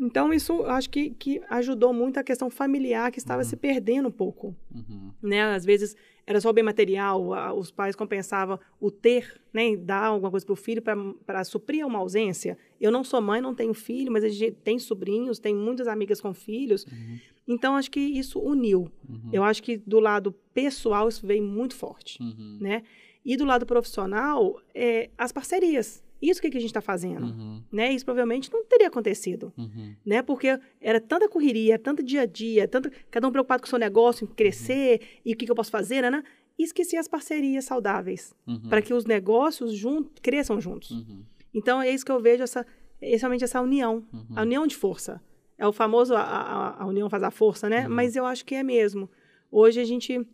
Então, 0.00 0.32
isso 0.32 0.62
acho 0.64 0.88
que, 0.88 1.10
que 1.10 1.42
ajudou 1.50 1.92
muito 1.92 2.18
a 2.18 2.24
questão 2.24 2.48
familiar 2.48 3.12
que 3.12 3.18
estava 3.18 3.42
Uhum. 3.42 3.48
se 3.48 3.56
perdendo 3.56 4.08
um 4.08 4.12
pouco. 4.12 4.56
Uhum. 4.74 5.10
Né? 5.22 5.42
Às 5.42 5.64
vezes 5.64 5.94
era 6.26 6.40
só 6.40 6.52
bem 6.52 6.64
material, 6.64 7.34
a- 7.34 7.52
os 7.52 7.70
pais 7.70 7.94
compensavam 7.94 8.58
o 8.80 8.90
ter, 8.90 9.38
né? 9.52 9.76
dar 9.76 10.04
alguma 10.06 10.30
coisa 10.30 10.46
para 10.46 10.52
o 10.52 10.56
filho 10.56 10.80
para 11.26 11.44
suprir 11.44 11.86
uma 11.86 11.98
ausência. 11.98 12.56
Eu 12.80 12.90
não 12.90 13.04
sou 13.04 13.20
mãe, 13.20 13.40
não 13.42 13.54
tenho 13.54 13.74
filho, 13.74 14.10
mas 14.10 14.24
a 14.24 14.28
gente 14.28 14.52
tem 14.64 14.78
sobrinhos, 14.78 15.38
tem 15.38 15.54
muitas 15.54 15.86
amigas 15.86 16.20
com 16.20 16.32
filhos. 16.32 16.84
Uhum. 16.86 17.18
Então, 17.46 17.76
acho 17.76 17.90
que 17.90 18.00
isso 18.00 18.38
uniu. 18.40 18.90
Uhum. 19.08 19.28
Eu 19.32 19.44
acho 19.44 19.62
que 19.62 19.76
do 19.76 20.00
lado 20.00 20.32
pessoal 20.54 21.08
isso 21.08 21.26
veio 21.26 21.42
muito 21.42 21.74
forte, 21.74 22.22
Uhum. 22.22 22.58
né? 22.60 22.82
E 23.22 23.36
do 23.36 23.44
lado 23.44 23.66
profissional, 23.66 24.58
é, 24.74 25.10
as 25.18 25.30
parcerias. 25.30 26.02
Isso 26.20 26.40
que, 26.40 26.50
que 26.50 26.56
a 26.58 26.60
gente 26.60 26.70
está 26.70 26.80
fazendo, 26.82 27.24
Uhum. 27.26 27.62
né? 27.72 27.92
Isso 27.92 28.04
provavelmente 28.04 28.52
não 28.52 28.64
teria 28.64 28.88
acontecido, 28.88 29.52
Uhum. 29.56 29.94
né? 30.04 30.20
Porque 30.22 30.58
era 30.80 31.00
tanta 31.00 31.28
correria, 31.28 31.78
tanto 31.78 32.02
dia 32.02 32.22
a 32.22 32.26
dia, 32.26 32.68
tanto 32.68 32.90
cada 33.10 33.26
um 33.26 33.30
preocupado 33.32 33.62
com 33.62 33.66
o 33.66 33.70
seu 33.70 33.78
negócio, 33.78 34.24
em 34.24 34.34
crescer 34.34 35.00
e 35.24 35.32
o 35.32 35.36
que, 35.36 35.46
que 35.46 35.50
eu 35.50 35.56
posso 35.56 35.70
fazer, 35.70 36.02
né? 36.10 36.22
E 36.58 36.62
esqueci 36.64 36.96
as 36.96 37.08
parcerias 37.08 37.64
saudáveis 37.64 38.34
Uhum. 38.46 38.68
para 38.68 38.82
que 38.82 38.92
os 38.92 39.06
negócios 39.06 39.72
jun 39.72 40.04
cresçam 40.20 40.60
juntos. 40.60 40.90
Uhum. 40.90 41.24
Então 41.54 41.80
é 41.80 41.90
isso 41.90 42.04
que 42.04 42.12
eu 42.12 42.20
vejo 42.20 42.42
essa, 42.42 42.66
essencialmente 43.00 43.42
essa 43.44 43.60
união, 43.62 44.04
Uhum. 44.12 44.26
a 44.36 44.42
união 44.42 44.66
de 44.66 44.76
força. 44.76 45.22
É 45.56 45.66
o 45.66 45.72
famoso 45.72 46.14
a, 46.14 46.20
a, 46.22 46.82
a 46.82 46.86
união 46.86 47.08
faz 47.10 47.22
a 47.22 47.30
força, 47.30 47.68
né? 47.68 47.86
Uhum. 47.88 47.94
Mas 47.94 48.14
eu 48.14 48.24
acho 48.26 48.44
que 48.44 48.54
é 48.54 48.62
mesmo. 48.62 49.10
Hoje 49.50 49.80
a 49.80 49.84
gente 49.84 50.26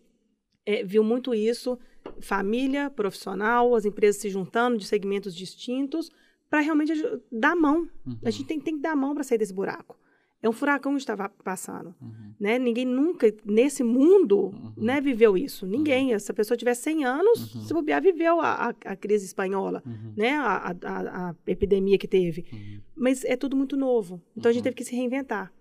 é, 0.65 0.83
viu 0.85 1.03
muito 1.05 1.33
isso, 1.35 1.79
família, 2.21 2.91
profissional, 2.91 3.75
as 3.75 3.85
empresas 3.85 4.21
se 4.21 4.29
juntando 4.29 4.79
de 4.79 4.87
segmentos 4.87 5.35
distintos 5.35 6.11
para 6.51 6.61
realmente 6.61 6.93
dar 7.31 7.57
mão. 7.57 7.89
Uhum. 8.07 8.19
A 8.25 8.31
gente 8.31 8.45
tem, 8.47 8.61
tem 8.61 8.77
que 8.77 8.83
dar 8.83 8.95
mão 8.97 9.15
para 9.15 9.25
sair 9.25 9.39
desse 9.39 9.53
buraco. 9.55 9.99
É 10.43 10.49
um 10.49 10.53
furacão 10.53 10.93
que 10.93 10.99
estava 10.99 11.29
passando, 11.43 11.95
Uhum. 12.01 12.35
né? 12.39 12.59
Ninguém 12.59 12.85
nunca 12.85 13.35
nesse 13.45 13.83
mundo, 13.83 14.49
Uhum. 14.49 14.73
né, 14.77 15.01
viveu 15.01 15.37
isso. 15.37 15.67
Ninguém. 15.67 16.17
Se 16.19 16.31
a 16.31 16.35
pessoa 16.35 16.57
tiver 16.57 16.75
100 16.75 17.05
anos, 17.05 17.55
Uhum. 17.55 17.63
se 17.63 17.73
bobear, 17.75 18.01
viveu 18.03 18.41
a, 18.41 18.69
a, 18.69 18.69
a 18.69 18.97
crise 18.97 19.25
espanhola, 19.25 19.83
Uhum. 19.85 20.13
né? 20.17 20.37
A, 20.37 20.77
a, 20.85 21.35
epidemia 21.47 21.99
que 21.99 22.07
teve. 22.07 22.45
Uhum. 22.53 22.81
Mas 22.95 23.25
é 23.25 23.35
tudo 23.35 23.57
muito 23.57 23.77
novo. 23.77 24.23
Então 24.37 24.51
a 24.51 24.53
gente 24.53 24.61
Uhum. 24.61 24.65
teve 24.65 24.77
que 24.77 24.85
se 24.85 24.95
reinventar. 24.95 25.53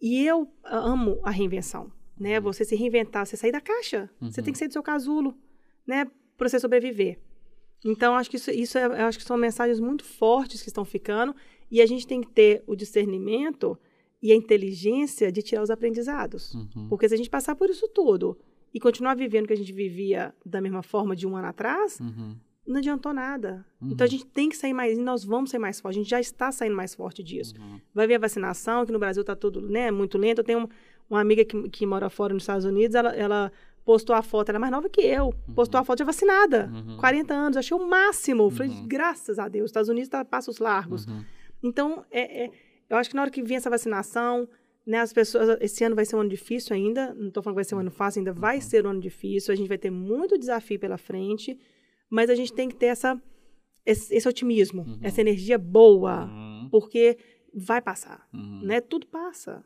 E 0.00 0.24
eu 0.24 0.46
amo 0.64 1.18
a 1.24 1.30
reinvenção, 1.30 1.90
né? 2.18 2.38
Uhum. 2.38 2.44
Você 2.44 2.64
se 2.64 2.76
reinventar, 2.76 3.26
você 3.26 3.36
sair 3.36 3.52
da 3.52 3.60
caixa. 3.60 4.08
Você 4.20 4.40
Uhum. 4.40 4.44
tem 4.44 4.52
que 4.52 4.58
sair 4.58 4.68
do 4.68 4.72
seu 4.74 4.82
casulo, 4.82 5.34
né? 5.90 6.06
Para 6.38 6.48
você 6.48 6.58
sobreviver. 6.60 7.18
Então 7.84 8.14
acho 8.14 8.30
que 8.30 8.36
isso, 8.36 8.50
isso 8.50 8.78
é, 8.78 8.84
acho 9.02 9.18
que 9.18 9.24
são 9.24 9.36
mensagens 9.36 9.80
muito 9.80 10.04
fortes 10.04 10.62
que 10.62 10.68
estão 10.68 10.84
ficando 10.84 11.34
e 11.70 11.80
a 11.80 11.86
gente 11.86 12.06
tem 12.06 12.20
que 12.20 12.28
ter 12.30 12.62
o 12.66 12.74
discernimento 12.76 13.78
e 14.22 14.32
a 14.32 14.34
inteligência 14.36 15.32
de 15.32 15.42
tirar 15.42 15.62
os 15.62 15.70
aprendizados. 15.70 16.54
Uhum. 16.54 16.88
Porque 16.88 17.08
se 17.08 17.14
a 17.14 17.16
gente 17.16 17.30
passar 17.30 17.54
por 17.56 17.68
isso 17.70 17.88
tudo 17.88 18.38
e 18.72 18.78
continuar 18.78 19.14
vivendo 19.16 19.44
o 19.44 19.48
que 19.48 19.54
a 19.54 19.56
gente 19.56 19.72
vivia 19.72 20.34
da 20.44 20.60
mesma 20.60 20.82
forma 20.82 21.16
de 21.16 21.26
um 21.26 21.36
ano 21.36 21.48
atrás, 21.48 21.98
Uhum. 22.00 22.36
não 22.66 22.76
adiantou 22.76 23.12
nada. 23.14 23.64
Uhum. 23.80 23.92
Então 23.92 24.04
a 24.04 24.08
gente 24.10 24.26
tem 24.26 24.48
que 24.50 24.56
sair 24.56 24.74
mais, 24.74 24.98
e 24.98 25.00
nós 25.00 25.24
vamos 25.24 25.50
sair 25.50 25.60
mais 25.60 25.80
forte. 25.80 25.94
A 25.96 26.00
gente 26.02 26.10
já 26.10 26.20
está 26.20 26.52
saindo 26.52 26.76
mais 26.76 26.94
forte 26.94 27.22
disso. 27.22 27.54
Uhum. 27.58 27.80
Vai 27.94 28.06
ver 28.06 28.16
a 28.16 28.18
vacinação, 28.18 28.84
que 28.84 28.92
no 28.92 28.98
Brasil 28.98 29.22
está 29.22 29.34
tudo 29.34 29.60
né, 29.62 29.90
muito 29.90 30.18
lento. 30.18 30.38
Eu 30.40 30.44
tenho 30.44 30.60
um- 30.60 30.68
uma 31.08 31.20
amiga 31.20 31.44
que, 31.44 31.68
que 31.70 31.84
mora 31.86 32.08
fora 32.10 32.32
nos 32.34 32.42
Estados 32.44 32.64
Unidos, 32.64 32.94
ela, 32.94 33.10
ela 33.16 33.50
postou 33.92 34.14
a 34.14 34.22
foto, 34.22 34.50
ela 34.50 34.58
é 34.58 34.60
mais 34.60 34.70
nova 34.72 34.88
que 34.88 35.00
eu, 35.00 35.34
postou 35.54 35.80
a 35.80 35.84
foto 35.84 35.98
de 35.98 36.04
vacinada, 36.04 36.70
Uhum. 36.72 36.96
40 36.98 37.34
anos, 37.34 37.56
achei 37.56 37.76
o 37.76 37.84
máximo. 37.88 38.44
Eu 38.44 38.50
Falei, 38.50 38.70
Uhum. 38.72 38.86
graças 38.86 39.36
a 39.38 39.48
Deus, 39.48 39.64
os 39.64 39.70
Estados 39.70 39.88
Unidos 39.88 40.06
está 40.06 40.24
passos 40.24 40.58
largos. 40.58 41.06
Uhum. 41.06 41.24
Então, 41.68 42.04
é, 42.10 42.44
é- 42.44 42.50
eu 42.88 42.96
acho 42.96 43.10
que 43.10 43.16
na 43.16 43.22
hora 43.22 43.30
que 43.30 43.42
vir 43.42 43.54
essa 43.56 43.68
vacinação, 43.68 44.48
né, 44.86 44.98
as 45.00 45.12
pessoas, 45.12 45.58
esse 45.60 45.82
ano 45.82 45.96
vai 45.96 46.04
ser 46.04 46.14
um 46.16 46.20
ano 46.20 46.30
difícil 46.30 46.74
ainda, 46.76 47.12
não 47.14 47.28
estou 47.28 47.42
falando 47.42 47.54
que 47.56 47.62
vai 47.62 47.64
ser 47.64 47.74
um 47.74 47.80
ano 47.80 47.90
fácil, 47.90 48.20
ainda 48.20 48.32
vai 48.32 48.60
ser 48.60 48.86
um 48.86 48.90
ano 48.90 49.00
difícil, 49.00 49.52
a 49.52 49.56
gente 49.56 49.68
vai 49.68 49.78
ter 49.78 49.90
muito 49.90 50.38
desafio 50.38 50.78
pela 50.78 50.96
frente, 50.96 51.58
mas 52.08 52.30
a 52.30 52.34
gente 52.36 52.52
tem 52.52 52.68
que 52.68 52.76
ter 52.76 52.86
essa, 52.86 53.20
esse, 53.84 54.14
esse 54.14 54.28
otimismo, 54.28 54.82
Uhum. 54.82 54.98
essa 55.02 55.20
energia 55.20 55.58
boa, 55.58 56.26
Uhum. 56.26 56.68
porque 56.70 57.18
vai 57.52 57.80
passar, 57.82 58.26
Uhum. 58.32 58.60
né? 58.62 58.80
Tudo 58.80 59.06
passa. 59.08 59.64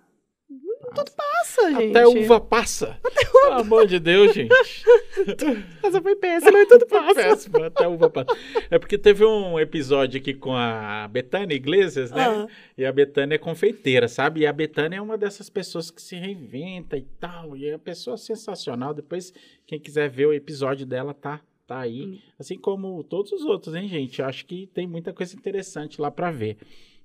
Tudo 0.94 1.10
passa, 1.12 1.72
gente. 1.72 1.90
Até 1.90 2.06
uva 2.06 2.40
passa. 2.40 2.98
Pelo 3.02 3.54
amor 3.54 3.86
de 3.86 3.98
Deus, 3.98 4.32
gente. 4.34 4.52
Essa 5.82 6.00
foi 6.00 6.16
péssima, 6.16 6.58
e 6.58 6.66
tudo 6.66 6.86
passa. 6.86 7.14
péssimo, 7.14 7.62
até 7.62 7.86
uva 7.86 8.10
passa. 8.10 8.36
É 8.70 8.78
porque 8.78 8.96
teve 8.98 9.24
um 9.24 9.58
episódio 9.58 10.20
aqui 10.20 10.34
com 10.34 10.54
a 10.54 11.08
Betânia 11.08 11.54
Iglesias, 11.54 12.10
né? 12.10 12.24
Ah. 12.24 12.46
E 12.76 12.84
a 12.84 12.92
Betânia 12.92 13.34
é 13.34 13.38
confeiteira, 13.38 14.08
sabe? 14.08 14.40
E 14.40 14.46
a 14.46 14.52
Betânia 14.52 14.96
é 14.96 15.00
uma 15.00 15.18
dessas 15.18 15.48
pessoas 15.50 15.90
que 15.90 16.02
se 16.02 16.16
reinventa 16.16 16.96
e 16.96 17.02
tal. 17.20 17.56
E 17.56 17.68
é 17.68 17.72
uma 17.72 17.78
pessoa 17.78 18.16
sensacional. 18.16 18.94
Depois, 18.94 19.32
quem 19.66 19.78
quiser 19.78 20.08
ver 20.08 20.26
o 20.26 20.32
episódio 20.32 20.86
dela, 20.86 21.12
tá, 21.14 21.40
tá 21.66 21.80
aí. 21.80 22.02
Hum. 22.02 22.18
Assim 22.38 22.58
como 22.58 23.02
todos 23.04 23.32
os 23.32 23.44
outros, 23.44 23.74
hein, 23.74 23.88
gente? 23.88 24.20
Eu 24.20 24.26
acho 24.26 24.46
que 24.46 24.66
tem 24.68 24.86
muita 24.86 25.12
coisa 25.12 25.36
interessante 25.36 26.00
lá 26.00 26.10
pra 26.10 26.30
ver. 26.30 26.56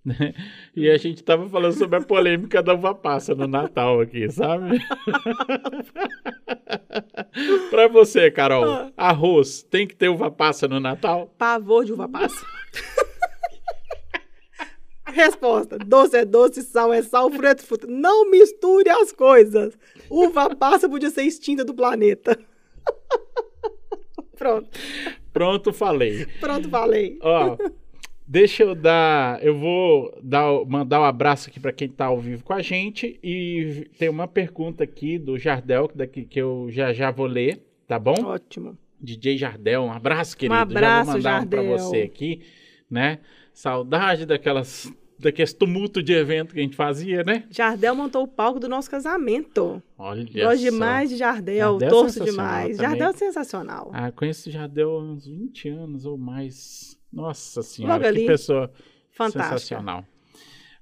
Né? 0.09 0.33
E 0.75 0.89
a 0.89 0.97
gente 0.97 1.23
tava 1.23 1.47
falando 1.49 1.73
sobre 1.73 1.97
a 1.97 2.01
polêmica 2.01 2.61
da 2.63 2.73
uva 2.73 2.93
passa 2.95 3.33
no 3.35 3.47
Natal 3.47 3.99
aqui, 4.01 4.29
sabe? 4.29 4.79
pra 7.69 7.87
você, 7.87 8.29
Carol, 8.31 8.65
Ah. 8.65 8.91
arroz 8.97 9.61
tem 9.63 9.85
que 9.87 9.95
ter 9.95 10.09
uva 10.09 10.29
passa 10.31 10.67
no 10.67 10.79
Natal? 10.79 11.31
Pavor 11.37 11.85
de 11.85 11.93
uva 11.93 12.07
passa. 12.09 12.43
Resposta: 15.11 15.77
doce 15.79 16.17
é 16.17 16.23
doce, 16.25 16.61
sal 16.61 16.93
é 16.93 17.01
sal, 17.01 17.29
fruta 17.31 17.49
é 17.49 17.57
fruta. 17.57 17.87
Não 17.87 18.29
misture 18.29 18.87
as 18.89 19.11
coisas. 19.11 19.75
Uva 20.09 20.55
passa 20.55 20.87
podia 20.87 21.09
ser 21.09 21.23
extinta 21.23 21.65
do 21.65 21.73
planeta. 21.73 22.37
Pronto, 24.37 24.69
Pronto, 25.33 25.73
falei. 25.73 26.25
pronto, 26.39 26.69
falei. 26.69 27.17
Ó, 27.21 27.57
deixa 28.29 28.61
eu 28.61 28.75
dar, 28.75 29.43
eu 29.43 29.57
vou 29.57 30.15
dar, 30.21 30.63
mandar 30.67 31.01
um 31.01 31.03
abraço 31.03 31.49
aqui 31.49 31.59
para 31.59 31.73
quem 31.73 31.89
tá 31.89 32.05
ao 32.05 32.19
vivo 32.19 32.43
com 32.43 32.53
a 32.53 32.61
gente 32.61 33.19
e 33.23 33.89
tem 33.97 34.07
uma 34.07 34.27
pergunta 34.27 34.83
aqui 34.83 35.17
do 35.17 35.35
Jardel 35.37 35.89
que 35.89 35.97
daqui 35.97 36.23
que 36.25 36.39
eu 36.39 36.67
já 36.69 36.93
já 36.93 37.09
vou 37.09 37.25
ler, 37.25 37.59
tá 37.87 37.97
bom? 37.97 38.13
Ótimo. 38.23 38.77
DJ 39.01 39.37
Jardel, 39.37 39.81
um 39.81 39.91
abraço, 39.91 40.37
querido. 40.37 40.53
abraço, 40.53 40.83
já 40.83 41.03
vou 41.03 41.13
mandar 41.15 41.41
um 41.41 41.47
para 41.47 41.63
Jardel. 41.63 41.79
você 41.79 42.01
aqui, 42.03 42.41
né? 42.89 43.19
Saudade 43.51 44.27
daquelas 44.27 44.93
daqueles 45.17 45.51
tumulto 45.51 46.01
de 46.03 46.13
evento 46.13 46.53
que 46.53 46.59
a 46.59 46.63
gente 46.63 46.75
fazia, 46.75 47.23
né? 47.23 47.45
Jardel 47.49 47.95
montou 47.95 48.23
o 48.23 48.27
palco 48.27 48.59
do 48.59 48.69
nosso 48.69 48.91
casamento. 48.91 49.81
Olha 49.97 50.23
Gosto 50.23 50.59
demais 50.59 51.09
de 51.09 51.17
Jardel, 51.17 51.71
Jardel 51.71 51.87
é 51.87 51.89
torço 51.89 52.23
demais. 52.23 52.77
também. 52.77 52.89
Jardel 52.89 53.09
é 53.09 53.13
sensacional. 53.13 53.89
Ah, 53.93 54.11
conheço 54.11 54.49
o 54.49 54.51
Jardel 54.51 54.91
há 54.91 55.01
uns 55.01 55.25
20 55.25 55.69
anos 55.69 56.05
ou 56.05 56.17
mais. 56.17 56.98
Nossa 57.11 57.61
senhora, 57.63 57.93
Logo 57.93 58.03
que 58.03 58.07
ali. 58.07 58.25
pessoa 58.25 58.71
Fantástica. 59.11 59.43
sensacional. 59.59 60.05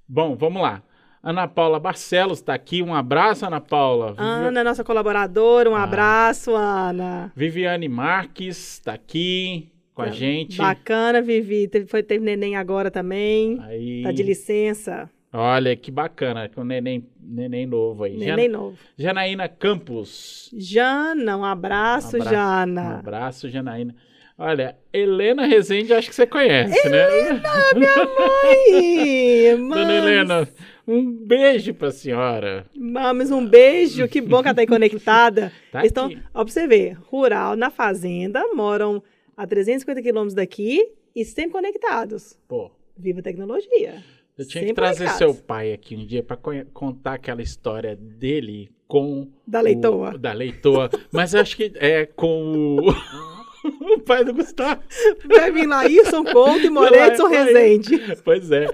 Bom, 0.08 0.36
vamos 0.36 0.62
lá. 0.62 0.82
Ana 1.22 1.48
Paula 1.48 1.80
Barcelos 1.80 2.38
está 2.38 2.54
aqui. 2.54 2.82
Um 2.82 2.94
abraço, 2.94 3.44
Ana 3.44 3.60
Paula. 3.60 4.14
Ana, 4.16 4.62
nossa 4.62 4.84
colaboradora, 4.84 5.68
um 5.68 5.74
Ah. 5.74 5.82
abraço, 5.82 6.54
Ana. 6.54 7.32
Viviane 7.34 7.88
Marques 7.88 8.74
está 8.74 8.92
aqui 8.94 9.70
com 9.94 10.02
a 10.02 10.08
gente. 10.10 10.58
Bacana, 10.58 11.20
Vivi. 11.20 11.66
Teve, 11.66 11.86
foi, 11.86 12.02
teve 12.02 12.24
neném 12.24 12.56
agora 12.56 12.90
também. 12.90 13.58
Aí, 13.62 14.02
Tá 14.04 14.12
de 14.12 14.22
licença. 14.22 15.10
olha 15.32 15.74
que 15.76 15.90
bacana, 15.90 16.48
com 16.48 16.62
neném, 16.62 17.04
neném 17.20 17.66
novo 17.66 18.04
aí. 18.04 18.16
Neném 18.16 18.46
Jan- 18.46 18.52
novo. 18.56 18.78
Janaína 18.96 19.48
Campos. 19.48 20.48
Jana, 20.56 21.36
um 21.36 21.44
abraço, 21.44 22.16
Um 22.16 22.20
abraço, 22.22 22.28
Um 22.28 22.30
Jana. 22.30 22.98
abraço, 23.00 23.48
Janaína. 23.50 23.94
Olha, 24.40 24.76
Helena 24.92 25.46
Rezende, 25.46 25.92
acho 25.92 26.08
que 26.08 26.14
você 26.14 26.26
conhece, 26.26 26.88
né? 26.88 27.04
Ai, 27.04 27.40
Dona 29.56 29.58
mames, 29.58 29.88
Helena, 29.94 30.48
um 30.86 31.12
beijo 31.26 31.74
pra 31.74 31.90
senhora. 31.90 32.64
mames, 32.76 33.30
um 33.32 33.44
beijo. 33.44 34.06
Que 34.06 34.20
bom 34.20 34.40
que 34.40 34.48
ela 34.48 34.54
tá 34.54 34.60
aí 34.60 34.66
conectada. 34.66 35.52
Tá 35.72 35.80
Eles 35.80 35.92
tão, 35.92 36.06
aqui. 36.06 36.18
ó, 36.32 36.44
pra 36.44 36.52
você 36.52 36.68
ver, 36.68 36.96
rural, 37.10 37.56
na 37.56 37.68
fazenda, 37.70 38.44
moram 38.54 39.02
a 39.36 39.44
350 39.46 40.02
quilômetros 40.02 40.34
daqui 40.34 40.88
e 41.16 41.24
sempre 41.24 41.52
conectados. 41.52 42.38
Pô, 42.46 42.70
Viva 42.96 43.20
a 43.20 43.22
tecnologia. 43.22 44.02
eu 44.36 44.46
tinha 44.46 44.64
que 44.64 44.72
trazer 44.72 45.04
conectados. 45.06 45.18
seu 45.18 45.34
pai 45.34 45.72
aqui 45.72 45.96
um 45.96 46.04
dia 46.06 46.22
pra 46.22 46.36
conhe- 46.36 46.64
contar 46.72 47.14
aquela 47.14 47.42
história 47.42 47.96
dele 47.96 48.70
com 48.86 49.28
Da 49.46 49.60
leitoa. 49.60 50.14
o- 50.14 50.18
da 50.18 50.32
leitoa, 50.32 50.90
mas 51.12 51.34
eu 51.34 51.40
acho 51.40 51.56
que 51.56 51.72
é 51.76 52.06
com 52.06 52.76
o, 52.80 52.86
o 53.96 54.00
pai 54.00 54.24
do 54.24 54.34
Gustavo. 54.34 54.82
Vai 55.26 55.50
vir 55.52 55.66
Laírson 55.66 56.24
Couto 56.24 56.66
e 56.66 56.70
vai. 56.70 57.44
Rezende. 57.44 58.00
Pois 58.24 58.50
é, 58.50 58.66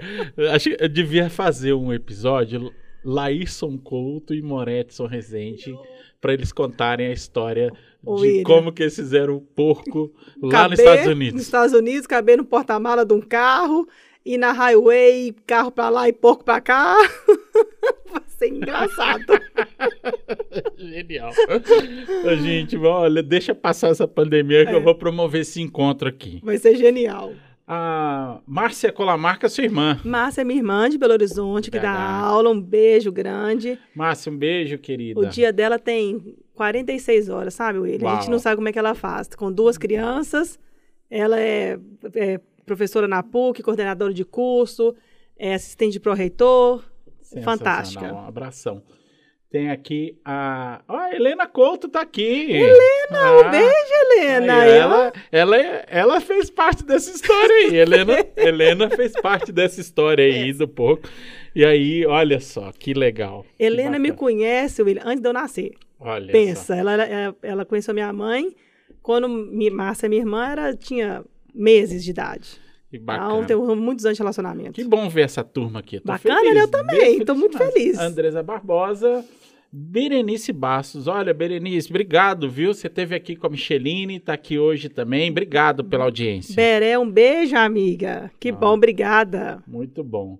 acho 0.53 0.69
que 0.69 0.77
eu 0.79 0.89
devia 0.89 1.29
fazer 1.29 1.73
um 1.73 1.93
episódio 1.93 2.71
Laírson 3.03 3.77
Couto 3.77 4.33
e 4.33 4.41
Moretson 4.41 5.05
Rezende 5.05 5.75
para 6.19 6.33
eles 6.33 6.51
contarem 6.51 7.07
a 7.07 7.11
história 7.11 7.71
Ô, 8.03 8.15
de 8.15 8.21
William. 8.21 8.43
como 8.43 8.71
que 8.73 8.81
eles 8.81 8.95
fizeram 8.95 9.35
o 9.35 9.41
porco 9.41 10.11
lá 10.41 10.67
nos 10.67 10.79
Estados 10.79 11.05
Unidos. 11.05 11.33
Nos 11.35 11.43
Estados 11.43 11.73
Unidos, 11.73 12.07
caber 12.07 12.37
no 12.37 12.45
porta-mala 12.45 13.05
de 13.05 13.13
um 13.13 13.21
carro 13.21 13.87
ir 14.25 14.37
na 14.37 14.51
highway, 14.51 15.33
carro 15.45 15.71
pra 15.71 15.89
lá 15.89 16.07
e 16.09 16.13
porco 16.13 16.43
pra 16.43 16.59
cá. 16.59 16.95
Vai 18.11 18.23
ser 18.27 18.47
engraçado. 18.49 19.25
Genial. 20.77 21.31
Ô, 22.25 22.35
gente, 22.35 22.77
olha, 22.77 23.21
deixa 23.23 23.53
passar 23.53 23.89
essa 23.89 24.07
pandemia 24.07 24.65
que 24.65 24.71
É. 24.71 24.75
eu 24.75 24.81
vou 24.83 24.95
promover 24.95 25.41
esse 25.41 25.61
encontro 25.61 26.07
aqui. 26.07 26.39
Vai 26.43 26.57
ser 26.57 26.75
genial. 26.75 27.33
A 27.67 28.39
Márcia 28.45 28.91
Colamarca, 28.91 29.49
sua 29.49 29.63
irmã. 29.63 29.99
Márcia 30.05 30.41
é 30.41 30.43
minha 30.43 30.59
irmã 30.59 30.87
de 30.87 30.97
Belo 30.99 31.13
Horizonte, 31.13 31.71
que 31.71 31.79
dá 31.79 31.91
aula. 31.91 32.49
Um 32.51 32.61
beijo 32.61 33.11
grande. 33.11 33.79
Márcia, 33.95 34.31
um 34.31 34.37
beijo, 34.37 34.77
querida. 34.77 35.19
O 35.19 35.25
dia 35.25 35.51
dela 35.51 35.79
tem 35.79 36.35
46 36.53 37.27
horas, 37.29 37.55
sabe, 37.55 37.79
William? 37.79 38.07
A 38.07 38.13
gente 38.15 38.23
Uau. 38.25 38.31
não 38.31 38.39
sabe 38.39 38.57
como 38.57 38.69
é 38.69 38.71
que 38.71 38.77
ela 38.79 38.93
faz. 38.93 39.27
Com 39.35 39.51
duas 39.51 39.79
crianças, 39.79 40.59
ela 41.09 41.39
é, 41.39 41.79
é 42.13 42.39
professora 42.65 43.07
na 43.07 43.21
PUC, 43.23 43.61
coordenadora 43.63 44.13
de 44.13 44.25
curso, 44.25 44.95
é 45.37 45.53
assistente 45.53 45.93
de 45.93 45.99
pró-reitor. 45.99 46.83
Fantástica. 47.43 48.13
Um 48.13 48.19
abração. 48.27 48.81
Tem 49.49 49.69
aqui 49.69 50.17
a. 50.25 50.81
Ó, 50.87 50.97
a 50.97 51.15
Helena 51.15 51.47
Couto 51.47 51.87
tá 51.87 52.01
aqui. 52.01 52.51
Helena, 52.51 53.31
Um 53.47 53.51
beijo, 53.51 53.93
Helena. 54.17 54.65
Ela, 54.65 55.13
ela, 55.31 55.57
ela 55.87 56.21
fez 56.21 56.49
parte 56.49 56.83
dessa 56.83 57.09
história 57.11 57.55
aí. 57.55 57.75
Helena, 57.77 58.13
Helena 58.35 58.89
fez 58.89 59.13
parte 59.13 59.51
dessa 59.51 59.79
história 59.79 60.25
aí 60.25 60.51
do 60.51 60.67
pouco. 60.67 61.07
E 61.55 61.63
aí, 61.63 62.05
olha 62.05 62.39
só, 62.41 62.71
que 62.77 62.93
legal. 62.93 63.45
que 63.57 63.63
Helena 63.63 63.97
me 63.97 64.09
bacana. 64.09 64.17
conhece, 64.19 64.81
William, 64.83 65.03
antes 65.05 65.21
de 65.21 65.29
eu 65.29 65.33
nascer. 65.33 65.71
Olha 65.99 66.25
só. 66.25 66.31
Pensa, 66.33 66.75
ela, 66.75 66.93
era- 66.93 67.05
ela, 67.05 67.35
ela 67.41 67.65
conheceu 67.65 67.93
minha 67.93 68.11
mãe 68.11 68.53
quando 69.01 69.29
Márcia, 69.71 70.09
minha 70.09 70.21
irmã, 70.21 70.49
era, 70.49 70.75
tinha 70.75 71.23
meses 71.55 72.03
de 72.03 72.11
idade. 72.11 72.49
Que 72.89 72.97
Então, 72.97 73.05
bacana. 73.05 73.45
tem 73.45 73.57
muitos 73.75 74.05
anos 74.05 74.17
de 74.17 74.21
relacionamento. 74.21 74.71
Que 74.73 74.83
bom 74.83 75.09
ver 75.09 75.21
essa 75.23 75.43
turma 75.43 75.79
aqui. 75.79 75.99
Tô 75.99 76.05
Bacana, 76.07 76.39
feliz? 76.41 76.61
Eu 76.61 76.67
também, 76.69 77.25
tô 77.25 77.33
muito 77.35 77.57
feliz. 77.57 77.97
Andresa 77.97 78.43
Barbosa, 78.43 79.25
Berenice 79.71 80.53
Bastos. 80.53 81.07
Olha, 81.07 81.33
Berenice, 81.33 81.89
obrigado, 81.89 82.49
viu? 82.49 82.73
Você 82.73 82.87
esteve 82.87 83.15
aqui 83.15 83.35
com 83.35 83.47
a 83.47 83.49
Micheline, 83.49 84.19
tá 84.19 84.33
aqui 84.33 84.57
hoje 84.59 84.87
também. 84.87 85.29
Obrigado 85.31 85.83
pela 85.83 86.03
audiência. 86.05 86.55
Beré, 86.55 86.97
um 86.97 87.09
beijo, 87.09 87.55
amiga. 87.57 88.31
Que 88.39 88.49
Ah. 88.49 88.53
bom, 88.53 88.73
obrigada. 88.75 89.61
Muito 89.67 90.03
bom. 90.03 90.37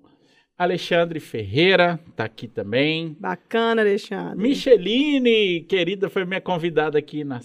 Alexandre 0.57 1.19
Ferreira 1.19 1.99
tá 2.15 2.23
aqui 2.23 2.47
também. 2.47 3.17
Bacana, 3.19 3.81
Alexandre. 3.81 4.37
Micheline, 4.41 5.65
querida, 5.67 6.09
foi 6.09 6.23
minha 6.23 6.39
convidada 6.39 6.97
aqui 6.97 7.25
na, 7.25 7.41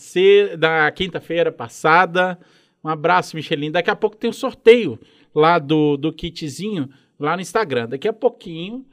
na 0.59 0.90
quinta-feira 0.92 1.51
passada. 1.51 2.38
Um 2.82 2.89
abraço, 2.89 3.36
Micheline. 3.36 3.73
Daqui 3.73 3.90
a 3.90 3.97
pouco 3.97 4.16
tem 4.16 4.31
o 4.31 4.35
sorteio 4.35 4.98
lá 5.35 5.59
do, 5.59 5.97
do 5.97 6.12
kitzinho 6.12 6.89
lá 7.19 7.36
no 7.36 7.43
Instagram. 7.43 7.89
Daqui 7.89 8.09
a 8.09 8.12
pouquinho. 8.12 8.85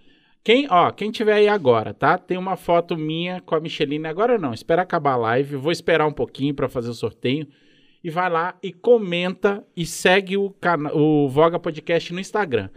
Quem, 0.43 0.68
ó, 0.69 0.91
quem 0.91 1.11
tiver 1.11 1.34
aí 1.34 1.47
agora, 1.47 1.93
tá? 1.93 2.18
Tem 2.18 2.38
uma 2.38 2.55
foto 2.55 2.95
minha 2.95 3.41
com 3.41 3.55
a 3.55 3.59
Micheline. 3.59 4.07
Agora 4.07 4.38
não, 4.38 4.53
espera 4.53 4.81
acabar 4.81 5.14
a 5.14 5.18
live. 5.18 5.55
Vou 5.55 5.72
esperar 5.72 6.07
um 6.07 6.14
pouquinho 6.14 6.53
para 6.53 6.69
fazer 6.69 6.89
o 6.89 6.93
sorteio. 6.93 7.47
E 8.03 8.09
vai 8.09 8.30
lá 8.30 8.55
e 8.64 8.72
comenta 8.72 9.65
e 9.76 9.85
segue 9.85 10.38
o, 10.38 10.53
o 10.93 11.27
Voga 11.27 11.59
Podcast 11.59 12.14
no 12.14 12.19
Instagram. 12.19 12.69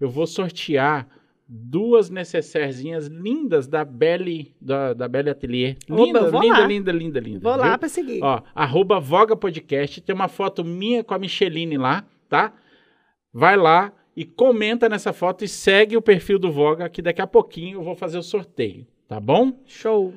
Eu 0.00 0.08
vou 0.08 0.26
sortear 0.26 1.08
duas 1.48 2.10
necessairezinhas 2.10 3.06
lindas 3.06 3.68
da 3.68 3.84
Belle, 3.84 4.54
da, 4.60 4.92
da 4.92 5.08
Belle 5.08 5.30
Atelier. 5.30 5.76
Linda, 5.88 6.30
vou 6.30 6.40
linda, 6.40 6.58
lá. 6.58 6.66
linda, 6.66 6.92
linda, 6.92 7.20
linda. 7.20 7.40
Vou 7.40 7.56
lá 7.56 7.70
viu? 7.70 7.78
pra 7.78 7.88
seguir. 7.88 8.20
Ó, 8.22 8.42
arroba 8.54 8.98
Voga 8.98 9.36
Podcast, 9.36 10.00
tem 10.00 10.14
uma 10.14 10.28
foto 10.28 10.64
minha 10.64 11.04
com 11.04 11.14
a 11.14 11.18
Micheline 11.18 11.76
lá, 11.76 12.04
tá? 12.28 12.52
Vai 13.32 13.56
lá 13.56 13.92
e 14.16 14.24
comenta 14.24 14.88
nessa 14.88 15.12
foto 15.12 15.44
e 15.44 15.48
segue 15.48 15.96
o 15.96 16.02
perfil 16.02 16.38
do 16.38 16.50
Voga, 16.50 16.88
que 16.88 17.02
daqui 17.02 17.20
a 17.20 17.26
pouquinho 17.26 17.78
eu 17.78 17.84
vou 17.84 17.94
fazer 17.94 18.18
o 18.18 18.22
sorteio, 18.22 18.86
tá 19.06 19.20
bom? 19.20 19.52
Show. 19.66 20.14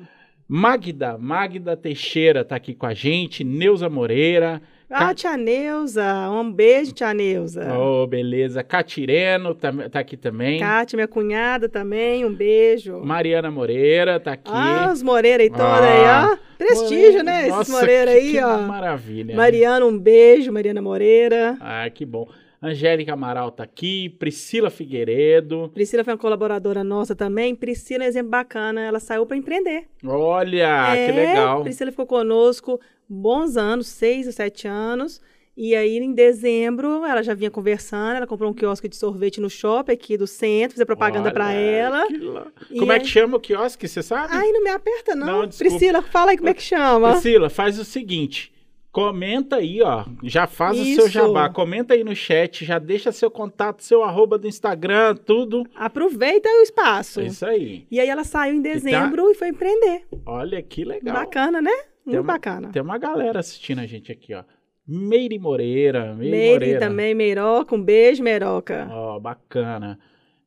Magda, 0.48 1.16
Magda 1.16 1.76
Teixeira 1.76 2.44
tá 2.44 2.56
aqui 2.56 2.74
com 2.74 2.86
a 2.86 2.94
gente, 2.94 3.44
Neuza 3.44 3.88
Moreira, 3.88 4.60
Ah, 4.90 5.14
tia 5.14 5.36
Neuza. 5.36 6.04
Um 6.30 6.50
beijo, 6.52 6.92
tia 6.92 7.14
Neuza. 7.14 7.72
oh, 7.78 8.06
beleza, 8.06 8.62
Catireno 8.64 9.54
tá, 9.54 9.72
tá 9.88 10.00
aqui 10.00 10.16
também, 10.16 10.58
Kátia, 10.58 10.96
minha 10.96 11.06
cunhada 11.08 11.68
também. 11.68 12.24
Um 12.24 12.34
beijo. 12.34 12.98
Mariana 13.04 13.50
Moreira 13.50 14.18
tá 14.18 14.32
aqui. 14.32 14.50
Ah, 14.52 14.90
os 14.92 15.02
Moreira 15.02 15.44
e 15.44 15.50
toda 15.50 15.62
Ah, 15.64 16.26
aí, 16.26 16.32
ó. 16.32 16.38
Prestígio, 16.58 16.96
Moreira, 16.98 17.22
né? 17.22 17.40
Esses 17.42 17.50
nossa, 17.56 17.72
Moreira 17.72 18.10
que- 18.12 18.16
aí, 18.18 18.30
que 18.32 18.42
ó. 18.42 18.58
maravilha. 18.62 19.32
né? 19.32 19.34
Mariana, 19.36 19.86
um 19.86 19.96
beijo. 19.98 20.52
Mariana 20.52 20.82
Moreira. 20.82 21.56
Ah, 21.60 21.88
que 21.88 22.04
bom. 22.04 22.28
Angélica 22.62 23.14
Amaral 23.14 23.50
tá 23.50 23.62
aqui, 23.62 24.10
Priscila 24.18 24.68
Figueiredo. 24.68 25.70
Priscila 25.72 26.04
foi 26.04 26.12
uma 26.12 26.18
colaboradora 26.18 26.84
nossa 26.84 27.14
também. 27.16 27.54
Priscila 27.54 28.04
é 28.04 28.06
um 28.06 28.08
exemplo 28.10 28.30
bacana. 28.30 28.82
Ela 28.82 29.00
saiu 29.00 29.24
para 29.24 29.36
empreender. 29.36 29.84
Olha, 30.04 30.94
é, 30.94 31.06
que 31.06 31.12
legal. 31.12 31.62
Priscila 31.62 31.90
ficou 31.90 32.04
conosco 32.06 32.78
bons 33.10 33.56
anos, 33.56 33.88
seis 33.88 34.26
ou 34.26 34.32
sete 34.32 34.68
anos. 34.68 35.20
E 35.56 35.74
aí, 35.74 35.98
em 35.98 36.14
dezembro, 36.14 37.04
ela 37.04 37.22
já 37.22 37.34
vinha 37.34 37.50
conversando. 37.50 38.16
Ela 38.16 38.26
comprou 38.26 38.50
um 38.50 38.54
quiosque 38.54 38.88
de 38.88 38.96
sorvete 38.96 39.40
no 39.40 39.50
shopping 39.50 39.92
aqui 39.92 40.16
do 40.16 40.26
centro, 40.26 40.76
fazer 40.76 40.86
propaganda 40.86 41.30
para 41.32 41.52
ela. 41.52 42.06
E 42.70 42.78
Como 42.78 42.92
é 42.92 43.00
que 43.00 43.06
chama 43.06 43.36
o 43.36 43.40
quiosque, 43.40 43.86
você 43.86 44.02
sabe? 44.02 44.32
Ai, 44.32 44.50
não 44.52 44.62
me 44.62 44.70
aperta, 44.70 45.14
não. 45.14 45.42
Não. 45.42 45.48
Priscila, 45.48 46.00
fala 46.02 46.30
aí 46.30 46.38
como 46.38 46.48
é 46.48 46.54
que 46.54 46.62
chama. 46.62 47.12
Priscila, 47.12 47.50
faz 47.50 47.78
o 47.78 47.84
seguinte. 47.84 48.52
Comenta 48.92 49.56
aí, 49.56 49.80
ó. 49.82 50.04
Já 50.22 50.46
faz 50.46 50.78
o 50.78 50.84
seu 50.84 51.06
Isso. 51.06 51.10
jabá. 51.10 51.48
Comenta 51.48 51.94
aí 51.94 52.02
no 52.02 52.14
chat, 52.14 52.64
já 52.64 52.78
deixa 52.78 53.12
seu 53.12 53.30
contato, 53.30 53.84
seu 53.84 54.02
arroba 54.02 54.36
do 54.36 54.48
Instagram, 54.48 55.14
tudo. 55.14 55.64
Aproveita 55.76 56.48
o 56.48 56.62
espaço. 56.62 57.20
É 57.20 57.26
isso 57.26 57.46
aí. 57.46 57.86
E 57.90 58.00
aí 58.00 58.08
ela 58.08 58.24
saiu 58.24 58.54
em 58.54 58.62
dezembro 58.62 59.30
e 59.30 59.34
foi 59.34 59.48
empreender. 59.48 60.06
Olha 60.26 60.60
que 60.62 60.84
legal. 60.84 61.14
Bacana, 61.14 61.60
né? 61.60 61.70
Muito 62.10 62.24
uma- 62.26 62.32
bacana. 62.34 62.68
Tem 62.72 62.82
uma 62.82 62.98
galera 62.98 63.38
assistindo 63.40 63.78
a 63.80 63.86
gente 63.86 64.10
aqui, 64.12 64.34
ó. 64.34 64.42
Meire 64.86 65.38
Moreira. 65.38 66.14
Meire, 66.14 66.30
Meire 66.30 66.52
Moreira. 66.52 66.78
também, 66.80 67.14
Meiroca. 67.14 67.74
Um 67.74 67.82
beijo, 67.82 68.22
Meiroca. 68.22 68.88
Ó, 68.90 69.20
bacana. 69.20 69.98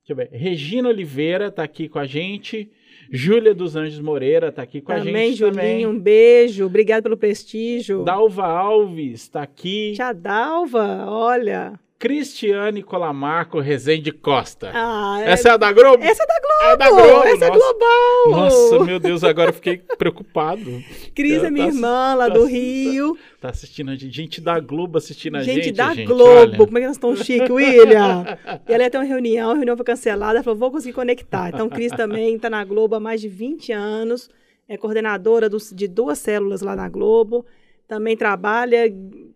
Deixa 0.05 0.11
eu 0.11 0.15
ver. 0.15 0.29
Regina 0.37 0.89
Oliveira 0.89 1.49
tá 1.49 1.63
aqui 1.63 1.87
com 1.87 1.97
a 1.99 2.05
gente. 2.05 2.69
Júlia 3.11 3.53
dos 3.53 3.75
Anjos 3.75 3.99
Moreira 3.99 4.51
tá 4.51 4.61
aqui 4.63 4.81
com 4.81 4.91
a 4.91 4.97
também, 4.97 5.27
gente 5.29 5.37
Julinho, 5.37 5.55
também. 5.55 5.87
um 5.87 5.99
beijo. 5.99 6.65
Obrigado 6.65 7.03
pelo 7.03 7.15
prestígio. 7.17 8.03
Dalva 8.03 8.45
Alves 8.45 9.27
tá 9.29 9.43
aqui. 9.43 9.93
Tia 9.95 10.11
Dalva, 10.13 11.05
olha. 11.07 11.79
Cristiane 12.07 12.83
Colamarco 12.83 13.61
Rezende 13.61 14.11
Costa. 14.11 14.71
Ah, 14.73 15.21
é- 15.21 15.31
Essa 15.31 15.47
é 15.47 15.51
a 15.53 15.57
da 15.57 15.71
Globo? 15.71 16.03
essa 16.03 16.21
é 16.21 16.27
da 16.27 16.33
Globo. 16.41 16.53
É 16.73 16.77
da 16.77 16.89
Globo, 16.89 17.23
essa 17.27 17.45
é 17.45 17.47
nossa. 17.47 17.59
global. 17.59 18.29
Nossa, 18.29 18.83
meu 18.83 18.99
Deus, 18.99 19.23
agora 19.23 19.49
eu 19.51 19.53
fiquei 19.53 19.77
preocupado. 19.97 20.83
Cris 21.15 21.39
Tá 21.41 21.47
é 21.47 21.49
minha 21.49 21.67
assi- 21.67 21.77
irmã 21.77 22.13
lá 22.15 22.27
tá 22.27 22.33
do 22.33 22.43
Rio. 22.43 23.17
Tá 23.39 23.49
assistindo 23.51 23.89
a 23.91 23.95
gente. 23.95 24.13
Gente 24.13 24.41
da 24.41 24.59
Globo 24.59 24.97
assistindo 24.97 25.37
a 25.37 25.43
gente. 25.43 25.63
Gente 25.63 25.71
da 25.71 25.93
gente, 25.93 26.05
Globo. 26.07 26.29
olha. 26.29 26.57
Como 26.57 26.77
é 26.77 26.81
que 26.81 26.87
nós 26.87 26.97
estamos 26.97 27.19
chique, 27.23 27.49
William? 27.49 28.25
e 28.67 28.73
ela 28.73 28.83
ia 28.83 28.89
ter 28.89 28.97
uma 28.97 29.03
reunião, 29.05 29.51
a 29.51 29.55
reunião 29.55 29.77
foi 29.77 29.85
cancelada. 29.85 30.33
Ela 30.35 30.43
falou, 30.43 30.59
vou 30.59 30.71
conseguir 30.71 30.93
conectar. 30.93 31.49
Então, 31.53 31.69
Cris 31.69 31.93
também 31.93 32.35
está 32.35 32.49
na 32.49 32.65
Globo 32.65 32.95
há 32.95 32.99
mais 32.99 33.21
de 33.21 33.29
20 33.29 33.71
anos. 33.71 34.29
É 34.67 34.75
coordenadora 34.75 35.49
de 35.49 35.87
duas 35.87 36.19
células 36.19 36.61
lá 36.61 36.75
na 36.75 36.89
Globo. 36.89 37.45
Também 37.93 38.17
trabalha, 38.17 38.91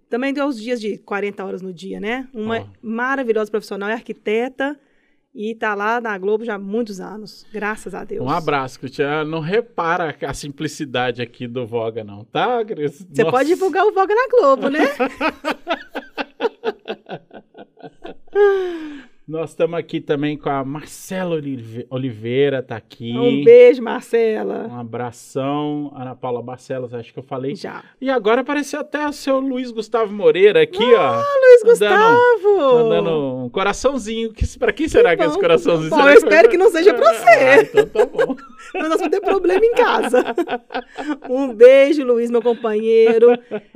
também 0.09 0.33
deu 0.33 0.47
os 0.47 0.59
dias 0.59 0.81
de 0.81 0.97
40 0.97 1.45
horas 1.45 1.61
no 1.61 1.71
dia, 1.71 1.99
né? 1.99 2.27
Uma 2.33 2.67
maravilhosa 2.81 3.51
profissional, 3.51 3.87
é 3.87 3.93
arquiteta. 3.93 4.75
E 5.31 5.51
está 5.51 5.75
lá 5.75 6.01
na 6.01 6.17
Globo 6.17 6.43
já 6.43 6.55
há 6.55 6.57
muitos 6.57 6.99
anos. 6.99 7.45
Graças 7.53 7.93
a 7.93 8.03
Deus. 8.03 8.25
Um 8.25 8.29
abraço, 8.29 8.79
Cristiane. 8.79 9.29
Não 9.29 9.41
repara 9.41 10.17
a 10.23 10.33
simplicidade 10.33 11.21
aqui 11.21 11.47
do 11.47 11.67
Voga, 11.67 12.03
não, 12.03 12.23
tá, 12.23 12.65
Cris? 12.65 13.05
Você 13.07 13.21
Nossa. 13.21 13.37
pode 13.37 13.49
divulgar 13.49 13.85
o 13.85 13.93
Voga 13.93 14.15
na 14.15 14.27
Globo, 14.27 14.69
né? 14.69 14.79
Nós 19.27 19.49
estamos 19.49 19.77
aqui 19.77 19.99
também 19.99 20.37
com 20.37 20.49
a 20.49 20.63
Marcela 20.63 21.35
Olive- 21.35 21.85
Oliveira, 21.89 22.63
tá 22.63 22.77
aqui. 22.77 23.11
Um 23.13 23.43
beijo, 23.43 23.81
Marcela. 23.83 24.67
Um 24.71 24.79
abração. 24.79 25.91
Ana 25.93 26.15
Paula 26.15 26.41
Barcelos, 26.41 26.93
acho 26.93 27.11
que 27.11 27.19
eu 27.19 27.23
falei. 27.23 27.53
Já. 27.53 27.83
E 27.99 28.09
agora 28.09 28.39
apareceu 28.39 28.79
até 28.79 29.05
o 29.05 29.11
seu 29.11 29.41
Luiz 29.41 29.69
Gustavo 29.69 30.13
Moreira 30.13 30.61
aqui, 30.61 30.81
ó. 30.81 31.15
Luiz 31.17 31.61
Mandando- 31.61 32.05
Gustavo! 32.05 32.83
Mandando 32.83 33.35
um 33.43 33.49
coraçãozinho. 33.49 34.31
Que, 34.31 34.57
pra 34.57 34.71
quem 34.71 34.87
será 34.87 35.13
que, 35.13 35.21
é 35.21 35.25
esse 35.25 35.35
bom. 35.35 35.41
coraçãozinho? 35.41 35.89
Bom, 35.89 35.97
Será 35.97 36.07
eu 36.13 36.13
que 36.21 36.23
espero 36.23 36.49
que 36.49 36.57
não 36.57 36.69
seja 36.71 36.93
pra 36.93 37.13
você. 37.13 37.29
Ah, 37.29 37.61
então 37.63 37.85
tá 37.85 38.05
bom. 38.05 38.33
Nós 38.75 38.87
vamos 38.89 39.09
ter 39.09 39.19
problema 39.21 39.65
em 39.65 39.73
casa. 39.73 40.23
Um 41.29 41.53
beijo, 41.53 42.01
Luiz, 42.05 42.31
meu 42.31 42.41
companheiro. 42.41 43.27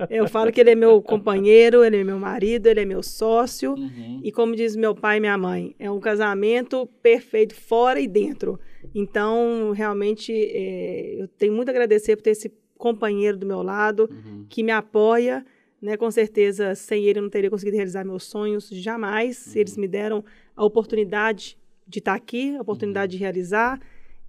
Eu 0.10 0.30
falo 0.30 0.50
que 0.50 0.62
ele 0.62 0.72
é 0.72 0.76
meu 0.76 1.02
companheiro, 1.02 1.84
ele 1.84 1.98
é 1.98 2.04
meu 2.06 2.18
marido, 2.20 2.68
ele 2.68 2.80
é 2.80 2.86
meu 2.86 3.04
sócio. 3.04 3.74
Uhum. 3.74 4.22
E 4.24 4.32
como 4.32 4.56
diz 4.56 4.78
meu 4.78 4.96
pai 4.96 5.18
e 5.18 5.20
minha 5.20 5.41
mãe, 5.42 5.76
é 5.80 5.90
um 5.90 6.00
casamento 6.00 6.88
perfeito 7.02 7.54
fora 7.56 8.00
e 8.00 8.08
dentro. 8.08 8.60
Então, 8.96 9.72
realmente, 9.76 10.32
é, 10.32 11.16
eu 11.22 11.28
tenho 11.28 11.54
muito 11.54 11.70
a 11.70 11.72
agradecer 11.72 12.16
por 12.16 12.22
ter 12.24 12.32
esse 12.32 12.52
companheiro 12.78 13.38
do 13.38 13.46
meu 13.46 13.62
lado, 13.62 14.10
Uhum. 14.12 14.46
que 14.50 14.64
me 14.64 14.72
apoia 14.72 15.46
né? 15.82 15.98
Com 15.98 16.12
certeza, 16.12 16.76
sem 16.76 17.06
ele 17.06 17.20
eu 17.20 17.24
não 17.24 17.30
teria 17.30 17.50
conseguido 17.50 17.76
realizar 17.76 18.06
meus 18.06 18.24
sonhos 18.24 18.70
jamais. 18.70 19.56
Eles 19.56 19.76
me 19.76 19.88
deram 19.88 20.24
a 20.56 20.64
oportunidade 20.64 21.58
de 21.88 22.00
estar 22.00 22.14
aqui, 22.14 22.56
a 22.56 22.62
oportunidade 22.62 23.14
de 23.14 23.18
realizar 23.18 23.80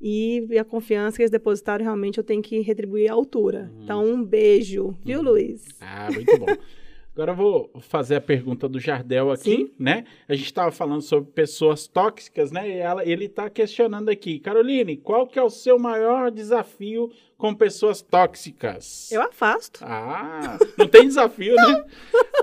e, 0.01 0.47
e 0.51 0.59
a 0.59 0.65
confiança 0.65 1.17
que 1.17 1.23
eles 1.23 1.31
depositaram 1.31 1.85
realmente 1.85 2.17
eu 2.19 2.25
tenho 2.25 2.43
que 2.43 2.61
retribuir 2.61 3.11
à 3.11 3.13
altura. 3.13 3.71
Então, 3.85 4.05
um 4.05 4.25
beijo, 4.25 4.97
viu, 5.05 5.21
Luiz? 5.23 5.63
Ah, 5.81 6.09
muito 6.11 6.37
bom. 6.39 6.47
Agora 7.15 7.33
eu 7.33 7.37
vou 7.37 7.71
fazer 7.81 8.17
a 8.17 8.21
pergunta 8.23 8.67
do 8.67 8.81
Jardel 8.81 9.31
aqui, 9.31 9.43
Sim. 9.57 9.71
né? 9.79 10.05
A 10.27 10.35
gente 10.35 10.47
estava 10.47 10.71
falando 10.73 11.03
sobre 11.03 11.31
pessoas 11.31 11.87
tóxicas, 11.87 12.51
né? 12.51 12.67
E 12.69 12.79
ela, 12.79 13.05
ele 13.07 13.27
está 13.27 13.51
questionando 13.51 14.09
aqui. 14.09 14.39
Caroline, 14.39 14.97
qual 14.97 15.27
que 15.27 15.39
é 15.39 15.43
o 15.43 15.51
seu 15.51 15.79
maior 15.79 16.31
desafio 16.31 17.11
com 17.37 17.55
pessoas 17.55 18.01
tóxicas? 18.01 19.13
Eu 19.13 19.21
afasto. 19.23 19.81
Ah, 19.85 20.57
não 20.79 20.89
tem 20.89 21.07
desafio, 21.07 21.55
né? 21.55 21.85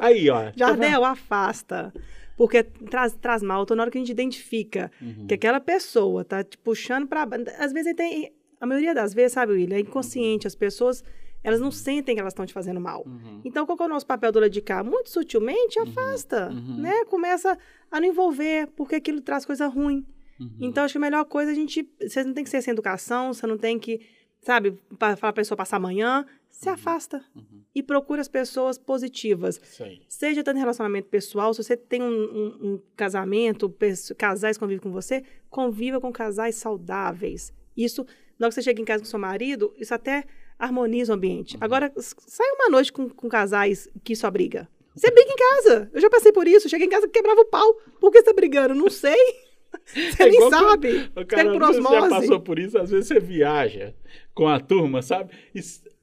Aí, 0.02 0.30
ó. 0.30 0.46
tá 0.46 0.54
Jardel, 0.56 1.04
afasta. 1.04 1.92
Porque 2.38 2.62
traz, 2.64 3.14
traz 3.16 3.42
mal. 3.42 3.64
Então, 3.64 3.76
na 3.76 3.84
hora 3.84 3.92
que 3.92 3.98
a 3.98 4.02
gente 4.02 4.12
identifica 4.12 4.92
Uhum. 5.02 5.26
que 5.28 5.34
aquela 5.34 5.60
pessoa 5.60 6.24
tá 6.24 6.44
te 6.44 6.58
puxando 6.60 7.08
para 7.08 7.28
Às 7.58 7.74
vezes 7.74 7.96
tem. 7.96 8.32
A 8.62 8.66
maioria 8.68 8.94
das 8.94 9.14
vezes, 9.14 9.32
sabe, 9.34 9.54
William, 9.54 9.78
é 9.78 9.80
inconsciente. 9.80 10.46
As 10.46 10.54
pessoas, 10.54 11.04
elas 11.44 11.60
não 11.62 11.72
sentem 11.72 12.16
que 12.16 12.22
elas 12.22 12.34
estão 12.34 12.46
te 12.46 12.54
fazendo 12.54 12.80
mal. 12.80 13.04
Uhum. 13.06 13.42
Então, 13.46 13.66
qual 13.66 13.78
é 13.80 13.84
o 13.84 13.88
nosso 13.88 14.06
papel 14.06 14.32
do 14.32 14.40
lado 14.40 14.50
de 14.52 14.62
cá? 14.62 14.84
Muito 14.84 15.10
sutilmente, 15.10 15.80
afasta, 15.80 16.50
uhum. 16.50 16.78
né? 16.82 17.06
Começa 17.06 17.58
a 17.92 18.00
não 18.00 18.08
envolver, 18.08 18.68
porque 18.76 18.96
aquilo 18.96 19.22
traz 19.22 19.46
coisa 19.46 19.68
ruim. 19.68 20.06
Uhum. 20.40 20.52
Então, 20.60 20.84
acho 20.84 20.94
que 20.94 20.98
a 20.98 21.02
melhor 21.02 21.26
coisa 21.26 21.52
a 21.52 21.56
gente... 21.56 21.88
Você 22.02 22.24
não 22.24 22.34
tem 22.34 22.44
que 22.44 22.50
ser 22.50 22.62
sem 22.62 22.72
educação, 22.72 23.34
você 23.34 23.46
não 23.48 23.58
tem 23.58 23.78
que, 23.80 24.02
sabe, 24.42 24.78
falar 24.98 25.18
a 25.30 25.34
pessoa 25.34 25.58
passar 25.58 25.78
amanhã. 25.78 26.26
Se 26.50 26.68
afasta 26.68 27.24
Uhum. 27.36 27.62
e 27.74 27.82
procura 27.82 28.20
as 28.20 28.28
pessoas 28.28 28.78
positivas. 28.78 29.62
Seja 30.10 30.44
tanto 30.44 30.58
em 30.58 30.60
relacionamento 30.60 31.08
pessoal, 31.08 31.54
se 31.54 31.64
você 31.64 31.78
tem 31.78 32.02
um, 32.02 32.08
um- 32.12 32.58
um 32.74 32.82
casamento, 32.98 33.74
casais 34.18 34.58
convivem 34.58 34.82
com 34.82 34.92
você, 34.92 35.24
conviva 35.50 36.02
com 36.02 36.12
casais 36.12 36.56
saudáveis. 36.56 37.54
Isso, 37.78 38.06
na 38.38 38.46
hora 38.48 38.50
que 38.50 38.56
você 38.56 38.62
chega 38.64 38.82
em 38.82 38.86
casa 38.86 39.04
com 39.04 39.10
seu 39.10 39.20
marido, 39.20 39.74
isso 39.78 39.94
até 39.94 40.26
harmoniza 40.60 41.14
o 41.14 41.16
ambiente. 41.16 41.56
Uhum. 41.56 41.64
Agora, 41.64 41.92
sai 41.98 42.48
uma 42.52 42.70
noite 42.70 42.92
com, 42.94 43.10
com 43.10 43.28
casais 43.30 43.88
que 44.04 44.16
só 44.16 44.30
briga. 44.30 44.68
Você 44.96 45.10
briga 45.10 45.32
em 45.32 45.36
casa. 45.36 45.90
Eu 45.94 46.02
já 46.02 46.10
passei 46.10 46.32
por 46.34 46.46
isso. 46.48 46.68
Cheguei 46.68 46.86
em 46.88 46.90
casa 46.90 47.06
e 47.06 47.10
quebrava 47.10 47.40
o 47.40 47.46
pau. 47.46 47.74
Por 48.02 48.12
que 48.12 48.18
você 48.20 48.26
tá 48.26 48.34
brigando? 48.34 48.76
Não 48.76 48.90
sei. 48.90 49.16
Você 49.86 50.24
É 50.24 50.30
nem 50.30 50.50
sabe. 50.50 51.12
Você 51.16 51.26
cara, 51.26 51.52
por 51.52 51.62
você 51.62 51.80
já 51.82 51.90
osmose. 51.90 52.10
passou 52.10 52.40
por 52.40 52.58
isso, 52.58 52.76
às 52.80 52.90
vezes 52.90 53.08
você 53.08 53.20
viaja 53.20 53.94
com 54.34 54.48
a 54.48 54.60
turma, 54.60 55.04
sabe? 55.04 55.32
E 55.54 55.60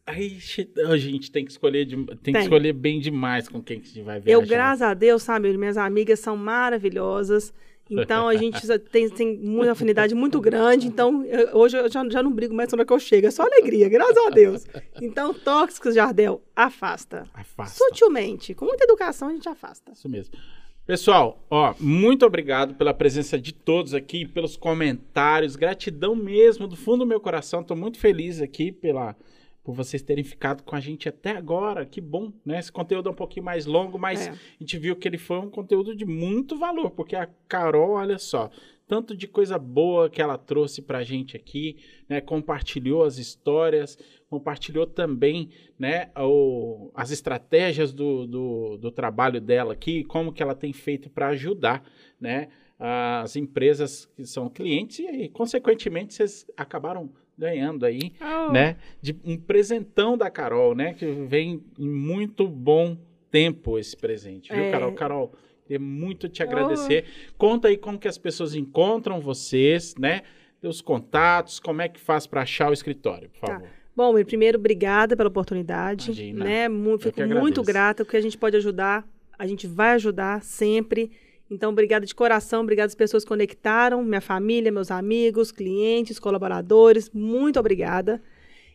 aí 0.07 0.39
a 0.89 0.97
gente 0.97 1.33
tem 1.33 1.45
que 1.45 1.51
escolher 1.51 1.85
de- 1.85 1.97
tem, 1.97 2.17
que 2.17 2.33
Tem. 2.33 2.43
escolher 2.43 2.73
bem 2.73 3.01
demais 3.01 3.49
com 3.49 3.61
quem 3.61 3.81
que 3.81 3.87
a 3.87 3.89
gente 3.93 4.03
vai 4.05 4.21
viajar. 4.21 4.41
Eu, 4.41 4.47
graças 4.47 4.83
a 4.83 4.95
Deus, 4.95 5.25
sabe, 5.25 5.57
minhas 5.59 5.77
amigas 5.77 6.21
são 6.21 6.37
maravilhosas. 6.37 7.53
Então, 7.89 8.27
a 8.29 8.35
gente 8.37 8.61
tem, 8.91 9.09
tem 9.09 9.39
uma 9.43 9.71
afinidade 9.71 10.15
muito 10.15 10.41
grande. 10.41 10.87
Então, 10.89 11.25
eu- 11.25 11.57
hoje 11.57 11.77
eu 11.79 11.91
já, 11.91 12.09
já 12.09 12.23
não 12.23 12.33
brigo 12.33 12.53
mais 12.55 12.71
na 12.73 12.77
hora 12.77 12.85
que 12.87 12.93
eu 12.93 12.99
chego. 12.99 13.27
É 13.27 13.31
só 13.31 13.45
alegria, 13.45 13.89
graças 13.89 14.17
a 14.27 14.31
Deus. 14.31 14.65
Então, 15.01 15.33
tóxicos, 15.33 15.95
Jardel, 15.95 16.43
afasta. 16.55 17.25
Afasta. 17.33 17.79
Sutilmente. 17.79 18.55
Com 18.55 18.65
muita 18.65 18.85
educação, 18.85 19.29
a 19.29 19.33
gente 19.33 19.49
afasta. 19.49 19.93
Isso 19.93 20.09
mesmo. 20.09 20.35
Pessoal, 20.87 21.45
ó, 21.51 21.75
muito 21.81 22.25
obrigado 22.25 22.75
pela 22.75 22.95
presença 22.95 23.37
de 23.39 23.53
todos 23.53 23.93
aqui, 23.93 24.25
pelos 24.25 24.57
comentários, 24.57 25.57
gratidão 25.57 26.15
mesmo 26.15 26.69
do 26.69 26.77
fundo 26.77 26.99
do 26.99 27.07
meu 27.07 27.19
coração. 27.21 27.61
Estou 27.61 27.77
muito 27.77 27.99
feliz 27.99 28.41
aqui 28.41 28.71
pela 28.71 29.17
por 29.67 29.75
vocês 29.75 30.01
terem 30.01 30.23
ficado 30.23 30.63
com 30.63 30.77
a 30.77 30.81
gente 30.81 31.09
até 31.09 31.33
agora. 31.33 31.85
Que 31.85 32.01
bom, 32.01 32.33
né? 32.45 32.61
Esse 32.61 32.71
conteúdo 32.71 33.09
é 33.09 33.13
um 33.13 33.17
pouquinho 33.17 33.45
mais 33.45 33.67
longo, 33.67 33.99
mas 33.99 34.29
É. 34.29 34.31
a 34.31 34.37
gente 34.61 34.79
viu 34.79 34.95
que 34.95 35.09
ele 35.09 35.19
foi 35.19 35.41
um 35.41 35.51
conteúdo 35.51 35.93
de 35.93 36.05
muito 36.05 36.57
valor, 36.57 36.93
porque 36.93 37.17
a 37.17 37.29
Carol, 37.49 37.95
olha 37.95 38.17
só, 38.17 38.49
tanto 38.87 39.17
de 39.17 39.27
coisa 39.27 39.59
boa 39.59 40.09
que 40.09 40.23
ela 40.23 40.39
trouxe 40.39 40.81
pra 40.81 41.03
gente 41.03 41.37
aqui, 41.37 41.79
né? 42.09 42.21
Compartilhou 42.21 43.03
as 43.03 43.19
histórias, 43.19 43.99
compartilhou 44.31 44.87
também, 44.87 45.51
né? 45.77 46.13
O, 46.17 46.93
as 46.95 47.11
estratégias 47.11 47.93
do, 47.93 48.25
do, 48.25 48.77
do 48.77 48.93
trabalho 48.93 49.41
dela 49.41 49.73
aqui, 49.73 50.05
como 50.05 50.33
que 50.33 50.45
ela 50.45 50.55
tem 50.55 50.73
feito 50.73 51.11
para 51.11 51.27
ajudar, 51.31 51.83
né? 52.21 52.51
As 52.79 53.35
empresas 53.35 54.07
que 54.15 54.25
são 54.25 54.49
clientes 54.49 55.01
e, 55.01 55.29
consequentemente, 55.29 56.15
vocês 56.15 56.47
acabaram 56.57 57.11
ganhando 57.39 57.85
aí, 57.85 58.13
né? 58.53 58.77
De 59.01 59.17
um 59.25 59.37
presentão 59.37 60.17
da 60.17 60.31
Carol, 60.31 60.75
né? 60.75 60.95
Que 60.95 61.07
vem 61.07 61.63
em 61.79 61.89
muito 61.89 62.49
bom 62.49 62.97
tempo 63.31 63.79
esse 63.79 63.97
presente, 63.97 64.53
viu, 64.53 64.63
É. 64.65 64.71
Carol? 64.71 64.93
Carol, 64.93 65.33
queria 65.65 65.79
muito 65.81 66.29
te 66.29 66.43
agradecer. 66.43 67.05
Conta 67.37 67.69
aí 67.69 67.77
como 67.77 67.99
que 67.99 68.09
as 68.09 68.17
pessoas 68.17 68.55
encontram 68.55 69.21
vocês, 69.21 69.95
né? 69.99 70.23
Os 70.63 70.81
contatos, 70.81 71.61
como 71.61 71.83
é 71.83 71.89
que 71.89 72.01
faz 72.01 72.27
para 72.27 72.43
achar 72.43 72.71
o 72.71 72.73
escritório, 72.73 73.29
por 73.29 73.41
Tá. 73.41 73.47
favor. 73.55 73.69
Bom, 73.95 74.13
Will, 74.15 74.27
primeiro, 74.27 74.59
obrigada 74.59 75.17
pela 75.17 75.29
oportunidade. 75.29 76.11
Imagina. 76.11 76.45
Né? 76.45 76.69
Mu- 76.69 76.91
Eu 76.93 76.99
Fico 76.99 77.21
muito 77.27 77.63
grata. 77.63 78.03
O 78.03 78.07
que 78.07 78.17
a 78.17 78.21
gente 78.21 78.37
pode 78.37 78.57
ajudar, 78.57 79.07
a 79.39 79.47
gente 79.47 79.67
vai 79.67 79.91
ajudar 79.93 80.43
sempre. 80.43 81.11
Então, 81.51 81.71
obrigada 81.71 82.05
de 82.05 82.15
coração, 82.15 82.63
obrigada 82.63 82.89
às 82.89 82.95
pessoas 82.95 83.23
que 83.25 83.29
conectaram, 83.29 84.03
minha 84.03 84.21
família, 84.21 84.73
meus 84.73 84.91
amigos, 84.91 85.53
clientes, 85.53 86.19
colaboradores, 86.19 87.09
muito 87.15 87.59
obrigada. 87.61 88.21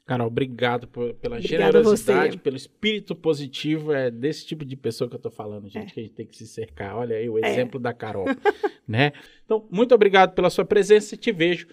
Carol, 0.08 0.28
obrigado 0.28 0.88
por- 0.88 1.14
pela 1.16 1.36
Obrigada 1.38 1.66
generosidade, 1.74 2.38
pelo 2.38 2.56
espírito 2.56 3.14
positivo. 3.14 3.92
É 3.92 4.10
desse 4.10 4.48
tipo 4.48 4.64
de 4.66 4.76
pessoa 4.78 5.10
que 5.10 5.16
eu 5.16 5.20
tô 5.20 5.30
falando, 5.30 5.68
gente, 5.70 5.92
É. 5.92 5.94
que 5.94 6.00
a 6.00 6.04
gente 6.04 6.16
tem 6.16 6.26
que 6.26 6.36
se 6.38 6.48
cercar. 6.48 6.96
Olha 6.96 7.18
aí 7.18 7.30
o 7.30 7.38
É. 7.38 7.50
exemplo 7.52 7.78
da 7.80 7.94
Carol, 7.94 8.26
né? 8.88 9.12
Então, 9.46 9.68
muito 9.70 9.94
obrigado 9.94 10.34
pela 10.34 10.50
sua 10.50 10.64
presença 10.64 11.14
e 11.14 11.18
te 11.18 11.32
vejo, 11.32 11.68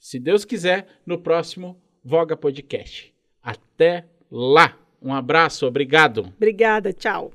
se 0.00 0.18
Deus 0.18 0.44
quiser, 0.44 0.86
no 1.06 1.16
próximo 1.16 1.80
Voga 2.04 2.36
Podcast. 2.36 3.14
Até 3.42 4.04
lá. 4.30 4.76
Um 5.00 5.14
abraço, 5.14 5.64
obrigado. 5.66 6.32
Obrigada, 6.36 6.92
tchau. 6.92 7.32